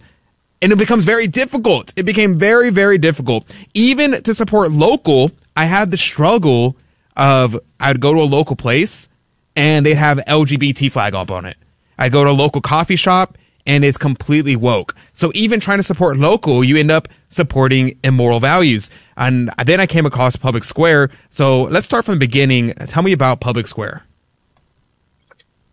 and 0.61 0.71
it 0.71 0.77
becomes 0.77 1.03
very 1.03 1.27
difficult. 1.27 1.91
It 1.97 2.03
became 2.03 2.39
very, 2.39 2.69
very 2.69 2.97
difficult. 2.97 3.43
Even 3.73 4.23
to 4.23 4.33
support 4.33 4.71
local, 4.71 5.31
I 5.57 5.65
had 5.65 5.91
the 5.91 5.97
struggle 5.97 6.77
of 7.17 7.59
I'd 7.81 7.99
go 7.99 8.13
to 8.13 8.21
a 8.21 8.23
local 8.23 8.55
place 8.55 9.09
and 9.55 9.85
they'd 9.85 9.95
have 9.95 10.19
LGBT 10.25 10.89
flag 10.89 11.13
up 11.13 11.29
on 11.29 11.45
it. 11.45 11.57
I'd 11.97 12.13
go 12.13 12.23
to 12.23 12.29
a 12.29 12.31
local 12.31 12.61
coffee 12.61 12.95
shop 12.95 13.37
and 13.65 13.85
it's 13.85 13.97
completely 13.97 14.55
woke. 14.55 14.95
So 15.13 15.31
even 15.33 15.59
trying 15.59 15.79
to 15.79 15.83
support 15.83 16.17
local, 16.17 16.63
you 16.63 16.77
end 16.77 16.91
up 16.91 17.07
supporting 17.29 17.97
immoral 18.03 18.39
values. 18.39 18.89
And 19.17 19.49
then 19.65 19.79
I 19.79 19.87
came 19.87 20.05
across 20.05 20.35
Public 20.35 20.63
Square. 20.63 21.11
So 21.29 21.63
let's 21.63 21.85
start 21.85 22.05
from 22.05 22.15
the 22.15 22.19
beginning. 22.19 22.73
Tell 22.87 23.03
me 23.03 23.11
about 23.11 23.39
Public 23.39 23.67
Square. 23.67 24.03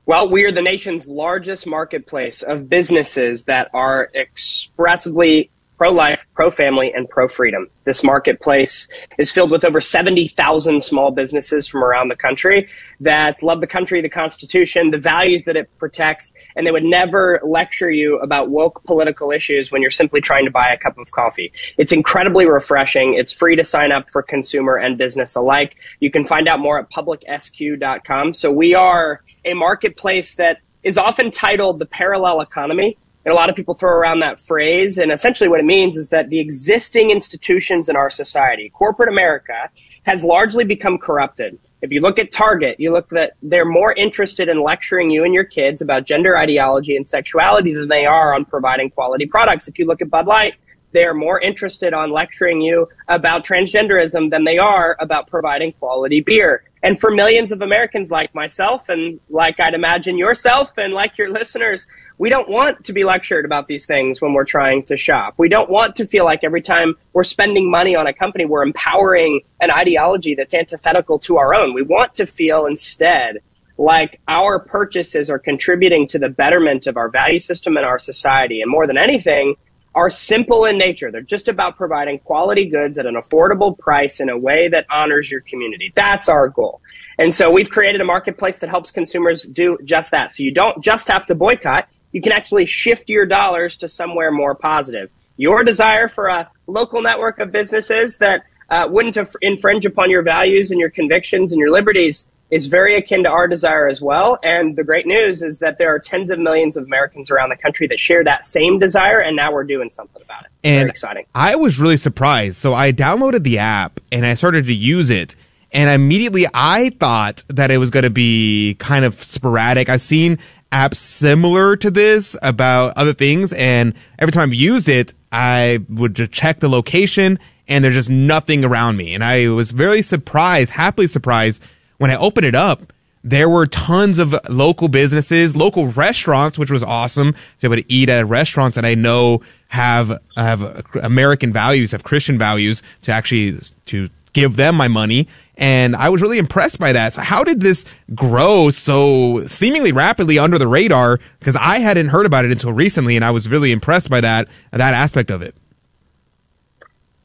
Well, 0.06 0.28
we 0.28 0.44
are 0.44 0.50
the 0.50 0.62
nation's 0.62 1.08
largest 1.08 1.66
marketplace 1.66 2.42
of 2.42 2.68
businesses 2.68 3.44
that 3.44 3.70
are 3.72 4.10
expressively 4.14 5.50
pro 5.80 5.90
life, 5.90 6.26
pro 6.34 6.50
family, 6.50 6.92
and 6.92 7.08
pro 7.08 7.26
freedom. 7.26 7.66
This 7.84 8.04
marketplace 8.04 8.86
is 9.16 9.32
filled 9.32 9.50
with 9.50 9.64
over 9.64 9.80
70,000 9.80 10.82
small 10.82 11.10
businesses 11.10 11.66
from 11.66 11.82
around 11.82 12.08
the 12.08 12.16
country 12.16 12.68
that 13.00 13.42
love 13.42 13.62
the 13.62 13.66
country, 13.66 14.02
the 14.02 14.10
Constitution, 14.10 14.90
the 14.90 14.98
values 14.98 15.42
that 15.46 15.56
it 15.56 15.70
protects, 15.78 16.34
and 16.54 16.66
they 16.66 16.70
would 16.70 16.84
never 16.84 17.40
lecture 17.42 17.90
you 17.90 18.18
about 18.18 18.50
woke 18.50 18.84
political 18.84 19.30
issues 19.30 19.72
when 19.72 19.80
you're 19.80 19.90
simply 19.90 20.20
trying 20.20 20.44
to 20.44 20.50
buy 20.50 20.70
a 20.70 20.76
cup 20.76 20.98
of 20.98 21.10
coffee. 21.12 21.50
It's 21.78 21.92
incredibly 21.92 22.44
refreshing. 22.44 23.14
It's 23.14 23.32
free 23.32 23.56
to 23.56 23.64
sign 23.64 23.90
up 23.90 24.10
for 24.10 24.22
consumer 24.22 24.76
and 24.76 24.98
business 24.98 25.34
alike. 25.34 25.76
You 26.00 26.10
can 26.10 26.26
find 26.26 26.46
out 26.46 26.60
more 26.60 26.78
at 26.78 26.90
publicsq.com. 26.90 28.34
So 28.34 28.52
we 28.52 28.74
are 28.74 29.22
a 29.46 29.54
marketplace 29.54 30.34
that 30.34 30.58
is 30.82 30.98
often 30.98 31.30
titled 31.30 31.78
the 31.78 31.86
parallel 31.86 32.42
economy. 32.42 32.98
And 33.24 33.32
a 33.32 33.34
lot 33.34 33.50
of 33.50 33.56
people 33.56 33.74
throw 33.74 33.90
around 33.90 34.20
that 34.20 34.40
phrase. 34.40 34.98
And 34.98 35.12
essentially, 35.12 35.48
what 35.48 35.60
it 35.60 35.66
means 35.66 35.96
is 35.96 36.08
that 36.08 36.30
the 36.30 36.38
existing 36.38 37.10
institutions 37.10 37.88
in 37.88 37.96
our 37.96 38.10
society, 38.10 38.70
corporate 38.70 39.08
America, 39.08 39.70
has 40.04 40.24
largely 40.24 40.64
become 40.64 40.96
corrupted. 40.96 41.58
If 41.82 41.92
you 41.92 42.00
look 42.00 42.18
at 42.18 42.30
Target, 42.30 42.78
you 42.78 42.92
look 42.92 43.08
that 43.10 43.32
they're 43.42 43.64
more 43.64 43.92
interested 43.94 44.48
in 44.48 44.62
lecturing 44.62 45.10
you 45.10 45.24
and 45.24 45.32
your 45.32 45.44
kids 45.44 45.80
about 45.80 46.04
gender 46.04 46.36
ideology 46.36 46.96
and 46.96 47.08
sexuality 47.08 47.74
than 47.74 47.88
they 47.88 48.04
are 48.04 48.34
on 48.34 48.44
providing 48.44 48.90
quality 48.90 49.26
products. 49.26 49.66
If 49.66 49.78
you 49.78 49.86
look 49.86 50.02
at 50.02 50.10
Bud 50.10 50.26
Light, 50.26 50.54
they're 50.92 51.14
more 51.14 51.40
interested 51.40 51.94
on 51.94 52.10
lecturing 52.10 52.60
you 52.60 52.88
about 53.08 53.46
transgenderism 53.46 54.30
than 54.30 54.44
they 54.44 54.58
are 54.58 54.96
about 55.00 55.28
providing 55.28 55.72
quality 55.72 56.20
beer. 56.20 56.64
And 56.82 56.98
for 56.98 57.10
millions 57.10 57.52
of 57.52 57.62
Americans 57.62 58.10
like 58.10 58.34
myself 58.34 58.88
and 58.88 59.20
like 59.28 59.60
I'd 59.60 59.74
imagine 59.74 60.18
yourself 60.18 60.76
and 60.78 60.92
like 60.92 61.16
your 61.16 61.30
listeners, 61.38 61.86
we 62.20 62.28
don't 62.28 62.50
want 62.50 62.84
to 62.84 62.92
be 62.92 63.02
lectured 63.02 63.46
about 63.46 63.66
these 63.66 63.86
things 63.86 64.20
when 64.20 64.34
we're 64.34 64.44
trying 64.44 64.82
to 64.82 64.94
shop. 64.94 65.32
We 65.38 65.48
don't 65.48 65.70
want 65.70 65.96
to 65.96 66.06
feel 66.06 66.26
like 66.26 66.44
every 66.44 66.60
time 66.60 66.94
we're 67.14 67.24
spending 67.24 67.70
money 67.70 67.96
on 67.96 68.06
a 68.06 68.12
company, 68.12 68.44
we're 68.44 68.62
empowering 68.62 69.40
an 69.62 69.70
ideology 69.70 70.34
that's 70.34 70.52
antithetical 70.52 71.18
to 71.20 71.38
our 71.38 71.54
own. 71.54 71.72
We 71.72 71.80
want 71.80 72.14
to 72.16 72.26
feel 72.26 72.66
instead 72.66 73.38
like 73.78 74.20
our 74.28 74.58
purchases 74.58 75.30
are 75.30 75.38
contributing 75.38 76.06
to 76.08 76.18
the 76.18 76.28
betterment 76.28 76.86
of 76.86 76.98
our 76.98 77.08
value 77.08 77.38
system 77.38 77.78
and 77.78 77.86
our 77.86 77.98
society. 77.98 78.60
And 78.60 78.70
more 78.70 78.86
than 78.86 78.98
anything, 78.98 79.54
are 79.94 80.10
simple 80.10 80.66
in 80.66 80.76
nature. 80.76 81.10
They're 81.10 81.22
just 81.22 81.48
about 81.48 81.78
providing 81.78 82.18
quality 82.18 82.66
goods 82.66 82.98
at 82.98 83.06
an 83.06 83.14
affordable 83.14 83.78
price 83.78 84.20
in 84.20 84.28
a 84.28 84.36
way 84.36 84.68
that 84.68 84.84
honors 84.90 85.30
your 85.30 85.40
community. 85.40 85.90
That's 85.96 86.28
our 86.28 86.50
goal. 86.50 86.82
And 87.18 87.34
so 87.34 87.50
we've 87.50 87.70
created 87.70 88.02
a 88.02 88.04
marketplace 88.04 88.58
that 88.58 88.68
helps 88.68 88.90
consumers 88.90 89.44
do 89.44 89.78
just 89.84 90.10
that. 90.10 90.30
So 90.30 90.42
you 90.42 90.52
don't 90.52 90.84
just 90.84 91.08
have 91.08 91.24
to 91.26 91.34
boycott, 91.34 91.88
you 92.12 92.20
can 92.20 92.32
actually 92.32 92.66
shift 92.66 93.08
your 93.08 93.26
dollars 93.26 93.76
to 93.78 93.88
somewhere 93.88 94.30
more 94.30 94.54
positive. 94.54 95.10
Your 95.36 95.64
desire 95.64 96.08
for 96.08 96.28
a 96.28 96.50
local 96.66 97.02
network 97.02 97.38
of 97.38 97.52
businesses 97.52 98.18
that 98.18 98.44
uh, 98.68 98.86
wouldn't 98.90 99.16
infringe 99.42 99.86
upon 99.86 100.10
your 100.10 100.22
values 100.22 100.70
and 100.70 100.78
your 100.78 100.90
convictions 100.90 101.52
and 101.52 101.58
your 101.58 101.70
liberties 101.70 102.30
is 102.50 102.66
very 102.66 102.96
akin 102.96 103.22
to 103.22 103.28
our 103.28 103.46
desire 103.46 103.88
as 103.88 104.02
well. 104.02 104.38
And 104.42 104.76
the 104.76 104.84
great 104.84 105.06
news 105.06 105.42
is 105.42 105.60
that 105.60 105.78
there 105.78 105.94
are 105.94 105.98
tens 105.98 106.30
of 106.30 106.38
millions 106.38 106.76
of 106.76 106.84
Americans 106.84 107.30
around 107.30 107.50
the 107.50 107.56
country 107.56 107.86
that 107.88 107.98
share 107.98 108.24
that 108.24 108.44
same 108.44 108.78
desire, 108.78 109.20
and 109.20 109.36
now 109.36 109.52
we're 109.52 109.64
doing 109.64 109.88
something 109.88 110.20
about 110.22 110.44
it. 110.44 110.50
And 110.64 110.80
very 110.80 110.90
exciting. 110.90 111.26
I 111.34 111.56
was 111.56 111.78
really 111.78 111.96
surprised. 111.96 112.56
So 112.56 112.74
I 112.74 112.92
downloaded 112.92 113.44
the 113.44 113.58
app 113.58 114.00
and 114.10 114.26
I 114.26 114.34
started 114.34 114.64
to 114.66 114.74
use 114.74 115.10
it. 115.10 115.36
And 115.72 115.88
immediately 115.88 116.46
I 116.52 116.90
thought 116.98 117.44
that 117.48 117.70
it 117.70 117.78
was 117.78 117.90
going 117.90 118.02
to 118.02 118.10
be 118.10 118.74
kind 118.80 119.04
of 119.04 119.22
sporadic. 119.22 119.88
I've 119.88 120.00
seen 120.00 120.38
apps 120.72 120.96
similar 120.96 121.76
to 121.76 121.90
this 121.90 122.36
about 122.42 122.92
other 122.96 123.14
things. 123.14 123.52
And 123.52 123.94
every 124.18 124.32
time 124.32 124.50
I've 124.50 124.54
used 124.54 124.88
it, 124.88 125.14
I 125.32 125.80
would 125.88 126.14
just 126.14 126.32
check 126.32 126.60
the 126.60 126.68
location 126.68 127.38
and 127.68 127.84
there's 127.84 127.94
just 127.94 128.10
nothing 128.10 128.64
around 128.64 128.96
me. 128.96 129.14
And 129.14 129.22
I 129.24 129.48
was 129.48 129.70
very 129.70 130.02
surprised, 130.02 130.72
happily 130.72 131.06
surprised 131.06 131.62
when 131.98 132.10
I 132.10 132.16
opened 132.16 132.46
it 132.46 132.54
up, 132.54 132.92
there 133.22 133.48
were 133.48 133.66
tons 133.66 134.18
of 134.18 134.34
local 134.48 134.88
businesses, 134.88 135.54
local 135.54 135.88
restaurants, 135.88 136.58
which 136.58 136.70
was 136.70 136.82
awesome 136.82 137.32
to 137.32 137.38
be 137.60 137.66
able 137.66 137.76
to 137.82 137.92
eat 137.92 138.08
at 138.08 138.26
restaurants 138.26 138.76
that 138.76 138.84
I 138.84 138.94
know 138.94 139.42
have 139.68 140.18
have 140.36 140.84
American 141.02 141.52
values, 141.52 141.92
have 141.92 142.02
Christian 142.02 142.38
values 142.38 142.82
to 143.02 143.12
actually 143.12 143.58
to 143.86 144.08
give 144.32 144.56
them 144.56 144.74
my 144.74 144.88
money. 144.88 145.28
And 145.56 145.94
I 145.94 146.08
was 146.08 146.22
really 146.22 146.38
impressed 146.38 146.78
by 146.78 146.92
that. 146.92 147.12
So 147.12 147.20
how 147.20 147.44
did 147.44 147.60
this 147.60 147.84
grow 148.14 148.70
so 148.70 149.46
seemingly 149.46 149.92
rapidly 149.92 150.38
under 150.38 150.58
the 150.58 150.68
radar? 150.68 151.20
Because 151.38 151.56
I 151.56 151.78
hadn't 151.78 152.08
heard 152.08 152.26
about 152.26 152.44
it 152.44 152.50
until 152.50 152.72
recently, 152.72 153.16
and 153.16 153.24
I 153.24 153.30
was 153.30 153.48
really 153.48 153.72
impressed 153.72 154.08
by 154.08 154.20
that 154.20 154.48
that 154.72 154.94
aspect 154.94 155.30
of 155.30 155.42
it. 155.42 155.54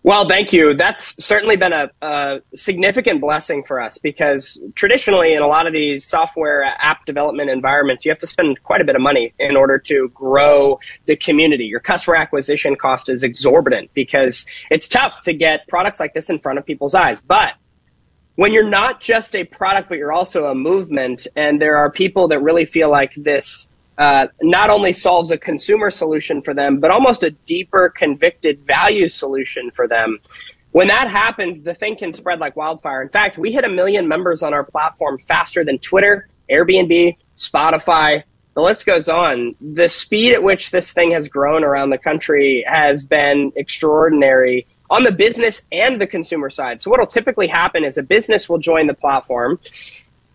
Well, 0.06 0.28
thank 0.28 0.54
you. 0.54 0.76
That's 0.76 1.16
certainly 1.26 1.56
been 1.56 1.74
a, 1.74 1.90
a, 2.04 2.40
significant 2.54 3.22
blessing 3.22 3.64
for 3.64 3.82
us 3.82 3.98
because 3.98 4.60
traditionally, 4.76 5.34
in 5.34 5.42
a 5.42 5.48
lot 5.48 5.66
of 5.66 5.74
these 5.74 6.06
software 6.06 6.64
app 6.78 7.08
development 7.08 7.50
environments, 7.50 8.06
you 8.06 8.12
have 8.12 8.20
to 8.20 8.28
spend 8.28 8.62
quite 8.62 8.82
a 8.82 8.84
bit 8.84 8.96
of 8.96 9.02
money 9.02 9.34
in 9.40 9.56
order 9.56 9.80
to 9.80 10.10
grow 10.10 10.80
the 11.08 11.16
community. 11.16 11.66
Your 11.66 11.80
customer 11.80 12.18
acquisition 12.18 12.76
cost 12.76 13.10
is 13.10 13.24
exorbitant 13.24 13.90
because 13.96 14.46
it's 14.70 14.88
tough 14.88 15.22
to 15.22 15.34
get 15.34 15.68
products 15.68 16.00
like 16.00 16.14
this 16.14 16.30
in 16.30 16.38
front 16.38 16.60
of 16.60 16.68
people's 16.68 16.94
eyes. 16.94 17.20
But 17.20 17.54
when 18.36 18.54
you're 18.54 18.70
not 18.70 19.02
just 19.02 19.36
a 19.36 19.44
product, 19.46 19.90
but 19.90 19.98
you're 19.98 20.14
also 20.14 20.46
a 20.46 20.54
movement, 20.54 21.26
and 21.36 21.60
there 21.60 21.78
are 21.78 21.90
people 21.90 22.28
that 22.28 22.44
really 22.44 22.66
feel 22.66 22.92
like 22.92 23.16
this 23.16 23.68
uh, 23.98 24.28
not 24.42 24.70
only 24.70 24.94
solves 24.94 25.32
a 25.32 25.38
consumer 25.38 25.90
solution 25.90 26.42
for 26.42 26.54
them, 26.54 26.80
but 26.80 26.92
almost 26.92 27.24
a 27.24 27.32
deeper 27.32 27.90
convicted 27.90 28.60
value 28.66 29.08
solution 29.08 29.72
for 29.72 29.88
them. 29.88 30.20
When 30.72 30.90
that 30.90 31.08
happens, 31.10 31.62
the 31.62 31.74
thing 31.74 31.96
can 31.96 32.12
spread 32.12 32.40
like 32.40 32.58
wildfire. 32.58 33.02
In 33.02 33.08
fact, 33.08 33.38
we 33.38 33.52
hit 33.52 33.64
a 33.64 33.70
million 33.70 34.08
members 34.08 34.44
on 34.44 34.54
our 34.54 34.64
platform 34.66 35.18
faster 35.20 35.64
than 35.64 35.80
Twitter, 35.80 36.28
Airbnb, 36.52 37.16
Spotify. 37.38 38.24
The 38.56 38.62
list 38.62 38.86
goes 38.86 39.08
on. 39.08 39.56
The 39.62 39.88
speed 39.88 40.34
at 40.34 40.44
which 40.44 40.72
this 40.72 40.92
thing 40.92 41.12
has 41.12 41.30
grown 41.30 41.64
around 41.64 41.92
the 41.92 41.98
country 41.98 42.64
has 42.68 43.06
been 43.06 43.54
extraordinary 43.56 44.68
on 44.90 45.04
the 45.04 45.12
business 45.12 45.62
and 45.72 46.00
the 46.00 46.08
consumer 46.08 46.50
side. 46.50 46.82
So, 46.82 46.92
what 46.92 47.00
will 47.00 47.08
typically 47.08 47.48
happen 47.48 47.84
is 47.84 47.98
a 47.98 48.04
business 48.04 48.50
will 48.50 48.60
join 48.60 48.88
the 48.88 48.94
platform 48.94 49.60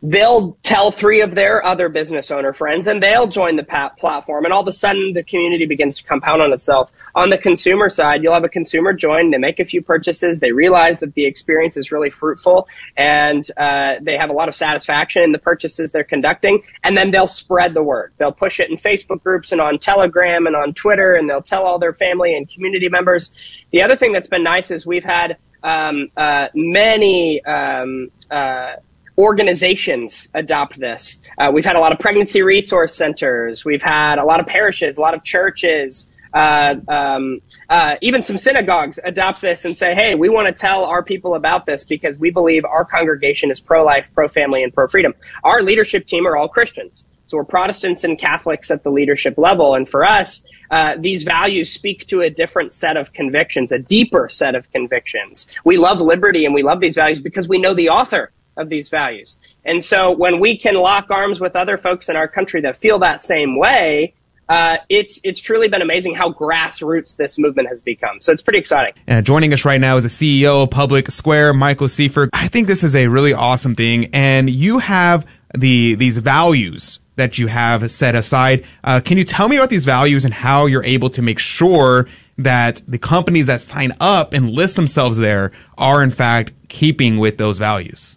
they'll 0.03 0.57
tell 0.63 0.91
three 0.91 1.21
of 1.21 1.35
their 1.35 1.65
other 1.65 1.89
business 1.89 2.31
owner 2.31 2.53
friends 2.53 2.87
and 2.87 3.03
they'll 3.03 3.27
join 3.27 3.57
the 3.57 3.63
pat- 3.63 3.97
platform 3.99 4.45
and 4.45 4.53
all 4.53 4.63
of 4.63 4.69
a 4.69 4.73
sudden 4.73 5.13
the 5.13 5.23
community 5.23 5.67
begins 5.67 5.97
to 5.97 6.05
compound 6.05 6.41
on 6.41 6.53
itself. 6.53 6.91
On 7.15 7.29
the 7.29 7.37
consumer 7.37 7.91
side 7.91 8.23
you'll 8.23 8.33
have 8.33 8.45
a 8.45 8.49
consumer 8.49 8.95
join 8.95 9.31
they 9.31 9.39
make 9.39 9.61
a 9.61 9.65
few 9.65 9.83
purchases 9.83 10.41
they 10.41 10.53
realize 10.53 11.01
that 11.01 11.13
the 11.15 11.27
experience 11.27 11.77
is 11.77 11.93
really 11.93 12.09
fruitful 12.09 12.67
and 12.97 13.51
uh, 13.59 13.97
they 14.01 14.17
have 14.17 14.31
a 14.31 14.33
lot 14.33 14.49
of 14.49 14.55
satisfaction 14.55 15.23
in 15.23 15.33
the 15.33 15.39
purchases 15.39 15.91
they're 15.91 16.03
conducting 16.03 16.63
and 16.83 16.97
then 16.97 17.11
they'll 17.11 17.27
spread 17.27 17.75
the 17.75 17.83
word. 17.83 18.13
They'll 18.17 18.33
push 18.33 18.59
it 18.59 18.71
in 18.71 18.77
facebook 18.77 19.23
groups 19.23 19.53
and 19.53 19.61
on 19.61 19.79
telegram 19.79 20.47
and 20.47 20.57
on 20.57 20.73
twitter 20.73 21.15
and 21.15 21.29
they'll 21.29 21.43
tell 21.43 21.65
all 21.65 21.79
their 21.79 21.93
family 21.93 22.35
and 22.35 22.49
community 22.49 22.89
members. 22.89 23.33
The 23.71 23.83
other 23.83 23.97
thing 23.97 24.13
that's 24.13 24.29
been 24.29 24.45
nice 24.45 24.71
is 24.71 24.87
we've 24.87 25.05
had 25.05 25.37
um, 25.63 26.09
uh, 26.17 26.49
many 26.55 27.45
um, 27.45 28.11
uh, 28.31 28.77
organizations 29.19 30.28
adopt 30.35 30.78
this. 30.78 31.20
Uh, 31.39 31.51
we've 31.53 31.65
had 31.65 31.77
a 31.77 31.81
lot 31.81 31.93
of 31.93 31.99
pregnancy 31.99 32.43
resource 32.43 32.95
centers. 32.95 33.65
We've 33.65 33.82
had 33.82 34.19
a 34.19 34.24
lot 34.24 34.41
of 34.41 34.47
parishes, 34.47 34.99
a 34.99 35.01
lot 35.01 35.15
of 35.15 35.23
churches, 35.24 36.11
uh, 36.32 36.77
um, 36.89 37.41
uh, 37.69 37.97
even 38.01 38.23
some 38.23 38.39
synagogues 38.39 38.99
adopt 39.05 39.41
this 39.41 39.65
and 39.65 39.77
say, 39.77 39.95
hey, 39.95 40.15
we 40.15 40.28
want 40.28 40.47
to 40.47 40.53
tell 40.53 40.85
our 40.85 41.03
people 41.03 41.35
about 41.35 41.66
this 41.66 41.85
because 41.85 42.19
we 42.19 42.31
believe 42.31 42.65
our 42.65 42.85
congregation 42.85 43.51
is 43.51 43.61
pro 43.61 43.85
life, 43.85 44.09
pro 44.15 44.28
family, 44.28 44.62
and 44.62 44.73
pro 44.73 44.87
freedom. 44.87 45.12
Our 45.45 45.62
leadership 45.62 46.07
team 46.07 46.27
are 46.27 46.37
all 46.37 46.49
Christians. 46.49 47.05
So 47.27 47.37
we're 47.37 47.45
Protestants 47.45 48.03
and 48.03 48.19
Catholics 48.19 48.73
at 48.73 48.82
the 48.82 48.91
leadership 48.91 49.39
level. 49.39 49.77
And 49.77 49.89
for 49.89 50.05
us, 50.05 50.43
uh, 50.73 50.95
these 50.99 51.23
values 51.23 51.70
speak 51.70 52.07
to 52.09 52.23
a 52.23 52.31
different 52.31 52.73
set 52.73 52.97
of 52.97 53.12
convictions, 53.12 53.70
a 53.70 53.78
deeper 53.78 54.28
set 54.28 54.57
of 54.57 54.70
convictions. 54.73 55.47
We 55.65 55.77
love 55.77 56.01
liberty 56.01 56.45
and 56.45 56.55
we 56.55 56.65
love 56.65 56.81
these 56.81 56.97
values 56.97 57.20
because 57.20 57.47
we 57.47 57.59
know 57.59 57.73
the 57.73 57.89
author 57.89 58.32
of 58.61 58.69
these 58.69 58.89
values. 58.89 59.39
And 59.65 59.82
so 59.82 60.11
when 60.11 60.41
we 60.41 60.57
can 60.57 60.74
lock 60.74 61.11
arms 61.11 61.41
with 61.41 61.57
other 61.57 61.77
folks 61.77 62.09
in 62.09 62.16
our 62.16 62.28
country 62.28 62.61
that 62.62 62.77
feel 62.77 62.99
that 63.01 63.20
same 63.20 63.59
way, 63.59 64.15
uh, 64.51 64.78
it's 64.89 65.20
it's 65.23 65.41
truly 65.41 65.69
been 65.69 65.81
amazing 65.81 66.12
how 66.12 66.32
grassroots 66.32 67.16
this 67.16 67.39
movement 67.39 67.69
has 67.69 67.81
become. 67.81 68.20
So 68.20 68.32
it's 68.32 68.43
pretty 68.43 68.59
exciting. 68.59 68.95
And 69.07 69.24
joining 69.24 69.53
us 69.53 69.65
right 69.65 69.81
now 69.81 69.97
is 69.97 70.03
the 70.03 70.43
CEO 70.43 70.65
of 70.65 70.70
Public 70.70 71.09
Square, 71.11 71.55
Michael 71.55 71.89
Seifert. 71.89 72.31
I 72.32 72.49
think 72.49 72.66
this 72.66 72.82
is 72.82 72.97
a 72.97 73.07
really 73.07 73.32
awesome 73.32 73.77
thing, 73.77 74.07
and 74.12 74.51
you 74.51 74.78
have 74.78 75.24
the 75.57 75.95
these 75.95 76.19
values 76.19 76.99
that 77.15 77.39
you 77.39 77.47
have 77.47 77.89
set 77.93 78.16
aside. 78.16 78.65
Uh, 78.82 79.01
can 79.01 79.19
you 79.19 79.24
tell 79.24 79.49
me 79.49 79.57
about 79.57 79.70
these 79.70 79.85
values 79.85 80.24
and 80.24 80.35
how 80.35 80.66
you're 80.66 80.85
able 80.85 81.11
to 81.11 81.23
make 81.23 81.39
sure 81.39 82.09
that 82.37 82.82
the 82.89 82.99
companies 82.99 83.47
that 83.47 83.61
sign 83.61 83.93
up 84.01 84.32
and 84.32 84.51
list 84.51 84.74
themselves 84.74 85.19
there 85.19 85.53
are 85.78 86.03
in 86.03 86.11
fact 86.11 86.53
keeping 86.69 87.19
with 87.19 87.39
those 87.39 87.59
values? 87.59 88.16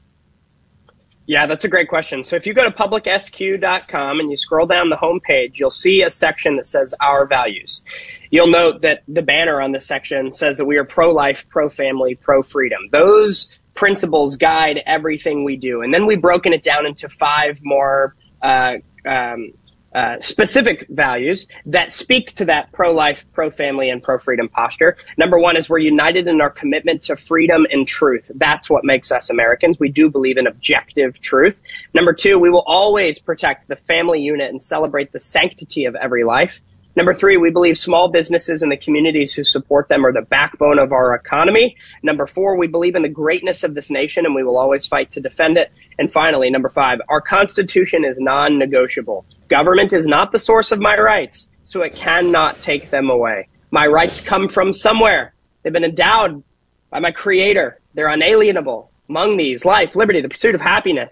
Yeah, 1.25 1.45
that's 1.45 1.63
a 1.63 1.69
great 1.69 1.87
question. 1.87 2.23
So 2.23 2.35
if 2.35 2.45
you 2.45 2.53
go 2.53 2.65
to 2.65 2.71
publicsq.com 2.71 4.19
and 4.19 4.29
you 4.29 4.35
scroll 4.35 4.67
down 4.67 4.89
the 4.89 4.97
homepage, 4.97 5.57
you'll 5.57 5.71
see 5.71 6.01
a 6.01 6.09
section 6.09 6.57
that 6.57 6.65
says 6.65 6.93
Our 6.99 7.25
Values. 7.25 7.81
You'll 8.29 8.47
note 8.47 8.81
that 8.81 9.03
the 9.07 9.21
banner 9.21 9.61
on 9.61 9.71
this 9.71 9.85
section 9.85 10.33
says 10.33 10.57
that 10.57 10.65
we 10.65 10.75
are 10.77 10.83
pro 10.83 11.13
life, 11.13 11.45
pro 11.49 11.69
family, 11.69 12.15
pro 12.15 12.43
freedom. 12.43 12.81
Those 12.91 13.57
principles 13.73 14.35
guide 14.35 14.81
everything 14.85 15.45
we 15.45 15.55
do. 15.55 15.81
And 15.81 15.93
then 15.93 16.05
we've 16.05 16.21
broken 16.21 16.51
it 16.51 16.61
down 16.61 16.85
into 16.85 17.07
five 17.07 17.59
more 17.63 18.15
uh, 18.41 18.77
um, 19.05 19.53
uh, 19.95 20.19
specific 20.19 20.87
values 20.89 21.47
that 21.65 21.91
speak 21.91 22.33
to 22.33 22.45
that 22.45 22.71
pro 22.71 22.91
life, 22.91 23.25
pro 23.33 23.51
family, 23.51 23.89
and 23.89 24.01
pro 24.01 24.17
freedom 24.17 24.49
posture. 24.49 24.97
Number 25.17 25.37
one 25.37 25.55
is 25.55 25.69
we're 25.69 25.79
united 25.79 26.27
in 26.27 26.41
our 26.41 26.49
commitment 26.49 27.03
to 27.03 27.15
freedom 27.15 27.67
and 27.71 27.87
truth. 27.87 28.31
That's 28.35 28.69
what 28.69 28.83
makes 28.83 29.11
us 29.11 29.29
Americans. 29.29 29.79
We 29.79 29.89
do 29.89 30.09
believe 30.09 30.37
in 30.37 30.47
objective 30.47 31.19
truth. 31.19 31.59
Number 31.93 32.13
two, 32.13 32.39
we 32.39 32.49
will 32.49 32.63
always 32.65 33.19
protect 33.19 33.67
the 33.67 33.75
family 33.75 34.19
unit 34.19 34.49
and 34.49 34.61
celebrate 34.61 35.11
the 35.11 35.19
sanctity 35.19 35.85
of 35.85 35.95
every 35.95 36.23
life. 36.23 36.61
Number 36.95 37.13
three, 37.13 37.37
we 37.37 37.49
believe 37.49 37.75
small 37.75 38.09
businesses 38.09 38.61
and 38.61 38.71
the 38.71 38.77
communities 38.77 39.33
who 39.33 39.43
support 39.43 39.89
them 39.89 40.05
are 40.05 40.11
the 40.11 40.21
backbone 40.21 40.77
of 40.77 40.91
our 40.91 41.15
economy. 41.15 41.75
Number 42.03 42.27
four, 42.27 42.55
we 42.55 42.67
believe 42.67 42.95
in 42.95 43.01
the 43.01 43.09
greatness 43.09 43.63
of 43.63 43.73
this 43.73 43.89
nation 43.89 44.27
and 44.27 44.35
we 44.35 44.43
will 44.43 44.57
always 44.57 44.85
fight 44.85 45.09
to 45.11 45.19
defend 45.19 45.57
it. 45.57 45.71
And 45.97 46.11
finally, 46.11 46.51
number 46.51 46.69
five, 46.69 46.99
our 47.09 47.21
Constitution 47.21 48.05
is 48.05 48.19
non 48.19 48.59
negotiable. 48.59 49.25
Government 49.53 49.93
is 49.93 50.07
not 50.07 50.31
the 50.31 50.39
source 50.39 50.71
of 50.71 50.79
my 50.79 50.97
rights, 50.97 51.47
so 51.63 51.83
it 51.83 51.93
cannot 51.93 52.59
take 52.59 52.89
them 52.89 53.11
away. 53.11 53.47
My 53.69 53.85
rights 53.85 54.19
come 54.19 54.49
from 54.49 54.73
somewhere. 54.73 55.35
They've 55.61 55.71
been 55.71 55.83
endowed 55.83 56.43
by 56.89 56.97
my 56.97 57.11
Creator, 57.11 57.79
they're 57.93 58.07
unalienable. 58.07 58.89
Among 59.09 59.37
these, 59.37 59.63
life, 59.63 59.95
liberty, 59.95 60.21
the 60.21 60.29
pursuit 60.29 60.55
of 60.55 60.61
happiness. 60.61 61.11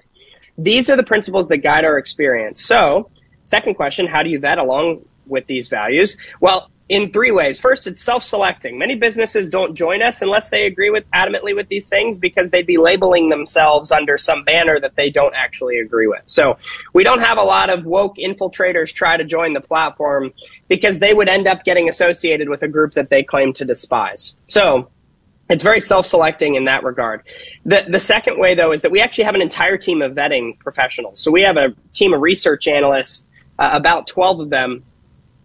These 0.58 0.90
are 0.90 0.96
the 0.96 1.04
principles 1.04 1.50
that 1.50 1.58
guide 1.58 1.86
our 1.86 2.00
experience. 2.00 2.66
So, 2.66 3.12
second 3.46 3.76
question 3.76 4.08
how 4.08 4.24
do 4.24 4.32
you 4.32 4.40
vet 4.40 4.58
along 4.58 5.06
with 5.28 5.46
these 5.46 5.68
values? 5.68 6.18
Well, 6.40 6.72
in 6.92 7.10
three 7.10 7.32
ways. 7.32 7.58
First, 7.58 7.88
it's 7.88 8.02
self-selecting. 8.04 8.78
Many 8.78 8.96
businesses 8.96 9.48
don't 9.48 9.76
join 9.76 10.02
us 10.02 10.22
unless 10.22 10.50
they 10.50 10.66
agree 10.66 10.90
with 10.90 11.10
adamantly 11.12 11.56
with 11.56 11.70
these 11.70 11.86
things 11.86 12.18
because 12.18 12.50
they'd 12.50 12.68
be 12.68 12.78
labeling 12.78 13.30
themselves 13.30 13.94
under 13.94 14.18
some 14.18 14.44
banner 14.44 14.78
that 14.78 14.98
they 14.98 15.10
don't 15.10 15.34
actually 15.34 15.80
agree 15.80 16.08
with. 16.08 16.22
So 16.26 16.58
we 16.92 17.06
don't 17.06 17.22
have 17.22 17.38
a 17.38 17.44
lot 17.44 17.70
of 17.70 17.86
woke 17.86 18.18
infiltrators 18.18 18.94
try 18.94 19.16
to 19.16 19.24
join 19.24 19.54
the 19.54 19.62
platform 19.62 20.34
because 20.68 21.00
they 21.00 21.14
would 21.14 21.30
end 21.30 21.48
up 21.48 21.64
getting 21.64 21.88
associated 21.88 22.50
with 22.50 22.62
a 22.62 22.68
group 22.68 22.94
that 22.96 23.10
they 23.10 23.24
claim 23.24 23.54
to 23.54 23.64
despise. 23.64 24.36
So 24.50 24.90
it's 25.50 25.64
very 25.64 25.80
self-selecting 25.80 26.56
in 26.56 26.66
that 26.66 26.84
regard. 26.84 27.24
The 27.64 27.86
the 27.88 28.02
second 28.02 28.38
way 28.38 28.54
though 28.54 28.74
is 28.74 28.82
that 28.82 28.92
we 28.92 29.00
actually 29.00 29.24
have 29.24 29.36
an 29.36 29.42
entire 29.42 29.78
team 29.78 30.02
of 30.02 30.12
vetting 30.12 30.60
professionals. 30.60 31.22
So 31.22 31.32
we 31.32 31.42
have 31.44 31.56
a 31.56 31.74
team 31.94 32.14
of 32.14 32.20
research 32.20 32.68
analysts, 32.68 33.24
uh, 33.60 33.70
about 33.72 34.08
12 34.08 34.42
of 34.42 34.50
them 34.50 34.84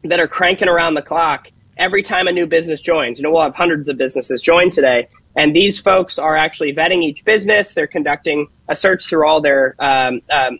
that 0.09 0.21
are 0.21 0.29
cranking 0.29 0.69
around 0.69 0.95
the 0.95 1.03
clock 1.03 1.51
every 1.77 2.03
time 2.03 2.27
a 2.27 2.33
new 2.33 2.47
business 2.47 2.81
joins. 2.81 3.19
You 3.19 3.25
know, 3.25 3.31
we'll 3.31 3.43
have 3.43 3.55
hundreds 3.55 3.89
of 3.89 3.97
businesses 3.99 4.41
join 4.41 4.71
today, 4.71 5.09
and 5.37 5.55
these 5.55 5.79
folks 5.79 6.19
are 6.19 6.37
actually 6.37 6.75
vetting 6.75 7.03
each 7.03 7.25
business. 7.25 7.75
They're 7.75 7.87
conducting 7.87 8.49
a 8.69 8.75
search 8.75 9.07
through 9.07 9.27
all 9.27 9.41
their 9.41 9.75
um, 9.79 10.21
um, 10.31 10.59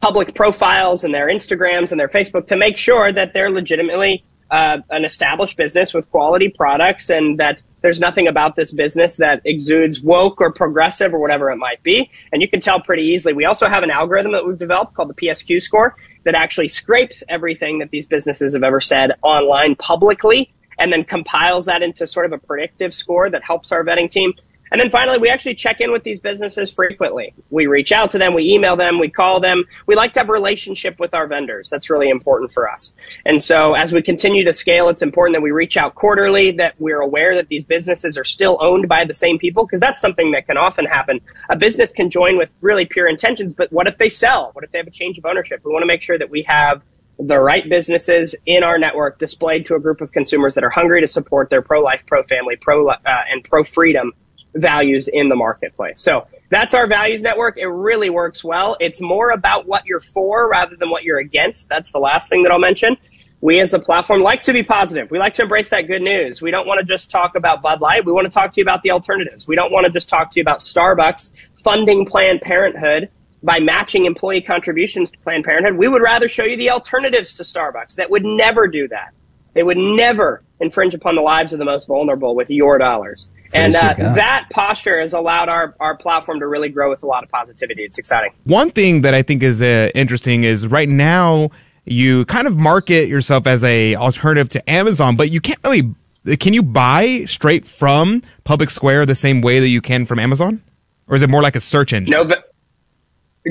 public 0.00 0.34
profiles 0.34 1.04
and 1.04 1.14
their 1.14 1.28
Instagrams 1.28 1.92
and 1.92 2.00
their 2.00 2.08
Facebook 2.08 2.46
to 2.48 2.56
make 2.56 2.76
sure 2.76 3.12
that 3.12 3.32
they're 3.34 3.50
legitimately 3.50 4.24
uh, 4.52 4.78
an 4.90 5.04
established 5.04 5.56
business 5.56 5.94
with 5.94 6.08
quality 6.10 6.48
products 6.48 7.08
and 7.08 7.38
that 7.38 7.62
there's 7.80 7.98
nothing 7.98 8.28
about 8.28 8.54
this 8.54 8.70
business 8.70 9.16
that 9.16 9.40
exudes 9.46 10.02
woke 10.02 10.40
or 10.42 10.52
progressive 10.52 11.14
or 11.14 11.18
whatever 11.18 11.50
it 11.50 11.56
might 11.56 11.82
be. 11.82 12.10
And 12.32 12.42
you 12.42 12.48
can 12.48 12.60
tell 12.60 12.78
pretty 12.78 13.02
easily. 13.02 13.32
We 13.32 13.46
also 13.46 13.66
have 13.66 13.82
an 13.82 13.90
algorithm 13.90 14.32
that 14.32 14.46
we've 14.46 14.58
developed 14.58 14.92
called 14.92 15.08
the 15.08 15.14
PSQ 15.14 15.62
score 15.62 15.96
that 16.24 16.34
actually 16.34 16.68
scrapes 16.68 17.22
everything 17.28 17.78
that 17.78 17.90
these 17.90 18.06
businesses 18.06 18.54
have 18.54 18.62
ever 18.62 18.80
said 18.80 19.12
online 19.22 19.74
publicly 19.76 20.52
and 20.78 20.92
then 20.92 21.04
compiles 21.04 21.66
that 21.66 21.82
into 21.82 22.06
sort 22.06 22.26
of 22.26 22.32
a 22.32 22.38
predictive 22.38 22.94
score 22.94 23.30
that 23.30 23.44
helps 23.44 23.72
our 23.72 23.84
vetting 23.84 24.10
team. 24.10 24.32
And 24.72 24.80
then 24.80 24.88
finally, 24.90 25.18
we 25.18 25.28
actually 25.28 25.54
check 25.54 25.82
in 25.82 25.92
with 25.92 26.02
these 26.02 26.18
businesses 26.18 26.70
frequently. 26.70 27.34
We 27.50 27.66
reach 27.66 27.92
out 27.92 28.08
to 28.10 28.18
them, 28.18 28.32
we 28.32 28.50
email 28.50 28.74
them, 28.74 28.98
we 28.98 29.10
call 29.10 29.38
them. 29.38 29.64
We 29.86 29.94
like 29.94 30.14
to 30.14 30.20
have 30.20 30.30
a 30.30 30.32
relationship 30.32 30.98
with 30.98 31.12
our 31.12 31.26
vendors. 31.26 31.68
That's 31.68 31.90
really 31.90 32.08
important 32.08 32.52
for 32.52 32.70
us. 32.70 32.94
And 33.26 33.42
so 33.42 33.74
as 33.74 33.92
we 33.92 34.00
continue 34.00 34.44
to 34.46 34.52
scale, 34.52 34.88
it's 34.88 35.02
important 35.02 35.36
that 35.36 35.42
we 35.42 35.50
reach 35.50 35.76
out 35.76 35.94
quarterly, 35.94 36.52
that 36.52 36.74
we're 36.78 37.02
aware 37.02 37.34
that 37.34 37.48
these 37.48 37.66
businesses 37.66 38.16
are 38.16 38.24
still 38.24 38.56
owned 38.62 38.88
by 38.88 39.04
the 39.04 39.12
same 39.12 39.38
people, 39.38 39.66
because 39.66 39.80
that's 39.80 40.00
something 40.00 40.30
that 40.32 40.46
can 40.46 40.56
often 40.56 40.86
happen. 40.86 41.20
A 41.50 41.56
business 41.56 41.92
can 41.92 42.08
join 42.08 42.38
with 42.38 42.48
really 42.62 42.86
pure 42.86 43.06
intentions, 43.06 43.52
but 43.52 43.70
what 43.72 43.86
if 43.86 43.98
they 43.98 44.08
sell? 44.08 44.50
What 44.54 44.64
if 44.64 44.72
they 44.72 44.78
have 44.78 44.86
a 44.86 44.90
change 44.90 45.18
of 45.18 45.26
ownership? 45.26 45.60
We 45.64 45.72
want 45.72 45.82
to 45.82 45.86
make 45.86 46.00
sure 46.00 46.18
that 46.18 46.30
we 46.30 46.42
have 46.44 46.82
the 47.18 47.38
right 47.38 47.68
businesses 47.68 48.34
in 48.46 48.62
our 48.62 48.78
network 48.78 49.18
displayed 49.18 49.66
to 49.66 49.74
a 49.74 49.80
group 49.80 50.00
of 50.00 50.12
consumers 50.12 50.54
that 50.54 50.64
are 50.64 50.70
hungry 50.70 51.02
to 51.02 51.06
support 51.06 51.50
their 51.50 51.60
pro-life, 51.60 52.02
pro-family, 52.06 52.56
pro 52.56 52.88
uh, 52.88 52.96
and 53.30 53.44
pro-freedom 53.44 54.12
values 54.54 55.08
in 55.08 55.28
the 55.28 55.36
marketplace. 55.36 56.00
So 56.00 56.26
that's 56.50 56.74
our 56.74 56.86
values 56.86 57.22
network. 57.22 57.56
It 57.56 57.66
really 57.66 58.10
works 58.10 58.44
well. 58.44 58.76
It's 58.80 59.00
more 59.00 59.30
about 59.30 59.66
what 59.66 59.86
you're 59.86 60.00
for 60.00 60.48
rather 60.48 60.76
than 60.76 60.90
what 60.90 61.02
you're 61.02 61.18
against. 61.18 61.68
That's 61.68 61.90
the 61.90 61.98
last 61.98 62.28
thing 62.28 62.42
that 62.42 62.52
I'll 62.52 62.58
mention. 62.58 62.96
We 63.40 63.58
as 63.58 63.74
a 63.74 63.78
platform 63.78 64.22
like 64.22 64.42
to 64.44 64.52
be 64.52 64.62
positive. 64.62 65.10
We 65.10 65.18
like 65.18 65.34
to 65.34 65.42
embrace 65.42 65.68
that 65.70 65.88
good 65.88 66.02
news. 66.02 66.40
We 66.40 66.52
don't 66.52 66.66
want 66.66 66.78
to 66.78 66.84
just 66.84 67.10
talk 67.10 67.34
about 67.34 67.60
Bud 67.60 67.80
Light. 67.80 68.04
We 68.04 68.12
want 68.12 68.24
to 68.26 68.30
talk 68.30 68.52
to 68.52 68.60
you 68.60 68.62
about 68.62 68.82
the 68.82 68.92
alternatives. 68.92 69.48
We 69.48 69.56
don't 69.56 69.72
want 69.72 69.84
to 69.84 69.90
just 69.90 70.08
talk 70.08 70.30
to 70.30 70.38
you 70.38 70.42
about 70.42 70.58
Starbucks 70.58 71.60
funding 71.62 72.06
Planned 72.06 72.40
Parenthood 72.40 73.08
by 73.42 73.58
matching 73.58 74.06
employee 74.06 74.42
contributions 74.42 75.10
to 75.10 75.18
Planned 75.18 75.44
Parenthood. 75.44 75.76
We 75.76 75.88
would 75.88 76.02
rather 76.02 76.28
show 76.28 76.44
you 76.44 76.56
the 76.56 76.70
alternatives 76.70 77.32
to 77.34 77.42
Starbucks 77.42 77.96
that 77.96 78.10
would 78.10 78.24
never 78.24 78.68
do 78.68 78.86
that. 78.88 79.12
They 79.54 79.62
would 79.62 79.76
never 79.76 80.42
infringe 80.60 80.94
upon 80.94 81.16
the 81.16 81.22
lives 81.22 81.52
of 81.52 81.58
the 81.58 81.64
most 81.64 81.88
vulnerable 81.88 82.34
with 82.34 82.48
your 82.48 82.78
dollars. 82.78 83.28
And 83.54 83.74
uh, 83.74 84.14
that 84.14 84.48
posture 84.50 85.00
has 85.00 85.12
allowed 85.12 85.48
our, 85.48 85.74
our 85.78 85.96
platform 85.96 86.40
to 86.40 86.46
really 86.46 86.68
grow 86.68 86.90
with 86.90 87.02
a 87.02 87.06
lot 87.06 87.22
of 87.22 87.28
positivity. 87.28 87.82
It's 87.82 87.98
exciting. 87.98 88.32
One 88.44 88.70
thing 88.70 89.02
that 89.02 89.14
I 89.14 89.22
think 89.22 89.42
is 89.42 89.60
uh, 89.60 89.90
interesting 89.94 90.44
is 90.44 90.66
right 90.66 90.88
now 90.88 91.50
you 91.84 92.24
kind 92.26 92.46
of 92.46 92.56
market 92.56 93.08
yourself 93.08 93.46
as 93.46 93.64
a 93.64 93.96
alternative 93.96 94.48
to 94.50 94.70
Amazon, 94.70 95.16
but 95.16 95.30
you 95.30 95.40
can't 95.40 95.58
really. 95.64 95.94
Can 96.38 96.54
you 96.54 96.62
buy 96.62 97.24
straight 97.24 97.66
from 97.66 98.22
Public 98.44 98.70
Square 98.70 99.06
the 99.06 99.16
same 99.16 99.40
way 99.40 99.58
that 99.58 99.68
you 99.68 99.80
can 99.80 100.06
from 100.06 100.20
Amazon, 100.20 100.62
or 101.08 101.16
is 101.16 101.22
it 101.22 101.28
more 101.28 101.42
like 101.42 101.56
a 101.56 101.60
search 101.60 101.92
engine? 101.92 102.12
No, 102.12 102.36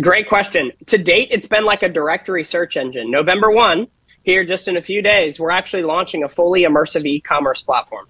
great 0.02 0.30
question. 0.30 0.72
To 0.86 0.98
date, 0.98 1.28
it's 1.32 1.48
been 1.48 1.66
like 1.66 1.84
a 1.84 1.90
directory 1.90 2.46
search 2.46 2.78
engine. 2.78 3.12
November 3.12 3.52
one, 3.52 3.88
here 4.24 4.46
just 4.46 4.70
in 4.70 4.78
a 4.78 4.82
few 4.82 5.02
days, 5.02 5.38
we're 5.38 5.52
actually 5.52 5.84
launching 5.84 6.24
a 6.24 6.30
fully 6.30 6.62
immersive 6.62 7.06
e-commerce 7.06 7.62
platform. 7.62 8.08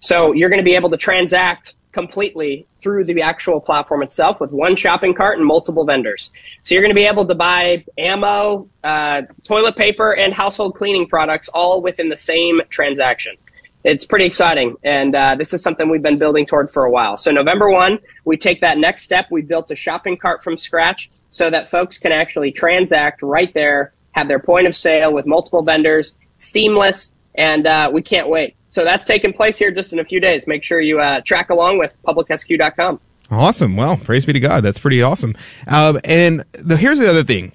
So 0.00 0.32
you're 0.32 0.48
going 0.48 0.58
to 0.58 0.64
be 0.64 0.74
able 0.74 0.90
to 0.90 0.96
transact 0.96 1.74
completely 1.92 2.66
through 2.76 3.04
the 3.04 3.22
actual 3.22 3.60
platform 3.60 4.02
itself 4.02 4.40
with 4.40 4.50
one 4.50 4.74
shopping 4.74 5.14
cart 5.14 5.38
and 5.38 5.46
multiple 5.46 5.84
vendors. 5.84 6.32
So 6.62 6.74
you're 6.74 6.82
going 6.82 6.94
to 6.94 7.00
be 7.00 7.06
able 7.06 7.26
to 7.26 7.34
buy 7.34 7.84
ammo, 7.98 8.68
uh, 8.82 9.22
toilet 9.44 9.76
paper, 9.76 10.12
and 10.12 10.34
household 10.34 10.74
cleaning 10.74 11.06
products 11.06 11.48
all 11.48 11.82
within 11.82 12.08
the 12.08 12.16
same 12.16 12.60
transaction. 12.70 13.36
It's 13.84 14.04
pretty 14.04 14.26
exciting, 14.26 14.76
and 14.84 15.14
uh, 15.14 15.34
this 15.36 15.52
is 15.52 15.60
something 15.60 15.90
we've 15.90 16.02
been 16.02 16.18
building 16.18 16.46
toward 16.46 16.70
for 16.70 16.84
a 16.84 16.90
while. 16.90 17.16
So 17.16 17.32
November 17.32 17.68
1, 17.68 17.98
we 18.24 18.36
take 18.36 18.60
that 18.60 18.78
next 18.78 19.02
step. 19.02 19.26
We 19.30 19.42
built 19.42 19.70
a 19.72 19.74
shopping 19.74 20.16
cart 20.16 20.42
from 20.42 20.56
scratch 20.56 21.10
so 21.30 21.50
that 21.50 21.68
folks 21.68 21.98
can 21.98 22.12
actually 22.12 22.52
transact 22.52 23.22
right 23.22 23.52
there, 23.54 23.92
have 24.12 24.28
their 24.28 24.38
point 24.38 24.68
of 24.68 24.76
sale 24.76 25.12
with 25.12 25.26
multiple 25.26 25.62
vendors, 25.62 26.16
seamless, 26.36 27.12
and 27.34 27.66
uh, 27.66 27.90
we 27.92 28.02
can't 28.02 28.28
wait. 28.28 28.54
So 28.72 28.84
that's 28.84 29.04
taking 29.04 29.34
place 29.34 29.58
here 29.58 29.70
just 29.70 29.92
in 29.92 29.98
a 29.98 30.04
few 30.04 30.18
days. 30.18 30.46
Make 30.46 30.62
sure 30.62 30.80
you 30.80 30.98
uh, 30.98 31.20
track 31.20 31.50
along 31.50 31.76
with 31.76 31.94
publicsq.com. 32.04 33.00
Awesome. 33.30 33.76
Well, 33.76 33.98
praise 33.98 34.24
be 34.24 34.32
to 34.32 34.40
God. 34.40 34.64
That's 34.64 34.78
pretty 34.78 35.02
awesome. 35.02 35.34
Um, 35.68 36.00
and 36.04 36.42
the, 36.52 36.78
here's 36.78 36.98
the 36.98 37.08
other 37.08 37.22
thing. 37.22 37.52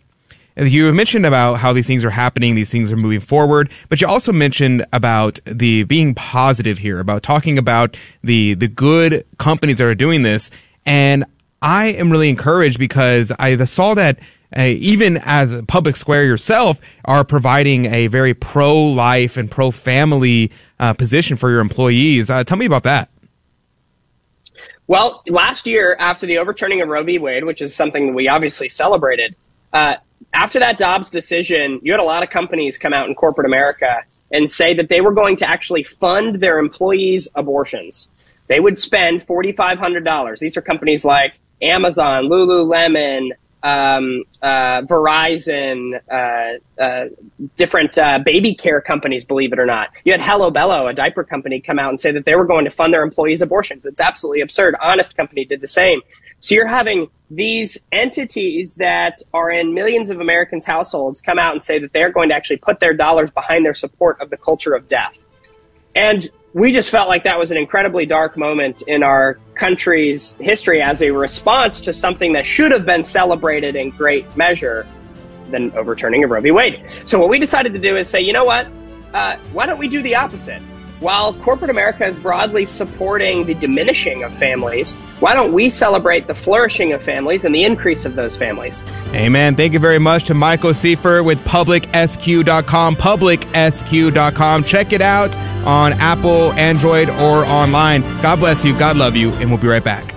You 0.55 0.93
mentioned 0.93 1.25
about 1.25 1.55
how 1.55 1.73
these 1.73 1.87
things 1.87 2.05
are 2.05 2.11
happening, 2.11 2.53
these 2.53 2.69
things 2.69 2.91
are 2.91 2.97
moving 2.97 3.19
forward, 3.19 3.71
but 3.89 3.99
you 3.99 4.07
also 4.07 4.31
mentioned 4.31 4.85
about 4.93 5.39
the 5.45 5.83
being 5.83 6.13
positive 6.13 6.79
here, 6.79 6.99
about 6.99 7.21
talking 7.21 7.57
about 7.59 7.95
the 8.23 8.55
the 8.55 8.67
good 8.67 9.23
companies 9.37 9.77
that 9.77 9.85
are 9.85 9.95
doing 9.95 10.21
this. 10.21 10.49
And 10.85 11.25
I 11.61 11.87
am 11.89 12.11
really 12.11 12.29
encouraged 12.29 12.79
because 12.79 13.31
I 13.39 13.55
saw 13.65 13.93
that 13.95 14.19
uh, 14.55 14.61
even 14.61 15.17
as 15.23 15.51
a 15.51 15.63
public 15.63 15.95
square 15.95 16.23
yourself, 16.23 16.79
are 17.05 17.23
providing 17.23 17.85
a 17.85 18.07
very 18.07 18.33
pro 18.33 18.75
life 18.75 19.37
and 19.37 19.51
pro 19.51 19.71
family 19.71 20.51
uh, 20.79 20.93
position 20.93 21.37
for 21.37 21.49
your 21.49 21.59
employees. 21.59 22.29
Uh, 22.29 22.43
tell 22.43 22.57
me 22.57 22.65
about 22.65 22.83
that. 22.83 23.09
Well, 24.87 25.21
last 25.27 25.67
year, 25.67 25.97
after 25.99 26.25
the 26.25 26.37
overturning 26.37 26.81
of 26.81 26.87
Roe 26.87 27.03
v. 27.03 27.19
Wade, 27.19 27.43
which 27.43 27.61
is 27.61 27.75
something 27.75 28.07
that 28.07 28.13
we 28.13 28.29
obviously 28.29 28.69
celebrated, 28.69 29.35
uh, 29.73 29.95
after 30.33 30.59
that 30.59 30.77
Dobbs 30.77 31.09
decision, 31.09 31.81
you 31.83 31.91
had 31.91 31.99
a 31.99 32.05
lot 32.05 32.23
of 32.23 32.29
companies 32.29 32.77
come 32.77 32.93
out 32.93 33.09
in 33.09 33.15
corporate 33.15 33.45
America 33.45 34.03
and 34.31 34.49
say 34.49 34.73
that 34.73 34.87
they 34.87 35.01
were 35.01 35.13
going 35.13 35.35
to 35.37 35.49
actually 35.49 35.83
fund 35.83 36.39
their 36.39 36.59
employees' 36.59 37.27
abortions. 37.35 38.07
They 38.47 38.59
would 38.59 38.77
spend 38.77 39.25
$4,500. 39.25 40.39
These 40.39 40.55
are 40.57 40.61
companies 40.61 41.03
like 41.03 41.39
Amazon, 41.61 42.25
Lululemon, 42.25 43.31
um, 43.63 44.23
uh, 44.41 44.81
Verizon, 44.83 45.99
uh, 46.09 46.81
uh, 46.81 47.05
different 47.55 47.97
uh, 47.97 48.19
baby 48.19 48.55
care 48.55 48.81
companies, 48.81 49.25
believe 49.25 49.53
it 49.53 49.59
or 49.59 49.65
not. 49.65 49.89
You 50.03 50.11
had 50.11 50.21
Hello 50.21 50.51
Bello, 50.51 50.87
a 50.87 50.93
diaper 50.93 51.23
company, 51.23 51.59
come 51.59 51.79
out 51.79 51.89
and 51.89 51.99
say 51.99 52.11
that 52.11 52.25
they 52.25 52.35
were 52.35 52.45
going 52.45 52.65
to 52.65 52.71
fund 52.71 52.93
their 52.93 53.03
employees' 53.03 53.41
abortions. 53.41 53.85
It's 53.85 54.01
absolutely 54.01 54.41
absurd. 54.41 54.75
Honest 54.81 55.15
Company 55.15 55.45
did 55.45 55.61
the 55.61 55.67
same. 55.67 56.01
So 56.39 56.53
you're 56.53 56.67
having 56.67 57.07
these 57.31 57.77
entities 57.91 58.75
that 58.75 59.21
are 59.33 59.49
in 59.49 59.73
millions 59.73 60.09
of 60.09 60.19
Americans' 60.19 60.65
households 60.65 61.19
come 61.19 61.39
out 61.39 61.53
and 61.53 61.61
say 61.61 61.79
that 61.79 61.93
they're 61.93 62.11
going 62.11 62.29
to 62.29 62.35
actually 62.35 62.57
put 62.57 62.79
their 62.79 62.93
dollars 62.93 63.31
behind 63.31 63.65
their 63.65 63.73
support 63.73 64.21
of 64.21 64.29
the 64.29 64.37
culture 64.37 64.73
of 64.73 64.87
death. 64.87 65.17
And 65.95 66.29
we 66.57 66.71
just 66.71 66.89
felt 66.89 67.07
like 67.07 67.23
that 67.23 67.37
was 67.37 67.51
an 67.51 67.57
incredibly 67.57 68.03
dark 68.07 68.35
moment 68.35 68.81
in 68.87 69.03
our 69.03 69.37
country's 69.53 70.35
history 70.39 70.81
as 70.81 71.03
a 71.03 71.11
response 71.11 71.79
to 71.79 71.93
something 71.93 72.33
that 72.33 72.47
should 72.47 72.71
have 72.71 72.83
been 72.83 73.03
celebrated 73.03 73.75
in 73.75 73.91
great 73.91 74.25
measure 74.35 74.87
than 75.51 75.71
overturning 75.73 76.23
of 76.23 76.31
Roe 76.31 76.41
v. 76.41 76.49
Wade. 76.49 76.83
So 77.05 77.19
what 77.19 77.29
we 77.29 77.37
decided 77.37 77.73
to 77.73 77.79
do 77.79 77.95
is 77.95 78.09
say, 78.09 78.21
you 78.21 78.33
know 78.33 78.43
what? 78.43 78.65
Uh, 79.13 79.37
why 79.53 79.67
don't 79.67 79.77
we 79.77 79.87
do 79.87 80.01
the 80.01 80.15
opposite? 80.15 80.63
While 80.99 81.35
corporate 81.35 81.69
America 81.69 82.07
is 82.07 82.17
broadly 82.17 82.65
supporting 82.65 83.45
the 83.45 83.53
diminishing 83.53 84.23
of 84.23 84.33
families, 84.33 84.95
why 85.19 85.35
don't 85.35 85.53
we 85.53 85.69
celebrate 85.69 86.25
the 86.25 86.33
flourishing 86.33 86.91
of 86.93 87.03
families 87.03 87.45
and 87.45 87.53
the 87.53 87.63
increase 87.63 88.05
of 88.05 88.15
those 88.15 88.35
families? 88.35 88.83
Amen. 89.13 89.55
Thank 89.55 89.73
you 89.73 89.79
very 89.79 89.99
much 89.99 90.25
to 90.25 90.33
Michael 90.33 90.73
Seifert 90.73 91.23
with 91.23 91.37
publicsq.com, 91.45 92.95
publicsq.com. 92.95 94.63
Check 94.63 94.91
it 94.91 95.01
out 95.01 95.35
on 95.65 95.93
Apple, 95.93 96.51
Android, 96.53 97.09
or 97.09 97.45
online. 97.45 98.01
God 98.21 98.39
bless 98.39 98.65
you. 98.65 98.77
God 98.77 98.97
love 98.97 99.15
you. 99.15 99.31
And 99.33 99.51
we'll 99.51 99.59
be 99.59 99.67
right 99.67 99.83
back. 99.83 100.16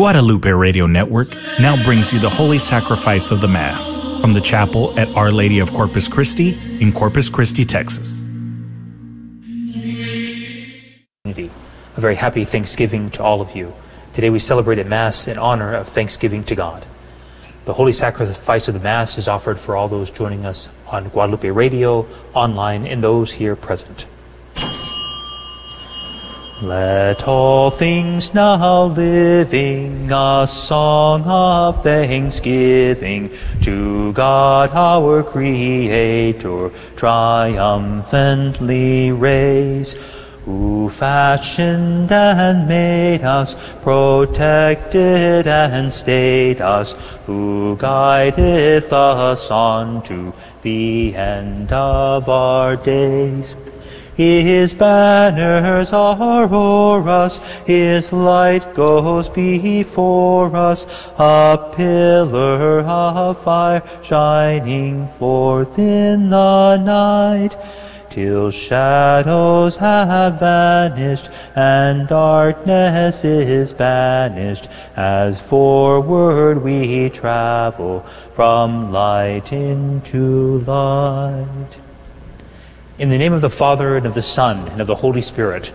Guadalupe 0.00 0.48
Radio 0.48 0.86
Network 0.86 1.28
now 1.58 1.76
brings 1.84 2.10
you 2.10 2.18
the 2.18 2.30
Holy 2.30 2.58
Sacrifice 2.58 3.30
of 3.30 3.42
the 3.42 3.48
Mass 3.48 3.86
from 4.22 4.32
the 4.32 4.40
chapel 4.40 4.98
at 4.98 5.14
Our 5.14 5.30
Lady 5.30 5.58
of 5.58 5.74
Corpus 5.74 6.08
Christi 6.08 6.58
in 6.80 6.90
Corpus 6.90 7.28
Christi, 7.28 7.66
Texas. 7.66 8.22
A 11.26 11.50
very 12.00 12.14
happy 12.14 12.46
Thanksgiving 12.46 13.10
to 13.10 13.22
all 13.22 13.42
of 13.42 13.54
you. 13.54 13.74
Today 14.14 14.30
we 14.30 14.38
celebrate 14.38 14.78
a 14.78 14.84
Mass 14.84 15.28
in 15.28 15.36
honor 15.36 15.74
of 15.74 15.86
Thanksgiving 15.86 16.44
to 16.44 16.54
God. 16.54 16.86
The 17.66 17.74
Holy 17.74 17.92
Sacrifice 17.92 18.68
of 18.68 18.72
the 18.72 18.80
Mass 18.80 19.18
is 19.18 19.28
offered 19.28 19.58
for 19.58 19.76
all 19.76 19.88
those 19.88 20.10
joining 20.10 20.46
us 20.46 20.70
on 20.86 21.10
Guadalupe 21.10 21.50
Radio, 21.50 22.06
online, 22.32 22.86
and 22.86 23.04
those 23.04 23.32
here 23.32 23.54
present. 23.54 24.06
Let 26.62 27.26
all 27.26 27.70
things 27.70 28.34
now 28.34 28.84
living 28.84 30.12
a 30.12 30.46
song 30.46 31.22
of 31.24 31.82
thanksgiving 31.82 33.30
to 33.62 34.12
God 34.12 34.68
our 34.74 35.22
Creator 35.22 36.68
triumphantly 36.96 39.10
raise, 39.10 39.94
who 40.44 40.90
fashioned 40.90 42.12
and 42.12 42.68
made 42.68 43.22
us, 43.22 43.54
protected 43.78 45.46
and 45.46 45.90
stayed 45.90 46.60
us, 46.60 47.18
who 47.24 47.74
guideth 47.78 48.92
us 48.92 49.50
on 49.50 50.02
to 50.02 50.34
the 50.60 51.16
end 51.16 51.72
of 51.72 52.28
our 52.28 52.76
days. 52.76 53.54
His 54.16 54.74
banners 54.74 55.92
are 55.92 56.48
o'er 56.52 57.08
us, 57.08 57.38
His 57.66 58.12
light 58.12 58.74
goes 58.74 59.28
before 59.28 60.54
us, 60.54 61.08
a 61.18 61.72
pillar 61.74 62.80
of 62.80 63.42
fire 63.42 63.82
shining 64.02 65.08
forth 65.18 65.78
in 65.78 66.28
the 66.28 66.76
night, 66.76 67.56
till 68.10 68.50
shadows 68.50 69.76
have 69.76 70.40
vanished 70.40 71.30
and 71.54 72.08
darkness 72.08 73.24
is 73.24 73.72
banished, 73.72 74.68
as 74.96 75.40
forward 75.40 76.62
we 76.62 77.08
travel 77.10 78.00
from 78.34 78.92
light 78.92 79.52
into 79.52 80.58
light. 80.66 81.78
In 83.00 83.08
the 83.08 83.16
name 83.16 83.32
of 83.32 83.40
the 83.40 83.48
Father, 83.48 83.96
and 83.96 84.04
of 84.04 84.12
the 84.12 84.20
Son, 84.20 84.68
and 84.68 84.78
of 84.78 84.86
the 84.86 84.94
Holy 84.94 85.22
Spirit, 85.22 85.72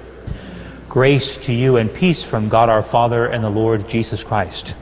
grace 0.88 1.38
to 1.38 1.54
you 1.54 1.76
and 1.76 1.92
peace 1.92 2.22
from 2.22 2.50
God 2.50 2.70
our 2.70 2.84
Father 2.84 3.26
and 3.26 3.44
the 3.44 3.50
Lord 3.50 3.90
Jesus 3.90 4.24
Christ. 4.24 4.76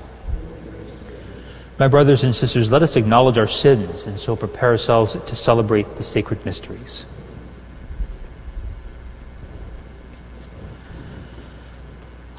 My 1.80 1.88
brothers 1.88 2.26
and 2.26 2.36
sisters, 2.36 2.70
let 2.70 2.84
us 2.84 2.98
acknowledge 2.98 3.38
our 3.38 3.48
sins 3.48 4.06
and 4.06 4.20
so 4.20 4.36
prepare 4.36 4.72
ourselves 4.72 5.14
to 5.14 5.36
celebrate 5.38 5.96
the 5.96 6.04
sacred 6.04 6.46
mysteries. 6.46 7.06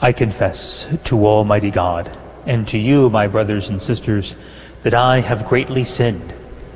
I 0.02 0.12
confess 0.12 0.86
to 1.05 1.26
Almighty 1.26 1.70
God 1.70 2.14
and 2.44 2.68
to 2.68 2.76
you, 2.76 3.09
my 3.09 3.26
brothers 3.26 3.70
and 3.70 3.82
sisters, 3.82 4.36
that 4.82 4.93
I 4.93 5.20
have 5.20 5.47
greatly 5.47 5.85
sinned 5.85 6.35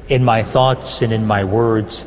in 0.09 0.25
my 0.25 0.43
thoughts 0.43 1.03
and 1.03 1.13
in 1.13 1.27
my 1.27 1.45
words 1.45 2.07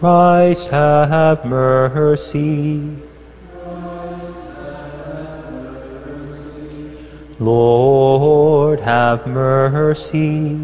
Christ 0.00 0.70
have 0.70 1.44
mercy. 1.44 2.96
Lord 7.38 8.80
have 8.80 9.26
mercy. 9.26 10.58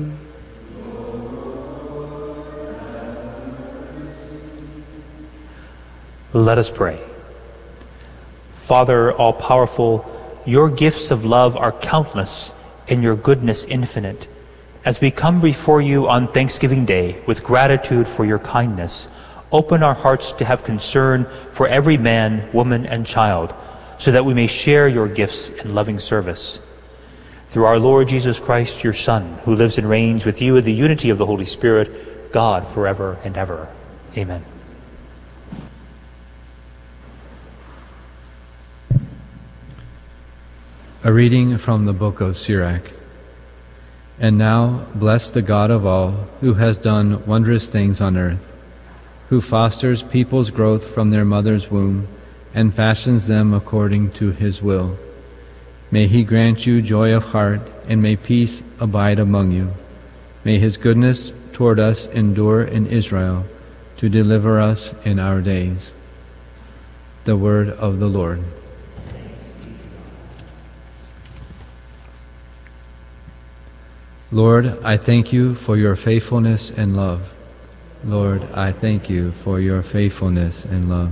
Let 6.33 6.57
us 6.57 6.71
pray. 6.71 6.99
Father, 8.55 9.13
all 9.13 9.35
powerful, 9.35 10.07
your 10.47 10.71
gifts 10.71 11.11
of 11.11 11.27
love 11.27 11.59
are 11.59 11.73
countless 11.73 12.53
and 12.89 13.03
your 13.03 13.17
goodness 13.17 13.67
infinite. 13.67 14.29
As 14.83 15.03
we 15.03 15.11
come 15.11 15.43
before 15.43 15.83
you 15.83 16.09
on 16.09 16.29
Thanksgiving 16.29 16.87
Day 16.87 17.21
with 17.27 17.45
gratitude 17.45 18.09
for 18.09 18.25
your 18.25 18.39
kindness, 18.39 19.09
open 19.53 19.83
our 19.83 19.95
hearts 19.95 20.33
to 20.33 20.45
have 20.45 20.65
concern 20.65 21.25
for 21.53 21.69
every 21.69 21.97
man, 21.97 22.51
woman, 22.53 22.87
and 22.87 23.07
child, 23.07 23.55
so 23.99 24.11
that 24.13 24.25
we 24.25 24.35
may 24.35 24.47
share 24.47 24.89
your 24.89 25.09
gifts 25.09 25.51
in 25.51 25.75
loving 25.75 25.99
service. 25.99 26.61
Through 27.49 27.65
our 27.65 27.79
Lord 27.79 28.09
Jesus 28.09 28.41
Christ, 28.41 28.85
your 28.85 28.93
Son, 28.93 29.39
who 29.45 29.55
lives 29.55 29.79
and 29.79 29.89
reigns 29.89 30.25
with 30.25 30.43
you 30.43 30.57
in 30.57 30.65
the 30.65 30.73
unity 30.73 31.11
of 31.11 31.19
the 31.19 31.27
Holy 31.27 31.45
Spirit, 31.45 32.33
God 32.33 32.67
forever 32.67 33.19
and 33.25 33.37
ever. 33.37 33.69
Amen. 34.17 34.45
A 41.05 41.13
reading 41.13 41.57
from 41.57 41.85
the 41.85 41.93
book 41.93 42.21
of 42.21 42.37
Sirach. 42.37 42.91
And 44.19 44.39
now 44.39 44.87
bless 44.95 45.31
the 45.31 45.43
God 45.43 45.71
of 45.71 45.85
all, 45.85 46.13
who 46.41 46.55
has 46.55 46.79
done 46.79 47.25
wondrous 47.27 47.71
things 47.71 48.01
on 48.01 48.17
earth, 48.17 48.56
who 49.29 49.41
fosters 49.41 50.03
people's 50.03 50.51
growth 50.51 50.87
from 50.87 51.11
their 51.11 51.25
mother's 51.25 51.71
womb, 51.71 52.07
and 52.55 52.75
fashions 52.75 53.27
them 53.27 53.53
according 53.53 54.11
to 54.11 54.31
his 54.31 54.63
will. 54.63 54.97
May 55.91 56.07
he 56.07 56.25
grant 56.25 56.67
you 56.67 56.83
joy 56.83 57.13
of 57.13 57.25
heart, 57.25 57.61
and 57.89 58.01
may 58.01 58.17
peace 58.17 58.63
abide 58.81 59.19
among 59.19 59.53
you. 59.53 59.73
May 60.45 60.59
his 60.59 60.77
goodness 60.77 61.33
toward 61.53 61.79
us 61.79 62.07
endure 62.07 62.63
in 62.63 62.87
Israel, 62.87 63.45
to 63.97 64.09
deliver 64.09 64.61
us 64.61 64.95
in 65.05 65.19
our 65.19 65.41
days. 65.41 65.93
The 67.25 67.37
word 67.37 67.71
of 67.71 67.99
the 67.99 68.09
Lord. 68.09 68.43
Lord, 74.33 74.67
I 74.85 74.97
thank 74.97 75.33
you 75.33 75.55
for 75.55 75.77
your 75.77 75.97
faithfulness 75.97 76.71
and 76.71 76.97
love. 76.97 77.36
Lord, 78.07 78.45
I 78.55 78.71
thank 78.71 79.11
you 79.11 79.33
for 79.33 79.59
your 79.59 79.83
faithfulness 79.83 80.65
and 80.65 80.89
love. 80.89 81.11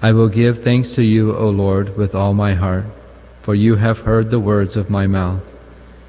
I 0.00 0.12
will 0.12 0.30
give 0.30 0.64
thanks 0.64 0.94
to 0.94 1.02
you, 1.02 1.36
O 1.36 1.50
Lord, 1.50 1.98
with 1.98 2.14
all 2.14 2.32
my 2.32 2.54
heart, 2.54 2.86
for 3.42 3.54
you 3.54 3.76
have 3.76 4.00
heard 4.00 4.30
the 4.30 4.40
words 4.40 4.74
of 4.76 4.88
my 4.88 5.06
mouth. 5.06 5.42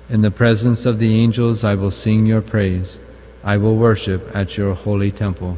In 0.10 0.22
the 0.22 0.32
presence 0.32 0.86
of 0.86 1.00
the 1.00 1.20
angels 1.20 1.66
I 1.66 1.76
will 1.76 1.92
sing 1.92 2.26
your 2.26 2.40
praise. 2.40 2.98
I 3.44 3.58
will 3.58 3.76
worship 3.76 4.34
at 4.34 4.56
your 4.56 4.74
holy 4.74 5.12
temple. 5.12 5.58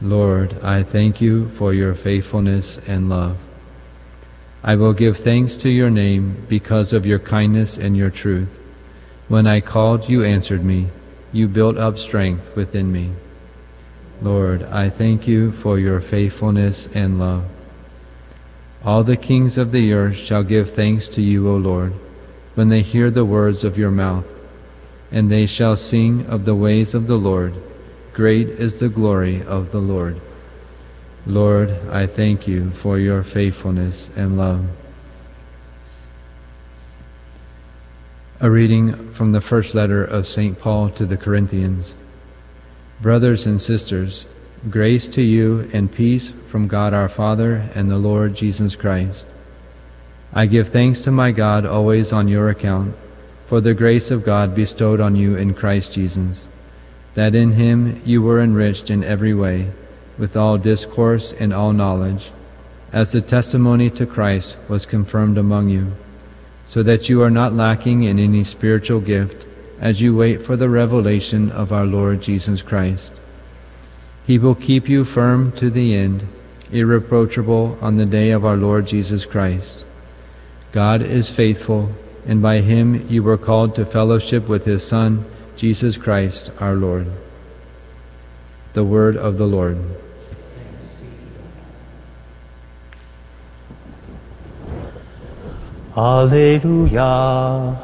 Lord, 0.00 0.62
I 0.62 0.84
thank 0.84 1.20
you 1.20 1.48
for 1.50 1.74
your 1.74 1.94
faithfulness 1.94 2.78
and 2.86 3.08
love. 3.08 3.36
I 4.62 4.76
will 4.76 4.92
give 4.92 5.16
thanks 5.16 5.56
to 5.56 5.68
your 5.68 5.90
name 5.90 6.46
because 6.48 6.92
of 6.92 7.04
your 7.04 7.18
kindness 7.18 7.76
and 7.76 7.96
your 7.96 8.10
truth. 8.10 8.56
When 9.26 9.48
I 9.48 9.60
called, 9.60 10.08
you 10.08 10.22
answered 10.22 10.64
me. 10.64 10.86
You 11.32 11.48
built 11.48 11.78
up 11.78 11.98
strength 11.98 12.54
within 12.54 12.92
me. 12.92 13.10
Lord, 14.20 14.62
I 14.64 14.90
thank 14.90 15.26
you 15.26 15.50
for 15.50 15.78
your 15.78 16.00
faithfulness 16.00 16.88
and 16.94 17.18
love. 17.18 17.44
All 18.84 19.02
the 19.02 19.16
kings 19.16 19.56
of 19.58 19.72
the 19.72 19.92
earth 19.92 20.16
shall 20.16 20.42
give 20.42 20.70
thanks 20.70 21.08
to 21.08 21.22
you, 21.22 21.48
O 21.48 21.56
Lord, 21.56 21.94
when 22.54 22.68
they 22.68 22.82
hear 22.82 23.10
the 23.10 23.24
words 23.24 23.64
of 23.64 23.78
your 23.78 23.90
mouth, 23.90 24.26
and 25.10 25.30
they 25.30 25.46
shall 25.46 25.76
sing 25.76 26.26
of 26.26 26.44
the 26.44 26.54
ways 26.54 26.94
of 26.94 27.06
the 27.06 27.16
Lord. 27.16 27.54
Great 28.12 28.48
is 28.48 28.74
the 28.74 28.88
glory 28.88 29.42
of 29.42 29.72
the 29.72 29.80
Lord. 29.80 30.20
Lord, 31.26 31.70
I 31.88 32.06
thank 32.06 32.46
you 32.46 32.70
for 32.70 32.98
your 32.98 33.22
faithfulness 33.22 34.10
and 34.16 34.36
love. 34.36 34.66
A 38.42 38.50
reading 38.50 39.12
from 39.12 39.30
the 39.30 39.40
first 39.40 39.72
letter 39.72 40.02
of 40.02 40.26
St. 40.26 40.58
Paul 40.58 40.90
to 40.90 41.06
the 41.06 41.16
Corinthians. 41.16 41.94
Brothers 43.00 43.46
and 43.46 43.60
sisters, 43.60 44.26
grace 44.68 45.06
to 45.14 45.22
you 45.22 45.70
and 45.72 45.92
peace 45.92 46.32
from 46.48 46.66
God 46.66 46.92
our 46.92 47.08
Father 47.08 47.70
and 47.76 47.88
the 47.88 47.98
Lord 47.98 48.34
Jesus 48.34 48.74
Christ. 48.74 49.26
I 50.32 50.46
give 50.46 50.70
thanks 50.70 51.00
to 51.02 51.12
my 51.12 51.30
God 51.30 51.64
always 51.64 52.12
on 52.12 52.26
your 52.26 52.48
account 52.48 52.96
for 53.46 53.60
the 53.60 53.74
grace 53.74 54.10
of 54.10 54.24
God 54.24 54.56
bestowed 54.56 54.98
on 54.98 55.14
you 55.14 55.36
in 55.36 55.54
Christ 55.54 55.92
Jesus, 55.92 56.48
that 57.14 57.36
in 57.36 57.52
him 57.52 58.02
you 58.04 58.22
were 58.22 58.40
enriched 58.40 58.90
in 58.90 59.04
every 59.04 59.34
way 59.34 59.70
with 60.18 60.36
all 60.36 60.58
discourse 60.58 61.32
and 61.32 61.54
all 61.54 61.72
knowledge, 61.72 62.32
as 62.92 63.12
the 63.12 63.20
testimony 63.20 63.88
to 63.90 64.04
Christ 64.04 64.56
was 64.68 64.84
confirmed 64.84 65.38
among 65.38 65.68
you, 65.68 65.92
so 66.64 66.82
that 66.82 67.08
you 67.08 67.22
are 67.22 67.30
not 67.30 67.52
lacking 67.52 68.02
in 68.02 68.18
any 68.18 68.44
spiritual 68.44 69.00
gift 69.00 69.46
as 69.80 70.00
you 70.00 70.14
wait 70.14 70.42
for 70.42 70.56
the 70.56 70.68
revelation 70.68 71.50
of 71.50 71.72
our 71.72 71.84
Lord 71.84 72.22
Jesus 72.22 72.62
Christ. 72.62 73.12
He 74.26 74.38
will 74.38 74.54
keep 74.54 74.88
you 74.88 75.04
firm 75.04 75.52
to 75.52 75.70
the 75.70 75.96
end, 75.96 76.26
irreproachable 76.70 77.76
on 77.80 77.96
the 77.96 78.06
day 78.06 78.30
of 78.30 78.44
our 78.44 78.56
Lord 78.56 78.86
Jesus 78.86 79.24
Christ. 79.24 79.84
God 80.70 81.02
is 81.02 81.30
faithful, 81.30 81.92
and 82.26 82.40
by 82.40 82.60
him 82.60 83.06
you 83.08 83.22
were 83.22 83.36
called 83.36 83.74
to 83.74 83.84
fellowship 83.84 84.48
with 84.48 84.64
his 84.64 84.86
Son, 84.86 85.24
Jesus 85.56 85.96
Christ 85.96 86.50
our 86.60 86.74
Lord. 86.74 87.08
The 88.72 88.84
word 88.84 89.16
of 89.16 89.36
the 89.36 89.46
Lord. 89.46 89.78
Alleluia, 95.94 97.04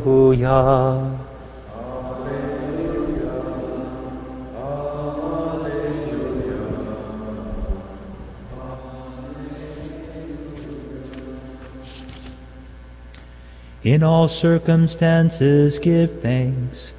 In 13.85 14.03
all 14.03 14.27
circumstances 14.27 15.79
give 15.79 16.21
thanks, 16.21 16.93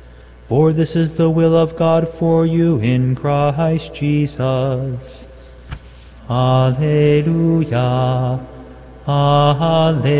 for 0.48 0.72
this 0.72 0.96
is 0.96 1.18
the 1.18 1.28
will 1.28 1.54
of 1.54 1.76
God 1.76 2.08
for 2.08 2.46
you 2.46 2.78
in 2.78 3.14
Christ 3.14 3.92
Jesus. 3.92 5.27
Alleluia, 6.30 7.80
Alleluia, 9.08 10.18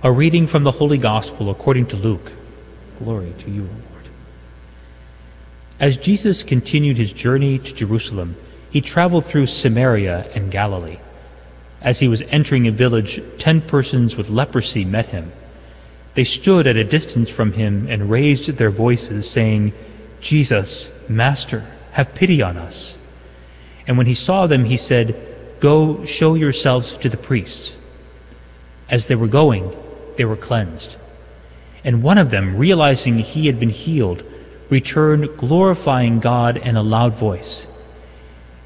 A 0.03 0.13
reading 0.13 0.47
from 0.47 0.65
the 0.65 0.73
Holy 0.73 0.99
Gospel 0.99 1.49
according 1.49 1.87
to 1.87 1.97
Luke. 1.97 2.33
Glory 3.03 3.33
to 3.39 3.51
you, 3.51 3.63
Lord. 3.63 4.09
As 5.79 5.97
Jesus 5.97 6.43
continued 6.43 6.99
his 6.99 7.15
journey 7.15 7.59
to 7.59 7.75
Jerusalem, 7.75 8.37
he 8.71 8.83
traveled 8.83 9.25
through 9.25 9.47
Samaria 9.47 10.31
and 10.35 10.51
Galilee. 10.51 10.99
As 11.81 12.01
he 12.01 12.09
was 12.09 12.21
entering 12.29 12.67
a 12.67 12.71
village, 12.71 13.23
ten 13.39 13.63
persons 13.63 14.19
with 14.19 14.29
leprosy 14.29 14.85
met 14.85 15.07
him. 15.07 15.33
They 16.21 16.25
stood 16.25 16.67
at 16.67 16.77
a 16.77 16.85
distance 16.85 17.31
from 17.31 17.55
him 17.55 17.87
and 17.89 18.11
raised 18.11 18.45
their 18.45 18.71
voices, 18.71 19.27
saying, 19.27 19.73
Jesus, 20.21 20.91
Master, 21.09 21.65
have 21.93 22.15
pity 22.15 22.43
on 22.43 22.59
us. 22.59 22.99
And 23.87 23.97
when 23.97 24.07
he 24.07 24.13
saw 24.13 24.47
them, 24.47 24.67
he 24.67 24.77
said, 24.77 25.17
Go 25.61 26.05
show 26.05 26.35
yourselves 26.35 26.99
to 26.99 27.09
the 27.09 27.17
priests. 27.17 27.79
As 28.91 29.07
they 29.07 29.15
were 29.15 29.29
going, 29.29 29.75
they 30.19 30.27
were 30.27 30.37
cleansed. 30.37 30.97
And 31.85 32.03
one 32.03 32.19
of 32.19 32.31
them, 32.31 32.59
realizing 32.59 33.21
he 33.21 33.47
had 33.47 33.59
been 33.59 33.71
healed, 33.71 34.23
returned 34.69 35.39
glorifying 35.39 36.21
God 36.21 36.59
in 36.59 36.77
a 36.77 36.83
loud 36.83 37.15
voice. 37.15 37.67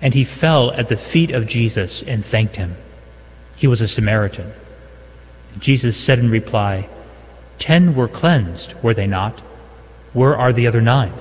And 0.00 0.12
he 0.12 0.24
fell 0.24 0.72
at 0.72 0.88
the 0.88 0.96
feet 0.96 1.30
of 1.30 1.46
Jesus 1.46 2.02
and 2.02 2.24
thanked 2.24 2.56
him. 2.56 2.74
He 3.54 3.68
was 3.68 3.80
a 3.80 3.86
Samaritan. 3.86 4.52
Jesus 5.60 5.96
said 5.96 6.18
in 6.18 6.30
reply, 6.30 6.88
Ten 7.58 7.94
were 7.94 8.08
cleansed, 8.08 8.74
were 8.82 8.94
they 8.94 9.06
not? 9.06 9.40
Where 10.12 10.36
are 10.36 10.52
the 10.52 10.66
other 10.66 10.80
nine? 10.80 11.12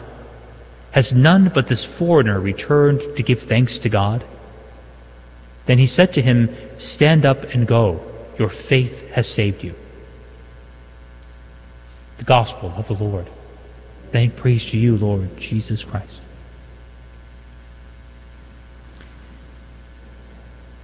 Has 0.91 1.11
none 1.11 1.49
but 1.49 1.67
this 1.67 1.83
foreigner 1.83 2.39
returned 2.39 3.01
to 3.15 3.23
give 3.23 3.41
thanks 3.41 3.77
to 3.79 3.89
God? 3.89 4.23
Then 5.65 5.79
he 5.79 5.87
said 5.87 6.13
to 6.13 6.21
him, 6.21 6.55
Stand 6.77 7.25
up 7.25 7.43
and 7.45 7.67
go. 7.67 8.01
Your 8.37 8.49
faith 8.49 9.09
has 9.11 9.27
saved 9.27 9.63
you. 9.63 9.73
The 12.17 12.23
Gospel 12.23 12.73
of 12.75 12.87
the 12.87 12.93
Lord. 12.93 13.27
Thank 14.11 14.35
praise 14.35 14.65
to 14.71 14.77
you, 14.77 14.97
Lord 14.97 15.35
Jesus 15.37 15.83
Christ. 15.83 16.21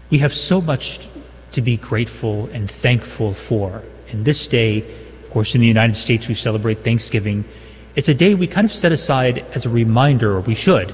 We 0.10 0.20
have 0.20 0.34
so 0.34 0.62
much 0.62 1.08
to 1.52 1.62
be 1.62 1.78
grateful 1.78 2.50
and 2.52 2.70
thankful 2.70 3.34
for. 3.34 3.84
In 4.08 4.24
this 4.24 4.48
day, 4.48 4.84
of 5.30 5.34
course, 5.34 5.54
in 5.54 5.62
the 5.62 5.68
United 5.68 5.96
States, 5.96 6.28
we 6.28 6.34
celebrate 6.34 6.80
Thanksgiving. 6.84 7.46
It's 7.96 8.10
a 8.10 8.16
day 8.16 8.34
we 8.34 8.48
kind 8.48 8.66
of 8.66 8.72
set 8.72 8.92
aside 8.92 9.46
as 9.54 9.68
a 9.68 9.70
reminder, 9.70 10.36
or 10.36 10.40
we 10.40 10.56
should, 10.56 10.92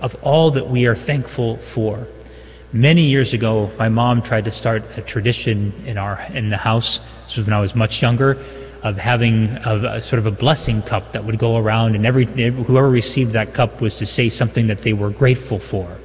of 0.00 0.16
all 0.22 0.50
that 0.50 0.68
we 0.68 0.86
are 0.86 0.96
thankful 0.96 1.58
for. 1.58 2.08
Many 2.72 3.02
years 3.02 3.32
ago, 3.32 3.70
my 3.78 3.88
mom 3.88 4.22
tried 4.22 4.46
to 4.46 4.50
start 4.50 4.82
a 4.98 5.02
tradition 5.02 5.72
in 5.86 5.98
our 5.98 6.20
in 6.34 6.50
the 6.50 6.56
house. 6.56 6.98
This 7.26 7.36
was 7.36 7.46
when 7.46 7.54
I 7.54 7.60
was 7.60 7.76
much 7.76 8.02
younger, 8.02 8.36
of 8.82 8.96
having 8.96 9.50
a, 9.64 9.98
a 9.98 10.02
sort 10.02 10.18
of 10.18 10.26
a 10.26 10.32
blessing 10.32 10.82
cup 10.82 11.12
that 11.12 11.24
would 11.24 11.38
go 11.38 11.56
around, 11.56 11.94
and 11.94 12.04
every 12.04 12.24
whoever 12.24 12.90
received 12.90 13.34
that 13.34 13.54
cup 13.54 13.80
was 13.80 13.94
to 13.98 14.06
say 14.06 14.28
something 14.28 14.66
that 14.66 14.78
they 14.78 14.94
were 14.94 15.10
grateful 15.10 15.60
for. 15.60 15.96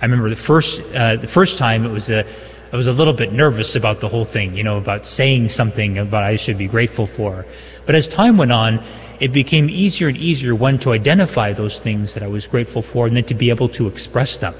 I 0.00 0.04
remember 0.04 0.30
the 0.30 0.36
first 0.36 0.80
uh, 0.94 1.16
the 1.16 1.26
first 1.26 1.58
time 1.58 1.84
it 1.84 1.90
was 1.90 2.08
a 2.08 2.24
I 2.72 2.76
was 2.76 2.88
a 2.88 2.92
little 2.92 3.12
bit 3.12 3.32
nervous 3.32 3.76
about 3.76 4.00
the 4.00 4.08
whole 4.08 4.24
thing, 4.24 4.56
you 4.56 4.64
know, 4.64 4.76
about 4.76 5.06
saying 5.06 5.50
something 5.50 5.98
about 5.98 6.24
I 6.24 6.36
should 6.36 6.58
be 6.58 6.66
grateful 6.66 7.06
for. 7.06 7.46
But 7.86 7.94
as 7.94 8.08
time 8.08 8.36
went 8.36 8.50
on, 8.50 8.82
it 9.20 9.32
became 9.32 9.70
easier 9.70 10.08
and 10.08 10.16
easier 10.16 10.54
one 10.54 10.78
to 10.80 10.92
identify 10.92 11.52
those 11.52 11.78
things 11.78 12.14
that 12.14 12.22
I 12.22 12.26
was 12.26 12.46
grateful 12.46 12.82
for, 12.82 13.06
and 13.06 13.16
then 13.16 13.24
to 13.24 13.34
be 13.34 13.50
able 13.50 13.68
to 13.70 13.86
express 13.86 14.36
them. 14.36 14.54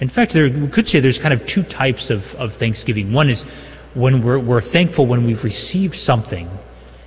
In 0.00 0.08
fact, 0.08 0.32
there, 0.32 0.50
we 0.50 0.68
could 0.68 0.88
say 0.88 0.98
there's 0.98 1.18
kind 1.18 1.32
of 1.32 1.46
two 1.46 1.62
types 1.62 2.10
of, 2.10 2.34
of 2.36 2.54
Thanksgiving. 2.54 3.12
One 3.12 3.28
is 3.28 3.44
when 3.94 4.22
we're, 4.22 4.38
we're 4.38 4.60
thankful 4.60 5.06
when 5.06 5.24
we've 5.24 5.44
received 5.44 5.96
something. 5.96 6.50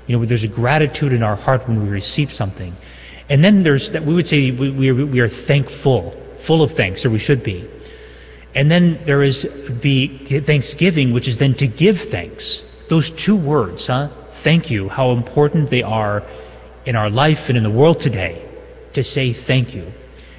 You 0.08 0.18
know, 0.18 0.26
there's 0.26 0.44
a 0.44 0.50
gratitude 0.50 1.12
in 1.12 1.24
our 1.24 1.36
heart 1.36 1.68
when 1.68 1.84
we 1.84 1.90
receive 1.90 2.32
something. 2.32 2.76
And 3.30 3.44
then 3.44 3.64
there's 3.64 3.92
that 3.92 4.04
we 4.04 4.14
would 4.14 4.28
say 4.28 4.52
we, 4.52 4.70
we, 4.70 4.90
are, 4.90 5.06
we 5.06 5.20
are 5.20 5.28
thankful, 5.28 6.12
full 6.38 6.62
of 6.62 6.72
thanks, 6.72 7.06
or 7.06 7.10
we 7.10 7.20
should 7.20 7.44
be. 7.44 7.68
And 8.56 8.70
then 8.70 9.00
there 9.06 9.24
is 9.24 9.46
be 9.82 10.08
thanksgiving, 10.18 11.12
which 11.12 11.28
is 11.28 11.38
then 11.38 11.56
to 11.56 11.68
give 11.68 12.00
thanks. 12.00 12.64
Those 12.88 13.10
two 13.10 13.36
words, 13.36 13.88
huh? 13.88 14.10
Thank 14.30 14.70
you, 14.70 14.90
how 14.90 15.12
important 15.12 15.70
they 15.70 15.84
are 15.84 16.24
in 16.86 16.96
our 16.96 17.10
life 17.10 17.50
and 17.50 17.58
in 17.58 17.64
the 17.64 17.70
world 17.70 18.00
today 18.00 18.46
to 18.94 19.04
say 19.04 19.34
thank 19.34 19.74
you. 19.74 19.92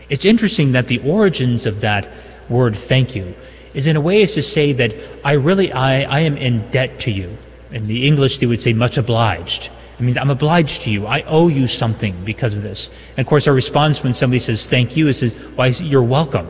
It's 0.08 0.24
interesting 0.24 0.72
that 0.72 0.86
the 0.86 0.98
origins 0.98 1.66
of 1.66 1.80
that 1.80 2.08
word 2.48 2.76
thank 2.76 3.16
you 3.16 3.34
is 3.72 3.86
in 3.86 3.96
a 3.96 4.00
way 4.00 4.22
is 4.22 4.34
to 4.34 4.42
say 4.42 4.72
that 4.72 4.94
I 5.24 5.32
really 5.32 5.72
I, 5.72 6.02
I 6.02 6.20
am 6.20 6.36
in 6.36 6.70
debt 6.70 7.00
to 7.00 7.10
you. 7.10 7.36
In 7.72 7.86
the 7.86 8.06
English 8.06 8.38
they 8.38 8.46
would 8.46 8.62
say 8.62 8.72
much 8.72 8.98
obliged. 8.98 9.70
It 9.98 10.02
means 10.02 10.18
I'm 10.18 10.30
obliged 10.30 10.82
to 10.82 10.90
you. 10.90 11.06
I 11.06 11.22
owe 11.22 11.48
you 11.48 11.66
something 11.66 12.14
because 12.24 12.52
of 12.52 12.62
this. 12.62 12.90
And 13.16 13.20
of 13.20 13.26
course 13.26 13.48
our 13.48 13.54
response 13.54 14.02
when 14.04 14.14
somebody 14.14 14.38
says 14.38 14.66
thank 14.68 14.96
you 14.96 15.08
is 15.08 15.18
says, 15.18 15.32
why 15.56 15.68
you're 15.68 16.02
welcome. 16.02 16.48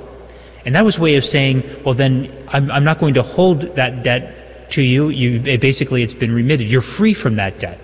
And 0.64 0.74
that 0.74 0.84
was 0.84 0.98
a 0.98 1.00
way 1.00 1.16
of 1.16 1.24
saying, 1.24 1.64
well 1.84 1.94
then 1.94 2.32
I'm, 2.48 2.70
I'm 2.70 2.84
not 2.84 2.98
going 2.98 3.14
to 3.14 3.22
hold 3.22 3.60
that 3.76 4.02
debt 4.02 4.70
to 4.70 4.82
you, 4.82 5.08
you 5.08 5.58
basically 5.58 6.02
it's 6.02 6.14
been 6.14 6.34
remitted. 6.34 6.70
You're 6.70 6.80
free 6.80 7.14
from 7.14 7.36
that 7.36 7.58
debt. 7.58 7.80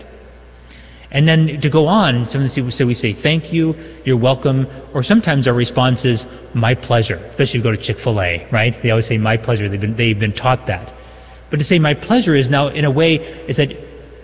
And 1.13 1.27
then 1.27 1.61
to 1.61 1.69
go 1.69 1.89
on, 1.89 2.25
sometimes 2.25 2.75
say, 2.75 2.85
we 2.85 2.95
say 2.95 3.13
thank 3.13 3.53
you, 3.53 3.77
you're 4.05 4.17
welcome, 4.17 4.69
or 4.95 5.03
sometimes 5.03 5.49
our 5.49 5.55
response 5.55 6.05
is 6.05 6.27
my 6.55 6.75
pleasure, 6.75 7.17
especially 7.17 7.59
if 7.59 7.65
you 7.65 7.71
go 7.71 7.73
to 7.73 7.77
Chick 7.77 7.99
fil 7.99 8.21
A, 8.21 8.47
right? 8.51 8.81
They 8.81 8.91
always 8.91 9.07
say 9.07 9.19
my 9.19 9.37
pleasure. 9.37 9.69
They've 9.69 9.81
been, 9.81 9.97
they've 9.97 10.19
been 10.19 10.33
taught 10.33 10.67
that. 10.67 10.93
But 11.51 11.59
to 11.59 11.65
say 11.65 11.81
my 11.81 11.95
pleasure 11.95 12.37
is 12.37 12.49
now, 12.49 12.69
in 12.69 12.85
a 12.85 12.91
way, 12.91 13.17
is 13.17 13.57
that 13.57 13.77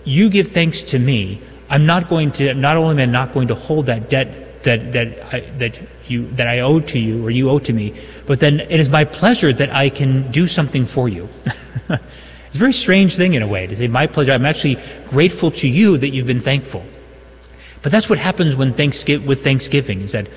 you 0.05 0.29
give 0.29 0.47
thanks 0.47 0.81
to 0.83 0.99
me. 0.99 1.41
I'm 1.69 1.85
not 1.85 2.07
going 2.07 2.31
to, 2.33 2.53
not 2.53 2.77
only 2.77 3.03
am 3.03 3.09
I 3.09 3.11
not 3.11 3.33
going 3.33 3.49
to 3.49 3.55
hold 3.55 3.87
that 3.87 4.09
debt 4.09 4.46
that, 4.63 4.91
that, 4.93 5.33
I, 5.33 5.39
that, 5.57 5.79
you, 6.07 6.27
that 6.31 6.47
I 6.47 6.59
owe 6.59 6.79
to 6.79 6.99
you 6.99 7.25
or 7.25 7.29
you 7.29 7.49
owe 7.49 7.59
to 7.59 7.73
me, 7.73 7.93
but 8.25 8.39
then 8.39 8.59
it 8.59 8.79
is 8.79 8.89
my 8.89 9.05
pleasure 9.05 9.53
that 9.53 9.71
I 9.71 9.89
can 9.89 10.31
do 10.31 10.47
something 10.47 10.85
for 10.85 11.09
you. 11.09 11.29
it's 11.89 12.55
a 12.55 12.59
very 12.59 12.73
strange 12.73 13.15
thing 13.15 13.33
in 13.33 13.41
a 13.41 13.47
way 13.47 13.67
to 13.67 13.75
say, 13.75 13.87
my 13.87 14.07
pleasure. 14.07 14.31
I'm 14.31 14.45
actually 14.45 14.77
grateful 15.07 15.51
to 15.51 15.67
you 15.67 15.97
that 15.97 16.09
you've 16.09 16.27
been 16.27 16.41
thankful. 16.41 16.85
But 17.81 17.91
that's 17.91 18.09
what 18.09 18.19
happens 18.19 18.55
when 18.55 18.73
Thanksgiving, 18.73 19.27
with 19.27 19.43
Thanksgiving, 19.43 20.01
is 20.01 20.11
that 20.11 20.27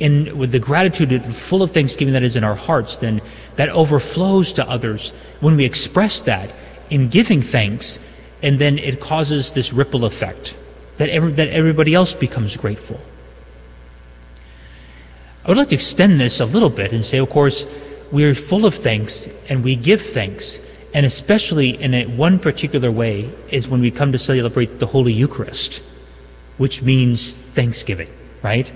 in, 0.00 0.36
with 0.36 0.52
the 0.52 0.58
gratitude 0.58 1.24
full 1.24 1.62
of 1.62 1.70
thanksgiving 1.70 2.14
that 2.14 2.22
is 2.22 2.36
in 2.36 2.44
our 2.44 2.54
hearts, 2.54 2.98
then 2.98 3.20
that 3.56 3.68
overflows 3.70 4.52
to 4.52 4.68
others 4.68 5.10
when 5.40 5.56
we 5.56 5.64
express 5.64 6.20
that 6.22 6.50
in 6.90 7.08
giving 7.08 7.40
thanks, 7.40 7.98
and 8.42 8.58
then 8.58 8.78
it 8.78 9.00
causes 9.00 9.52
this 9.52 9.72
ripple 9.72 10.04
effect 10.04 10.54
that, 10.96 11.08
every, 11.08 11.32
that 11.32 11.48
everybody 11.48 11.94
else 11.94 12.12
becomes 12.12 12.56
grateful. 12.56 13.00
I 15.44 15.48
would 15.48 15.58
like 15.58 15.68
to 15.68 15.74
extend 15.74 16.18
this 16.18 16.40
a 16.40 16.46
little 16.46 16.70
bit 16.70 16.94
and 16.94 17.04
say, 17.04 17.18
of 17.18 17.28
course, 17.28 17.66
we 18.10 18.24
are 18.24 18.34
full 18.34 18.64
of 18.64 18.74
thanks 18.74 19.28
and 19.50 19.62
we 19.62 19.76
give 19.76 20.00
thanks, 20.00 20.58
and 20.94 21.04
especially 21.04 21.70
in 21.82 21.92
a, 21.92 22.06
one 22.06 22.38
particular 22.38 22.90
way 22.90 23.30
is 23.50 23.68
when 23.68 23.82
we 23.82 23.90
come 23.90 24.10
to 24.12 24.18
celebrate 24.18 24.78
the 24.78 24.86
Holy 24.86 25.12
Eucharist, 25.12 25.82
which 26.56 26.80
means 26.80 27.36
thanksgiving, 27.36 28.08
right? 28.42 28.72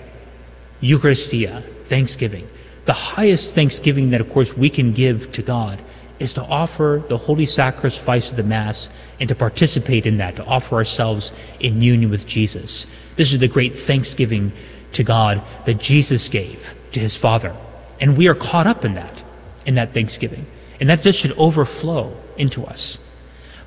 Eucharistia, 0.82 1.62
thanksgiving. 1.85 2.47
The 2.85 2.93
highest 2.93 3.55
thanksgiving 3.55 4.11
that, 4.11 4.20
of 4.20 4.31
course, 4.31 4.55
we 4.55 4.69
can 4.69 4.93
give 4.93 5.32
to 5.32 5.43
God 5.43 5.81
is 6.19 6.35
to 6.35 6.43
offer 6.43 7.03
the 7.09 7.16
holy 7.16 7.47
sacrifice 7.47 8.31
of 8.31 8.36
the 8.36 8.43
Mass 8.43 8.90
and 9.20 9.28
to 9.31 9.35
participate 9.35 10.05
in 10.05 10.19
that, 10.19 10.36
to 10.36 10.45
offer 10.45 10.77
ourselves 10.77 11.32
in 11.61 11.81
union 11.81 12.11
with 12.11 12.27
Jesus. 12.27 12.86
This 13.16 13.32
is 13.32 13.39
the 13.39 13.49
great 13.49 13.78
thanksgiving 13.78 14.53
to 14.93 15.05
God 15.05 15.43
that 15.66 15.74
Jesus 15.74 16.28
gave 16.28 16.74
to 16.93 17.01
his 17.01 17.16
Father. 17.16 17.55
And 18.01 18.16
we 18.16 18.28
are 18.28 18.35
caught 18.35 18.66
up 18.66 18.85
in 18.85 18.94
that, 18.94 19.23
in 19.66 19.74
that 19.74 19.93
thanksgiving. 19.93 20.47
And 20.81 20.89
that 20.89 21.02
just 21.02 21.19
should 21.19 21.32
overflow 21.32 22.16
into 22.36 22.65
us. 22.65 22.98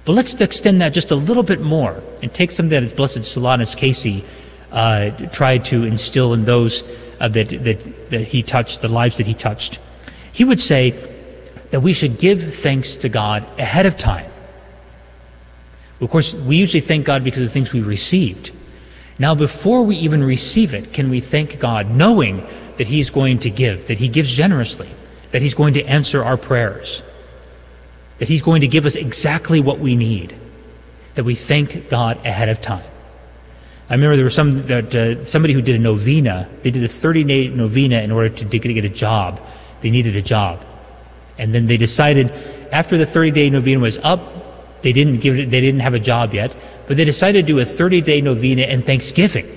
But 0.05 0.13
let's 0.13 0.39
extend 0.39 0.81
that 0.81 0.93
just 0.93 1.11
a 1.11 1.15
little 1.15 1.43
bit 1.43 1.61
more 1.61 2.01
and 2.23 2.33
take 2.33 2.51
something 2.51 2.71
that 2.71 2.83
his 2.83 2.93
Blessed 2.93 3.19
Solanus 3.19 3.75
Casey 3.75 4.23
uh, 4.71 5.11
tried 5.27 5.65
to 5.65 5.83
instill 5.83 6.33
in 6.33 6.45
those 6.45 6.83
uh, 7.19 7.27
that, 7.27 7.49
that, 7.49 8.09
that 8.09 8.21
he 8.21 8.41
touched, 8.41 8.81
the 8.81 8.87
lives 8.87 9.17
that 9.17 9.27
he 9.27 9.33
touched. 9.33 9.79
He 10.31 10.43
would 10.43 10.61
say 10.61 10.91
that 11.69 11.81
we 11.81 11.93
should 11.93 12.17
give 12.17 12.53
thanks 12.55 12.95
to 12.95 13.09
God 13.09 13.43
ahead 13.59 13.85
of 13.85 13.97
time. 13.97 14.31
Of 15.99 16.09
course, 16.09 16.33
we 16.33 16.57
usually 16.57 16.81
thank 16.81 17.05
God 17.05 17.23
because 17.23 17.43
of 17.43 17.51
things 17.51 17.71
we 17.71 17.81
received. 17.81 18.51
Now, 19.21 19.35
before 19.35 19.83
we 19.83 19.97
even 19.97 20.23
receive 20.23 20.73
it, 20.73 20.93
can 20.93 21.11
we 21.11 21.19
thank 21.19 21.59
God 21.59 21.91
knowing 21.91 22.43
that 22.77 22.87
He's 22.87 23.11
going 23.11 23.37
to 23.45 23.51
give, 23.51 23.85
that 23.85 23.99
He 23.99 24.07
gives 24.07 24.35
generously, 24.35 24.89
that 25.29 25.43
He's 25.43 25.53
going 25.53 25.75
to 25.75 25.83
answer 25.83 26.23
our 26.23 26.37
prayers, 26.37 27.03
that 28.17 28.27
He's 28.27 28.41
going 28.41 28.61
to 28.61 28.67
give 28.67 28.87
us 28.87 28.95
exactly 28.95 29.61
what 29.61 29.77
we 29.77 29.95
need, 29.95 30.35
that 31.13 31.23
we 31.23 31.35
thank 31.35 31.87
God 31.87 32.17
ahead 32.25 32.49
of 32.49 32.61
time. 32.61 32.83
I 33.91 33.93
remember 33.93 34.15
there 34.15 34.25
was 34.25 34.33
some 34.33 34.63
that 34.63 34.95
uh, 34.95 35.23
somebody 35.23 35.53
who 35.53 35.61
did 35.61 35.75
a 35.75 35.79
novena. 35.79 36.49
They 36.63 36.71
did 36.71 36.83
a 36.83 36.87
30-day 36.87 37.49
novena 37.49 38.01
in 38.01 38.11
order 38.11 38.29
to, 38.29 38.45
to 38.45 38.73
get 38.73 38.85
a 38.85 38.89
job. 38.89 39.39
They 39.81 39.91
needed 39.91 40.15
a 40.15 40.23
job, 40.23 40.65
and 41.37 41.53
then 41.53 41.67
they 41.67 41.77
decided 41.77 42.31
after 42.71 42.97
the 42.97 43.05
30-day 43.05 43.51
novena 43.51 43.81
was 43.81 43.99
up, 43.99 44.40
they 44.81 44.93
didn't 44.93 45.19
give 45.19 45.39
it, 45.39 45.49
they 45.49 45.61
didn't 45.61 45.81
have 45.81 45.93
a 45.93 45.99
job 45.99 46.33
yet, 46.33 46.55
but 46.87 46.97
they 46.97 47.05
decided 47.05 47.45
to 47.45 47.53
do 47.53 47.59
a 47.59 47.63
30-day 47.63 48.21
novena 48.21 48.63
and 48.63 48.85
Thanksgiving 48.85 49.47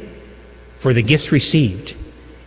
for 0.77 0.93
the 0.93 1.03
gifts 1.03 1.33
received. 1.33 1.97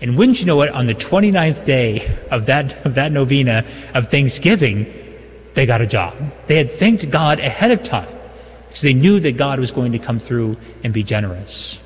And 0.02 0.18
wouldn't 0.18 0.40
you 0.40 0.46
know 0.46 0.62
it, 0.62 0.72
on 0.72 0.86
the 0.86 0.94
29th 0.94 1.66
day 1.66 2.06
of 2.30 2.46
that, 2.46 2.86
of 2.86 2.96
that 2.96 3.12
novena 3.12 3.66
of 3.96 4.12
Thanksgiving, 4.12 4.86
they 5.56 5.66
got 5.66 5.82
a 5.82 5.88
job. 5.88 6.16
They 6.46 6.58
had 6.58 6.70
thanked 6.70 7.10
God 7.10 7.40
ahead 7.40 7.72
of 7.72 7.82
time 7.84 8.08
because 8.68 8.82
they 8.82 8.94
knew 8.94 9.20
that 9.22 9.38
God 9.38 9.60
was 9.60 9.72
going 9.72 9.94
to 9.94 10.00
come 10.00 10.20
through 10.20 10.58
and 10.84 10.94
be 10.94 11.02
generous. 11.02 11.82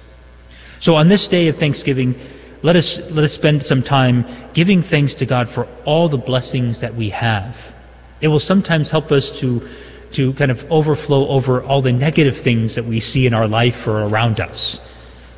So 0.82 0.96
on 0.96 1.08
this 1.08 1.28
day 1.28 1.48
of 1.48 1.58
Thanksgiving, 1.58 2.20
let 2.64 2.76
us, 2.76 3.00
let 3.12 3.24
us 3.24 3.34
spend 3.34 3.64
some 3.64 3.82
time 3.82 4.26
giving 4.54 4.82
thanks 4.82 5.14
to 5.16 5.26
God 5.26 5.48
for 5.48 5.68
all 5.86 6.10
the 6.10 6.18
blessings 6.18 6.82
that 6.82 6.96
we 6.96 7.12
have. 7.12 7.74
It 8.20 8.28
will 8.28 8.40
sometimes 8.40 8.90
help 8.90 9.12
us 9.12 9.30
to 9.40 9.68
to 10.14 10.34
kind 10.34 10.52
of 10.52 10.70
overflow 10.72 11.28
over 11.28 11.64
all 11.64 11.82
the 11.82 11.92
negative 11.92 12.38
things 12.38 12.76
that 12.76 12.86
we 12.86 13.00
see 13.00 13.26
in 13.26 13.34
our 13.34 13.48
life 13.48 13.88
or 13.88 14.04
around 14.04 14.40
us. 14.40 14.80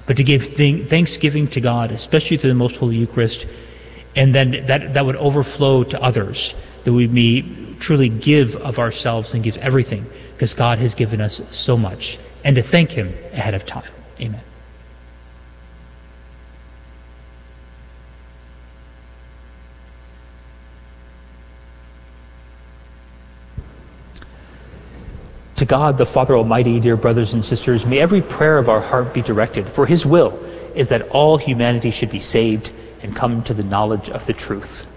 But 0.05 0.17
to 0.17 0.23
give 0.23 0.45
thanksgiving 0.45 1.47
to 1.49 1.61
God, 1.61 1.91
especially 1.91 2.37
to 2.37 2.47
the 2.47 2.53
Most 2.53 2.75
Holy 2.75 2.97
Eucharist, 2.97 3.47
and 4.15 4.35
then 4.35 4.65
that, 4.67 4.93
that 4.93 5.05
would 5.05 5.15
overflow 5.15 5.83
to 5.85 6.01
others, 6.01 6.53
that 6.83 6.93
we 6.93 7.07
may 7.07 7.41
truly 7.79 8.09
give 8.09 8.55
of 8.57 8.79
ourselves 8.79 9.33
and 9.33 9.43
give 9.43 9.57
everything, 9.57 10.05
because 10.33 10.53
God 10.53 10.79
has 10.79 10.93
given 10.93 11.21
us 11.21 11.41
so 11.51 11.77
much, 11.77 12.19
and 12.43 12.55
to 12.55 12.61
thank 12.61 12.91
Him 12.91 13.09
ahead 13.31 13.53
of 13.53 13.65
time. 13.65 13.89
Amen. 14.19 14.41
To 25.57 25.65
God, 25.65 25.97
the 25.97 26.05
Father 26.05 26.35
Almighty, 26.35 26.79
dear 26.79 26.97
brothers 26.97 27.33
and 27.33 27.45
sisters, 27.45 27.85
may 27.85 27.99
every 27.99 28.21
prayer 28.21 28.57
of 28.57 28.69
our 28.69 28.81
heart 28.81 29.13
be 29.13 29.21
directed, 29.21 29.67
for 29.67 29.85
His 29.85 30.05
will 30.05 30.39
is 30.73 30.89
that 30.89 31.09
all 31.09 31.37
humanity 31.37 31.91
should 31.91 32.09
be 32.09 32.19
saved 32.19 32.71
and 33.03 33.15
come 33.15 33.43
to 33.43 33.53
the 33.53 33.63
knowledge 33.63 34.09
of 34.09 34.25
the 34.25 34.33
truth. 34.33 34.87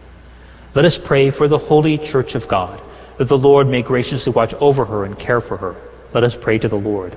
Let 0.74 0.86
us 0.86 0.98
pray 0.98 1.30
for 1.30 1.46
the 1.46 1.58
Holy 1.58 1.98
Church 1.98 2.34
of 2.34 2.48
God, 2.48 2.80
that 3.18 3.28
the 3.28 3.36
Lord 3.36 3.68
may 3.68 3.82
graciously 3.82 4.32
watch 4.32 4.54
over 4.54 4.86
her 4.86 5.04
and 5.04 5.18
care 5.18 5.42
for 5.42 5.58
her. 5.58 5.76
Let 6.14 6.24
us 6.24 6.36
pray 6.36 6.58
to 6.58 6.68
the 6.68 6.78
Lord. 6.78 7.14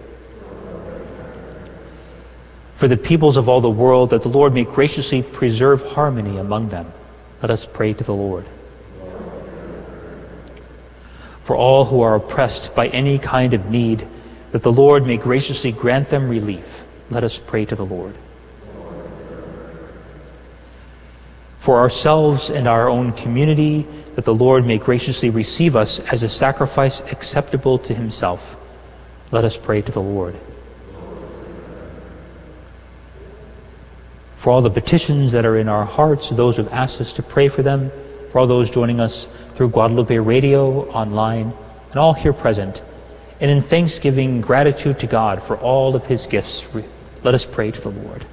For 2.76 2.90
the 2.90 2.98
peoples 2.98 3.38
of 3.38 3.48
all 3.48 3.62
the 3.62 3.70
world, 3.70 4.10
that 4.10 4.22
the 4.22 4.30
Lord 4.30 4.54
may 4.54 4.66
graciously 4.66 5.24
preserve 5.24 5.84
harmony 5.92 6.38
among 6.38 6.70
them. 6.70 6.92
Let 7.42 7.52
us 7.52 7.66
pray 7.66 7.94
to 7.94 8.04
the 8.04 8.14
Lord 8.14 8.46
for 11.50 11.56
all 11.56 11.86
who 11.86 12.02
are 12.02 12.14
oppressed 12.14 12.76
by 12.76 12.88
any 12.90 13.18
kind 13.18 13.56
of 13.56 13.72
need, 13.72 14.08
that 14.52 14.62
the 14.62 14.72
Lord 14.72 15.08
may 15.08 15.18
graciously 15.18 15.72
grant 15.72 16.10
them 16.10 16.30
relief. 16.30 16.84
Let 17.10 17.24
us 17.24 17.40
pray 17.40 17.66
to 17.66 17.76
the 17.76 17.84
Lord. 17.84 18.14
For 21.58 21.80
ourselves 21.80 22.52
and 22.52 22.68
our 22.68 22.88
own 22.88 23.14
community, 23.14 23.88
that 24.14 24.26
the 24.26 24.34
Lord 24.36 24.64
may 24.64 24.78
graciously 24.78 25.32
receive 25.32 25.76
us 25.76 26.00
as 26.02 26.22
a 26.22 26.30
sacrifice 26.30 27.02
acceptable 27.12 27.80
to 27.80 27.96
himself. 27.96 28.56
Let 29.32 29.44
us 29.44 29.58
pray 29.58 29.82
to 29.82 29.92
the 29.92 30.04
Lord. 30.04 30.36
For 34.38 34.52
all 34.52 34.62
the 34.62 34.70
petitions 34.70 35.32
that 35.32 35.48
are 35.48 35.58
in 35.58 35.68
our 35.68 35.86
hearts, 35.86 36.30
those 36.30 36.58
who 36.58 36.64
have 36.66 36.74
asked 36.74 37.02
us 37.02 37.12
to 37.14 37.24
pray 37.24 37.48
for 37.48 37.64
them, 37.64 37.92
for 38.32 38.38
all 38.38 38.46
those 38.46 38.70
joining 38.70 39.00
us 39.00 39.28
through 39.60 39.68
Guadalupe 39.68 40.18
Radio, 40.20 40.90
online, 40.92 41.52
and 41.90 42.00
all 42.00 42.14
here 42.14 42.32
present. 42.32 42.82
And 43.42 43.52
in 43.52 43.62
thanksgiving, 43.62 44.40
gratitude 44.40 45.00
to 45.00 45.06
God 45.06 45.44
for 45.44 45.58
all 45.58 45.98
of 45.98 46.06
his 46.06 46.28
gifts, 46.28 46.66
let 47.24 47.34
us 47.34 47.46
pray 47.46 47.70
to 47.70 47.82
the 47.82 47.90
Lord. 47.90 48.26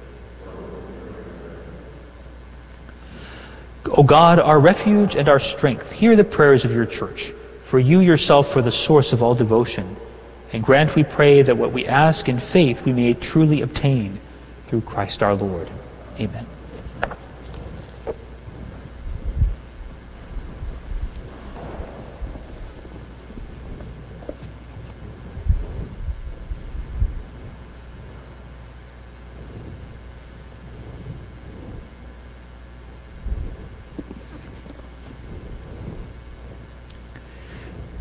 O 3.87 4.03
God, 4.03 4.39
our 4.39 4.57
refuge 4.57 5.17
and 5.17 5.27
our 5.27 5.37
strength, 5.37 5.91
hear 5.91 6.15
the 6.15 6.23
prayers 6.23 6.63
of 6.63 6.71
your 6.71 6.85
church, 6.85 7.33
for 7.65 7.77
you 7.77 7.99
yourself 7.99 8.55
are 8.55 8.61
the 8.61 8.71
source 8.71 9.11
of 9.11 9.21
all 9.21 9.35
devotion. 9.35 9.97
And 10.53 10.63
grant, 10.63 10.95
we 10.95 11.03
pray, 11.03 11.41
that 11.41 11.57
what 11.57 11.73
we 11.73 11.85
ask 11.85 12.29
in 12.29 12.39
faith 12.39 12.85
we 12.85 12.93
may 12.93 13.13
truly 13.13 13.61
obtain 13.61 14.21
through 14.67 14.79
Christ 14.79 15.21
our 15.21 15.35
Lord. 15.35 15.69
Amen. 16.21 16.46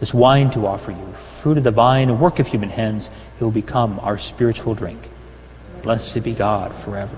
this 0.00 0.14
wine 0.14 0.50
to 0.50 0.66
offer 0.66 0.92
you, 0.92 1.12
fruit 1.14 1.58
of 1.58 1.64
the 1.64 1.70
vine, 1.70 2.08
a 2.08 2.14
work 2.14 2.38
of 2.38 2.46
human 2.46 2.70
hands. 2.70 3.10
It 3.38 3.44
will 3.44 3.50
become 3.50 3.98
our 4.00 4.18
spiritual 4.18 4.74
drink. 4.74 5.08
Blessed 5.82 6.22
be 6.22 6.34
God 6.34 6.74
forever. 6.74 7.16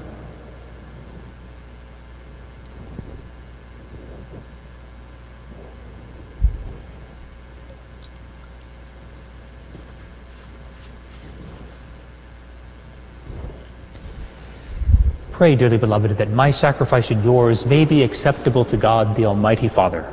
Pray, 15.32 15.56
dearly 15.56 15.78
beloved, 15.78 16.10
that 16.18 16.28
my 16.28 16.50
sacrifice 16.50 17.10
and 17.10 17.24
yours 17.24 17.64
may 17.64 17.86
be 17.86 18.02
acceptable 18.02 18.62
to 18.66 18.76
God, 18.76 19.16
the 19.16 19.24
Almighty 19.24 19.68
Father. 19.68 20.12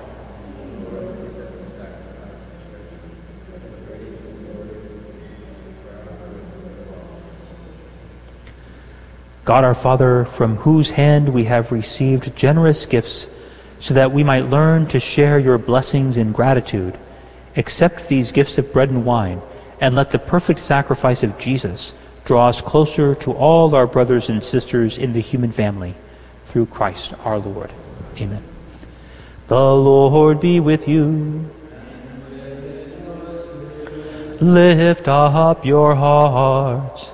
God 9.48 9.64
our 9.64 9.74
Father, 9.74 10.26
from 10.26 10.58
whose 10.58 10.90
hand 10.90 11.30
we 11.30 11.46
have 11.46 11.72
received 11.72 12.36
generous 12.36 12.86
gifts, 12.86 13.30
so 13.80 13.94
that 13.94 14.12
we 14.12 14.22
might 14.22 14.50
learn 14.50 14.88
to 14.88 15.00
share 15.00 15.40
your 15.40 15.58
blessings 15.58 16.18
in 16.18 16.34
gratitude, 16.34 16.98
accept 17.56 18.10
these 18.10 18.34
gifts 18.34 18.58
of 18.58 18.74
bread 18.74 18.90
and 18.90 19.06
wine, 19.06 19.42
and 19.80 19.96
let 19.96 20.12
the 20.12 20.20
perfect 20.20 20.60
sacrifice 20.60 21.24
of 21.24 21.40
Jesus 21.40 21.94
draw 22.26 22.50
us 22.50 22.62
closer 22.62 23.16
to 23.16 23.32
all 23.32 23.74
our 23.74 23.88
brothers 23.88 24.28
and 24.28 24.44
sisters 24.44 24.98
in 24.98 25.14
the 25.14 25.22
human 25.22 25.54
family 25.54 25.96
through 26.48 26.66
Christ 26.66 27.14
our 27.24 27.40
Lord. 27.40 27.72
Amen. 28.20 28.44
The 29.48 29.56
Lord 29.56 30.42
be 30.42 30.60
with 30.60 30.90
you. 30.90 31.50
Lift 34.42 35.08
up 35.08 35.66
your 35.66 35.96
hearts. 35.96 37.14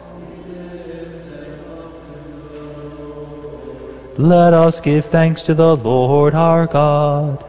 Let 4.17 4.53
us 4.53 4.79
give 4.79 5.05
thanks 5.05 5.41
to 5.43 5.55
the 5.55 5.75
Lord 5.75 6.35
our 6.35 6.67
God. 6.67 7.43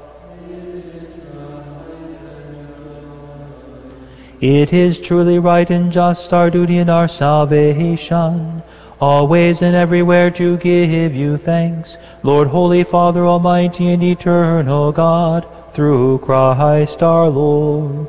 It 4.40 4.72
is 4.72 5.00
truly 5.00 5.38
right 5.38 5.68
and 5.70 5.92
just, 5.92 6.32
our 6.32 6.50
duty 6.50 6.78
and 6.78 6.90
our 6.90 7.08
salvation, 7.08 8.62
always 9.00 9.62
and 9.62 9.76
everywhere 9.76 10.30
to 10.32 10.56
give 10.56 11.14
you 11.14 11.36
thanks, 11.36 11.96
Lord, 12.22 12.48
Holy 12.48 12.84
Father, 12.84 13.26
Almighty 13.26 13.92
and 13.92 14.02
Eternal 14.02 14.92
God, 14.92 15.46
through 15.72 16.18
Christ 16.18 17.02
our 17.02 17.28
Lord. 17.28 18.08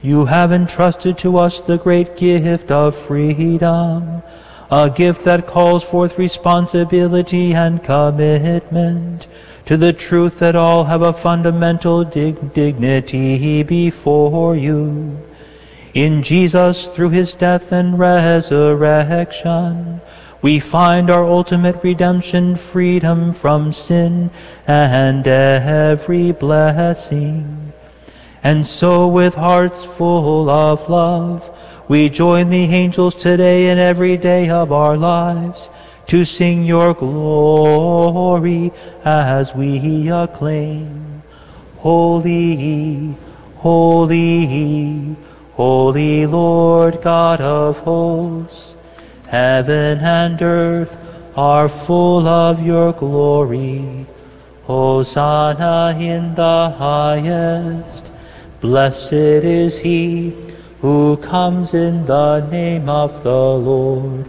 You 0.00 0.26
have 0.26 0.52
entrusted 0.52 1.18
to 1.18 1.36
us 1.36 1.60
the 1.60 1.78
great 1.78 2.16
gift 2.16 2.70
of 2.70 2.96
freedom, 2.96 4.22
a 4.70 4.90
gift 4.90 5.24
that 5.24 5.46
calls 5.46 5.82
forth 5.82 6.18
responsibility 6.18 7.54
and 7.54 7.82
commitment 7.82 9.26
to 9.64 9.76
the 9.76 9.92
truth 9.92 10.38
that 10.38 10.56
all 10.56 10.84
have 10.84 11.02
a 11.02 11.12
fundamental 11.12 12.04
dig- 12.04 12.54
dignity 12.54 13.62
before 13.62 14.56
you. 14.56 15.18
In 15.94 16.22
Jesus, 16.22 16.86
through 16.86 17.10
his 17.10 17.34
death 17.34 17.72
and 17.72 17.98
resurrection, 17.98 20.00
we 20.40 20.60
find 20.60 21.10
our 21.10 21.24
ultimate 21.24 21.82
redemption, 21.82 22.56
freedom 22.56 23.32
from 23.32 23.72
sin, 23.72 24.30
and 24.66 25.26
every 25.26 26.32
blessing. 26.32 27.72
And 28.42 28.66
so, 28.66 29.08
with 29.08 29.34
hearts 29.34 29.84
full 29.84 30.48
of 30.48 30.88
love, 30.88 31.57
we 31.88 32.10
join 32.10 32.50
the 32.50 32.64
angels 32.64 33.14
today 33.14 33.70
and 33.70 33.80
every 33.80 34.18
day 34.18 34.50
of 34.50 34.70
our 34.70 34.96
lives 34.96 35.70
to 36.06 36.24
sing 36.24 36.64
your 36.64 36.92
glory 36.92 38.70
as 39.04 39.54
we 39.54 40.10
acclaim. 40.10 41.22
Holy, 41.78 43.14
holy, 43.56 45.16
holy 45.54 46.26
Lord 46.26 47.00
God 47.00 47.40
of 47.40 47.78
hosts. 47.80 48.74
Heaven 49.28 49.98
and 50.00 50.40
earth 50.42 50.96
are 51.36 51.68
full 51.70 52.26
of 52.26 52.64
your 52.64 52.92
glory. 52.92 54.06
Hosanna 54.64 55.96
in 55.98 56.34
the 56.34 56.70
highest. 56.76 58.04
Blessed 58.60 59.12
is 59.12 59.78
he 59.78 60.47
who 60.80 61.16
comes 61.16 61.74
in 61.74 62.06
the 62.06 62.40
name 62.50 62.88
of 62.88 63.22
the 63.22 63.30
Lord. 63.30 64.26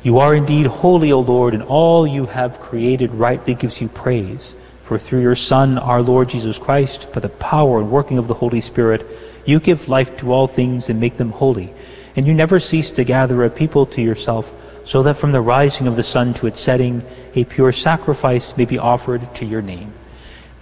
You 0.03 0.19
are 0.19 0.33
indeed 0.35 0.67
holy, 0.67 1.11
O 1.11 1.19
Lord, 1.19 1.53
and 1.53 1.63
all 1.63 2.07
you 2.07 2.27
have 2.27 2.61
created 2.61 3.11
rightly 3.11 3.55
gives 3.55 3.81
you 3.81 3.89
praise. 3.89 4.55
For 4.85 4.97
through 4.97 5.21
your 5.21 5.35
Son, 5.35 5.77
our 5.77 6.01
Lord 6.01 6.29
Jesus 6.29 6.57
Christ, 6.57 7.11
by 7.11 7.19
the 7.19 7.27
power 7.27 7.79
and 7.79 7.91
working 7.91 8.17
of 8.17 8.29
the 8.29 8.35
Holy 8.35 8.61
Spirit, 8.61 9.05
you 9.45 9.59
give 9.59 9.89
life 9.89 10.15
to 10.17 10.31
all 10.31 10.47
things 10.47 10.89
and 10.89 10.97
make 11.01 11.17
them 11.17 11.31
holy. 11.31 11.73
And 12.15 12.25
you 12.25 12.33
never 12.33 12.61
cease 12.61 12.89
to 12.91 13.03
gather 13.03 13.43
a 13.43 13.49
people 13.49 13.85
to 13.87 14.01
yourself 14.01 14.53
so 14.87 15.03
that 15.03 15.17
from 15.17 15.33
the 15.33 15.41
rising 15.41 15.85
of 15.85 15.97
the 15.97 16.03
sun 16.03 16.33
to 16.33 16.47
its 16.47 16.61
setting, 16.61 17.03
a 17.35 17.43
pure 17.43 17.73
sacrifice 17.73 18.55
may 18.55 18.63
be 18.63 18.77
offered 18.79 19.35
to 19.35 19.45
your 19.45 19.61
name. 19.61 19.93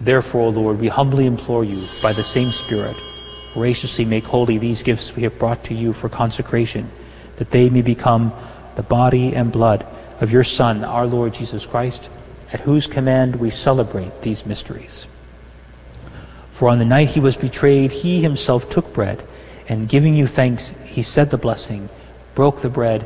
Therefore, 0.01 0.47
O 0.47 0.49
Lord, 0.49 0.79
we 0.79 0.87
humbly 0.87 1.27
implore 1.27 1.63
you, 1.63 1.79
by 2.01 2.11
the 2.11 2.23
same 2.23 2.49
Spirit, 2.49 2.99
graciously 3.53 4.03
make 4.03 4.25
holy 4.25 4.57
these 4.57 4.81
gifts 4.81 5.15
we 5.15 5.21
have 5.21 5.37
brought 5.37 5.63
to 5.65 5.75
you 5.75 5.93
for 5.93 6.09
consecration, 6.09 6.89
that 7.35 7.51
they 7.51 7.69
may 7.69 7.83
become 7.83 8.33
the 8.75 8.81
body 8.81 9.35
and 9.35 9.51
blood 9.51 9.85
of 10.19 10.31
your 10.31 10.43
Son, 10.43 10.83
our 10.83 11.05
Lord 11.05 11.35
Jesus 11.35 11.67
Christ, 11.67 12.09
at 12.51 12.61
whose 12.61 12.87
command 12.87 13.35
we 13.35 13.51
celebrate 13.51 14.23
these 14.23 14.43
mysteries. 14.43 15.05
For 16.51 16.67
on 16.67 16.79
the 16.79 16.85
night 16.85 17.09
he 17.09 17.19
was 17.19 17.37
betrayed, 17.37 17.91
he 17.91 18.21
himself 18.21 18.71
took 18.71 18.91
bread, 18.91 19.23
and 19.69 19.87
giving 19.87 20.15
you 20.15 20.25
thanks, 20.25 20.73
he 20.83 21.03
said 21.03 21.29
the 21.29 21.37
blessing, 21.37 21.89
broke 22.33 22.61
the 22.61 22.69
bread, 22.69 23.05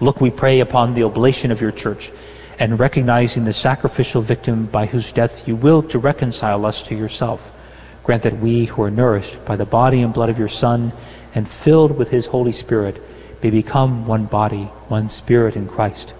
Look, 0.00 0.20
we 0.20 0.30
pray 0.30 0.60
upon 0.60 0.94
the 0.94 1.04
oblation 1.04 1.52
of 1.52 1.60
your 1.60 1.70
church, 1.70 2.10
and 2.58 2.78
recognizing 2.78 3.44
the 3.44 3.52
sacrificial 3.52 4.22
victim 4.22 4.66
by 4.66 4.86
whose 4.86 5.12
death 5.12 5.46
you 5.46 5.56
will 5.56 5.82
to 5.84 5.98
reconcile 5.98 6.64
us 6.64 6.82
to 6.84 6.94
yourself. 6.94 7.52
Grant 8.02 8.22
that 8.22 8.38
we 8.38 8.64
who 8.64 8.82
are 8.82 8.90
nourished 8.90 9.44
by 9.44 9.56
the 9.56 9.66
body 9.66 10.00
and 10.00 10.12
blood 10.12 10.30
of 10.30 10.38
your 10.38 10.48
Son 10.48 10.92
and 11.34 11.48
filled 11.48 11.96
with 11.96 12.10
his 12.10 12.26
Holy 12.26 12.52
Spirit 12.52 13.00
may 13.42 13.50
become 13.50 14.06
one 14.06 14.24
body, 14.24 14.64
one 14.88 15.08
spirit 15.08 15.54
in 15.54 15.68
Christ. 15.68 16.12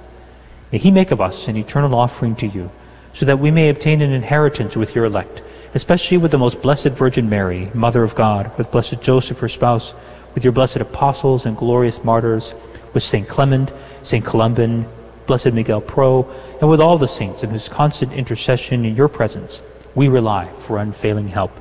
May 0.72 0.78
he 0.78 0.90
make 0.90 1.10
of 1.10 1.20
us 1.20 1.48
an 1.48 1.56
eternal 1.56 1.94
offering 1.94 2.36
to 2.36 2.46
you, 2.46 2.70
so 3.12 3.26
that 3.26 3.38
we 3.38 3.50
may 3.50 3.68
obtain 3.68 4.02
an 4.02 4.12
inheritance 4.12 4.76
with 4.76 4.94
your 4.94 5.06
elect, 5.06 5.42
especially 5.74 6.16
with 6.16 6.30
the 6.30 6.38
most 6.38 6.62
blessed 6.62 6.90
Virgin 6.90 7.28
Mary, 7.28 7.70
Mother 7.74 8.02
of 8.02 8.14
God, 8.14 8.56
with 8.56 8.70
blessed 8.70 9.00
Joseph, 9.00 9.38
her 9.40 9.48
spouse, 9.48 9.94
with 10.34 10.44
your 10.44 10.52
blessed 10.52 10.76
apostles 10.76 11.46
and 11.46 11.56
glorious 11.56 12.02
martyrs, 12.04 12.54
with 12.92 13.02
St. 13.02 13.28
Clement, 13.28 13.72
St. 14.02 14.24
Columban, 14.24 14.86
blessed 15.26 15.52
Miguel 15.52 15.80
Pro, 15.80 16.28
and 16.60 16.68
with 16.68 16.80
all 16.80 16.98
the 16.98 17.08
saints 17.08 17.42
in 17.42 17.50
whose 17.50 17.68
constant 17.68 18.12
intercession 18.12 18.84
in 18.84 18.96
your 18.96 19.08
presence 19.08 19.62
we 19.94 20.08
rely 20.08 20.46
for 20.58 20.78
unfailing 20.78 21.28
help. 21.28 21.52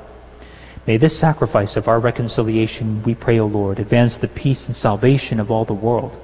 May 0.87 0.97
this 0.97 1.17
sacrifice 1.17 1.77
of 1.77 1.87
our 1.87 1.99
reconciliation, 1.99 3.03
we 3.03 3.15
pray, 3.15 3.39
O 3.39 3.45
Lord, 3.45 3.79
advance 3.79 4.17
the 4.17 4.27
peace 4.27 4.67
and 4.67 4.75
salvation 4.75 5.39
of 5.39 5.51
all 5.51 5.65
the 5.65 5.73
world. 5.73 6.17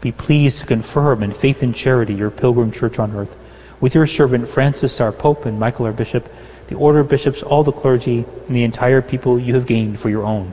Be 0.00 0.12
pleased 0.12 0.58
to 0.58 0.66
confirm 0.66 1.22
in 1.22 1.32
faith 1.32 1.62
and 1.62 1.74
charity 1.74 2.14
your 2.14 2.30
pilgrim 2.30 2.72
church 2.72 2.98
on 2.98 3.14
earth, 3.14 3.36
with 3.80 3.94
your 3.94 4.06
servant 4.06 4.48
Francis, 4.48 5.00
our 5.00 5.12
Pope, 5.12 5.46
and 5.46 5.60
Michael, 5.60 5.86
our 5.86 5.92
Bishop, 5.92 6.28
the 6.68 6.76
order 6.76 7.00
of 7.00 7.08
bishops, 7.08 7.42
all 7.42 7.62
the 7.62 7.72
clergy, 7.72 8.24
and 8.46 8.56
the 8.56 8.64
entire 8.64 9.02
people 9.02 9.38
you 9.38 9.54
have 9.54 9.66
gained 9.66 9.98
for 10.00 10.08
your 10.08 10.24
own. 10.24 10.52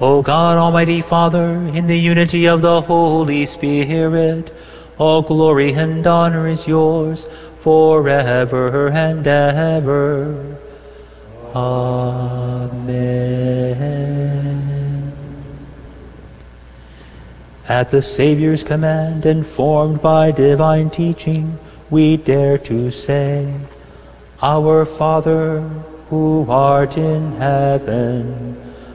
O 0.00 0.22
God 0.22 0.58
Almighty 0.58 1.02
Father, 1.02 1.52
in 1.52 1.86
the 1.86 1.98
unity 1.98 2.46
of 2.46 2.62
the 2.62 2.80
Holy 2.80 3.46
Spirit, 3.46 4.52
all 4.98 5.22
glory 5.22 5.72
and 5.72 6.04
honor 6.04 6.48
is 6.48 6.66
yours 6.66 7.28
forever 7.60 8.88
and 8.88 9.24
ever. 9.24 10.58
Amen. 11.54 13.44
At 17.68 17.90
the 17.90 18.02
Saviour's 18.02 18.64
command, 18.64 19.24
informed 19.24 20.02
by 20.02 20.32
divine 20.32 20.90
teaching, 20.90 21.58
we 21.88 22.16
dare 22.16 22.58
to 22.58 22.90
say, 22.90 23.54
Our 24.42 24.84
Father, 24.84 25.60
who 26.10 26.46
art 26.48 26.98
in 26.98 27.36
heaven, 27.36 28.63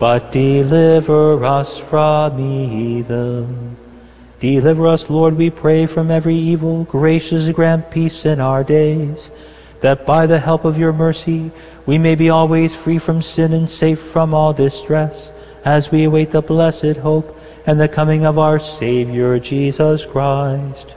but 0.00 0.32
deliver 0.32 1.44
us 1.44 1.78
from 1.78 2.40
evil. 2.40 3.46
Deliver 4.40 4.88
us, 4.88 5.10
Lord, 5.10 5.36
we 5.36 5.50
pray, 5.50 5.84
from 5.84 6.10
every 6.10 6.34
evil. 6.34 6.84
Graciously 6.84 7.52
grant 7.52 7.90
peace 7.90 8.24
in 8.24 8.40
our 8.40 8.64
days, 8.64 9.30
that 9.82 10.06
by 10.06 10.26
the 10.26 10.40
help 10.40 10.64
of 10.64 10.78
your 10.78 10.94
mercy 10.94 11.50
we 11.84 11.98
may 11.98 12.14
be 12.14 12.30
always 12.30 12.74
free 12.74 12.98
from 12.98 13.20
sin 13.20 13.52
and 13.52 13.68
safe 13.68 14.00
from 14.00 14.32
all 14.32 14.54
distress, 14.54 15.30
as 15.66 15.92
we 15.92 16.04
await 16.04 16.30
the 16.30 16.40
blessed 16.40 16.96
hope 17.04 17.38
and 17.66 17.78
the 17.78 17.86
coming 17.86 18.24
of 18.24 18.38
our 18.38 18.58
Savior 18.58 19.38
Jesus 19.38 20.06
Christ. 20.06 20.96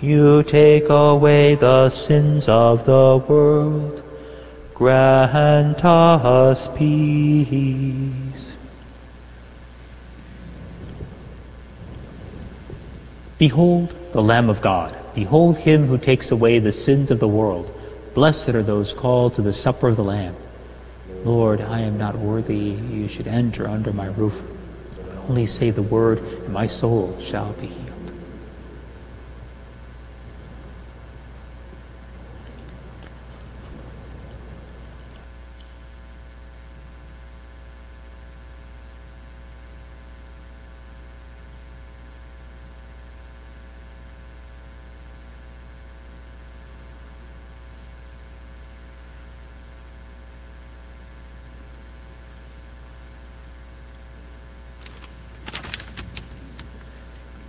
you 0.00 0.42
take 0.44 0.88
away 0.88 1.54
the 1.54 1.90
sins 1.90 2.48
of 2.48 2.84
the 2.84 3.22
world. 3.28 4.02
Grant 4.74 5.84
us 5.84 6.68
peace. 6.76 8.52
Behold 13.38 13.94
the 14.12 14.22
Lamb 14.22 14.48
of 14.50 14.60
God. 14.60 14.96
Behold 15.14 15.58
him 15.58 15.86
who 15.86 15.98
takes 15.98 16.30
away 16.30 16.58
the 16.58 16.72
sins 16.72 17.10
of 17.10 17.18
the 17.18 17.28
world. 17.28 17.72
Blessed 18.14 18.50
are 18.50 18.62
those 18.62 18.92
called 18.92 19.34
to 19.34 19.42
the 19.42 19.52
supper 19.52 19.88
of 19.88 19.96
the 19.96 20.04
Lamb. 20.04 20.36
Lord, 21.24 21.60
I 21.60 21.80
am 21.80 21.98
not 21.98 22.16
worthy 22.16 22.56
you 22.56 23.08
should 23.08 23.26
enter 23.26 23.66
under 23.66 23.92
my 23.92 24.06
roof. 24.06 24.40
Only 25.28 25.46
say 25.46 25.70
the 25.70 25.82
word, 25.82 26.18
and 26.18 26.52
my 26.52 26.66
soul 26.66 27.16
shall 27.20 27.52
be 27.54 27.66
healed. 27.66 27.87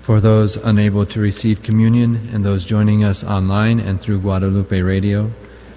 For 0.10 0.19
those 0.19 0.57
unable 0.57 1.06
to 1.06 1.19
receive 1.19 1.61
communion 1.61 2.30
and 2.34 2.44
those 2.44 2.65
joining 2.65 3.03
us 3.03 3.23
online 3.23 3.80
and 3.80 4.02
through 4.02 4.22
Guadalupe 4.22 4.81
Radio, 4.81 5.30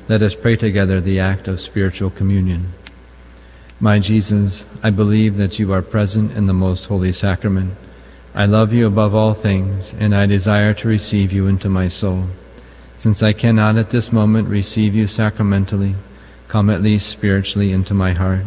let 0.09 0.23
us 0.23 0.35
pray 0.35 0.57
together 0.57 1.03
the 1.03 1.21
act 1.21 1.49
of 1.49 1.61
spiritual 1.61 2.09
communion. 2.09 2.73
My 3.79 3.99
Jesus, 3.99 4.65
I 4.83 4.89
believe 4.89 5.37
that 5.37 5.59
you 5.59 5.71
are 5.75 5.83
present 5.83 6.35
in 6.35 6.47
the 6.47 6.55
most 6.55 6.87
holy 6.87 7.13
sacrament. 7.13 7.75
I 8.35 8.47
love 8.47 8.73
you 8.73 8.87
above 8.87 9.15
all 9.15 9.35
things, 9.35 9.93
and 9.99 10.15
I 10.15 10.25
desire 10.25 10.73
to 10.73 10.89
receive 10.89 11.31
you 11.31 11.47
into 11.47 11.69
my 11.69 11.89
soul. 11.89 12.29
Since 12.95 13.23
I 13.23 13.35
cannot 13.35 13.77
at 13.77 13.91
this 13.91 14.15
moment 14.15 14.49
receive 14.49 14.95
you 14.95 15.09
sacramentally, 15.09 15.95
come 16.49 16.71
at 16.71 16.81
least 16.81 17.11
spiritually 17.11 17.71
into 17.71 17.93
my 17.93 18.13
heart. 18.13 18.47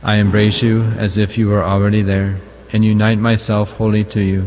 I 0.00 0.18
embrace 0.18 0.62
you 0.62 0.82
as 0.82 1.16
if 1.16 1.36
you 1.36 1.48
were 1.48 1.64
already 1.64 2.02
there, 2.02 2.38
and 2.72 2.84
unite 2.84 3.18
myself 3.18 3.72
wholly 3.72 4.04
to 4.04 4.20
you. 4.20 4.46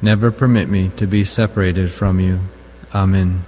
Never 0.00 0.30
permit 0.30 0.68
me 0.68 0.90
to 0.96 1.06
be 1.06 1.24
separated 1.24 1.90
from 1.90 2.20
you. 2.20 2.40
Amen. 2.94 3.44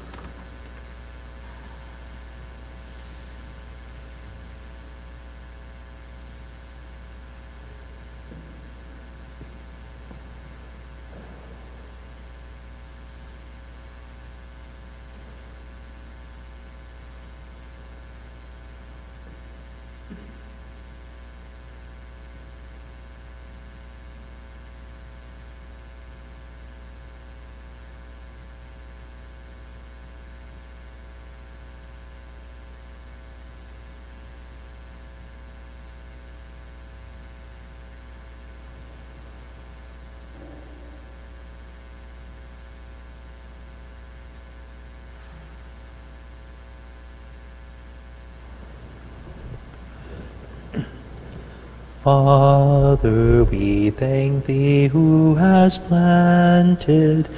Father, 52.10 53.44
we 53.44 53.90
thank 53.90 54.46
thee 54.46 54.88
who 54.88 55.36
has 55.36 55.78
planted 55.78 57.28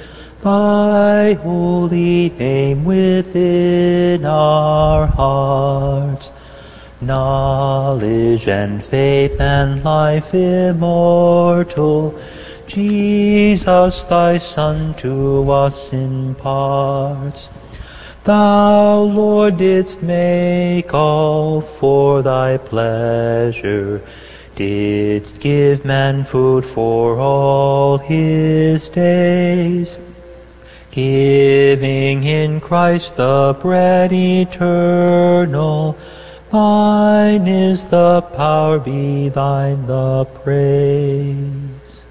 thy 0.41 1.33
holy 1.33 2.31
name 2.31 2.83
within 2.83 4.25
our 4.25 5.05
hearts. 5.05 6.31
Knowledge 7.01 8.47
and 8.47 8.83
faith 8.83 9.39
and 9.39 9.83
life 9.83 10.33
immortal, 10.33 12.19
Jesus 12.65 14.03
thy 14.05 14.39
Son 14.39 14.95
to 14.95 15.51
us 15.51 15.93
imparts. 15.93 17.51
Thou, 18.23 19.01
Lord, 19.01 19.57
didst 19.57 20.01
make 20.01 20.95
all 20.95 21.61
for 21.61 22.23
thy 22.23 22.57
pleasure 22.57 24.01
didst 24.55 25.39
give 25.39 25.83
man 25.83 26.23
food 26.23 26.63
for 26.65 27.19
all 27.19 27.97
his 27.97 28.89
days, 28.89 29.97
giving 30.91 32.23
in 32.23 32.59
Christ 32.59 33.17
the 33.17 33.57
bread 33.59 34.13
eternal. 34.13 35.97
Thine 36.51 37.47
is 37.47 37.89
the 37.89 38.21
power, 38.21 38.77
be 38.77 39.29
thine 39.29 39.87
the 39.87 40.25
praise. 40.25 42.03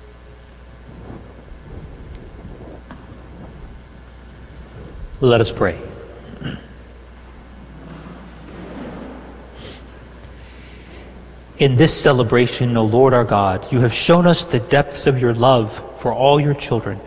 Let 5.20 5.40
us 5.40 5.52
pray. 5.52 5.78
In 11.62 11.76
this 11.76 11.96
celebration, 11.96 12.76
O 12.76 12.84
Lord 12.84 13.14
our 13.14 13.22
God, 13.22 13.70
you 13.70 13.78
have 13.82 13.94
shown 13.94 14.26
us 14.26 14.44
the 14.44 14.58
depths 14.58 15.06
of 15.06 15.20
your 15.20 15.32
love 15.32 15.80
for 16.00 16.12
all 16.12 16.40
your 16.40 16.54
children. 16.54 16.98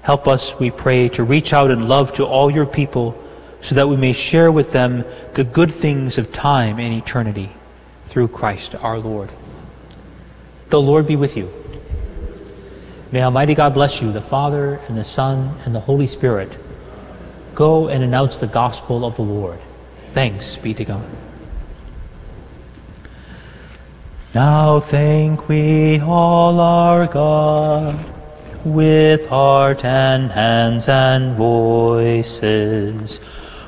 Help 0.00 0.26
us, 0.26 0.58
we 0.58 0.70
pray, 0.70 1.10
to 1.10 1.22
reach 1.22 1.52
out 1.52 1.70
in 1.70 1.88
love 1.88 2.14
to 2.14 2.24
all 2.24 2.50
your 2.50 2.64
people 2.64 3.22
so 3.60 3.74
that 3.74 3.90
we 3.90 3.98
may 3.98 4.14
share 4.14 4.50
with 4.50 4.72
them 4.72 5.04
the 5.34 5.44
good 5.44 5.70
things 5.70 6.16
of 6.16 6.32
time 6.32 6.80
and 6.80 6.94
eternity 6.94 7.50
through 8.06 8.28
Christ 8.28 8.74
our 8.76 8.98
Lord. 8.98 9.28
The 10.70 10.80
Lord 10.80 11.06
be 11.06 11.16
with 11.16 11.36
you. 11.36 11.52
May 13.10 13.22
Almighty 13.22 13.54
God 13.54 13.74
bless 13.74 14.00
you, 14.00 14.10
the 14.10 14.22
Father, 14.22 14.76
and 14.88 14.96
the 14.96 15.04
Son, 15.04 15.58
and 15.66 15.74
the 15.74 15.80
Holy 15.80 16.06
Spirit. 16.06 16.50
Go 17.54 17.88
and 17.88 18.02
announce 18.02 18.38
the 18.38 18.46
gospel 18.46 19.04
of 19.04 19.16
the 19.16 19.22
Lord. 19.22 19.60
Thanks 20.14 20.56
be 20.56 20.72
to 20.72 20.86
God. 20.86 21.04
Now 24.34 24.80
thank 24.80 25.46
we 25.46 26.00
all 26.00 26.58
our 26.58 27.06
God 27.06 28.02
with 28.64 29.26
heart 29.26 29.84
and 29.84 30.32
hands 30.32 30.88
and 30.88 31.36
voices, 31.36 33.20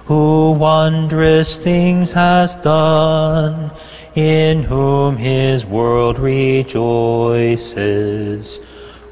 who 0.06 0.52
wondrous 0.52 1.58
things 1.58 2.12
has 2.12 2.56
done, 2.56 3.72
in 4.14 4.62
whom 4.62 5.18
his 5.18 5.66
world 5.66 6.18
rejoices, 6.18 7.68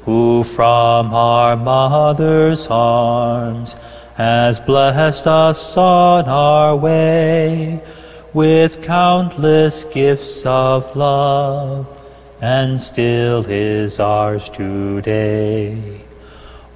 who 0.05 0.43
from 0.43 1.13
our 1.13 1.55
mother's 1.55 2.65
arms 2.65 3.75
has 4.15 4.59
blessed 4.59 5.27
us 5.27 5.77
on 5.77 6.25
our 6.25 6.75
way 6.75 7.83
with 8.33 8.81
countless 8.81 9.85
gifts 9.85 10.45
of 10.45 10.95
love, 10.95 11.87
and 12.41 12.79
still 12.81 13.45
is 13.47 13.99
ours 13.99 14.49
today. 14.49 16.01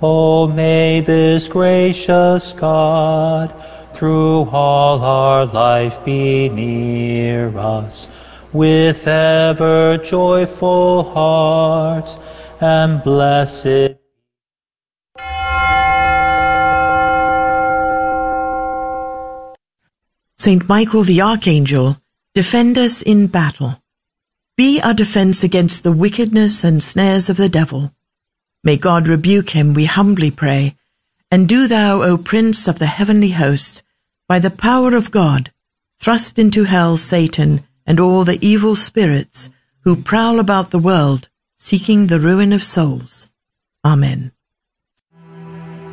Oh, 0.02 0.48
may 0.48 1.02
this 1.02 1.48
gracious 1.48 2.54
God 2.54 3.54
through 3.94 4.44
all 4.52 5.02
our 5.02 5.46
life 5.48 6.06
be 6.06 6.50
near 6.50 7.58
us 7.58 8.08
with 8.54 9.08
ever 9.08 9.98
joyful 9.98 11.04
hearts 11.04 12.18
and 12.62 13.04
blessed 13.04 13.97
Saint 20.39 20.69
Michael 20.69 21.01
the 21.01 21.19
Archangel, 21.19 21.97
defend 22.35 22.77
us 22.77 23.01
in 23.01 23.26
battle. 23.26 23.81
Be 24.55 24.80
our 24.80 24.93
defense 24.93 25.43
against 25.43 25.81
the 25.81 25.91
wickedness 25.91 26.64
and 26.64 26.84
snares 26.84 27.27
of 27.27 27.38
the 27.38 27.49
devil. 27.49 27.91
May 28.64 28.77
God 28.77 29.07
rebuke 29.07 29.51
him, 29.51 29.73
we 29.73 29.85
humbly 29.85 30.30
pray. 30.30 30.76
And 31.31 31.49
do 31.49 31.68
thou, 31.68 32.03
O 32.03 32.18
Prince 32.18 32.68
of 32.68 32.77
the 32.77 32.85
heavenly 32.85 33.31
host, 33.31 33.81
by 34.27 34.38
the 34.38 34.51
power 34.51 34.95
of 34.95 35.09
God, 35.09 35.51
thrust 35.99 36.38
into 36.38 36.65
hell 36.65 36.97
Satan 36.97 37.64
and 37.88 37.99
all 37.99 38.23
the 38.23 38.38
evil 38.39 38.76
spirits 38.76 39.49
who 39.81 39.95
prowl 39.95 40.39
about 40.39 40.69
the 40.69 40.80
world, 40.80 41.30
seeking 41.57 42.07
the 42.07 42.19
ruin 42.19 42.53
of 42.53 42.64
souls. 42.64 43.27
Amen. 43.84 44.34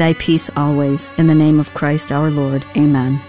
thy 0.00 0.14
peace 0.14 0.50
always. 0.56 1.12
In 1.18 1.26
the 1.26 1.34
name 1.34 1.60
of 1.60 1.72
Christ 1.74 2.10
our 2.10 2.30
Lord. 2.30 2.64
Amen. 2.76 3.20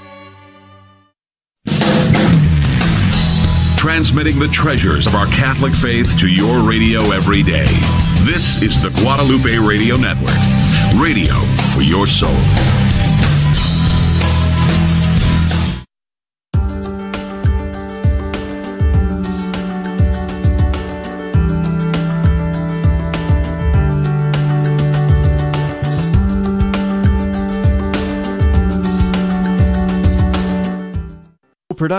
Transmitting 3.78 4.38
the 4.40 4.50
treasures 4.52 5.08
of 5.08 5.16
our 5.16 5.26
Catholic 5.28 5.74
faith 5.74 6.18
to 6.20 6.28
your 6.32 6.68
radio 6.68 7.02
every 7.12 7.42
day. 7.44 7.66
This 8.24 8.62
is 8.62 8.80
the 8.82 8.90
Guadalupe 9.02 9.58
Radio 9.58 9.98
Network. 9.98 10.38
Radio 11.02 11.34
for 11.74 11.82
your 11.82 12.06
soul. 12.06 12.81